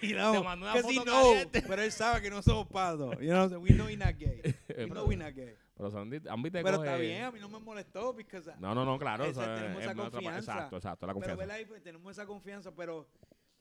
Te 0.00 0.14
mandó 0.42 0.66
una 0.66 0.76
he 0.76 0.82
foto 0.82 1.04
know, 1.04 1.30
caliente. 1.32 1.62
Pero 1.62 1.82
él 1.82 1.92
sabe 1.92 2.22
que 2.22 2.30
no 2.30 2.42
somos 2.42 2.66
patos. 2.68 3.16
You 3.20 3.30
know, 3.30 3.46
we 3.60 3.70
know 3.70 3.88
he's 3.88 3.98
not 3.98 4.16
gay. 4.18 4.42
We 4.76 4.86
know 4.86 5.06
we're 5.06 5.16
not 5.16 5.34
gay. 5.34 5.54
Pero 5.76 5.90
son 5.90 6.10
di- 6.10 6.20
Ambi 6.28 6.50
te 6.50 6.62
Pero 6.62 6.78
coge- 6.78 6.86
está 6.86 6.96
bien, 6.98 7.24
a 7.24 7.30
mí 7.32 7.40
no 7.40 7.48
me 7.48 7.58
molestó. 7.58 8.14
No, 8.60 8.74
no, 8.74 8.84
no, 8.84 8.98
claro. 8.98 9.24
Esa- 9.24 9.42
eso 9.42 9.52
es- 9.54 9.58
tenemos 9.60 9.78
es 9.78 9.84
esa 9.86 9.94
nuestra- 9.94 10.20
confianza. 10.20 10.52
Exacto, 10.52 10.76
exacto, 10.76 11.06
la 11.06 11.12
Pero 11.14 11.20
confianza. 11.26 11.40
¿verdad? 11.46 11.58
Y, 11.60 11.64
pues, 11.66 11.82
tenemos 11.82 12.12
esa 12.12 12.26
confianza, 12.26 12.74
pero 12.74 13.08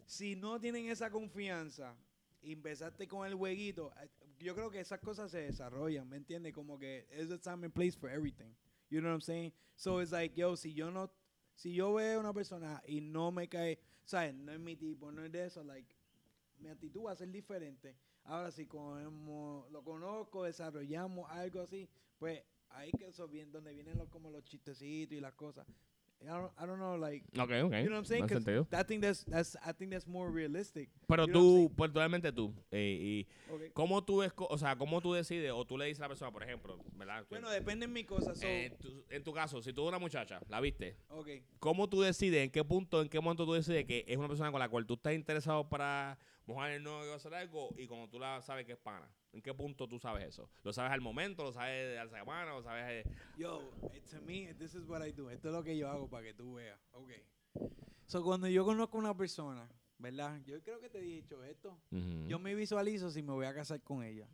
si 0.06 0.36
no 0.36 0.60
tienen 0.60 0.90
esa 0.90 1.10
confianza 1.10 1.96
y 2.42 2.52
empezaste 2.54 3.08
con 3.08 3.26
el 3.26 3.36
jueguito, 3.36 3.92
eh, 4.02 4.10
yo 4.40 4.54
creo 4.56 4.70
que 4.70 4.80
esas 4.82 5.00
cosas 5.00 5.32
se 5.32 5.40
desarrollan, 5.40 6.08
¿me 6.10 6.18
entiendes? 6.18 6.54
Como 6.54 6.78
que 6.78 7.08
es 7.12 7.32
a 7.32 7.38
time 7.40 7.66
and 7.66 7.74
place 7.74 7.98
for 7.98 8.10
everything. 8.10 8.54
You 8.90 9.00
know 9.00 9.10
what 9.10 9.16
I'm 9.16 9.22
saying? 9.22 9.54
So 9.76 10.02
it's 10.02 10.12
like, 10.12 10.36
yo, 10.36 10.56
si 10.58 10.74
yo 10.74 10.92
no, 10.92 11.10
si 11.56 11.74
yo 11.74 11.94
veo 11.94 12.18
a 12.18 12.20
una 12.20 12.34
persona 12.34 12.82
y 12.86 13.00
no 13.02 13.32
me 13.32 13.48
cae, 13.48 13.80
¿sabes? 14.04 14.34
No 14.36 14.52
es 14.52 14.60
mi 14.60 14.76
tipo, 14.76 15.12
no 15.12 15.24
es 15.24 15.32
de 15.32 15.46
eso, 15.46 15.64
like, 15.64 15.96
mi 16.62 16.70
actitud 16.70 17.04
va 17.06 17.12
a 17.12 17.16
ser 17.16 17.30
diferente. 17.32 17.96
Ahora, 18.24 18.52
si 18.52 18.66
como 18.68 19.68
lo 19.72 19.84
conozco, 19.84 20.44
desarrollamos 20.44 21.30
algo 21.32 21.62
así, 21.62 21.90
pues 22.20 22.44
ahí 22.70 22.92
que 22.92 23.08
eso 23.08 23.28
viene, 23.28 23.52
donde 23.52 23.74
vienen 23.74 23.98
los, 23.98 24.08
como 24.10 24.30
los 24.30 24.44
chistecitos 24.44 25.18
y 25.18 25.22
las 25.22 25.34
cosas. 25.34 25.66
I 26.22 26.26
don't, 26.28 26.52
I 26.60 26.66
don't 26.68 26.78
know, 26.78 26.98
like, 26.98 27.26
Ok, 27.36 27.50
ok. 27.50 27.50
you 27.50 27.60
know 27.62 27.72
what 27.72 27.98
I'm 27.98 28.06
saying? 28.06 28.22
No 28.22 28.28
'Cause 28.28 28.44
sentido. 28.44 28.68
I 28.80 28.84
think 28.84 29.02
that's, 29.02 29.26
that's, 29.26 29.56
I 29.66 29.74
think 29.74 29.92
that's 29.92 30.06
more 30.08 30.32
realistic. 30.32 30.92
Pero 31.08 31.26
you 31.26 31.32
know 31.34 31.42
what 31.76 31.90
I'm 32.00 32.22
tú, 32.22 32.32
tú, 32.32 32.54
eh, 32.70 32.98
y 33.02 33.28
Okay. 33.52 33.72
¿cómo 33.74 34.06
tú, 34.06 34.22
esco- 34.22 34.46
o 34.48 34.58
sea, 34.60 34.76
cómo 34.78 35.02
tú 35.02 35.14
decides 35.14 35.52
o 35.52 35.66
tú 35.66 35.80
le 35.80 35.86
dices 35.86 36.00
a 36.02 36.04
la 36.04 36.10
persona, 36.10 36.32
por 36.32 36.44
ejemplo, 36.44 36.80
¿verdad? 36.94 37.26
Bueno, 37.28 37.50
depende 37.50 37.86
en 37.86 37.94
mi 37.94 38.04
cosa. 38.04 38.36
So, 38.36 38.46
Eh, 38.46 38.72
tú- 38.80 39.04
en 39.10 39.24
tu 39.24 39.34
caso, 39.34 39.64
si 39.64 39.74
tú 39.74 39.88
una 39.88 39.98
muchacha, 39.98 40.40
la 40.48 40.62
viste, 40.62 40.96
okay. 41.10 41.44
¿cómo 41.60 41.90
tú 41.90 42.02
decides, 42.02 42.44
en 42.44 42.52
qué 42.52 42.64
punto, 42.64 43.02
en 43.02 43.10
qué 43.10 43.20
momento 43.20 43.44
tú 43.46 43.54
decides 43.54 43.84
que 43.86 44.06
es 44.08 44.16
una 44.16 44.28
persona 44.28 44.52
con 44.52 44.60
la 44.60 44.70
cual 44.70 44.86
tú 44.86 44.94
estás 44.94 45.16
interesado 45.16 45.68
para 45.68 46.20
mojar 46.46 46.72
el 46.72 46.84
novio 46.84 47.14
o 47.14 47.16
hacer 47.16 47.34
algo 47.34 47.74
y 47.78 47.88
cuando 47.88 48.08
tú 48.10 48.20
la 48.20 48.42
sabes 48.42 48.66
que 48.66 48.74
es 48.74 48.78
pana? 48.78 49.10
¿En 49.34 49.42
qué 49.42 49.54
punto 49.54 49.88
tú 49.88 50.00
sabes 50.00 50.28
eso? 50.28 50.50
¿Lo 50.64 50.74
sabes 50.74 50.92
al 50.92 51.02
momento? 51.02 51.44
¿Lo 51.44 51.54
sabes 51.54 51.98
a 51.98 52.06
la 52.06 52.12
semana? 52.12 52.52
¿Lo 52.52 52.62
sabes? 52.64 53.06
eh? 53.06 53.10
Yo, 53.38 53.72
to 54.10 54.22
me, 54.22 54.54
this 54.56 54.76
is 54.76 54.86
what 54.88 55.06
I 55.06 55.12
do. 55.12 55.30
Esto 55.30 55.50
es 55.50 55.54
lo 55.54 55.64
que 55.64 55.78
yo 55.78 55.90
hago 55.90 56.10
para 56.10 56.24
que 56.24 56.34
tú 56.34 56.56
veas. 56.56 56.80
Okay. 56.92 57.24
So, 58.08 58.24
cuando 58.24 58.48
yo 58.48 58.66
conozco 58.66 58.98
a 58.98 59.00
una 59.00 59.16
persona, 59.16 59.70
¿verdad? 59.98 60.42
Yo 60.46 60.62
creo 60.62 60.80
que 60.82 60.90
te 60.90 60.98
he 61.00 61.02
dicho 61.02 61.44
esto. 61.44 61.80
Yo 62.28 62.40
me 62.40 62.56
visualizo 62.56 63.10
si 63.10 63.22
me 63.22 63.32
voy 63.32 63.46
a 63.46 63.54
casar 63.54 63.82
con 63.82 64.04
ella. 64.04 64.28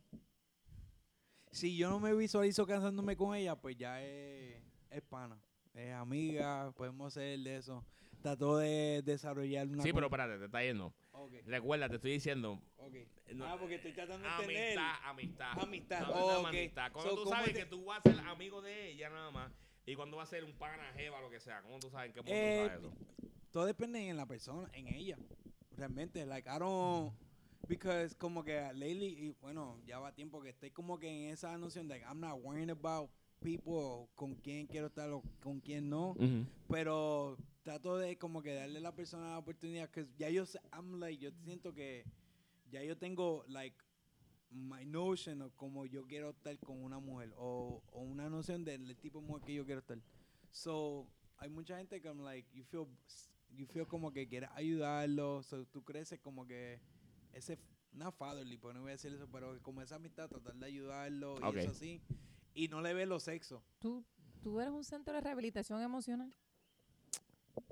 Si 1.52 1.76
yo 1.76 1.88
no 1.88 2.00
me 2.00 2.14
visualizo 2.14 2.66
casándome 2.66 3.16
con 3.16 3.34
ella, 3.34 3.54
pues 3.56 3.76
ya 3.76 4.02
es, 4.02 4.60
es 4.90 5.02
pana. 5.02 5.40
Es 5.74 5.92
amiga, 5.94 6.72
podemos 6.72 7.16
hacer 7.16 7.38
de 7.38 7.56
eso. 7.56 7.84
Trató 8.22 8.58
de 8.58 9.02
desarrollar 9.04 9.68
una 9.68 9.82
Sí, 9.82 9.92
pero 9.92 10.06
espérate, 10.06 10.38
te 10.38 10.44
está 10.46 10.62
yendo. 10.62 10.92
Okay, 11.12 11.40
Recuerda, 11.42 11.88
te 11.88 11.96
estoy 11.96 12.12
diciendo. 12.12 12.60
okay. 12.76 13.06
no, 13.34 13.44
ah, 13.46 13.56
porque 13.58 13.76
estoy 13.76 13.92
tratando 13.92 14.26
de 14.26 14.34
entender. 14.34 14.78
Amistad, 14.78 15.08
amistad. 15.10 15.62
Amistad, 15.62 16.00
No, 16.02 16.12
oh, 16.14 16.46
amistad. 16.46 16.92
Cuando 16.92 17.10
So, 17.10 17.16
tú 17.16 17.24
¿cómo 17.24 17.36
sabes 17.36 17.52
te- 17.52 17.58
que 17.60 17.66
tú 17.66 17.84
vas 17.84 18.00
a 18.04 18.10
ser 18.10 18.20
amigo 18.26 18.60
de 18.62 18.90
ella 18.92 19.10
nada 19.10 19.30
más 19.30 19.52
y 19.86 19.94
cuando 19.94 20.16
va 20.16 20.22
a 20.24 20.26
ser 20.26 20.44
un 20.44 20.52
pana, 20.52 20.92
jeva, 20.94 21.20
lo 21.20 21.30
que 21.30 21.40
sea. 21.40 21.62
¿Cómo 21.62 21.78
tú 21.80 21.90
sabes 21.90 22.08
en 22.08 22.12
qué 22.14 22.20
punto 22.20 22.32
Eh, 22.34 22.66
sabes 22.68 22.80
eso? 22.84 22.92
todo 23.50 23.64
depende 23.64 24.08
en 24.08 24.16
la 24.16 24.26
persona, 24.26 24.68
en 24.74 24.88
ella. 24.88 25.16
Realmente, 25.76 26.26
like, 26.26 26.48
I 26.48 26.58
don't, 26.58 27.12
because 27.68 28.14
como 28.16 28.42
que 28.44 28.60
lately, 28.74 29.06
y 29.06 29.30
bueno, 29.40 29.80
ya 29.86 29.98
va 30.00 30.12
tiempo 30.12 30.42
que 30.42 30.50
estoy 30.50 30.70
como 30.70 30.98
que 30.98 31.08
en 31.08 31.32
esa 31.32 31.56
noción 31.56 31.88
de, 31.88 32.00
I'm 32.00 32.20
not 32.20 32.38
worrying 32.42 32.70
about 32.70 33.10
people, 33.40 34.08
con 34.14 34.34
quién 34.34 34.66
quiero 34.66 34.88
estar 34.88 35.08
o 35.10 35.22
con 35.40 35.60
quién 35.60 35.88
no, 35.88 36.14
pero 36.68 37.36
trato 37.68 37.98
de 37.98 38.16
como 38.16 38.40
que 38.40 38.54
darle 38.54 38.78
a 38.78 38.80
la 38.80 38.94
persona 38.94 39.32
la 39.32 39.38
oportunidad, 39.38 39.90
que 39.90 40.06
ya 40.16 40.30
yo, 40.30 40.46
sé- 40.46 40.58
I'm 40.72 40.98
like, 40.98 41.22
yo 41.22 41.30
siento 41.44 41.74
que 41.74 42.06
ya 42.70 42.82
yo 42.82 42.96
tengo, 42.96 43.44
like, 43.46 43.76
my 44.50 44.86
notion 44.86 45.42
of 45.42 45.52
como 45.54 45.84
yo 45.84 46.06
quiero 46.06 46.30
estar 46.30 46.58
con 46.60 46.82
una 46.82 46.98
mujer, 46.98 47.34
o, 47.36 47.82
o 47.92 48.00
una 48.00 48.30
noción 48.30 48.64
del 48.64 48.96
tipo 48.96 49.20
de 49.20 49.26
mujer 49.26 49.44
que 49.44 49.52
yo 49.54 49.66
quiero 49.66 49.80
estar. 49.80 49.98
So, 50.50 51.06
hay 51.36 51.50
mucha 51.50 51.76
gente 51.76 52.00
que 52.00 52.08
I'm 52.08 52.22
like, 52.24 52.48
you 52.54 52.64
feel, 52.64 52.86
you 53.50 53.66
feel 53.66 53.86
como 53.86 54.12
que 54.12 54.26
quieres 54.26 54.48
ayudarlo, 54.54 55.42
so 55.42 55.66
tú 55.66 55.84
creces 55.84 56.18
como 56.20 56.46
que 56.46 56.80
ese, 57.34 57.58
not 57.92 58.14
fatherly, 58.16 58.56
pues 58.56 58.74
no 58.74 58.80
voy 58.80 58.92
a 58.92 58.92
decir 58.92 59.12
eso, 59.12 59.28
pero 59.30 59.60
como 59.60 59.82
esa 59.82 59.96
amistad, 59.96 60.26
tratar 60.30 60.54
de 60.54 60.64
ayudarlo 60.64 61.34
Ok. 61.34 61.56
y 61.56 61.58
eso 61.58 61.70
así, 61.72 62.00
y 62.54 62.68
no 62.68 62.80
le 62.80 62.94
ves 62.94 63.06
los 63.06 63.24
sexos. 63.24 63.62
¿Tú, 63.78 64.06
tú 64.40 64.58
eres 64.58 64.72
un 64.72 64.84
centro 64.84 65.12
de 65.12 65.20
rehabilitación 65.20 65.82
emocional. 65.82 66.34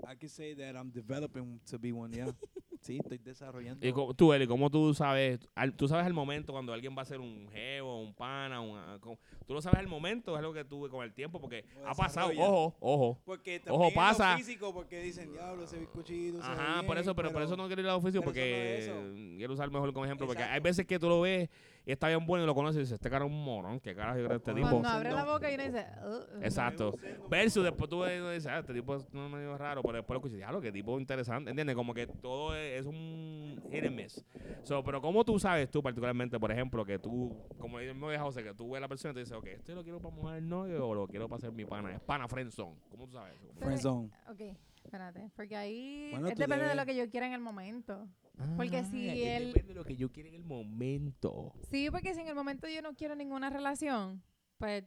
I 0.07 0.17
can 0.17 0.29
say 0.29 0.55
that 0.55 0.75
I'm 0.77 0.91
developing 0.91 1.61
to 1.71 1.79
be 1.79 1.93
one, 1.93 2.13
yeah. 2.15 2.27
sí, 2.81 2.99
estoy 2.99 3.19
desarrollando. 3.19 3.85
Y 3.87 3.93
tú, 4.15 4.33
Eli, 4.33 4.47
¿cómo 4.47 4.71
tú 4.71 4.95
sabes? 4.95 5.41
al- 5.55 5.73
tú 5.75 5.89
sabes 5.89 6.07
el 6.07 6.13
momento 6.15 6.53
cuando 6.53 6.73
alguien 6.73 6.95
va 6.97 7.03
a 7.03 7.05
ser 7.05 7.19
un 7.21 7.49
jevo, 7.51 8.01
un 8.01 8.15
pana, 8.15 8.61
un, 8.61 8.79
ah, 8.79 8.99
tú 9.47 9.55
lo 9.55 9.61
sabes 9.61 9.81
el 9.81 9.89
momento, 9.89 10.35
es 10.35 10.39
algo 10.39 10.53
que 10.53 10.65
tú 10.65 10.89
con 10.89 11.03
el 11.05 11.13
tiempo, 11.13 11.41
porque 11.41 11.65
Lo 11.83 11.89
ha 11.89 11.95
pasado, 11.95 12.31
ojo, 12.39 12.77
ojo. 12.81 13.19
Porque 13.25 13.57
Ojo, 13.67 13.75
también 13.91 13.95
pasa. 13.95 14.33
en 14.35 14.39
lo 14.39 14.45
físico, 14.45 14.73
porque 14.73 15.03
dicen, 15.03 15.33
diablo, 15.33 15.65
ese 15.65 15.79
bizcochito 15.79 16.41
se 16.43 16.49
ve 16.49 16.55
Ajá, 16.55 16.77
por 16.83 16.95
bien", 16.95 16.99
eso, 16.99 17.15
pero, 17.17 17.33
por 17.33 17.43
eso 17.43 17.57
no 17.57 17.67
quiero 17.67 17.83
ir 17.83 17.89
al 17.89 17.97
oficio, 17.97 18.21
no 18.21 18.25
porque 18.25 18.79
es 18.79 19.37
quiero 19.37 19.55
usar 19.55 19.71
mejor 19.71 19.93
como 19.93 20.05
ejemplo, 20.05 20.27
porque 20.27 20.43
hay 20.45 20.61
veces 20.61 20.87
que 20.87 20.99
tú 20.99 21.09
lo 21.09 21.21
ves 21.23 21.49
y 21.87 21.93
está 21.93 22.09
bien 22.09 22.27
bueno 22.27 22.43
y 22.43 22.47
lo 22.49 22.55
conoces 22.55 22.77
y 22.77 22.81
dices, 22.81 22.95
este 22.95 23.09
cara 23.09 23.25
es 23.25 23.31
un 23.31 23.45
morón, 23.45 23.79
qué 23.81 23.95
cara 23.95 24.19
yo 24.19 24.25
creo 24.27 24.37
este 24.39 24.53
tipo. 24.53 24.69
Cuando 24.69 24.89
abre 24.89 25.13
la 25.13 25.25
boca 25.25 25.51
y 25.51 25.55
uno 25.55 25.65
dice, 25.65 25.87
"Uh, 26.05 26.39
uh". 26.39 26.43
Exacto. 26.43 26.93
Siendo- 27.01 27.29
Versus 27.29 27.63
después 27.65 27.89
tú 27.89 28.01
ves 28.01 28.21
y 28.21 28.35
dices, 28.35 28.47
ah, 28.49 28.59
este 28.59 28.75
tipo 28.75 28.97
es 28.97 29.15
medio 29.15 29.57
raro, 29.57 29.83
pero 29.83 29.95
después 29.99 30.15
lo 30.15 30.19
escuchas, 30.19 30.37
diablo, 30.37 30.61
qué 30.61 30.73
tipo 30.73 30.99
interesante, 30.99 31.49
¿entiendes? 31.51 31.77
Como 31.77 31.95
que 31.95 32.09
todo 32.09 32.57
es, 32.57 32.81
es 32.81 32.87
un 32.87 33.63
hit 33.71 33.85
and 33.85 33.95
miss. 33.95 34.25
So, 34.65 34.83
pero 34.83 35.01
¿cómo 35.01 35.25
tú 35.25 35.39
sabes 35.39 35.71
tú 35.71 35.81
particularmente, 35.81 36.41
por 36.41 36.51
ejemplo, 36.51 36.85
que 36.85 36.99
tú, 36.99 37.33
como 37.59 37.79
le 37.79 37.95
dice 37.95 38.19
José, 38.19 38.43
que 38.43 38.53
tú 38.53 38.69
ves 38.71 38.79
a 38.79 38.81
la 38.81 38.89
persona 38.89 39.13
y 39.13 39.15
te 39.15 39.21
dices, 39.21 39.37
ok, 39.37 39.47
este 39.47 39.73
lo 39.75 39.85
quiero 39.85 40.01
para 40.01 40.15
mojar 40.15 40.37
el 40.39 40.49
novio 40.49 40.89
o 40.89 40.93
lo 40.95 41.07
quiero 41.07 41.29
para 41.29 41.41
ser 41.41 41.53
mi 41.53 41.65
pana? 41.65 41.93
Es 41.95 42.01
pana 42.01 42.27
friendzone. 42.27 42.77
¿Cómo 42.91 43.07
tú 43.07 43.13
sabes 43.13 43.35
eso? 43.41 43.53
Friendzone. 43.61 44.11
Ok, 44.29 44.57
espérate. 44.85 45.31
Porque 45.37 45.57
ahí 45.57 46.09
Bueno, 46.11 46.27
es 46.29 46.37
depende 46.37 46.67
de 46.67 46.75
lo 46.75 46.85
que 46.85 46.97
yo 46.97 47.09
quiera 47.09 47.27
en 47.29 47.33
el 47.33 47.41
momento. 47.41 48.09
Porque 48.57 48.85
si 48.85 49.09
Ah, 49.09 49.15
es 49.15 49.41
él- 49.41 49.47
Depende 49.49 49.69
de 49.73 49.75
lo 49.81 49.85
que 49.85 49.97
yo 49.97 50.13
quiera 50.13 50.29
en 50.29 50.35
el 50.35 50.45
momento. 50.45 51.55
Sí, 51.71 51.89
porque 51.91 52.15
si 52.15 52.21
en 52.21 52.29
el 52.29 52.35
momento 52.35 52.69
yo 52.69 52.83
no 52.83 52.95
quiero 52.95 53.15
ninguna 53.15 53.49
relación, 53.51 54.23
pues 54.59 54.85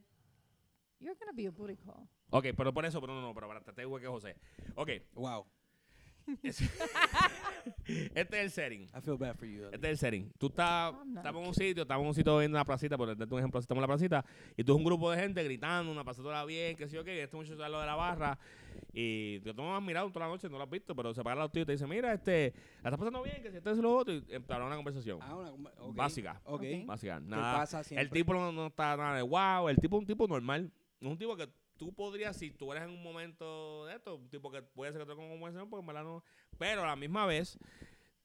you're 0.99 1.17
gonna 1.19 1.31
be 1.33 1.47
a 1.47 1.51
booty 1.51 1.75
call. 1.77 2.07
Ok, 2.29 2.47
pero 2.55 2.73
por 2.73 2.85
eso, 2.85 3.01
pero 3.01 3.13
no, 3.15 3.21
no, 3.21 3.33
pero 3.33 3.47
para 3.47 3.61
te 3.61 3.81
digo 3.81 3.99
que 3.99 4.07
José. 4.07 4.35
Ok, 4.75 4.89
Wow. 5.13 5.45
es- 6.43 6.59
este 8.15 8.37
es 8.37 8.43
el 8.43 8.51
setting. 8.51 8.83
I 8.95 9.01
feel 9.01 9.17
bad 9.17 9.35
for 9.35 9.47
you. 9.47 9.65
Este 9.71 9.87
es 9.87 9.91
el 9.93 9.97
setting. 9.97 10.31
Tú 10.37 10.47
estás, 10.47 10.93
estás 11.15 11.25
en 11.35 11.35
un 11.37 11.53
sitio, 11.55 11.81
estamos 11.83 12.03
en 12.03 12.07
un 12.09 12.13
sitio 12.13 12.37
viendo 12.37 12.55
una 12.57 12.65
placita, 12.65 12.97
por 12.97 13.07
darte 13.17 13.33
un 13.33 13.39
ejemplo, 13.39 13.59
estamos 13.59 13.79
en 13.79 13.81
la 13.81 13.87
placita, 13.87 14.25
y 14.55 14.63
tú 14.63 14.73
es 14.73 14.77
un 14.77 14.83
grupo 14.83 15.09
de 15.11 15.19
gente 15.19 15.43
gritando, 15.43 15.91
una 15.91 16.03
pasatola 16.03 16.45
bien, 16.45 16.75
que 16.77 16.87
sé 16.87 16.95
yo 16.95 17.03
qué, 17.03 17.15
y 17.15 17.19
este 17.19 17.35
muchacho 17.35 17.53
está 17.53 17.67
lado 17.67 17.81
de 17.81 17.87
la 17.87 17.95
barra, 17.95 18.37
y 18.93 19.39
tú 19.41 19.53
no 19.55 19.75
has 19.75 19.81
mirado 19.83 20.09
toda 20.11 20.25
la 20.27 20.31
noche, 20.31 20.49
no 20.49 20.57
lo 20.57 20.63
has 20.63 20.69
visto, 20.69 20.95
pero 20.95 21.13
se 21.13 21.21
para 21.23 21.33
al 21.33 21.37
lado 21.39 21.49
tuyo 21.51 21.63
y 21.63 21.65
te 21.65 21.71
dice, 21.73 21.87
mira, 21.87 22.13
este, 22.13 22.53
la 22.83 22.89
estás 22.89 22.97
pasando 22.97 23.21
bien, 23.23 23.41
que 23.41 23.51
si 23.51 23.57
este 23.57 23.71
es 23.71 23.77
lo 23.77 23.95
otro, 23.95 24.13
y 24.13 24.23
entablar 24.29 24.67
una 24.67 24.75
conversación. 24.75 25.19
Ah, 25.21 25.35
una 25.35 25.51
conver- 25.51 25.73
ok. 25.79 25.95
Básica. 25.95 26.41
Ok. 26.45 26.61
Ok. 26.61 26.85
Básica. 26.85 27.19
¿Qué 27.19 27.25
Nada. 27.25 27.57
pasa 27.59 27.83
siempre? 27.83 28.03
El 28.03 28.09
tipo 28.09 28.33
no, 28.33 28.51
no 28.51 28.67
está 28.67 28.95
nada 28.97 29.15
de 29.15 29.21
wow, 29.21 29.69
el 29.69 29.77
tipo 29.77 29.95
es 29.97 30.01
un 30.01 30.07
tipo 30.07 30.27
normal. 30.27 30.71
Es 30.99 31.07
un 31.07 31.17
tipo 31.17 31.35
que 31.37 31.47
tú 31.77 31.93
podrías, 31.93 32.35
si 32.35 32.51
tú 32.51 32.71
eres 32.73 32.83
en 32.83 32.89
un 32.89 33.01
momento 33.03 33.85
de 33.85 33.95
esto, 33.95 34.15
un 34.15 34.29
tipo 34.29 34.51
que 34.51 34.61
puede 34.61 34.91
ser 34.91 35.01
que 35.01 35.07
te 35.07 35.15
con 35.15 35.29
conversación, 35.29 35.69
porque 35.69 35.81
en 35.81 35.87
verdad 35.87 36.03
no. 36.03 36.23
Pero 36.57 36.83
a 36.83 36.87
la 36.87 36.95
misma 36.97 37.25
vez, 37.25 37.57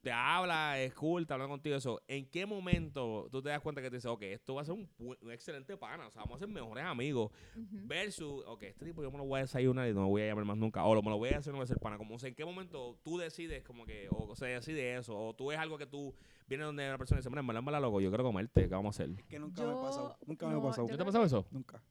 te 0.05 0.13
habla, 0.13 0.79
es 0.81 0.95
cool, 0.95 1.27
te 1.27 1.33
habla 1.33 1.49
contigo 1.49 1.77
eso. 1.77 2.01
¿En 2.07 2.27
qué 2.27 2.45
momento 2.45 3.27
tú 3.33 3.41
te 3.41 3.49
das 3.49 3.63
cuenta 3.63 3.81
que 3.81 3.89
te 3.89 3.97
dices, 3.97 4.11
ok, 4.11 4.23
esto 4.23 4.55
va 4.55 4.61
a 4.61 4.65
ser 4.67 4.75
un, 4.75 4.87
excelente 5.31 5.79
pana, 5.79 6.07
o 6.07 6.11
sea, 6.11 6.23
vamos 6.23 6.37
a 6.37 6.39
ser 6.41 6.49
mejores 6.49 6.85
amigos? 6.85 7.33
Ujú. 7.57 7.87
Versus, 7.87 8.45
ok, 8.47 8.65
este 8.65 8.85
tipo 8.85 9.03
yo 9.03 9.11
me 9.11 9.17
lo 9.17 9.25
voy 9.25 9.39
a 9.39 9.43
desayunar 9.43 9.89
y 9.89 9.95
no 9.95 10.03
lo 10.03 10.09
voy 10.09 10.23
a 10.23 10.27
llamar 10.27 10.45
más 10.45 10.59
nunca. 10.59 10.85
O 10.85 10.95
lo, 10.95 11.03
me 11.03 11.09
lo 11.09 11.17
voy 11.17 11.31
a 11.31 11.39
hacer 11.39 11.53
no 11.53 11.59
voy 11.59 11.65
a 11.65 11.69
ser 11.69 11.79
pana. 11.79 11.97
Como, 11.97 12.15
o 12.15 12.19
sea, 12.19 12.29
¿en 12.29 12.35
qué 12.35 12.45
momento 12.45 12.99
tú 13.03 13.17
decides 13.17 13.65
como 13.65 13.87
que, 13.87 14.09
o, 14.11 14.37
se 14.37 14.47
decide 14.47 14.97
eso? 14.97 15.19
O 15.19 15.35
tú 15.35 15.51
es 15.51 15.59
algo 15.59 15.79
que 15.79 15.87
tú 15.87 16.15
vienes 16.47 16.67
donde 16.67 16.87
una 16.87 16.99
persona 16.99 17.19
y 17.19 17.21
dice, 17.23 17.31
mira, 17.31 17.41
en 17.41 17.65
verdad, 17.65 17.81
loco, 17.81 18.03
yo 18.03 18.11
quiero 18.11 18.25
comerte, 18.25 18.69
¿qué 18.69 18.75
vamos 18.75 19.01
a 19.01 19.03
hacer? 19.03 19.17
Que 19.25 19.39
nunca 19.39 19.65
me 19.65 19.73
ha 19.73 19.81
pasado. 19.81 20.19
Nunca 20.27 20.47
me 20.47 20.53
ha 20.53 20.57
no, 20.57 20.63
pasado. 20.63 20.87
¿Qué 20.87 20.97
te 20.97 21.03
ha 21.03 21.07
pasado 21.07 21.25
eso? 21.25 21.47
Nunca. 21.51 21.83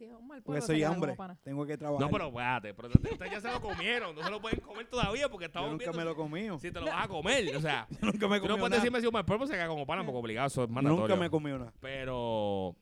Si 0.00 0.06
es 0.06 0.12
un 0.14 0.26
mal 0.26 0.42
Porque 0.42 0.60
polvo, 0.60 0.66
se 0.66 0.72
soy 0.72 0.80
como 0.82 0.94
hambre. 0.94 1.14
pana. 1.14 1.38
Tengo 1.44 1.66
que 1.66 1.76
trabajar. 1.76 2.06
No, 2.06 2.10
pero 2.10 2.28
espérate, 2.28 2.72
pero 2.72 2.88
ustedes 2.88 3.30
ya 3.32 3.40
se 3.42 3.50
lo 3.52 3.60
comieron, 3.60 4.14
no 4.16 4.22
se 4.22 4.30
lo 4.30 4.40
pueden 4.40 4.58
comer 4.60 4.86
todavía 4.86 5.28
porque 5.28 5.42
yo 5.44 5.48
estamos 5.48 5.70
nunca 5.72 5.84
viendo 5.84 5.98
me 5.98 6.04
lo 6.06 6.16
comí. 6.16 6.48
si 6.58 6.72
te 6.72 6.80
lo 6.80 6.86
vas 6.86 7.04
a 7.04 7.08
comer, 7.08 7.54
o 7.54 7.60
sea, 7.60 7.86
Yo 8.00 8.06
nunca 8.06 8.26
me 8.26 8.36
tú 8.38 8.46
comí 8.46 8.48
no 8.48 8.56
puedes 8.56 8.70
nada. 8.70 8.76
decirme 8.76 9.00
si 9.02 9.06
un 9.06 9.12
mal 9.12 9.26
polvo 9.26 9.46
se 9.46 9.52
queda 9.52 9.68
como 9.68 9.86
pana 9.86 10.02
porque 10.02 10.18
obligado, 10.18 10.46
eso 10.46 10.64
es 10.64 10.70
mandatorio. 10.70 11.06
Nunca 11.06 11.20
me 11.20 11.28
comí 11.28 11.50
una. 11.50 11.70
Pero 11.80 12.74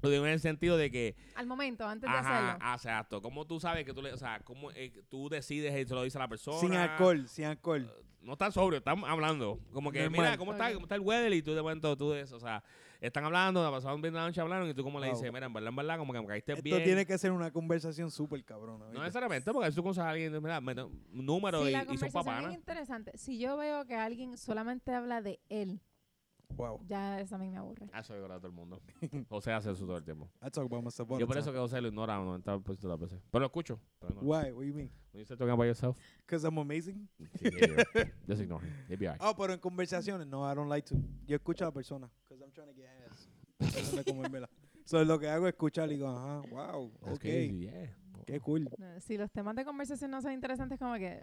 lo 0.00 0.08
digo 0.08 0.24
en 0.24 0.32
el 0.32 0.40
sentido 0.40 0.78
de 0.78 0.90
que 0.90 1.14
Al 1.34 1.46
momento, 1.46 1.86
antes 1.86 2.10
de 2.10 2.16
Ajá, 2.16 2.52
hacerlo. 2.54 2.72
exacto. 2.74 3.20
¿Cómo 3.20 3.46
tú 3.46 3.60
sabes 3.60 3.84
que 3.84 3.92
tú 3.92 4.00
le, 4.00 4.14
o 4.14 4.16
sea, 4.16 4.40
cómo 4.40 4.70
eh, 4.70 5.02
tú 5.10 5.28
decides 5.28 5.78
y 5.78 5.86
se 5.86 5.94
lo 5.94 6.04
dice 6.04 6.16
a 6.16 6.22
la 6.22 6.28
persona? 6.28 6.58
Sin 6.58 6.72
alcohol, 6.74 7.28
sin 7.28 7.44
alcohol. 7.44 7.92
No 8.22 8.32
están 8.32 8.50
sobrio, 8.50 8.78
están 8.78 9.04
hablando. 9.04 9.58
Como 9.74 9.92
que, 9.92 10.04
Normal. 10.04 10.20
mira, 10.20 10.38
¿cómo 10.38 10.52
está, 10.52 10.68
Ok. 10.68 10.72
¿cómo 10.74 10.86
está 10.86 10.94
el 10.94 11.02
weather? 11.02 11.34
Y 11.34 11.42
tú 11.42 11.52
de 11.54 11.60
momento, 11.60 11.94
tú 11.98 12.12
de 12.12 12.22
eso, 12.22 12.36
o 12.36 12.40
sea, 12.40 12.62
están 13.00 13.24
hablando, 13.24 13.62
la 13.62 13.70
pasaron 13.70 14.00
bien 14.02 14.12
la 14.14 14.26
noche 14.26 14.40
hablaron 14.40 14.68
y 14.68 14.74
tú 14.74 14.82
como 14.82 15.00
le 15.00 15.06
Wow. 15.08 15.16
dices, 15.16 15.32
mira, 15.32 15.46
en 15.46 15.52
verdad, 15.52 15.68
en 15.70 15.76
verdad, 15.76 15.98
como 15.98 16.12
que 16.12 16.20
me 16.20 16.26
caíste 16.26 16.52
Esto 16.52 16.62
bien. 16.62 16.84
tiene 16.84 17.06
que 17.06 17.16
ser 17.18 17.32
una 17.32 17.50
conversación 17.50 18.10
súper 18.10 18.44
cabrona. 18.44 18.84
No 18.84 18.90
¿viste? 18.90 19.00
necesariamente, 19.00 19.52
porque 19.52 19.70
tú 19.72 19.82
conoces 19.82 20.02
a 20.02 20.10
alguien, 20.10 20.32
mira, 20.42 20.60
me- 20.60 20.82
un 20.84 21.00
número 21.12 21.62
Si 21.62 21.68
y, 21.68 21.72
la 21.72 21.78
y 21.82 21.84
son 21.86 21.86
conversación 21.96 22.24
papanas. 22.24 22.52
es 22.52 22.58
interesante, 22.58 23.16
si 23.16 23.38
yo 23.38 23.56
veo 23.56 23.84
que 23.86 23.94
alguien 23.94 24.36
solamente 24.36 24.92
habla 24.92 25.22
de 25.22 25.40
él, 25.48 25.80
Wow. 26.56 26.80
ya 26.88 27.20
eso 27.20 27.36
a 27.36 27.38
mí 27.38 27.48
me 27.48 27.56
aburre. 27.58 27.88
Ah, 27.92 28.00
Eso 28.00 28.12
yo 28.16 28.24
creo 28.24 28.36
a 28.36 28.38
todo 28.40 28.48
el 28.48 28.52
mundo. 28.52 28.82
José 29.30 29.52
hace 29.52 29.70
eso 29.70 29.86
todo 29.86 29.96
el 29.96 30.02
tiempo. 30.02 30.28
I 30.42 30.50
talk 30.50 30.64
about 30.64 30.82
myself 30.82 31.08
Yo 31.16 31.24
por 31.28 31.38
eso 31.38 31.52
que 31.52 31.58
José 31.58 31.80
lo 31.80 31.86
ignora 31.88 32.18
90% 32.18 32.80
de 32.80 32.88
las 32.88 32.98
veces. 32.98 33.20
Pero 33.30 33.38
lo 33.40 33.46
escucho. 33.46 33.80
Pero 34.00 34.14
no. 34.14 34.20
Why? 34.22 34.50
What 34.50 34.62
do 34.62 34.64
you 34.64 34.74
mean? 34.74 34.90
When 35.12 35.20
you 35.20 35.24
start 35.24 35.38
talking 35.38 35.52
about 35.52 35.66
yourself, 35.66 35.96
Because 36.26 36.44
I'm 36.44 36.58
amazing. 36.58 37.08
sí, 37.38 37.50
yeah, 37.52 37.84
yeah. 37.94 38.04
just 38.26 38.42
ignore 38.42 38.60
him. 38.64 38.72
He'll 38.88 38.98
be 38.98 39.06
all 39.06 39.12
right. 39.14 39.22
Oh, 39.24 39.34
pero 39.36 39.52
en 39.52 39.60
conversaciones, 39.60 40.26
no, 40.26 40.42
I 40.44 40.54
don't 40.56 40.68
like 40.68 40.84
to. 40.88 40.96
Yo 41.24 41.36
escucho 41.36 41.64
a 41.64 41.68
la 41.68 41.72
persona. 41.72 42.10
Trying 42.60 42.74
to 42.74 42.80
get 42.80 44.44
ass. 44.44 44.54
So, 44.84 45.04
lo 45.04 45.18
que 45.18 45.28
hago 45.28 45.46
es 45.46 45.52
escuchar 45.52 45.88
y 45.90 45.94
digo, 45.94 46.08
ajá, 46.08 46.40
wow, 46.50 46.90
That's 47.02 47.12
ok, 47.16 47.20
crazy, 47.20 47.60
yeah. 47.60 47.96
qué 48.26 48.40
cool. 48.40 48.68
No, 48.78 49.00
Si 49.00 49.16
los 49.16 49.30
temas 49.30 49.54
de 49.54 49.64
conversación 49.64 50.10
no 50.10 50.20
son 50.20 50.32
interesantes, 50.32 50.78
como 50.78 50.94
que, 50.96 51.22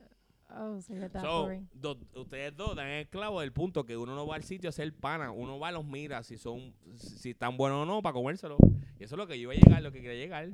oh, 0.50 0.80
sí, 0.80 0.94
So, 1.22 1.50
do- 1.74 2.00
ustedes 2.16 2.56
dos 2.56 2.76
dan 2.76 2.88
el 2.88 3.08
clavo 3.10 3.42
del 3.42 3.52
punto 3.52 3.86
que 3.86 3.98
uno 3.98 4.16
no 4.16 4.26
va 4.26 4.36
al 4.36 4.44
sitio 4.44 4.70
a 4.70 4.72
hacer 4.72 4.94
pana, 4.94 5.32
uno 5.32 5.60
va 5.60 5.68
a 5.70 5.72
los 5.74 5.84
mira 5.86 6.24
si 6.24 6.38
son 6.38 6.74
si 6.96 7.32
están 7.32 7.58
buenos 7.58 7.80
o 7.84 7.86
no 7.86 8.02
para 8.02 8.14
comérselo. 8.14 8.58
Y 9.00 9.04
eso 9.04 9.16
es 9.16 9.18
lo 9.20 9.28
que 9.28 9.38
yo 9.40 9.52
iba 9.52 9.54
a 9.54 9.56
llegar, 9.66 9.82
lo 9.84 9.92
que 9.92 10.02
quería 10.02 10.18
llegar. 10.18 10.50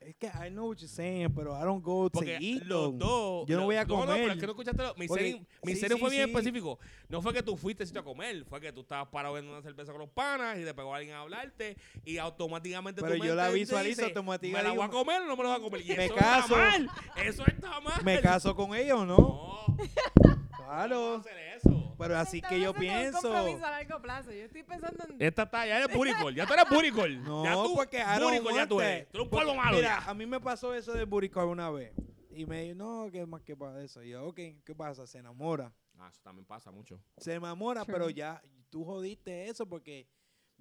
Es 0.00 0.16
que 0.16 0.28
I 0.28 0.48
know 0.48 0.68
what 0.68 0.78
you're 0.78 0.88
saying, 0.88 1.30
pero 1.34 1.54
I 1.54 1.62
don't 1.62 1.84
go 1.84 2.08
to 2.08 2.22
eat 2.24 2.62
los 2.64 2.96
dos. 2.96 3.46
Yo 3.46 3.58
no 3.58 3.64
voy 3.66 3.76
a 3.76 3.84
No, 3.84 3.96
no, 3.98 4.06
pero 4.06 4.12
comer. 4.16 4.30
es 4.30 4.38
que 4.38 4.46
no 4.46 4.52
escuchaste 4.52 4.82
lo, 4.82 4.94
mi 4.94 5.06
Porque- 5.06 5.22
serie, 5.24 5.46
mi 5.62 5.74
sí, 5.74 5.80
serie 5.80 5.96
sí, 5.96 6.00
fue 6.00 6.10
bien 6.10 6.28
específico. 6.30 6.78
No 7.10 7.20
fue 7.20 7.34
que 7.34 7.42
tú 7.42 7.54
fuiste 7.54 7.84
a 7.98 8.02
comer, 8.02 8.46
fue 8.46 8.62
que 8.62 8.72
tú 8.72 8.80
estabas 8.80 9.08
parado 9.08 9.36
en 9.36 9.46
una 9.46 9.60
cerveza 9.60 9.92
con 9.92 10.00
los 10.00 10.08
panas 10.08 10.58
y 10.58 10.64
te 10.64 10.72
pegó 10.72 10.94
alguien 10.94 11.14
a 11.16 11.20
hablarte 11.20 11.76
y 12.06 12.16
automáticamente 12.16 13.02
Pero 13.02 13.16
tu 13.18 13.24
yo 13.24 13.34
la 13.34 13.50
visualizo, 13.50 14.02
automáticamente 14.06 14.56
¿Me 14.56 14.68
la 14.68 14.74
voy 14.74 14.86
a 14.86 14.90
comer 14.90 15.20
o 15.20 15.26
no 15.26 15.36
me 15.36 15.42
la 15.44 15.48
voy 15.50 15.58
a 15.58 15.62
comer? 15.70 15.82
Y 15.82 15.94
me 15.94 16.04
eso 16.06 16.14
caso. 16.14 16.54
está 16.56 16.56
mal. 16.78 16.90
Eso 17.22 17.44
está 17.46 17.80
mal. 17.80 18.02
¿Me 18.04 18.20
caso 18.22 18.56
con 18.56 18.74
ella 18.74 18.96
o 18.96 19.04
no? 19.04 19.16
No. 19.18 19.76
No 19.76 20.48
Claro. 20.56 21.16
hacer 21.16 21.36
eso. 21.56 21.79
Pero 22.00 22.18
así 22.18 22.40
que 22.40 22.58
yo 22.60 22.72
pienso. 22.72 23.20
compromiso 23.20 23.64
a 23.66 23.70
largo 23.70 24.00
plazo. 24.00 24.32
Yo 24.32 24.44
estoy 24.44 24.62
pensando 24.62 25.04
en... 25.04 25.16
Esta 25.20 25.42
está, 25.42 25.66
ya 25.66 25.78
eres 25.78 25.94
buricol. 25.94 26.34
Ya 26.34 26.46
tú 26.46 26.54
eres 26.54 26.68
buricol. 26.68 27.22
No, 27.22 27.44
ya 27.44 27.54
tú, 27.54 27.74
porque 27.74 28.02
buricol 28.20 28.54
ya 28.54 28.66
tú 28.66 28.80
eres. 28.80 29.08
Tú 29.10 29.18
eres 29.18 29.24
un 29.24 29.30
polvo 29.30 29.54
malo 29.54 29.76
Mira, 29.76 30.00
ya. 30.00 30.10
a 30.10 30.14
mí 30.14 30.26
me 30.26 30.40
pasó 30.40 30.74
eso 30.74 30.92
de 30.92 31.04
Buricor 31.04 31.46
una 31.46 31.70
vez. 31.70 31.92
Y 32.30 32.46
me 32.46 32.62
dijo, 32.62 32.76
no, 32.76 33.10
¿qué 33.10 33.26
más 33.26 33.42
que 33.42 33.56
pasa 33.56 33.82
eso? 33.82 34.02
Y 34.02 34.10
yo, 34.10 34.26
ok, 34.26 34.36
¿qué 34.64 34.74
pasa? 34.74 35.06
Se 35.06 35.18
enamora. 35.18 35.72
Ah, 35.98 36.08
eso 36.10 36.20
también 36.22 36.46
pasa 36.46 36.70
mucho. 36.70 37.02
Se 37.18 37.34
enamora, 37.34 37.84
pero 37.84 38.08
ya 38.08 38.40
tú 38.70 38.84
jodiste 38.84 39.48
eso 39.48 39.66
porque 39.68 40.08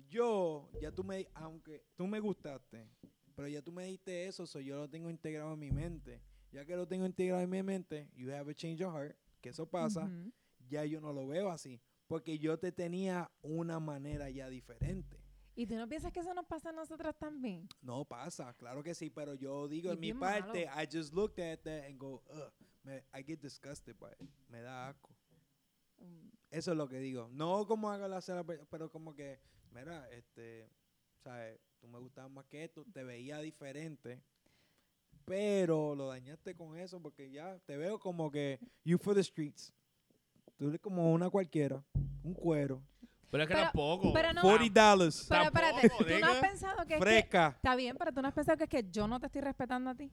yo, 0.09 0.69
ya 0.81 0.91
tú 0.91 1.03
me, 1.03 1.27
aunque 1.33 1.85
tú 1.95 2.07
me 2.07 2.19
gustaste, 2.19 2.89
pero 3.35 3.47
ya 3.47 3.61
tú 3.61 3.71
me 3.71 3.85
diste 3.85 4.27
eso, 4.27 4.45
so 4.45 4.59
yo 4.59 4.75
lo 4.75 4.89
tengo 4.89 5.09
integrado 5.09 5.53
en 5.53 5.59
mi 5.59 5.71
mente. 5.71 6.21
Ya 6.51 6.65
que 6.65 6.75
lo 6.75 6.87
tengo 6.87 7.05
integrado 7.05 7.41
en 7.41 7.49
mi 7.49 7.63
mente, 7.63 8.09
you 8.15 8.29
have 8.31 8.51
a 8.51 8.53
change 8.53 8.83
of 8.83 8.93
heart, 8.93 9.15
que 9.39 9.49
eso 9.49 9.65
pasa. 9.65 10.09
Ya 10.69 10.85
yo 10.85 11.01
no 11.01 11.11
lo 11.13 11.27
veo 11.27 11.49
así. 11.49 11.81
Porque 12.07 12.39
yo 12.39 12.57
te 12.57 12.71
tenía 12.71 13.29
una 13.41 13.79
manera 13.79 14.29
ya 14.29 14.49
diferente. 14.49 15.17
¿Y 15.55 15.67
tú 15.67 15.75
no 15.75 15.87
piensas 15.89 16.11
que 16.13 16.21
eso 16.21 16.33
nos 16.33 16.45
pasa 16.45 16.69
a 16.69 16.71
nosotros 16.71 17.13
también? 17.19 17.67
No 17.81 18.05
pasa, 18.05 18.53
claro 18.53 18.81
que 18.81 18.95
sí, 18.95 19.09
pero 19.09 19.33
yo 19.35 19.67
digo 19.67 19.89
Y 19.91 19.93
en 19.95 19.99
mi 19.99 20.13
parte, 20.13 20.65
malo. 20.65 20.81
I 20.81 20.87
just 20.91 21.13
looked 21.13 21.39
at 21.43 21.59
that 21.63 21.85
and 21.85 21.99
go, 21.99 22.23
Ugh, 22.31 22.51
me, 22.83 23.03
I 23.13 23.23
get 23.23 23.41
disgusted 23.41 23.95
by 23.99 24.11
it. 24.19 24.29
Me 24.47 24.61
da 24.61 24.87
asco. 24.89 25.09
Mm, 25.97 26.29
Eso 26.49 26.71
es 26.71 26.77
lo 26.77 26.87
que 26.87 26.99
digo. 26.99 27.27
No 27.31 27.67
como 27.67 27.91
haga 27.91 28.07
la 28.07 28.21
cera, 28.21 28.43
pe- 28.45 28.65
pero 28.71 28.89
como 28.89 29.13
que, 29.13 29.39
mira, 29.71 30.09
este, 30.11 30.69
¿sabes? 31.21 31.59
Tú 31.79 31.87
me 31.89 31.99
gustabas 31.99 32.31
más 32.31 32.45
que 32.45 32.63
esto, 32.63 32.85
te 32.93 33.03
veía 33.03 33.39
diferente, 33.39 34.23
pero 35.25 35.93
lo 35.95 36.07
dañaste 36.07 36.55
con 36.55 36.77
eso 36.77 37.01
porque 37.01 37.29
ya 37.31 37.59
te 37.65 37.77
veo 37.77 37.99
como 37.99 38.31
que 38.31 38.59
you 38.83 38.97
for 38.97 39.13
the 39.13 39.23
streets. 39.23 39.73
Tú 40.59 40.67
eres 40.67 40.81
como 40.81 41.13
una 41.13 41.29
cualquiera, 41.29 41.81
un 42.21 42.33
cuero. 42.33 42.83
Pero 43.31 43.43
es 43.43 43.47
que 43.47 43.53
Pero- 43.55 43.65
tampoco. 43.67 44.11
pero 44.11 44.33
no- 44.33 44.41
40 44.41 44.89
dollars, 44.91 45.25
Pero 45.29 45.43
Tampoco, 45.45 45.65
espérate, 45.67 45.89
¿tú 45.97 46.03
no 46.09 46.15
nigga. 46.15 46.31
has 46.31 46.39
pensado 46.39 46.75
que 46.85 46.93
es 46.95 46.99
que... 46.99 47.05
fresca. 47.05 47.53
Está 47.55 47.75
bien, 47.77 47.95
pero 47.97 48.11
tú 48.11 48.21
no 48.21 48.27
has 48.27 48.33
pensado 48.33 48.57
que 48.57 48.63
es 48.65 48.69
que 48.69 48.85
yo 48.91 49.07
no 49.07 49.19
te 49.21 49.27
estoy 49.27 49.41
respetando 49.41 49.89
a 49.91 49.95
ti. 49.95 50.11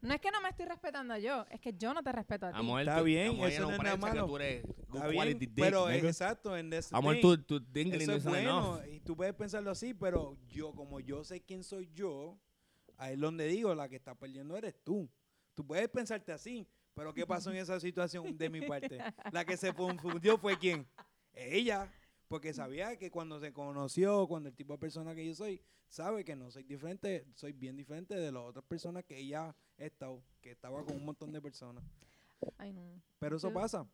No 0.00 0.14
es 0.14 0.20
que 0.22 0.30
no 0.30 0.40
me 0.40 0.48
estoy 0.48 0.64
respetando 0.66 1.16
yo, 1.18 1.44
es 1.50 1.60
que 1.60 1.74
yo 1.74 1.92
no 1.92 2.02
te 2.02 2.12
respeto 2.12 2.46
a 2.46 2.52
ti. 2.52 2.58
Amor, 2.58 2.80
Está 2.80 2.98
tú- 2.98 3.04
bien, 3.04 3.28
amor, 3.30 3.48
eso 3.48 3.56
ella 3.56 3.66
no 3.66 3.72
es 3.72 3.78
nada 3.82 3.94
que 3.96 4.00
malo. 4.00 4.26
tú 4.26 4.36
eres 4.36 4.62
good 4.62 4.96
Está 4.96 5.06
bien, 5.08 5.14
quality 5.22 5.46
dick, 5.46 5.54
pero 5.56 5.88
nigga. 5.90 6.08
exacto, 6.08 6.56
en 6.56 6.70
this 6.70 6.92
Amor, 6.92 7.16
tú 7.20 7.60
dingling 7.60 8.00
Eso 8.02 8.12
es 8.14 8.24
bueno 8.24 8.78
enough. 8.80 8.94
y 8.94 9.00
tú 9.00 9.14
puedes 9.16 9.34
pensarlo 9.34 9.70
así, 9.70 9.92
pero 9.92 10.38
yo, 10.48 10.72
como 10.72 11.00
yo 11.00 11.22
sé 11.24 11.40
quién 11.42 11.62
soy 11.64 11.90
yo, 11.92 12.38
ahí 12.96 13.14
es 13.14 13.20
donde 13.20 13.46
digo, 13.48 13.74
la 13.74 13.88
que 13.90 13.96
está 13.96 14.14
perdiendo 14.14 14.56
eres 14.56 14.74
tú. 14.84 15.10
Tú 15.54 15.66
puedes 15.66 15.88
pensarte 15.88 16.32
así, 16.32 16.66
pero 16.94 17.12
¿qué 17.12 17.26
pasó 17.26 17.50
en 17.50 17.56
esa 17.56 17.80
situación 17.80 18.36
de 18.36 18.50
mi 18.50 18.60
parte? 18.62 18.98
La 19.32 19.44
que 19.44 19.56
se 19.56 19.72
confundió 19.74 20.38
fue 20.38 20.58
quién? 20.58 20.86
Ella, 21.34 21.92
porque 22.28 22.52
sabía 22.52 22.96
que 22.96 23.10
cuando 23.10 23.40
se 23.40 23.52
conoció, 23.52 24.26
cuando 24.28 24.48
el 24.48 24.54
tipo 24.54 24.74
de 24.74 24.78
persona 24.78 25.14
que 25.14 25.26
yo 25.26 25.34
soy, 25.34 25.60
sabe 25.88 26.24
que 26.24 26.36
no 26.36 26.50
soy 26.50 26.62
diferente, 26.62 27.26
soy 27.34 27.52
bien 27.52 27.76
diferente 27.76 28.14
de 28.14 28.30
las 28.30 28.42
otras 28.42 28.64
personas 28.64 29.04
que 29.04 29.18
ella 29.18 29.48
ha 29.48 29.84
estado, 29.84 30.22
que 30.40 30.52
estaba 30.52 30.84
con 30.84 30.96
un 30.96 31.04
montón 31.04 31.32
de 31.32 31.42
personas. 31.42 31.84
Ay, 32.58 32.72
no. 32.72 33.02
Pero 33.18 33.36
eso 33.36 33.48
Yo- 33.48 33.54
pasa. 33.54 33.86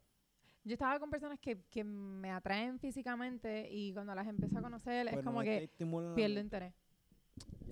Yo 0.63 0.75
estaba 0.75 1.01
con 1.01 1.09
personas 1.09 1.39
que, 1.41 1.63
que 1.71 1.83
me 1.83 2.31
atraen 2.31 2.79
físicamente 2.79 3.67
y 3.71 3.95
cuando 3.95 4.15
las 4.15 4.27
empiezo 4.27 4.59
a 4.59 4.63
conocer 4.63 5.07
es 5.07 5.15
Pues 5.15 5.25
como 5.25 5.39
no 5.39 5.45
que 5.45 5.71
pierdo 6.15 6.39
interés. 6.39 6.75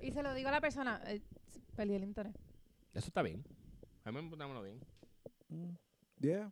Y 0.02 0.10
se 0.10 0.22
lo 0.22 0.32
digo 0.32 0.48
a 0.48 0.52
la 0.52 0.60
persona, 0.62 1.02
eh, 1.04 1.20
perdí 1.76 1.94
el 1.94 2.04
interés. 2.04 2.34
Eso 2.94 3.08
está 3.08 3.20
bien. 3.20 3.44
A 4.04 4.10
mí 4.10 4.22
me 4.22 4.62
bien. 4.62 4.80
Mm, 5.50 5.76
Yeah. 6.20 6.50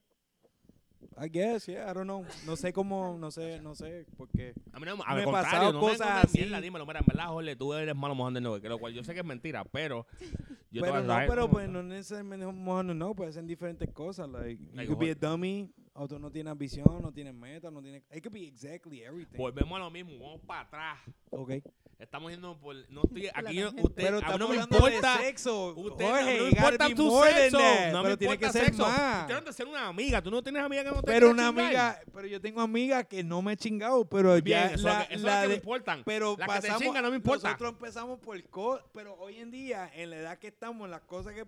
I 1.18 1.28
guess, 1.28 1.66
yeah, 1.68 1.88
I 1.90 1.94
don't 1.94 2.06
know. 2.06 2.24
No 2.46 2.56
sé 2.56 2.72
cómo, 2.72 3.16
no 3.18 3.30
sé, 3.30 3.60
no 3.60 3.74
sé, 3.74 4.06
porque 4.16 4.54
A 4.72 4.80
mí 4.80 4.86
no, 4.86 4.96
a 5.04 5.14
Me 5.14 5.22
he 5.22 5.26
pasado 5.26 5.72
no 5.72 5.80
cosas 5.80 6.00
me 6.00 6.20
así. 6.22 6.38
mierda, 6.38 6.60
dímelo, 6.60 6.84
mira, 6.86 7.00
en 7.00 7.06
verdad, 7.06 7.28
Jorge, 7.28 7.54
tú 7.56 7.72
eres 7.74 7.94
malo 7.94 8.14
mojando 8.14 8.38
el 8.38 8.42
nuevo, 8.42 8.60
que 8.60 8.68
lo 8.68 8.78
cual 8.78 8.92
yo 8.92 9.04
sé 9.04 9.12
que 9.14 9.20
es 9.20 9.26
mentira, 9.26 9.64
pero 9.64 10.06
yo 10.70 10.82
pero 10.82 11.02
no, 11.02 11.14
pero 11.28 11.42
cómo 11.42 11.52
pues 11.54 11.68
no 11.68 11.82
necesariamente 11.82 12.46
mojando, 12.46 12.92
no, 12.94 13.14
puede 13.14 13.32
ser 13.32 13.44
diferentes 13.44 13.88
cosas, 13.92 14.28
like, 14.28 14.62
you 14.62 14.70
Like 14.74 14.88
could 14.88 14.98
be 14.98 15.10
a 15.10 15.14
dummy, 15.14 15.70
o 15.94 16.08
tú 16.08 16.18
no 16.18 16.30
tienes 16.30 16.50
ambición, 16.50 17.00
no 17.00 17.12
tienes 17.12 17.34
meta, 17.34 17.70
no 17.70 17.80
tienes, 17.82 18.02
it 18.10 18.22
could 18.22 18.32
be 18.34 18.46
exactly 18.46 19.02
everything. 19.02 19.36
Volvemos 19.38 19.76
a 19.76 19.84
lo 19.84 19.90
mismo, 19.90 20.18
vamos 20.18 20.40
para 20.46 20.60
atrás. 20.62 20.98
Okay. 21.30 21.62
Estamos 21.98 22.30
yendo 22.30 22.58
por. 22.58 22.76
No 22.90 23.00
estoy. 23.04 23.22
La 23.22 23.32
Aquí 23.34 23.54
yo- 23.56 23.68
usted. 23.70 23.92
Pero 23.94 24.18
a 24.18 24.20
mí 24.20 24.26
estamos 24.26 24.38
no 24.40 24.48
me 24.48 24.56
importa. 24.56 25.18
de 25.18 25.24
sexo, 25.24 25.74
Usted, 25.74 26.04
Jorge, 26.04 26.36
no 26.38 26.42
me 26.44 26.48
importa 26.50 26.88
tu 26.94 27.22
sexo. 27.22 27.58
that, 27.58 27.92
no 27.92 27.98
me 27.98 28.04
pero 28.04 28.18
tiene 28.18 28.38
que 28.38 28.50
ser 28.52 28.64
sexo. 28.66 28.82
más. 28.82 29.26
Te 29.26 29.52
ser 29.52 29.66
una 29.66 29.86
amiga. 29.88 30.20
Tú 30.22 30.30
no 30.30 30.42
tienes 30.42 30.62
amiga 30.62 30.84
que 30.84 30.90
no 30.90 31.02
te 31.02 31.06
Pero 31.12 31.30
una 31.30 31.48
chingar. 31.48 31.64
amiga, 31.64 32.00
pero 32.12 32.26
yo 32.26 32.40
tengo 32.40 32.60
amigas 32.60 33.06
que 33.06 33.24
no 33.24 33.40
me 33.40 33.54
he 33.54 33.56
chingado, 33.56 34.04
pero 34.04 34.34
Bien, 34.42 34.68
ya 34.68 34.74
eso, 34.74 34.86
la, 34.88 35.02
es 35.02 35.04
lo 35.04 35.08
que- 35.08 35.14
eso 35.14 35.16
es 35.16 35.22
la 35.22 35.34
lo 35.36 35.40
que 35.42 35.46
me 35.48 35.52
de- 35.54 35.56
importan. 35.60 36.02
Pero 36.04 36.36
Las 36.38 36.48
que 36.48 36.54
te 36.54 36.60
pasamos, 36.68 36.82
chingan 36.82 37.02
no 37.02 37.10
me 37.10 37.16
importa. 37.16 37.48
Nosotros 37.48 37.72
empezamos 37.72 38.18
por 38.20 38.42
co 38.50 38.80
pero 38.92 39.14
hoy 39.14 39.38
en 39.38 39.50
día, 39.50 39.90
en 39.94 40.10
la 40.10 40.16
edad 40.16 40.38
que 40.38 40.48
estamos, 40.48 40.88
las 40.90 41.00
cosas 41.02 41.32
que 41.32 41.46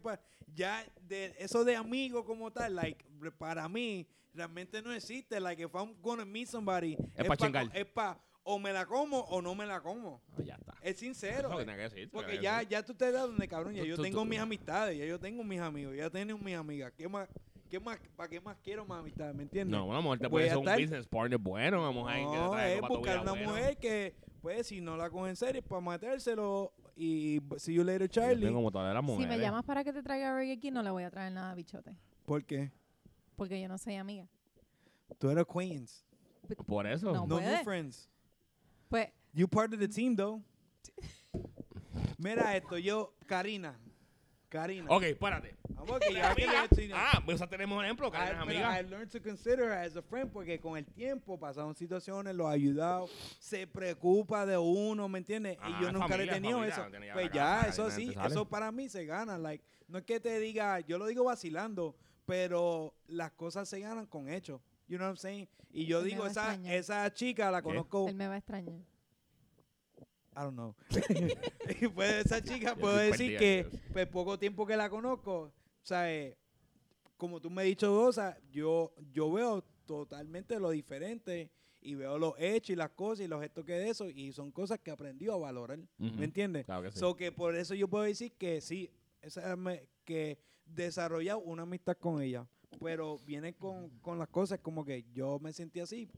ya 0.54 0.82
de 1.02 1.34
eso 1.38 1.62
de 1.64 1.76
amigo 1.76 2.24
como 2.24 2.50
tal, 2.50 2.74
like 2.74 3.04
para 3.38 3.68
mí 3.68 4.06
realmente 4.32 4.80
no 4.80 4.92
existe. 4.94 5.38
Like 5.40 5.62
if 5.62 5.74
I'm 5.74 5.94
gonna 6.00 6.24
meet 6.24 6.48
somebody, 6.48 6.96
Es 7.14 7.26
pa' 7.26 7.36
chingar. 7.36 7.70
es 7.74 7.84
pa 7.86 8.18
o 8.50 8.58
me 8.58 8.72
la 8.72 8.86
como 8.86 9.18
o 9.20 9.42
no 9.42 9.54
me 9.54 9.66
la 9.66 9.82
como. 9.82 10.22
Ah, 10.32 10.42
ya 10.42 10.54
está. 10.54 10.72
Es 10.80 10.96
sincero. 10.96 11.50
Que 11.58 11.66
que 11.66 11.76
decir, 11.76 12.10
Porque 12.10 12.36
que 12.38 12.42
ya, 12.42 12.54
decir. 12.56 12.68
ya 12.70 12.82
tú 12.82 12.94
te 12.94 13.12
das 13.12 13.22
donde 13.24 13.46
cabrón, 13.46 13.74
ya 13.74 13.82
Tú- 13.82 13.88
yo 13.88 13.96
tú- 13.96 14.02
tengo 14.02 14.20
tú- 14.20 14.24
mis 14.24 14.38
amistades, 14.38 14.96
ya 14.96 15.04
yo 15.04 15.20
tengo 15.20 15.44
mis 15.44 15.60
amigos, 15.60 15.94
ya 15.94 16.08
tengo 16.08 16.38
mis 16.38 16.56
amigas. 16.56 16.90
¿Qué 16.96 17.06
más? 17.08 17.28
¿Qué 17.68 17.78
más? 17.78 17.98
¿Para 18.16 18.30
qué 18.30 18.40
más 18.40 18.56
quiero 18.64 18.86
más 18.86 19.00
amistades? 19.00 19.34
¿Me 19.36 19.42
entiendes? 19.42 19.76
No, 19.78 19.84
una 19.86 20.00
mujer 20.00 20.20
te 20.20 20.30
puede 20.30 20.48
ser 20.48 20.56
un 20.56 20.64
estar- 20.66 20.80
business 20.80 21.06
partner 21.06 21.38
bueno, 21.38 21.80
una 21.82 21.90
mujer 21.90 22.16
que 22.16 22.30
te 22.30 22.36
No, 22.38 22.50
trae 22.52 22.74
es 22.76 22.80
buscar 22.80 23.20
una 23.20 23.30
bueno. 23.32 23.48
mujer 23.50 23.76
que, 23.76 24.14
pues, 24.40 24.66
si 24.66 24.80
no 24.80 24.96
la 24.96 25.10
cogen 25.10 25.28
en 25.28 25.36
serio, 25.36 25.60
para 25.62 25.82
metérselo 25.82 26.72
y 26.96 27.42
see 27.58 27.74
you 27.74 27.84
later, 27.84 28.08
Yo 28.08 28.22
Charlie. 28.22 28.46
tengo 28.46 28.56
como 28.60 28.70
todas 28.70 28.94
las 28.94 29.04
Si 29.04 29.06
mujeres. 29.10 29.28
me 29.36 29.38
llamas 29.42 29.64
para 29.66 29.84
que 29.84 29.92
te 29.92 30.02
traiga 30.02 30.32
Burger 30.32 30.58
King, 30.58 30.72
no 30.72 30.82
le 30.82 30.88
voy 30.90 31.02
a 31.02 31.10
traer 31.10 31.32
nada, 31.32 31.54
bichote. 31.54 31.94
¿Por 32.24 32.42
qué? 32.46 32.72
Porque 33.36 33.60
yo 33.60 33.68
no 33.68 33.76
soy 33.76 33.96
amiga. 33.96 34.26
Tú 35.18 35.28
eres 35.28 35.44
Queens. 35.44 36.06
Por 36.66 36.86
eso. 36.86 37.12
No. 37.12 37.26
No 37.26 37.38
friends. 37.62 38.08
Pues, 38.88 39.08
You 39.34 39.46
part 39.46 39.72
of 39.72 39.80
the 39.80 39.88
team, 39.88 40.16
though. 40.16 40.42
Mira 42.18 42.56
esto, 42.56 42.76
yo, 42.76 43.12
Karina. 43.26 43.74
Karina. 44.48 44.86
Ok, 44.88 45.02
espérate. 45.02 45.56
Ah, 46.92 47.22
pues 47.24 47.38
ya 47.38 47.46
tenemos 47.46 47.78
un 47.78 47.84
ejemplo, 47.84 48.10
Karina 48.10 48.42
amiga. 48.42 48.78
I 48.78 48.82
learned 48.82 49.10
to 49.10 49.20
consider 49.20 49.68
her 49.68 49.72
as 49.72 49.96
a 49.96 50.02
friend 50.02 50.32
porque 50.32 50.58
con 50.58 50.76
el 50.76 50.84
tiempo 50.84 51.38
pasaron 51.38 51.74
situaciones, 51.76 52.34
lo 52.34 52.48
ha 52.48 52.52
ayudado, 52.52 53.08
se 53.38 53.66
preocupa 53.66 54.44
de 54.44 54.58
uno, 54.58 55.08
¿me 55.08 55.18
entiendes? 55.18 55.56
Ah, 55.60 55.68
y 55.68 55.82
yo 55.82 55.88
es 55.88 55.94
nunca 55.94 56.16
le 56.16 56.24
he 56.24 56.28
tenido 56.28 56.58
familia, 56.58 56.74
eso. 56.74 57.12
Pues 57.12 57.26
ya, 57.26 57.60
casa, 57.62 57.68
eso 57.68 57.90
sí, 57.90 58.12
sale. 58.12 58.28
eso 58.28 58.48
para 58.48 58.72
mí 58.72 58.88
se 58.88 59.04
gana. 59.04 59.38
Like, 59.38 59.64
no 59.86 59.98
es 59.98 60.04
que 60.04 60.18
te 60.18 60.38
diga, 60.40 60.80
yo 60.80 60.98
lo 60.98 61.06
digo 61.06 61.24
vacilando, 61.24 61.94
pero 62.26 62.94
las 63.06 63.32
cosas 63.32 63.68
se 63.68 63.80
ganan 63.80 64.06
con 64.06 64.28
hechos. 64.28 64.60
You 64.88 64.96
know 64.96 65.06
what 65.06 65.10
I'm 65.12 65.16
saying? 65.18 65.48
Y 65.70 65.84
yo 65.86 65.98
Él 65.98 66.04
me 66.06 66.10
digo, 66.10 66.22
va 66.22 66.28
a 66.28 66.30
esa, 66.30 66.42
extrañar. 66.54 66.74
esa 66.74 67.12
chica 67.14 67.50
la 67.50 67.60
¿Qué? 67.60 67.64
conozco, 67.64 68.08
Él 68.08 68.14
me 68.14 68.26
va 68.26 68.34
a 68.34 68.38
extrañar. 68.38 68.80
I 70.36 70.40
don't 70.40 70.54
know. 70.54 70.74
Y 71.80 71.88
pues 71.88 72.26
esa 72.26 72.40
chica 72.42 72.74
puedo 72.76 72.98
estoy 73.00 73.28
decir 73.28 73.38
perdida, 73.38 73.38
que 73.40 73.68
Dios. 73.70 73.82
pues 73.92 74.06
poco 74.06 74.38
tiempo 74.38 74.66
que 74.66 74.76
la 74.76 74.88
conozco, 74.88 75.34
o 75.42 75.52
sea, 75.82 76.12
eh, 76.12 76.36
como 77.16 77.40
tú 77.40 77.50
me 77.50 77.62
has 77.62 77.66
dicho, 77.66 77.88
Dosa, 77.90 78.38
yo, 78.50 78.92
yo 79.12 79.30
veo 79.32 79.62
totalmente 79.84 80.58
lo 80.60 80.70
diferente 80.70 81.50
y 81.80 81.94
veo 81.94 82.18
los 82.18 82.34
hechos 82.38 82.70
y 82.70 82.76
las 82.76 82.90
cosas 82.90 83.24
y 83.24 83.28
los 83.28 83.40
gestos 83.40 83.64
que 83.64 83.72
de 83.72 83.88
eso 83.90 84.08
y 84.08 84.32
son 84.32 84.50
cosas 84.52 84.78
que 84.78 84.90
aprendió 84.90 85.34
a 85.34 85.38
valorar, 85.38 85.78
Ujú. 85.98 86.14
¿me 86.16 86.24
entiendes? 86.24 86.64
Claro 86.66 86.82
que 86.84 86.92
sí. 86.92 86.98
So 86.98 87.16
que 87.16 87.32
por 87.32 87.54
eso 87.56 87.74
yo 87.74 87.88
puedo 87.88 88.04
decir 88.04 88.32
que 88.32 88.60
sí, 88.60 88.90
esa 89.20 89.56
me- 89.56 89.86
que 90.04 90.38
desarrollado 90.64 91.40
una 91.40 91.62
amistad 91.64 91.96
con 91.96 92.22
ella, 92.22 92.46
pero 92.80 93.18
viene 93.20 93.54
con, 93.54 93.90
con 94.00 94.18
las 94.18 94.28
cosas 94.28 94.58
como 94.60 94.84
que 94.84 95.04
yo 95.12 95.38
me 95.40 95.52
sentí 95.52 95.80
así, 95.80 96.08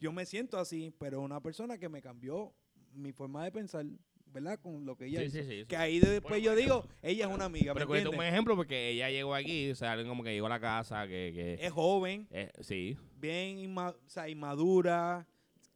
yo 0.00 0.12
me 0.12 0.26
siento 0.26 0.58
así, 0.58 0.92
pero 0.98 1.20
una 1.20 1.40
persona 1.40 1.78
que 1.78 1.88
me 1.88 2.00
cambió 2.02 2.52
mi 2.92 3.12
forma 3.12 3.44
de 3.44 3.52
pensar, 3.52 3.86
¿verdad? 4.26 4.58
Con 4.60 4.84
lo 4.84 4.96
que 4.96 5.06
ella 5.06 5.20
Sí, 5.20 5.26
hizo. 5.26 5.38
sí, 5.38 5.44
sí. 5.60 5.64
Que 5.66 5.76
ahí 5.76 5.98
de- 5.98 6.08
después 6.08 6.30
Bueno, 6.32 6.44
yo 6.44 6.54
digo, 6.56 6.84
ella 7.02 7.26
es 7.28 7.32
una 7.34 7.44
amiga, 7.46 7.72
¿me 7.74 7.78
Pero 7.80 7.88
cuento 7.88 8.10
un 8.10 8.22
ejemplo 8.22 8.56
porque 8.56 8.90
ella 8.90 9.10
llegó 9.10 9.34
aquí, 9.34 9.70
o 9.70 9.74
sea, 9.74 9.92
alguien 9.92 10.08
como 10.08 10.22
que 10.22 10.32
llegó 10.32 10.46
a 10.46 10.50
la 10.50 10.60
casa, 10.60 11.06
que... 11.06 11.32
que 11.34 11.54
Es 11.64 11.72
joven, 11.72 12.26
eh, 12.30 12.50
sí, 12.60 12.96
bien 13.16 13.58
inma- 13.58 13.94
o 13.94 14.08
sea, 14.08 14.28
inmadura, 14.28 15.26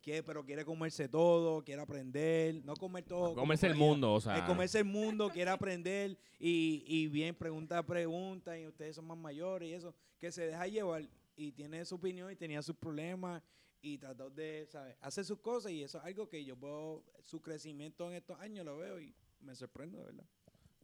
quiere, 0.05 0.23
pero 0.23 0.45
quiere 0.45 0.65
comerse 0.65 1.09
todo, 1.09 1.65
quiere 1.65 1.81
aprender, 1.81 2.63
no 2.65 2.77
comer 2.77 3.05
todo. 3.05 3.35
comerse 3.35 3.67
el 3.67 3.75
mundo, 3.75 4.13
o 4.13 4.21
sea... 4.21 4.37
Es 4.37 4.45
comerse 4.45 4.79
el 4.79 4.85
mundo, 4.85 5.31
quiere 5.31 5.51
aprender 5.51 6.17
y, 6.39 6.85
y 6.87 7.09
bien 7.09 7.35
pregunta 7.35 7.79
a 7.79 7.83
pregunta 7.83 8.59
y 8.59 8.67
ustedes 8.67 8.95
son 8.97 9.07
más 9.07 9.17
mayores 9.17 9.71
y 9.71 9.73
eso, 9.73 9.95
que 10.21 10.31
se 10.31 10.47
deja 10.47 10.67
llevar 10.67 11.09
y 11.37 11.53
tiene 11.53 11.85
su 11.85 11.95
opinión 11.95 12.31
y 12.31 12.37
tenía 12.37 12.63
sus 12.63 12.77
problemas 12.77 13.43
y 13.81 13.99
trató 13.99 14.31
de, 14.31 14.67
¿sabes? 14.71 14.95
Hacer 15.01 15.25
sus 15.25 15.41
cosas 15.41 15.73
y 15.73 15.83
eso 15.83 15.99
es 15.99 16.05
algo 16.05 16.29
que 16.29 16.45
yo 16.45 16.55
puedo, 16.57 17.03
su 17.23 17.41
crecimiento 17.41 18.09
en 18.09 18.17
estos 18.17 18.39
años 18.41 18.65
lo 18.67 18.77
veo 18.77 19.01
y 19.01 19.15
me 19.41 19.55
sorprendo, 19.55 19.99
de 19.99 20.05
verdad. 20.05 20.25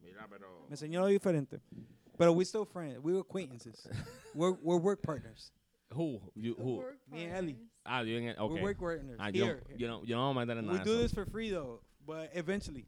Mira, 0.00 0.26
pero... 0.28 0.62
Me 0.62 0.74
enseñó 0.74 1.00
lo 1.00 1.06
diferente. 1.06 1.60
Pero 2.16 2.32
we 2.32 2.44
still 2.44 2.64
friends, 2.64 2.98
we 2.98 3.12
were 3.12 3.20
acquaintances. 3.20 3.86
we're, 4.34 4.56
we're 4.62 4.80
work 4.80 5.02
partners. 5.02 5.52
Who? 5.94 6.20
You, 6.34 6.54
who? 6.54 6.84
Me 7.06 7.24
and 7.24 7.34
Ellie. 7.34 7.69
Ah, 7.84 8.02
yo 8.02 8.18
en 8.18 8.28
el... 8.28 8.36
Ok. 8.38 8.52
We're 8.52 8.62
work 8.62 8.78
partners. 8.78 9.18
Ah, 9.18 9.30
yo, 9.30 9.46
Here. 9.46 9.62
yo, 9.76 9.88
no, 9.88 10.04
yo 10.04 10.16
no 10.16 10.28
me 10.28 10.34
voy 10.34 10.42
a 10.42 10.46
meter 10.46 10.58
en 10.58 10.68
we 10.68 10.78
do 10.78 10.96
de 10.96 11.02
this 11.02 11.12
for 11.12 11.24
free 11.24 11.50
though, 11.50 11.80
but 12.06 12.30
eventually. 12.34 12.86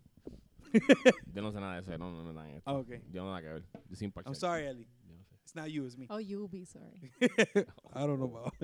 Yo 1.35 1.43
no 1.43 1.51
sé 1.51 1.61
nada 1.61 1.81
de 1.81 1.83
eso, 1.83 1.99
no, 1.99 2.11
no 2.11 2.25
me 2.25 2.35
dan 2.35 2.51
esto. 2.57 2.71
Oh, 2.71 2.77
okay. 2.79 3.01
Yo 3.11 3.23
no 3.23 3.31
nada 3.31 3.43
que 3.43 3.49
ver. 3.49 3.63
Yo 3.89 3.97
sin 3.97 4.13
I'm 4.25 4.35
sorry, 4.35 4.67
Ellie. 4.67 4.89
Yo 5.07 5.15
no 5.15 5.23
sé. 5.23 5.37
It's 5.45 5.55
not 5.55 5.71
you, 5.71 5.85
it's 5.85 5.99
me. 5.99 6.07
Oh, 6.09 6.19
you'll 6.19 6.49
be 6.49 6.65
sorry. 6.65 7.13
I 7.93 8.07
don't 8.07 8.19
know 8.19 8.27
about 8.27 8.55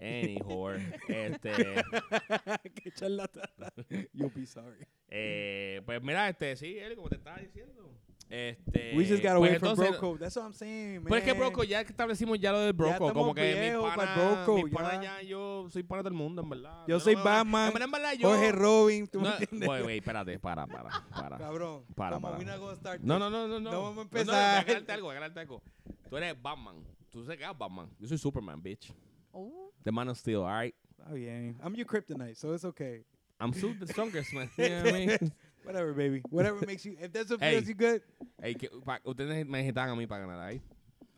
Any 0.00 0.38
Anyhow, 0.40 0.78
este... 1.08 1.52
Qué 2.74 2.90
charlatana. 2.96 3.70
You'll 4.12 4.30
be 4.30 4.46
sorry. 4.46 4.86
Eh, 5.08 5.80
pues 5.84 6.02
mira, 6.02 6.28
este, 6.28 6.56
sí, 6.56 6.78
él, 6.78 6.96
como 6.96 7.08
te 7.08 7.16
estaba 7.16 7.38
diciendo. 7.38 7.90
Este, 8.34 8.92
We 8.96 9.04
just 9.04 9.22
got 9.22 9.36
pues 9.36 9.50
away 9.50 9.58
from 9.58 9.68
entonces- 9.72 9.90
Broco. 10.00 10.18
That's 10.18 10.34
what 10.36 10.44
I'm 10.46 10.54
saying, 10.54 10.94
man. 11.02 11.04
Pues 11.08 11.22
es 11.22 11.30
que 11.30 11.38
Broco, 11.38 11.64
ya 11.64 11.84
que 11.84 11.90
establecimos 11.92 12.38
ya 12.40 12.50
lo 12.50 12.60
del 12.60 12.72
Broco, 12.72 12.92
estamos 12.92 13.12
como 13.12 13.34
que 13.34 13.54
mi 13.54 13.60
viejos 13.60 13.94
pana, 13.94 14.14
pa'l 14.14 14.34
Broco, 14.46 14.62
mi 14.62 14.70
pana 14.70 14.94
ya. 14.94 15.02
ya, 15.20 15.22
yo 15.22 15.66
soy 15.68 15.82
pana 15.82 15.98
de 15.98 16.04
todo 16.04 16.14
el 16.14 16.18
mundo, 16.18 16.40
en 16.42 16.48
verdad. 16.48 16.84
Yo 16.88 16.94
no 16.94 17.00
soy 17.00 17.14
me- 17.14 17.22
Batman, 17.22 17.66
En 17.68 17.72
verdad, 17.74 17.84
en 17.84 17.92
verdad, 17.92 18.12
yo... 18.14 18.28
Jorge 18.28 18.52
Robin, 18.52 19.06
¿tú 19.06 19.20
me 19.20 19.28
no, 19.28 19.34
entiendes? 19.36 19.68
Güey, 19.68 19.82
güey, 19.82 19.98
espérate, 19.98 20.38
para, 20.38 20.66
para, 20.66 20.88
para. 21.10 21.36
Cabrón. 21.36 21.84
Para, 21.94 22.18
para. 22.18 22.74
start 22.76 23.02
No, 23.02 23.18
no, 23.18 23.28
no, 23.28 23.46
no, 23.46 23.60
no. 23.60 23.70
No 23.70 23.82
vamos 23.82 23.90
a 23.90 23.90
No, 23.90 23.94
no, 23.96 24.02
empezar. 24.02 24.34
a 24.34 24.58
aclararte 24.60 24.92
algo, 24.92 25.10
algo. 25.10 25.62
Tú 26.08 26.16
eres 26.16 26.40
Batman. 26.40 26.76
Tú 27.10 27.22
sé 27.26 27.36
que 27.36 27.44
eres 27.44 27.58
Batman. 27.58 27.90
Yo 27.98 28.08
soy 28.08 28.16
Superman, 28.16 28.62
bitch. 28.62 28.94
Oh, 29.32 29.70
The 29.84 29.92
Man 29.92 30.08
of 30.08 30.16
Steel, 30.16 30.38
alright? 30.40 30.74
Está 30.98 31.12
bien. 31.12 31.58
I'm 31.62 31.74
your 31.74 31.86
kryptonite, 31.86 32.36
so 32.36 32.54
it's 32.54 32.64
okay. 32.64 33.04
I'm 33.38 33.52
still 33.52 33.74
the 33.78 33.86
strongest, 33.86 34.32
man. 34.32 34.48
You 34.56 34.68
know 34.70 34.82
what 34.84 34.94
I 34.94 35.06
mean? 35.06 35.32
Whatever, 35.64 35.92
baby. 35.92 36.22
Whatever 36.30 36.64
makes 36.66 36.84
you. 36.84 36.96
If 37.00 37.12
that's 37.12 37.30
what 37.30 37.40
Hey. 37.40 37.52
feels 37.56 37.68
you 37.68 37.74
good. 37.74 38.02
Ey, 38.42 38.54
que, 38.54 38.68
pa- 38.84 38.98
ustedes 39.06 39.46
me 39.46 39.62
necesitan 39.62 39.90
a 39.90 39.94
mí 39.96 40.06
para 40.08 40.26
ganar 40.26 40.40
ahí. 40.40 40.56
¿eh? 40.56 40.60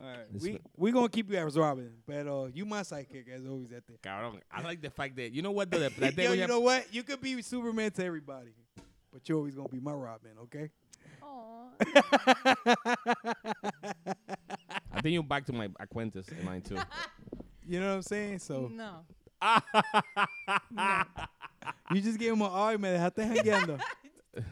All 0.01 0.07
right. 0.09 0.33
This 0.33 0.43
We 0.43 0.53
ma- 0.53 0.59
we 0.77 0.93
gonna 0.93 1.09
keep 1.09 1.31
you 1.31 1.39
as 1.39 1.57
Robin, 1.57 1.91
pero 2.07 2.45
uh, 2.45 2.49
you 2.53 2.67
my 2.67 2.81
sidekick 2.81 3.29
as 3.35 3.47
always 3.47 3.73
at 3.73 3.87
the. 3.87 3.95
Cabrón, 4.03 4.41
I 4.51 4.61
like 4.63 4.83
the 4.83 4.91
fact 4.91 5.17
that, 5.17 5.33
you 5.33 5.41
know 5.41 5.53
what, 5.53 5.71
the, 5.71 5.79
the, 5.79 5.91
la 5.99 6.07
Yo, 6.09 6.11
tengo 6.13 6.33
you 6.35 6.41
ya- 6.41 6.47
know 6.47 6.61
what? 6.61 6.93
You 6.93 7.03
could 7.05 7.21
be 7.21 7.41
Superman 7.43 7.91
to 7.93 8.05
everybody, 8.05 8.51
but 9.13 9.27
you're 9.29 9.39
always 9.39 9.55
gonna 9.55 9.69
be 9.69 9.81
my 9.81 9.93
Robin, 9.93 10.33
okay? 10.43 10.71
oh. 11.23 11.69
I 14.93 15.01
think 15.01 15.15
you're 15.15 15.23
back 15.23 15.45
to 15.47 15.53
my 15.53 15.69
acquaintance 15.81 16.29
in 16.29 16.45
mine 16.45 16.61
too. 16.63 16.77
You 17.67 17.81
know 17.81 17.89
what 17.89 17.95
I'm 17.97 18.03
saying? 18.03 18.39
So 18.41 18.71
No. 18.73 19.05
you 21.93 22.01
just 22.01 22.19
gave 22.19 22.33
him 22.33 22.43
an 22.43 22.49
R 22.51 22.73
y 22.73 22.77
me 22.77 22.89
dejaste 22.89 23.17
jangueando. 23.17 23.81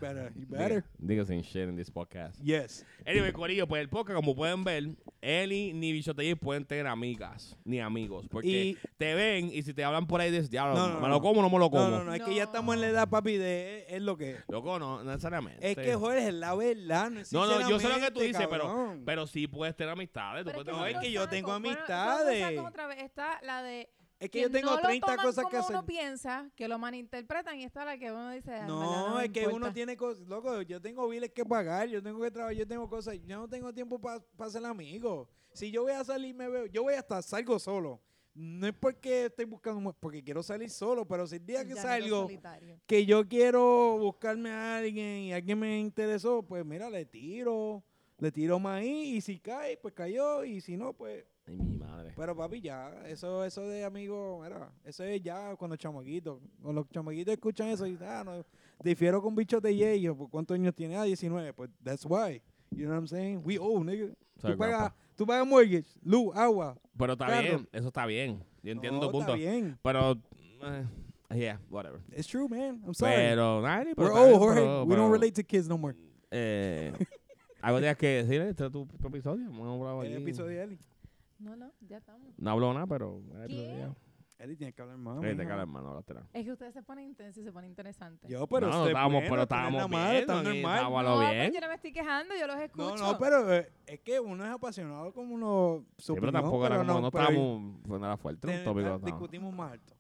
Better, 0.01 0.33
you 0.37 0.47
better. 0.49 0.85
Niggas 1.01 1.31
ain't 1.31 1.45
shit 1.45 1.69
in 1.69 1.77
this 1.77 1.91
podcast. 1.91 2.39
Yes. 2.43 2.85
Anyway, 3.07 3.33
Corillo, 3.33 3.67
pues 3.67 3.81
el 3.83 3.89
podcast, 3.89 4.17
como 4.17 4.35
pueden 4.35 4.65
ver, 4.65 4.85
Eli 5.21 5.73
ni 5.73 5.93
Bichotelli 5.93 6.35
pueden 6.35 6.65
tener 6.65 6.87
amigas 6.87 7.57
ni 7.65 7.81
amigos. 7.81 8.27
Porque 8.31 8.49
Y- 8.49 8.79
te 8.99 9.15
ven 9.15 9.51
y 9.53 9.63
si 9.63 9.75
te 9.75 9.85
hablan 9.85 10.07
por 10.07 10.21
ahí, 10.21 10.31
dices, 10.31 10.51
diablo, 10.51 10.75
No, 10.75 10.89
no, 10.89 10.95
¿me 10.97 11.01
no. 11.03 11.09
lo 11.09 11.21
como 11.21 11.41
o 11.41 11.43
no 11.43 11.51
me 11.51 11.59
lo 11.59 11.71
como? 11.71 11.89
No, 11.89 11.99
no, 11.99 12.05
no, 12.05 12.15
es 12.15 12.23
que 12.23 12.35
ya 12.35 12.45
estamos 12.45 12.75
en 12.75 12.81
la 12.81 12.89
edad, 12.89 13.09
papi, 13.09 13.37
de 13.37 13.81
es, 13.89 13.95
es 13.95 14.03
lo 14.03 14.17
que 14.17 14.33
es. 14.33 14.45
Loco, 14.49 14.79
no, 14.79 15.03
no 15.03 15.11
necesariamente. 15.11 15.71
Es 15.71 15.77
que, 15.77 15.95
Jorge, 15.95 16.29
es 16.29 16.35
la 16.35 16.55
verdad. 16.55 17.11
No, 17.11 17.21
es 17.21 17.33
No, 17.33 17.47
no, 17.47 17.69
yo 17.69 17.79
sé 17.79 17.89
lo 17.89 17.97
que 18.01 18.11
tú 18.11 18.21
dices, 18.21 18.47
pero, 18.49 18.97
pero 19.05 19.27
sí 19.27 19.47
puedes 19.47 19.77
tener 19.77 19.93
amistades. 19.93 20.45
Tú 20.45 20.51
Pero 20.53 20.65
puedes 20.65 20.73
no, 20.79 20.85
tener- 20.85 20.97
es 20.97 21.03
que 21.03 21.13
yo 21.13 21.29
tengo 21.29 21.53
amistades. 21.53 22.57
cosas 22.57 22.71
otra 22.71 22.87
vez. 22.87 22.99
Está 23.03 23.41
la 23.43 23.63
de 23.63 23.89
Es 24.23 24.31
que 24.31 24.41
yo 24.43 24.51
tengo 24.51 24.71
no 24.71 24.77
lo 24.77 24.83
30 24.83 25.07
toman 25.07 25.27
cosas 25.27 25.45
que 25.51 25.57
hacer. 25.57 25.71
uno 25.77 25.85
piensa, 25.85 26.51
que 26.55 26.69
lo 26.69 26.79
malinterpretan 26.79 27.59
y 27.59 27.65
está 27.65 27.85
la 27.85 27.99
que 27.99 28.13
uno 28.13 28.31
dice, 28.31 28.55
"Ah, 28.55 28.67
No, 28.67 29.17
me 29.17 29.25
es 29.25 29.31
que 29.33 29.41
importa". 29.41 29.57
uno 29.57 29.73
tiene 29.73 29.97
cosas, 29.97 30.27
loco, 30.29 30.63
yo 30.63 30.81
tengo 30.81 31.09
biles 31.09 31.31
que 31.31 31.45
pagar, 31.45 31.89
yo 31.89 32.03
tengo 32.03 32.21
que 32.21 32.31
trabajar, 32.31 32.55
yo 32.57 32.67
tengo 32.67 32.89
cosas, 32.89 33.19
yo 33.27 33.37
no 33.41 33.49
tengo 33.49 33.73
tiempo 33.73 33.99
para 34.01 34.51
ser 34.51 34.65
amigo. 34.65 35.29
Si 35.53 35.71
yo 35.71 35.83
voy 35.83 35.93
a 35.93 36.05
salir, 36.05 36.35
me 36.35 36.49
veo, 36.49 36.67
yo 36.67 36.83
voy 36.85 36.95
hasta 36.95 37.21
salgo 37.21 37.59
solo. 37.59 38.01
No 38.35 38.67
es 38.67 38.73
porque 38.73 39.27
estoy 39.27 39.45
buscando, 39.45 39.93
porque 40.01 40.23
quiero 40.23 40.43
salir 40.43 40.71
solo, 40.71 41.05
pero 41.07 41.27
si 41.27 41.37
el 41.37 41.45
día 41.45 41.67
que 41.67 41.75
salgo, 41.75 42.29
que 42.87 43.05
yo 43.05 43.29
quiero 43.29 43.99
buscarme 43.99 44.51
a 44.51 44.77
alguien 44.79 45.19
y 45.25 45.33
alguien 45.35 45.59
me 45.59 45.79
interesó, 45.81 46.43
pues 46.43 46.65
mira, 46.65 46.89
le 46.89 47.05
tiro, 47.05 47.83
le 48.19 48.31
tiro 48.33 48.59
maíz 48.59 49.17
y 49.17 49.21
si 49.21 49.39
cae, 49.39 49.77
pues 49.77 49.93
cayó 49.93 50.45
y 50.45 50.61
si 50.63 50.77
no, 50.79 50.93
pues... 50.95 51.25
Ay, 51.47 51.57
mi 51.59 51.77
madre. 51.77 52.13
Pero 52.17 52.37
papi, 52.37 52.61
ya, 52.61 52.91
eso 53.07 53.45
eso 53.45 53.67
de 53.67 53.85
amigo, 53.85 54.41
mira, 54.43 54.71
eso 54.85 55.03
es 55.05 55.21
ya 55.23 55.57
cuando 55.57 55.77
chamaquitos, 55.77 56.41
cuando 56.61 56.83
los 56.83 56.91
chamaquitos 56.91 57.35
escuchan 57.35 57.69
eso 57.69 57.87
y 57.87 57.99
ah, 58.03 58.23
no, 58.25 58.45
difiero 58.83 59.21
con 59.21 59.35
bichos 59.35 59.61
de 59.61 60.01
yo, 60.01 60.17
¿por 60.17 60.31
cuántos 60.31 60.55
años 60.55 60.75
tiene? 60.75 60.97
Ah, 60.97 61.05
19, 61.05 61.53
pues 61.53 61.71
that's 61.83 62.05
why. 62.07 62.41
You 62.71 62.87
know 62.87 62.91
what 62.95 63.01
I'm 63.01 63.09
saying? 63.09 63.43
We 63.45 63.59
old, 63.59 63.85
nigga. 63.87 64.15
Soy 64.41 64.53
Tú 64.53 64.59
pagas, 64.59 64.93
tú 65.17 65.27
pagas 65.27 65.47
mortgage, 65.47 65.87
luz, 66.03 66.35
agua. 66.35 66.77
Pero 66.97 67.13
está 67.13 67.27
Carro. 67.27 67.43
bien, 67.43 67.69
eso 67.73 67.89
está 67.89 68.07
bien. 68.07 68.43
Yo 68.63 68.73
entiendo 68.73 69.01
No, 69.01 69.07
tu 69.07 69.13
punto. 69.13 69.35
Está 69.35 69.51
bien. 69.51 69.79
Pero, 69.83 70.13
eh, 70.63 70.87
yeah, 71.35 71.61
whatever. 71.69 72.01
It's 72.17 72.27
true, 72.27 72.49
man. 72.49 72.83
I'm 72.87 72.95
sorry. 72.95 73.15
Pero, 73.15 73.63
pero 73.63 73.95
We're 73.97 74.13
old, 74.13 74.39
Jorge. 74.39 74.61
pero- 74.61 74.85
We 74.85 74.89
pero, 74.95 75.03
don't 75.03 75.13
relate 75.13 75.33
to 75.43 75.47
kids 75.47 75.69
no 75.69 75.77
more. 75.77 75.97
Eh, 76.31 76.93
algo 77.61 77.79
tienes 77.79 77.97
que 77.97 78.07
decir, 78.25 78.41
este 78.41 78.67
es 78.67 78.73
tu, 78.73 78.87
tu 78.87 79.09
episodio. 79.09 79.49
aquí. 80.01 80.13
episodio 80.15 80.59
de 80.59 80.63
Eli. 80.63 80.79
No, 81.43 81.57
no, 81.57 81.73
ya 81.81 81.99
estamos. 81.99 82.33
No 82.39 82.51
hablo 82.51 82.73
nada, 82.73 82.87
pero... 82.87 83.21
el 83.43 83.49
¿Qué? 83.49 83.55
episodio. 83.65 83.97
Eli 84.39 84.57
tiene 84.57 84.73
que 84.73 84.83
hablar 84.83 84.97
más. 84.97 85.19
Eh, 85.19 85.29
te 85.29 85.35
mija. 85.35 85.49
calas, 85.51 85.63
hermano, 85.63 85.89
hablaste 85.91 86.15
nada. 86.15 86.29
Es 86.33 86.45
que 86.45 86.53
ustedes 86.53 86.75
se 86.75 86.83
ponen 86.83 87.07
intensos 87.07 87.43
y 87.43 87.45
se 87.45 87.53
ponen 87.53 87.71
interesantes. 87.71 88.29
Yo, 88.29 88.47
pero 88.49 88.69
no, 88.69 88.83
es 88.83 88.89
estábamos, 88.89 89.13
bueno, 89.13 89.27
pero 89.29 89.37
no 89.37 89.43
estábamos 89.43 89.89
bien. 89.89 90.27
normal. 90.27 90.57
Estábamos 90.57 91.05
lo 91.05 91.11
no, 91.11 91.21
bien. 91.21 91.33
pero 91.33 91.55
yo 91.55 91.61
no 91.61 91.69
me 91.69 91.75
estoy 91.75 91.93
quejando, 91.93 92.35
yo 92.37 92.47
los 92.49 92.61
escucho. 92.61 92.97
No, 92.97 93.13
no, 93.13 93.19
pero 93.19 93.55
eh, 93.55 93.73
es 93.87 94.01
que 94.01 94.19
uno 94.19 94.45
es 94.45 94.51
apasionado 94.51 95.13
como 95.13 95.35
uno. 95.35 95.85
Sí, 95.99 96.13
pero 96.19 96.33
tampoco 96.33 96.67
era 96.67 96.79
como, 96.79 97.01
no, 97.01 97.07
estábamos, 97.07 97.81
pues 97.87 98.01
nada 98.01 98.17
fuerte, 98.17 98.49
un 98.49 98.65
tópico. 98.65 98.87
ah, 98.89 98.99
no. 99.01 99.07
discutimos 99.07 99.55
más 99.55 99.73
alto. 99.73 99.95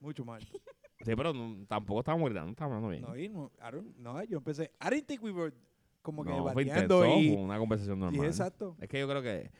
Mucho 0.00 0.24
más 0.24 0.42
alto. 0.42 0.58
Sí, 1.02 1.16
pero 1.16 1.32
no- 1.32 1.66
tampoco 1.66 1.98
estábamos 1.98 2.26
gritando, 2.26 2.52
estábamos 2.52 2.76
hablando 2.76 2.88
bien. 2.90 3.02
no, 3.02 3.16
y 3.16 3.28
no, 3.28 3.50
no, 3.96 4.22
yo 4.22 4.38
empecé. 4.38 4.70
I 4.80 4.90
didn't 4.90 5.06
think 5.08 5.20
we 5.20 5.32
were 5.32 5.52
como 6.00 6.22
que 6.24 6.30
No, 6.30 6.46
fue 6.52 6.62
intenso, 6.62 7.06
y, 7.18 7.30
una 7.34 7.58
conversación 7.58 7.98
y 7.98 8.00
normal. 8.02 8.26
exacto. 8.26 8.76
Es 8.80 8.88
que 8.88 9.00
yo 9.00 9.08
creo 9.08 9.20
que 9.22 9.50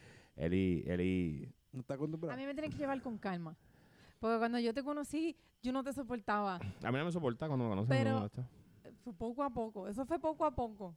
Eli, 0.42 0.82
Eli, 0.88 1.54
No 1.70 1.80
está 1.82 1.94
A 1.94 2.36
mí 2.36 2.44
me 2.46 2.52
tienen 2.52 2.70
que 2.72 2.76
llevar 2.78 3.00
con 3.00 3.16
calma. 3.16 3.56
Porque 4.18 4.38
cuando 4.38 4.58
yo 4.58 4.74
te 4.74 4.82
conocí, 4.82 5.36
yo 5.62 5.72
no 5.72 5.84
te 5.84 5.92
soportaba. 5.92 6.56
a 6.56 6.92
mí 6.92 6.98
no 6.98 7.04
me 7.04 7.12
soporta 7.12 7.46
cuando 7.46 7.64
me 7.66 7.70
conoce. 7.70 7.88
Pero- 7.88 8.20
no, 8.20 8.26
esto. 8.26 8.44
Fue 9.04 9.12
poco 9.14 9.42
a 9.44 9.50
poco. 9.50 9.86
Eso 9.88 10.04
fue 10.04 10.18
poco 10.18 10.44
a 10.44 10.50
poco. 10.52 10.96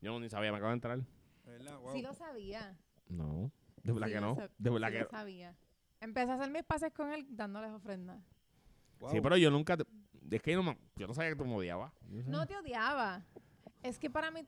Yo 0.00 0.18
ni 0.18 0.28
sabía, 0.28 0.50
me 0.50 0.58
acabo 0.58 0.70
de 0.70 0.74
entrar. 0.74 1.00
¿Verdad? 1.44 1.78
Wow. 1.78 1.92
Sí 1.92 2.02
lo 2.02 2.12
sabía. 2.12 2.76
No. 3.08 3.52
De 3.84 3.92
verdad 3.92 4.08
Sí 4.08 4.12
que 4.14 4.20
no. 4.20 4.34
De 4.58 4.70
verdad 4.70 4.88
sí 4.88 4.94
que 4.94 5.02
lo 5.04 5.10
sabía. 5.10 5.56
Empecé 6.00 6.30
a 6.32 6.34
hacer 6.34 6.50
mis 6.50 6.62
pases 6.64 6.92
con 6.92 7.12
él 7.12 7.26
dándoles 7.30 7.70
ofrendas. 7.70 8.20
Wow. 8.98 9.10
Sí, 9.10 9.20
pero 9.20 9.36
yo 9.36 9.50
nunca. 9.50 9.76
te- 9.76 9.84
Es 10.30 10.42
que 10.42 10.52
yo 10.52 10.62
no, 10.62 10.72
me- 10.72 10.78
yo 10.96 11.06
no 11.06 11.14
sabía 11.14 11.30
que 11.30 11.36
tú 11.36 11.44
me 11.44 11.54
odiabas. 11.54 11.92
No 12.26 12.46
te 12.46 12.56
odiaba. 12.56 13.22
Es 13.82 13.98
que 13.98 14.10
para 14.10 14.30
mí... 14.32 14.44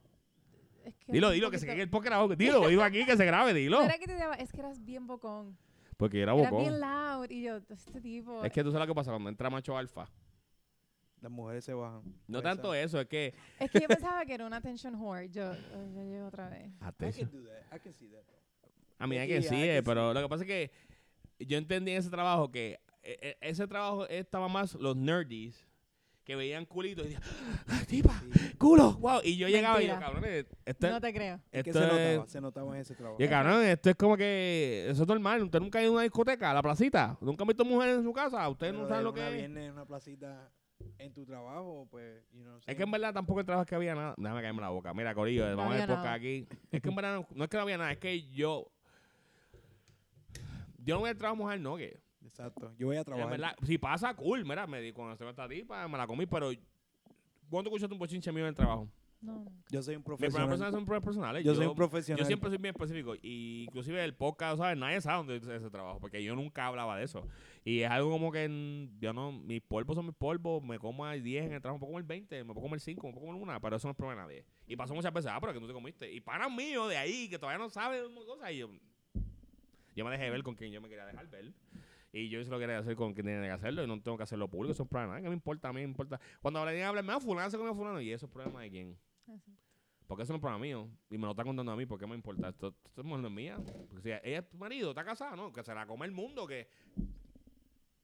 Es 0.84 0.94
que 0.96 1.12
Dilo, 1.12 1.30
dilo, 1.30 1.50
que 1.50 1.58
se 1.58 1.66
quede 1.66 1.82
el 1.82 1.90
podcast 1.90 2.10
grabado. 2.10 2.36
Dilo, 2.36 2.68
digo 2.68 2.82
aquí 2.82 3.04
que 3.04 3.16
se 3.16 3.24
grabe, 3.24 3.54
dilo. 3.54 3.82
Era 3.84 3.98
que 3.98 4.06
te 4.06 4.16
es 4.38 4.52
que 4.52 4.60
eras 4.60 4.84
bien 4.84 5.06
bocón. 5.06 5.56
Porque 5.96 6.18
yo 6.18 6.24
era 6.24 6.32
bocón. 6.32 6.60
bien 6.60 6.80
loud. 6.80 7.30
Y 7.30 7.42
yo, 7.42 7.60
este 7.70 8.00
tipo... 8.00 8.44
Es 8.44 8.52
que 8.52 8.64
tú 8.64 8.72
sabes 8.72 8.86
lo 8.86 8.92
que 8.92 8.96
pasa 8.96 9.10
cuando 9.12 9.28
entra 9.28 9.48
macho 9.48 9.76
alfa. 9.76 10.10
Las 11.20 11.30
mujeres 11.30 11.64
se 11.64 11.72
bajan. 11.72 12.02
No 12.26 12.42
tanto 12.42 12.74
eso, 12.74 13.00
es 13.00 13.06
que. 13.06 13.32
Es 13.58 13.70
que 13.70 13.80
yo 13.80 13.88
pensaba 13.88 14.26
que 14.26 14.34
era 14.34 14.44
una 14.44 14.56
attention 14.58 14.94
whore. 14.96 15.30
Yo, 15.30 15.54
ya 15.94 16.02
llego 16.02 16.26
otra 16.26 16.50
vez. 16.50 16.66
I 16.66 17.12
can 17.12 17.30
do 17.30 17.44
that. 17.44 17.74
I 17.74 17.80
can 17.80 17.94
see 17.94 18.08
that. 18.08 18.24
A 18.98 19.06
mí 19.06 19.16
es 19.16 19.26
que 19.26 19.42
sí, 19.42 19.82
pero 19.84 20.12
lo 20.12 20.20
que 20.20 20.28
pasa 20.28 20.42
es 20.42 20.48
que 20.48 20.70
yo 21.38 21.56
entendí 21.56 21.92
en 21.92 21.98
ese 21.98 22.10
trabajo 22.10 22.50
que 22.50 22.78
eh, 23.02 23.18
eh, 23.20 23.36
ese 23.40 23.66
trabajo 23.66 24.06
estaba 24.08 24.48
más 24.48 24.74
los 24.74 24.96
nerdies 24.96 25.66
que 26.24 26.36
veían 26.36 26.64
culitos 26.64 27.04
y 27.06 27.10
decían, 27.10 27.22
¡Ah, 27.68 27.82
tipa, 27.86 28.22
Sí. 28.32 28.54
culo, 28.56 28.94
wow. 28.94 29.20
Y 29.22 29.36
yo 29.36 29.46
llegaba 29.48 29.82
y 29.82 29.86
yo, 29.86 29.92
Mentira. 29.94 30.12
cabrón, 30.12 30.46
esto, 30.64 30.88
No 30.90 31.00
te 31.00 31.12
creo. 31.12 31.40
Es 31.52 31.62
que 31.64 31.70
esto 31.70 31.80
se 31.80 31.86
es- 31.86 31.92
notaba, 31.92 32.26
se 32.28 32.40
notaba 32.40 32.74
en 32.74 32.80
ese 32.80 32.94
trabajo. 32.94 33.18
Yo, 33.20 33.28
cabrón, 33.28 33.62
esto 33.64 33.90
es 33.90 33.96
como 33.96 34.16
que 34.16 34.86
eso 34.88 35.02
es 35.02 35.08
normal. 35.08 35.42
Usted 35.42 35.60
nunca 35.60 35.78
ha 35.78 35.82
ido 35.82 35.90
a 35.90 35.94
una 35.94 36.02
discoteca, 36.02 36.50
a 36.50 36.54
la 36.54 36.62
placita. 36.62 37.16
Nunca 37.20 37.44
ha 37.44 37.46
visto 37.46 37.64
mujeres 37.64 37.96
en 37.96 38.02
su 38.04 38.12
casa. 38.12 38.48
Ustedes 38.48 38.72
Pero 38.72 38.88
no 38.88 38.96
de 38.96 39.02
lo 39.02 39.12
que 39.12 39.26
es. 39.26 39.34
viene 39.34 39.66
en 39.66 39.72
una 39.72 39.84
placita 39.84 40.50
en 40.98 41.12
tu 41.12 41.24
trabajo, 41.24 41.86
pues, 41.90 42.22
you 42.32 42.42
know 42.42 42.58
Es 42.66 42.76
que 42.76 42.82
en 42.82 42.90
verdad 42.90 43.12
tampoco 43.14 43.40
el 43.40 43.46
trabajo 43.46 43.62
es 43.64 43.68
que 43.68 43.74
había 43.74 43.94
nada. 43.94 44.14
Déjame 44.16 44.40
caerme 44.42 44.60
la 44.62 44.68
boca. 44.70 44.92
Mira, 44.94 45.14
Corillo, 45.14 45.48
No 45.50 45.56
vamos 45.56 45.72
a 45.72 45.74
ver 45.74 45.82
había 45.82 45.86
podcast 45.94 46.04
nada. 46.04 46.16
aquí. 46.16 46.48
Es 46.72 46.80
que 46.82 46.88
en 46.88 46.94
verdad 46.94 47.14
no, 47.16 47.26
no 47.34 47.44
es 47.44 47.50
que 47.50 47.56
no 47.56 47.62
había 47.62 47.78
nada, 47.78 47.92
es 47.92 47.98
que 47.98 48.28
yo. 48.30 48.70
Yo 50.78 50.94
no 50.96 51.00
voy 51.00 51.10
al 51.10 51.16
trabajo 51.16 51.36
mujer, 51.36 51.60
no, 51.60 51.76
que. 51.76 52.02
Exacto. 52.24 52.72
Yo 52.78 52.86
voy 52.88 52.96
a 52.96 53.00
En 53.00 53.04
trabajar. 53.04 53.30
verdad, 53.30 53.56
si 53.62 53.78
pasa, 53.78 54.14
cool. 54.14 54.44
Mira, 54.44 54.66
me 54.66 54.80
di 54.80 54.92
con 54.92 55.10
esta 55.12 55.48
tipa, 55.48 55.86
me 55.88 55.98
la 55.98 56.06
comí, 56.06 56.26
pero. 56.26 56.50
¿Cuándo 57.50 57.68
escuchaste 57.70 57.92
un 57.92 57.98
bochinche 57.98 58.32
mío 58.32 58.44
en 58.44 58.48
el 58.48 58.54
trabajo? 58.54 58.88
No. 59.20 59.44
Yo 59.70 59.82
soy 59.82 59.94
un 59.94 60.00
Mis 60.00 60.04
profesional. 60.06 60.48
personales 60.48 60.74
son 60.74 60.84
personales. 61.02 61.44
Yo 61.44 61.54
soy 61.54 61.66
un 61.66 61.74
profesional. 61.74 62.18
Yo 62.20 62.26
siempre 62.26 62.50
soy 62.50 62.58
bien 62.58 62.74
específico. 62.74 63.14
Y 63.22 63.64
inclusive 63.64 64.02
el 64.04 64.14
podcast, 64.14 64.58
¿sabes? 64.58 64.76
Nadie 64.76 65.00
sabe 65.00 65.18
dónde 65.18 65.36
es 65.36 65.46
ese 65.46 65.70
trabajo. 65.70 65.98
Porque 66.00 66.22
yo 66.22 66.34
nunca 66.34 66.66
hablaba 66.66 66.98
de 66.98 67.04
eso. 67.04 67.26
Y 67.64 67.80
es 67.80 67.90
algo 67.90 68.10
como 68.10 68.30
que 68.32 68.88
yo 68.98 69.12
no, 69.14 69.32
mis 69.32 69.62
polvos 69.62 69.96
son 69.96 70.06
mis 70.06 70.14
polvos, 70.14 70.62
me 70.62 70.78
como 70.78 71.06
el 71.08 71.22
10 71.22 71.46
en 71.46 71.52
el 71.54 71.60
trabajo, 71.62 71.78
me 71.78 71.80
puedo 71.80 71.92
comer 71.92 72.04
20, 72.06 72.44
me 72.44 72.52
puedo 72.52 72.62
comer 72.66 72.80
5, 72.80 73.06
me 73.06 73.12
puedo 73.14 73.26
comer 73.26 73.42
una, 73.42 73.60
pero 73.60 73.76
eso 73.76 73.88
no 73.88 73.92
es 73.92 73.96
problema 73.96 74.22
de 74.22 74.26
nadie. 74.28 74.44
Y 74.66 74.76
pasó 74.76 74.94
muchas 74.94 75.12
veces, 75.12 75.30
ah, 75.32 75.38
pero 75.40 75.54
que 75.54 75.60
tú 75.60 75.66
te 75.68 75.72
comiste. 75.72 76.12
Y 76.12 76.20
panas 76.20 76.50
míos 76.52 76.90
de 76.90 76.98
ahí, 76.98 77.28
que 77.30 77.38
todavía 77.38 77.58
no 77.58 77.70
saben 77.70 78.14
cosas, 78.14 78.50
y 78.52 78.58
yo, 78.58 78.68
yo 79.96 80.04
me 80.04 80.10
dejé 80.10 80.28
ver 80.28 80.42
con 80.42 80.54
quien 80.54 80.70
yo 80.72 80.82
me 80.82 80.88
quería 80.90 81.06
dejar 81.06 81.28
ver. 81.28 81.52
Y 82.14 82.28
yo 82.28 82.38
hice 82.38 82.48
lo 82.48 82.58
que 82.58 82.62
quería 82.62 82.78
hacer 82.78 82.94
con 82.94 83.12
quien 83.12 83.26
tenía 83.26 83.42
que 83.42 83.50
hacerlo 83.50 83.82
y 83.82 83.88
no 83.88 84.00
tengo 84.00 84.16
que 84.16 84.22
hacerlo 84.22 84.48
público, 84.48 84.70
eso 84.70 84.84
es 84.84 84.88
problema 84.88 85.14
nadie, 85.14 85.24
que 85.24 85.30
me 85.30 85.34
importa, 85.34 85.68
a 85.68 85.72
mí 85.72 85.80
me 85.80 85.88
importa. 85.88 86.20
Cuando 86.40 86.60
hablan 86.60 86.76
de 86.76 86.84
hablar, 86.84 87.04
me 87.04 87.20
fulano 87.20 87.50
se 87.50 87.56
comió 87.56 87.72
a 87.72 87.74
fulano, 87.74 88.00
y 88.00 88.12
eso 88.12 88.26
es 88.26 88.32
problema 88.32 88.62
de 88.62 88.70
quién. 88.70 88.96
Así. 89.26 89.52
Porque 90.06 90.22
eso 90.22 90.32
no 90.32 90.36
es 90.36 90.40
problema 90.40 90.60
mío. 90.60 90.88
Y 91.10 91.18
me 91.18 91.24
lo 91.24 91.32
está 91.32 91.42
contando 91.42 91.72
a 91.72 91.76
mí, 91.76 91.86
¿por 91.86 91.98
qué 91.98 92.06
me 92.06 92.14
importa? 92.14 92.50
Esto, 92.50 92.72
esto 92.84 93.02
mujer 93.02 93.24
es 93.24 93.30
mía. 93.32 93.58
Porque 93.88 94.00
si 94.00 94.08
ella 94.10 94.38
es 94.38 94.48
tu 94.48 94.56
marido, 94.58 94.90
está 94.90 95.04
casada, 95.04 95.34
¿no? 95.34 95.52
Que 95.52 95.64
se 95.64 95.74
la 95.74 95.86
come 95.86 96.06
el 96.06 96.12
mundo, 96.12 96.46
que... 96.46 96.68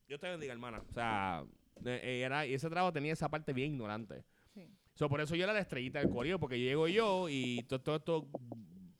Dios 0.09 0.19
te 0.19 0.29
bendiga, 0.29 0.55
hermana. 0.55 0.83
O 0.89 0.93
sea, 0.93 1.45
eh, 1.85 2.01
eh, 2.03 2.23
era, 2.23 2.45
y 2.49 2.55
ese 2.55 2.69
trabajo 2.69 2.93
tenía 2.93 3.13
esa 3.13 3.29
parte 3.29 3.53
bien 3.53 3.75
ignorante. 3.75 4.25
Sí. 4.55 4.67
So, 4.95 5.09
por 5.09 5.21
eso 5.21 5.37
yo 5.37 5.45
era 5.45 5.53
la 5.53 5.61
estrellita 5.61 6.01
del 6.01 6.11
corillo, 6.11 6.41
porque 6.41 6.59
llego 6.59 6.89
yo 6.89 7.29
y 7.29 7.63
todos 7.69 7.85
todo 7.85 7.97
estos 7.97 8.25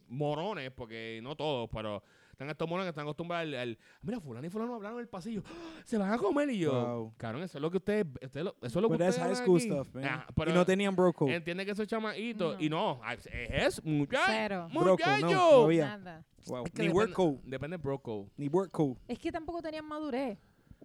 morones, 0.07 0.71
porque 0.71 1.19
no 1.21 1.35
todos, 1.35 1.69
pero 1.73 2.05
están 2.45 2.51
estos 2.51 2.69
que 2.69 2.89
están 2.89 3.03
acostumbrados 3.05 3.49
al, 3.49 3.55
al, 3.55 3.79
mira, 4.03 4.21
fulano 4.21 4.47
y 4.47 4.51
fulano 4.51 4.75
hablaron 4.75 4.99
en 4.99 5.03
el 5.03 5.09
pasillo, 5.09 5.43
¡Ah! 5.47 5.83
se 5.85 5.99
van 5.99 6.13
a 6.13 6.19
comer 6.19 6.49
y 6.51 6.59
yo, 6.59 6.73
Wow. 6.73 7.15
cabrón, 7.17 7.43
eso 7.43 7.59
es 7.59 7.63
lo 7.63 7.71
que 7.71 7.77
ustedes, 7.77 8.07
lo- 8.35 8.57
eso 8.63 8.67
es 8.67 8.75
lo 8.77 8.83
que 8.83 8.89
But 8.89 8.99
that's 8.99 9.17
ustedes 9.19 9.37
high 9.39 9.45
school 9.45 9.57
aquí". 9.59 9.67
stuff, 9.71 9.95
man. 9.95 10.05
Y 10.29 10.33
pero 10.35 10.55
no 10.55 10.65
tenían 10.65 10.97
bro 10.97 11.13
code. 11.13 11.35
entiende 11.35 11.65
que 11.67 11.73
esos 11.73 11.87
chamaquitos, 11.87 12.55
No. 12.57 12.63
y 12.65 12.69
no, 12.71 13.01
es, 13.13 13.29
es 13.33 13.85
muchacho, 13.85 14.69
code, 14.69 14.75
no, 14.75 14.81
muchacho. 14.91 15.27
no 15.29 15.65
había. 15.65 15.99
Nada. 15.99 16.25
Wow. 16.47 16.65
Es 16.65 16.73
que 16.73 16.83
Ni 16.83 16.89
depende- 16.89 16.95
work 16.95 17.13
code. 17.13 17.41
Depende 17.45 17.77
de 17.77 17.83
bro 17.83 17.99
code. 17.99 18.31
Ni 18.39 18.49
work 18.49 18.71
code. 18.71 18.97
Es 19.07 19.19
que 19.19 19.31
tampoco 19.31 19.61
tenían 19.61 19.85
madurez. 19.87 20.39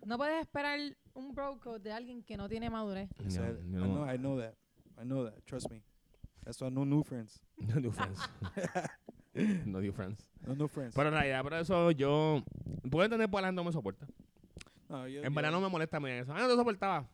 No 0.05 0.17
puedes 0.17 0.41
esperar 0.41 0.77
un 1.13 1.33
bro 1.33 1.57
code 1.59 1.79
de 1.79 1.93
alguien 1.93 2.21
que 2.23 2.35
no 2.35 2.49
tiene 2.49 2.69
madurez. 2.69 3.09
O 3.25 3.29
sea, 3.29 3.43
No, 3.63 3.85
I, 3.85 3.87
no, 3.89 3.95
know, 4.05 4.13
I 4.13 4.17
know 4.17 4.37
that. 4.39 4.53
I 5.01 5.03
know 5.05 5.23
that. 5.25 5.41
Trust 5.45 5.71
me. 5.71 5.81
That's 6.43 6.61
why 6.61 6.69
no 6.69 6.83
new 6.85 7.03
friends. 7.03 7.41
no 7.57 7.79
new 7.79 7.91
friends. 7.91 8.19
no 9.65 9.81
new 9.81 9.91
friends. 9.93 10.29
No 10.45 10.55
new 10.55 10.67
friends. 10.67 10.95
Pero 10.95 11.09
en 11.09 11.13
realidad, 11.15 11.43
por 11.43 11.53
eso 11.53 11.91
yo, 11.91 12.43
puedo 12.89 13.03
entender 13.05 13.29
por 13.29 13.41
la 13.41 13.47
gente 13.49 13.59
no 13.59 13.65
me 13.65 13.71
soporta. 13.71 14.07
no, 14.89 15.07
yo, 15.07 15.19
En 15.21 15.29
yo- 15.29 15.35
verdad 15.35 15.51
no 15.51 15.61
me 15.61 15.69
molesta 15.69 15.99
muy 15.99 16.11
bien 16.11 16.23
eso. 16.23 16.33
Ah, 16.33 16.39
no 16.41 16.47
te 16.47 16.55
soportaba. 16.55 17.07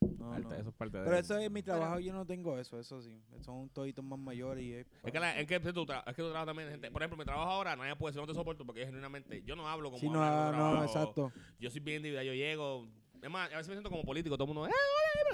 no, 0.00 0.38
no. 0.38 0.52
Eso 0.54 0.68
es 0.70 0.74
parte 0.74 0.98
de 0.98 1.04
Pero 1.04 1.16
eso 1.16 1.38
es 1.38 1.50
mi 1.50 1.62
trabajo, 1.62 1.98
yo 1.98 2.12
no 2.12 2.24
tengo 2.26 2.58
eso, 2.58 2.78
eso 2.78 3.00
sí. 3.02 3.20
Son 3.40 3.68
toditos 3.70 4.04
más 4.04 4.18
mayores 4.18 4.62
y 4.64 4.72
es, 4.74 4.86
Es 5.02 5.12
que, 5.12 5.20
la, 5.20 5.38
es 5.38 5.46
que 5.46 5.58
tú, 5.60 5.84
tra- 5.86 6.02
es 6.06 6.14
que 6.14 6.22
tú 6.22 6.28
trabajas 6.28 6.46
también, 6.46 6.68
gente. 6.70 6.90
Por 6.90 7.02
ejemplo, 7.02 7.16
mi 7.18 7.24
trabajo 7.24 7.50
ahora, 7.50 7.76
nadie 7.76 7.96
puede 7.96 8.12
decir 8.12 8.20
no 8.22 8.26
te 8.26 8.34
soporto 8.34 8.64
porque 8.64 8.80
yo 8.80 8.86
genuinamente, 8.86 9.42
yo 9.42 9.56
no 9.56 9.68
hablo 9.68 9.90
como 9.90 9.98
Sí, 10.00 10.08
no, 10.08 10.12
otro 10.20 10.28
no, 10.28 10.50
trabajo. 10.52 10.84
exacto. 10.84 11.32
Yo 11.58 11.70
soy 11.70 11.80
bien 11.80 11.98
individual, 11.98 12.26
yo 12.26 12.34
llego. 12.34 12.86
Es 13.22 13.30
más, 13.30 13.46
a 13.52 13.56
veces 13.56 13.68
me 13.68 13.74
siento 13.74 13.90
como 13.90 14.04
político, 14.04 14.36
todo 14.36 14.48
el 14.48 14.54
mundo, 14.54 14.68
¡eh, 14.68 14.72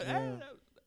hola, 0.01 0.39
eh, 0.39 0.39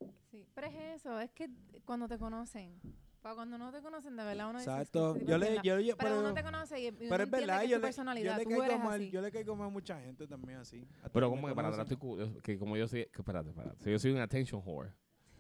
eh". 0.01 0.08
Sí. 0.32 0.45
Pero 0.56 0.68
es 0.68 0.76
eso, 1.01 1.20
es 1.20 1.32
que 1.32 1.49
cuando 1.86 2.08
te 2.08 2.18
conocen. 2.18 2.80
Para 3.26 3.38
cuando 3.38 3.58
no 3.58 3.72
te 3.72 3.82
conocen, 3.82 4.16
de 4.16 4.24
verdad 4.24 4.52
uno 4.52 4.60
dice, 4.60 4.70
"Es 4.70 4.76
que 4.76 4.82
Exacto. 4.84 5.14
tipo 5.16 5.26
Yo 5.26 5.38
yo, 5.40 5.40
yo- 5.64 5.76
la-". 5.78 5.82
Pero, 5.82 5.98
pero, 5.98 6.20
uno 6.20 6.34
te 6.36 6.44
conoce 6.44 6.80
y, 6.80 6.90
uno 6.90 6.98
pero 7.10 7.24
es 7.24 7.32
verdad, 7.32 7.62
que 7.62 7.68
yo 7.70 7.78
tu 7.78 7.82
le, 7.82 7.88
personalidad, 7.88 8.34
yo 8.34 8.38
le 8.38 8.56
tú 8.56 8.62
eres 8.62 8.78
mal, 8.78 9.02
así. 9.02 9.10
yo 9.10 9.22
le 9.22 9.32
caigo 9.32 9.56
mal 9.56 9.68
a 9.68 9.70
mucha 9.72 10.00
gente 10.00 10.28
también 10.28 10.60
así. 10.60 10.88
Pero 11.12 11.32
como 11.32 11.48
que 11.48 11.56
para 11.56 11.70
atrás 11.70 11.88
que 12.44 12.60
como 12.60 12.78
yo 12.78 12.88
soy, 12.88 13.08
que 13.08 13.22
espérate, 13.24 13.50
espérate. 13.50 13.84
Si 13.84 13.90
yo 13.90 13.98
soy 13.98 14.12
un 14.12 14.20
attention 14.20 14.62
whore. 14.64 14.92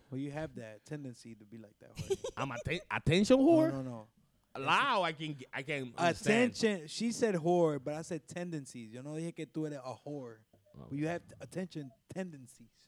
Well, 0.09 0.19
you 0.19 0.31
have 0.31 0.55
that 0.55 0.79
tendency 0.83 1.35
to 1.35 1.45
be 1.45 1.59
like 1.59 1.75
that. 1.77 1.91
I'm 2.35 2.51
atten- 2.51 2.81
attention 2.89 3.37
no, 3.37 3.45
whore? 3.45 3.71
no, 3.71 3.83
no. 3.83 4.07
Allow, 4.55 5.03
I 5.03 5.13
can, 5.13 5.37
I 5.53 5.61
can 5.61 5.93
understand. 5.95 6.53
Attention. 6.55 6.87
She 6.87 7.11
said 7.11 7.35
whore, 7.35 7.79
but 7.79 7.93
I 7.93 8.01
said 8.01 8.27
tendencies. 8.27 8.93
Yo 8.93 9.03
no 9.03 9.13
dije 9.13 9.35
que 9.35 9.45
tú 9.45 9.67
eres 9.67 9.77
a 9.77 9.93
whore. 9.93 10.37
Oh. 10.73 10.87
But 10.89 10.97
you 10.97 11.07
have 11.07 11.21
attention 11.39 11.91
tendencies. 12.11 12.84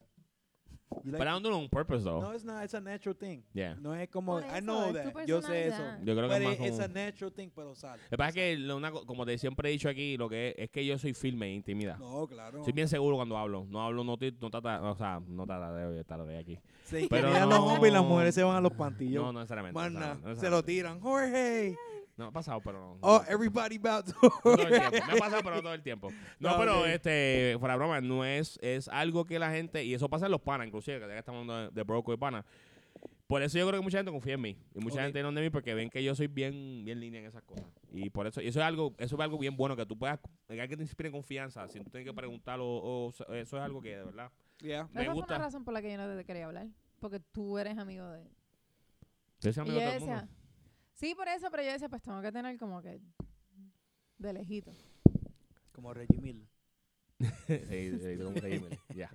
You 1.03 1.11
like 1.11 1.17
But 1.19 1.27
I 1.27 1.31
don't 1.31 1.43
do 1.43 1.49
it 1.49 1.53
on 1.53 1.67
purpose, 1.69 2.03
though. 2.03 2.21
no, 2.21 2.31
it's 2.31 2.43
not. 2.45 2.63
It's 2.63 2.73
a 2.73 2.79
natural 2.79 3.13
thing. 3.15 3.43
Yeah. 3.53 3.75
No 3.75 3.93
es 3.93 4.09
como, 4.09 4.33
Por 4.39 4.43
I 4.43 4.57
eso, 4.57 4.61
know 4.61 4.85
es 4.95 5.03
tu 5.03 5.11
that. 5.11 5.25
Yo 5.27 5.41
sé 5.41 5.67
eso. 5.67 5.75
personalidad. 5.77 6.05
Yo 6.05 6.15
creo 6.15 6.29
que 6.29 6.33
But 6.35 6.41
es 6.41 6.43
más 6.47 6.53
it- 6.53 6.61
it's 6.61 6.71
como... 6.71 6.83
a 6.83 6.87
natural 7.05 7.31
thing, 7.33 7.49
pero 7.53 7.75
sale. 7.75 8.01
Lo 8.03 8.09
que 8.09 8.17
pasa 8.17 8.29
es 8.29 8.35
que, 8.35 8.57
lo- 8.57 8.77
una 8.77 8.91
co- 8.91 9.05
como 9.05 9.25
te 9.25 9.37
siempre 9.37 9.69
he 9.69 9.71
dicho 9.73 9.89
aquí, 9.89 10.15
lo 10.17 10.29
que 10.29 10.49
es, 10.49 10.55
es 10.57 10.69
que 10.69 10.85
yo 10.85 10.97
soy 10.97 11.13
firme 11.13 11.47
e 11.47 11.53
intimidad. 11.55 11.97
No, 11.97 12.25
claro. 12.27 12.63
Soy 12.63 12.71
bien 12.73 12.87
seguro 12.87 13.17
cuando 13.17 13.37
hablo. 13.37 13.65
No 13.69 13.81
hablo, 13.85 14.03
no, 14.05 14.17
ti- 14.17 14.35
no 14.39 14.49
trata, 14.49 14.81
o 14.81 14.95
sea, 14.95 15.21
no 15.27 15.45
trata 15.45 15.73
de 15.73 15.99
estar 15.99 16.23
de 16.25 16.37
aquí. 16.37 16.57
Se 16.85 17.07
Pero 17.09 17.31
no- 17.31 17.45
los 17.47 17.59
hombres 17.59 17.91
y 17.91 17.93
las 17.93 18.03
mujeres 18.05 18.33
se 18.33 18.43
van 18.43 18.55
a 18.55 18.61
los 18.61 18.71
pantillos. 18.73 19.23
No, 19.23 19.33
no 19.33 19.39
necesariamente. 19.39 19.77
No 19.77 19.89
nada, 19.89 20.13
necesariamente, 20.15 20.39
se 20.39 20.49
no 20.49 20.55
lo 20.55 20.63
tiran. 20.63 20.99
Jorge. 21.01 21.77
No 22.17 22.25
ha 22.25 22.31
pasado, 22.31 22.59
pero 22.61 22.79
no. 22.79 22.97
Oh, 23.01 23.23
everybody 23.29 23.77
about 23.77 24.05
to. 24.05 24.13
No 24.21 24.29
todo 24.41 24.67
el 24.67 24.69
tiempo. 24.69 24.91
Me 25.07 25.13
ha 25.13 25.15
pasado, 25.19 25.41
pero 25.43 25.55
no 25.57 25.61
todo 25.61 25.73
el 25.73 25.83
tiempo. 25.83 26.09
No, 26.39 26.51
No, 26.51 26.57
pero 26.57 26.85
este, 26.87 27.55
fuera 27.59 27.75
de 27.75 27.77
broma, 27.77 28.01
no 28.01 28.25
es, 28.25 28.57
es 28.61 28.87
algo 28.87 29.23
que 29.25 29.37
la 29.39 29.51
gente, 29.51 29.83
y 29.83 29.93
eso 29.93 30.09
pasa 30.09 30.25
en 30.25 30.31
los 30.31 30.41
panas, 30.41 30.65
inclusive, 30.67 30.99
que 30.99 31.05
ya 31.07 31.13
que 31.13 31.19
estamos 31.19 31.41
hablando 31.41 31.69
de, 31.69 31.75
de 31.75 31.83
broco 31.83 32.11
y 32.13 32.17
pana. 32.17 32.43
Por 33.27 33.43
eso 33.43 33.57
yo 33.59 33.67
creo 33.67 33.81
que 33.81 33.83
mucha 33.83 33.97
gente 33.99 34.11
confía 34.11 34.33
en 34.35 34.41
mí. 34.41 34.57
Y 34.73 34.79
mucha 34.79 35.03
gente 35.03 35.21
no 35.21 35.31
de 35.33 35.41
mí 35.41 35.49
porque 35.49 35.73
ven 35.73 35.89
que 35.89 36.01
yo 36.03 36.15
soy 36.15 36.27
bien, 36.27 36.83
bien 36.85 36.99
línea 36.99 37.19
en 37.19 37.27
esas 37.27 37.43
cosas. 37.43 37.65
Y 37.91 38.09
por 38.09 38.25
eso, 38.25 38.41
y 38.41 38.47
eso 38.47 38.59
es 38.61 38.65
algo, 38.65 38.95
eso 38.97 39.15
es 39.15 39.21
algo 39.21 39.37
bien 39.37 39.55
bueno, 39.57 39.75
que 39.75 39.85
tú 39.85 39.97
puedas, 39.97 40.19
que 40.47 40.59
alguien 40.61 40.77
te 40.79 40.83
inspire 40.85 41.11
confianza, 41.11 41.67
sin 41.67 41.83
tú 41.83 41.89
tener 41.91 42.07
que 42.07 42.13
preguntar 42.13 42.59
o, 42.61 42.65
o- 42.65 43.09
eso 43.33 43.57
es 43.57 43.63
algo 43.63 43.81
que 43.81 43.97
de 43.97 44.03
verdad 44.03 44.31
Yeah. 44.59 44.87
me 44.91 45.03
Esa 45.03 45.11
gusta. 45.13 45.35
una 45.35 45.43
razón 45.45 45.63
por 45.63 45.71
la 45.73 45.83
que 45.83 45.91
yo 45.91 45.97
no 45.97 46.17
te 46.17 46.25
quería 46.25 46.45
hablar. 46.47 46.65
Porque 46.99 47.19
tú 47.19 47.59
eres 47.59 47.77
amigo 47.77 48.09
de 48.09 48.21
él. 48.23 48.27
Yo 49.41 49.53
soy 49.53 49.61
Y 49.67 49.69
amigo 49.69 49.79
yo 49.79 49.79
de 49.81 49.85
todo 49.85 49.93
el 49.93 49.99
decía, 49.99 50.15
mundo. 50.25 50.33
Sí, 50.97 51.15
por 51.15 51.27
eso, 51.29 51.49
pero 51.49 51.63
yo 51.63 51.71
decía, 51.71 51.89
pues 51.89 52.01
tengo 52.01 52.21
que 52.21 52.31
tener 52.31 52.57
como 52.57 52.81
que 52.81 52.99
de 54.17 54.33
lejito. 54.33 54.71
Como 55.71 55.93
Reggie 55.93 56.19
Miller. 56.19 56.47
Sí, 57.47 57.97
sí, 57.99 58.17
como 58.17 58.33
que 58.33 58.41
Gmail, 58.41 58.79
ya. 58.95 59.09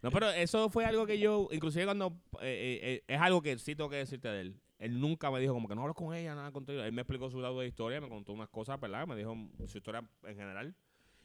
No, 0.00 0.10
pero 0.10 0.30
eso 0.30 0.70
fue 0.70 0.84
algo 0.84 1.06
que 1.06 1.18
yo, 1.18 1.48
inclusive 1.50 1.84
cuando, 1.84 2.20
eh, 2.40 2.46
eh, 2.46 2.80
eh, 2.82 3.04
es 3.06 3.20
algo 3.20 3.42
que 3.42 3.58
sí 3.58 3.74
tengo 3.74 3.90
que 3.90 3.96
decirte 3.96 4.28
de 4.28 4.40
él. 4.42 4.60
Él 4.78 5.00
nunca 5.00 5.30
me 5.30 5.40
dijo 5.40 5.52
como 5.52 5.68
que 5.68 5.74
no 5.74 5.82
hablo 5.82 5.94
con 5.94 6.14
ella, 6.14 6.36
nada 6.36 6.52
contigo. 6.52 6.82
Él 6.82 6.92
me 6.92 7.02
explicó 7.02 7.28
su 7.30 7.40
lado 7.40 7.58
de 7.58 7.66
historia, 7.66 8.00
me 8.00 8.08
contó 8.08 8.32
unas 8.32 8.48
cosas, 8.48 8.80
¿verdad? 8.80 9.06
Me 9.08 9.16
dijo 9.16 9.36
su 9.66 9.78
historia 9.78 10.08
en 10.22 10.36
general. 10.36 10.74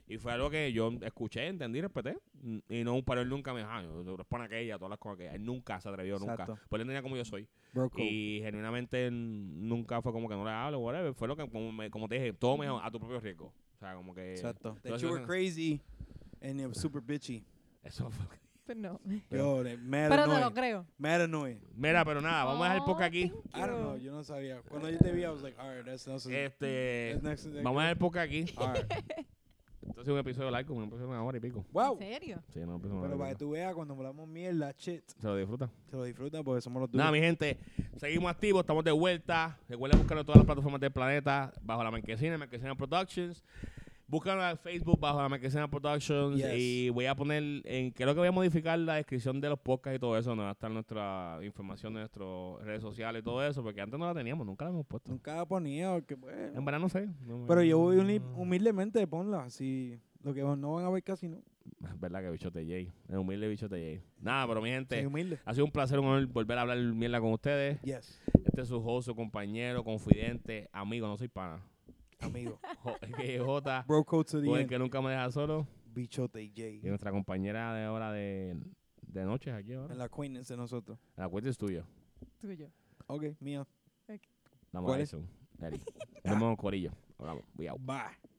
Y 0.06 0.18
fue 0.18 0.34
algo 0.34 0.50
que 0.50 0.72
yo 0.74 0.92
escuché, 1.02 1.48
entendí, 1.48 1.80
respeté. 1.82 2.18
Y 2.70 2.84
no, 2.84 3.02
pero 3.04 3.22
él 3.22 3.30
nunca 3.30 3.54
me 3.54 3.60
dijo, 3.62 3.72
ah, 3.72 3.82
tú 4.04 4.18
responde 4.18 4.46
aquella, 4.48 4.78
todas 4.78 4.90
las 4.90 5.00
cosas 5.00 5.18
que 5.18 5.28
él 5.28 5.44
nunca 5.46 5.80
se 5.80 5.88
atrevió, 5.90 6.20
nunca. 6.20 6.34
Exacto. 6.34 6.60
Pues 6.70 6.78
él 6.80 6.82
entendía 6.82 7.02
como 7.02 7.16
yo 7.16 7.24
soy. 7.26 7.48
Y 7.98 8.42
genuinamente 8.44 9.10
nunca 9.12 10.02
fue 10.02 10.12
como 10.12 10.28
que 10.28 10.36
no 10.36 10.44
le 10.44 10.52
hablo, 10.52 10.80
whatever. 10.80 11.14
Fue 11.14 11.28
lo 11.28 11.36
que, 11.38 11.50
como, 11.50 11.72
me- 11.72 11.90
como 11.90 12.08
te 12.10 12.16
dije, 12.16 12.34
todo 12.34 12.58
me 12.58 12.66
dijo 12.66 12.80
a 12.82 12.92
tu 12.92 13.00
propio 13.00 13.20
riesgo. 13.22 13.54
O 13.76 13.80
sea, 13.80 13.96
como 13.96 14.14
que. 14.14 14.34
Exacto. 14.34 14.78
That 14.84 14.98
you 15.00 15.08
were 15.10 15.24
eso- 15.24 15.26
crazy 15.28 15.82
and 16.42 16.60
was 16.68 16.78
super 16.80 17.02
bitchy. 17.02 17.46
Eso 17.82 18.10
fue. 18.12 18.38
Pues 18.66 18.78
no. 18.78 19.00
Yo, 19.30 19.64
Pero 19.64 20.26
te 20.30 20.40
lo 20.42 20.54
creo. 20.54 20.86
Mad 20.98 21.22
annoying. 21.24 21.60
Mira, 21.76 22.04
pero 22.06 22.22
nada, 22.22 22.44
vamos 22.44 22.62
a 22.62 22.64
dejar 22.66 22.78
el 22.78 22.84
podcast 22.84 23.08
aquí. 23.08 23.32
Oh, 23.34 23.58
I 23.58 23.62
don't 23.62 23.80
know, 23.82 23.96
you. 23.98 24.04
yo 24.04 24.12
no 24.12 24.24
sabía. 24.24 24.62
Cuando 24.64 24.90
yo 24.90 24.98
te 25.00 25.12
vi, 25.12 25.22
I 25.24 25.28
was 25.28 25.42
like, 25.42 25.58
alright, 25.60 25.86
that's 25.86 26.06
not 26.08 26.18
Este, 26.26 27.20
that's 27.22 27.46
next- 27.46 27.64
vamos 27.64 27.82
a 27.82 27.88
dejar 27.88 27.90
el 27.92 27.98
podcast 27.98 28.28
aquí. 28.28 28.46
Entonces 29.86 30.14
un 30.14 30.20
episodio 30.20 30.50
largo, 30.52 30.74
un 30.76 30.84
episodio 30.84 31.06
de 31.06 31.12
una 31.12 31.24
hora 31.24 31.38
y 31.38 31.42
pico. 31.42 31.66
Wow. 31.72 31.98
¿En 32.00 32.14
serio? 32.14 32.44
Sí, 32.54 32.60
no, 32.60 32.76
un 32.76 32.80
episodio 32.80 33.02
Pero 33.02 33.18
para 33.18 33.30
que 33.32 33.36
tú 33.38 33.50
veas, 33.52 33.74
cuando 33.74 33.94
hablamos 33.94 34.28
mierda, 34.28 34.72
shit, 34.78 35.04
Se 35.20 35.28
lo 35.28 35.36
disfruta. 35.36 35.70
se 35.90 35.96
lo 35.96 36.04
disfrutan 36.04 36.44
porque 36.44 36.62
somos 36.62 36.82
los 36.82 36.92
duros. 36.92 37.00
Nada, 37.00 37.12
mi 37.12 37.20
gente, 37.20 37.58
seguimos 37.98 38.32
activos, 38.32 38.62
estamos 38.62 38.84
de 38.84 38.92
vuelta. 38.92 39.58
Recuerden 39.68 40.00
buscarlo 40.00 40.22
en 40.22 40.26
todas 40.26 40.38
las 40.40 40.46
plataformas 40.46 40.82
del 40.82 40.92
planeta, 40.92 41.54
bajo 41.62 41.84
la 41.84 41.92
Marquesina, 41.92 42.38
Marquesina 42.38 42.76
Productions. 42.76 43.44
Búscalo 44.14 44.48
en 44.48 44.56
Facebook 44.60 45.00
bajo 45.00 45.20
la 45.20 45.28
Marquesina 45.28 45.68
Productions 45.68 46.38
Yes. 46.38 46.52
y 46.56 46.90
voy 46.92 47.08
a 47.08 47.16
poner, 47.16 47.42
en 47.66 47.90
creo 47.90 48.14
que 48.14 48.20
voy 48.20 48.28
a 48.28 48.32
modificar 48.32 48.78
la 48.78 48.94
descripción 48.94 49.42
de 49.42 49.50
los 49.50 49.58
podcasts 49.58 49.98
y 49.98 50.00
todo 50.00 50.16
eso, 50.16 50.30
donde 50.30 50.44
va 50.44 50.50
a 50.50 50.54
estar 50.54 50.70
nuestra 50.70 51.40
información 51.42 51.96
de 51.96 52.02
nuestras 52.02 52.28
redes 52.64 52.84
sociales 52.84 53.22
y 53.22 53.26
todo 53.26 53.44
eso, 53.44 53.64
porque 53.64 53.82
antes 53.82 53.98
no 54.00 54.06
la 54.06 54.14
teníamos, 54.14 54.46
nunca 54.46 54.66
la 54.66 54.70
hemos 54.72 54.86
puesto. 54.86 55.12
Nunca 55.12 55.42
ha 55.42 55.48
ponido, 55.48 56.06
que 56.06 56.14
bueno. 56.14 56.60
En 56.60 56.64
verdad 56.64 56.80
no 56.80 56.90
sé. 56.90 57.10
no 57.26 57.46
Pero 57.48 57.64
yo 57.64 57.80
voy 57.80 57.96
humil- 57.98 58.22
humildemente, 58.36 59.08
ponla. 59.08 59.50
Si 59.50 60.00
lo 60.22 60.32
que 60.32 60.42
no 60.44 60.74
van 60.74 60.86
a 60.86 60.92
ver 60.92 61.02
casi 61.02 61.28
no. 61.28 61.38
Es 61.84 62.00
verdad 62.00 62.22
que 62.22 62.30
bichote 62.30 62.64
Jay, 62.68 62.92
es 63.10 63.16
humilde 63.18 63.48
bichote 63.48 63.78
Jay. 63.78 64.02
Nada, 64.22 64.46
pero 64.48 64.62
mi 64.62 64.70
gente, 64.70 64.96
Soy 64.98 65.06
humilde. 65.08 65.40
ha 65.44 65.54
sido 65.56 65.66
un 65.66 65.72
placer, 65.72 65.98
un 65.98 66.06
honor 66.06 66.28
volver 66.28 66.60
a 66.60 66.62
hablar 66.62 66.78
mierda 66.78 67.20
con 67.20 67.32
ustedes. 67.34 67.82
Yes, 67.82 68.22
Este 68.46 68.62
es 68.62 68.68
su 68.68 68.78
host, 68.78 69.08
su 69.08 69.16
compañero, 69.16 69.84
confidente, 69.84 70.70
amigo, 70.72 71.08
no 71.08 71.18
soy 71.18 71.30
pana. 71.30 71.64
Amigo. 72.26 72.60
J, 73.46 73.84
Bro 73.88 74.04
code 74.06 74.30
to 74.30 74.42
the 74.42 74.50
end. 74.60 74.70
que 74.70 74.80
nunca 74.80 75.02
me 75.02 75.10
deja 75.12 75.32
solo. 75.32 75.68
Bichote 75.94 76.42
Y 76.44 76.50
J. 76.56 76.88
nuestra 76.90 77.12
compañera 77.12 77.74
de 77.74 77.88
hora 77.88 78.12
de, 78.12 78.58
de 79.02 79.26
noches 79.26 79.54
aquí 79.54 79.74
ahora. 79.74 79.94
En 79.94 80.00
la 80.00 80.06
acquaintance 80.06 80.54
de 80.54 80.58
nosotros. 80.58 80.98
La 81.16 81.30
cuenta 81.30 81.50
es 81.50 81.58
tuya. 81.58 81.86
Tuyo. 82.40 82.70
Ok, 83.08 83.26
mía. 83.40 83.66
La 84.72 84.82
¿Cuál 84.82 85.02
es? 85.02 85.14
Madison. 85.14 85.30
Eri. 85.60 85.80
Nos 86.24 86.40
vemos, 86.40 86.58
Corillo. 86.58 86.92
Hablamos. 87.20 87.44
Out. 87.70 87.80
Bye. 87.82 88.33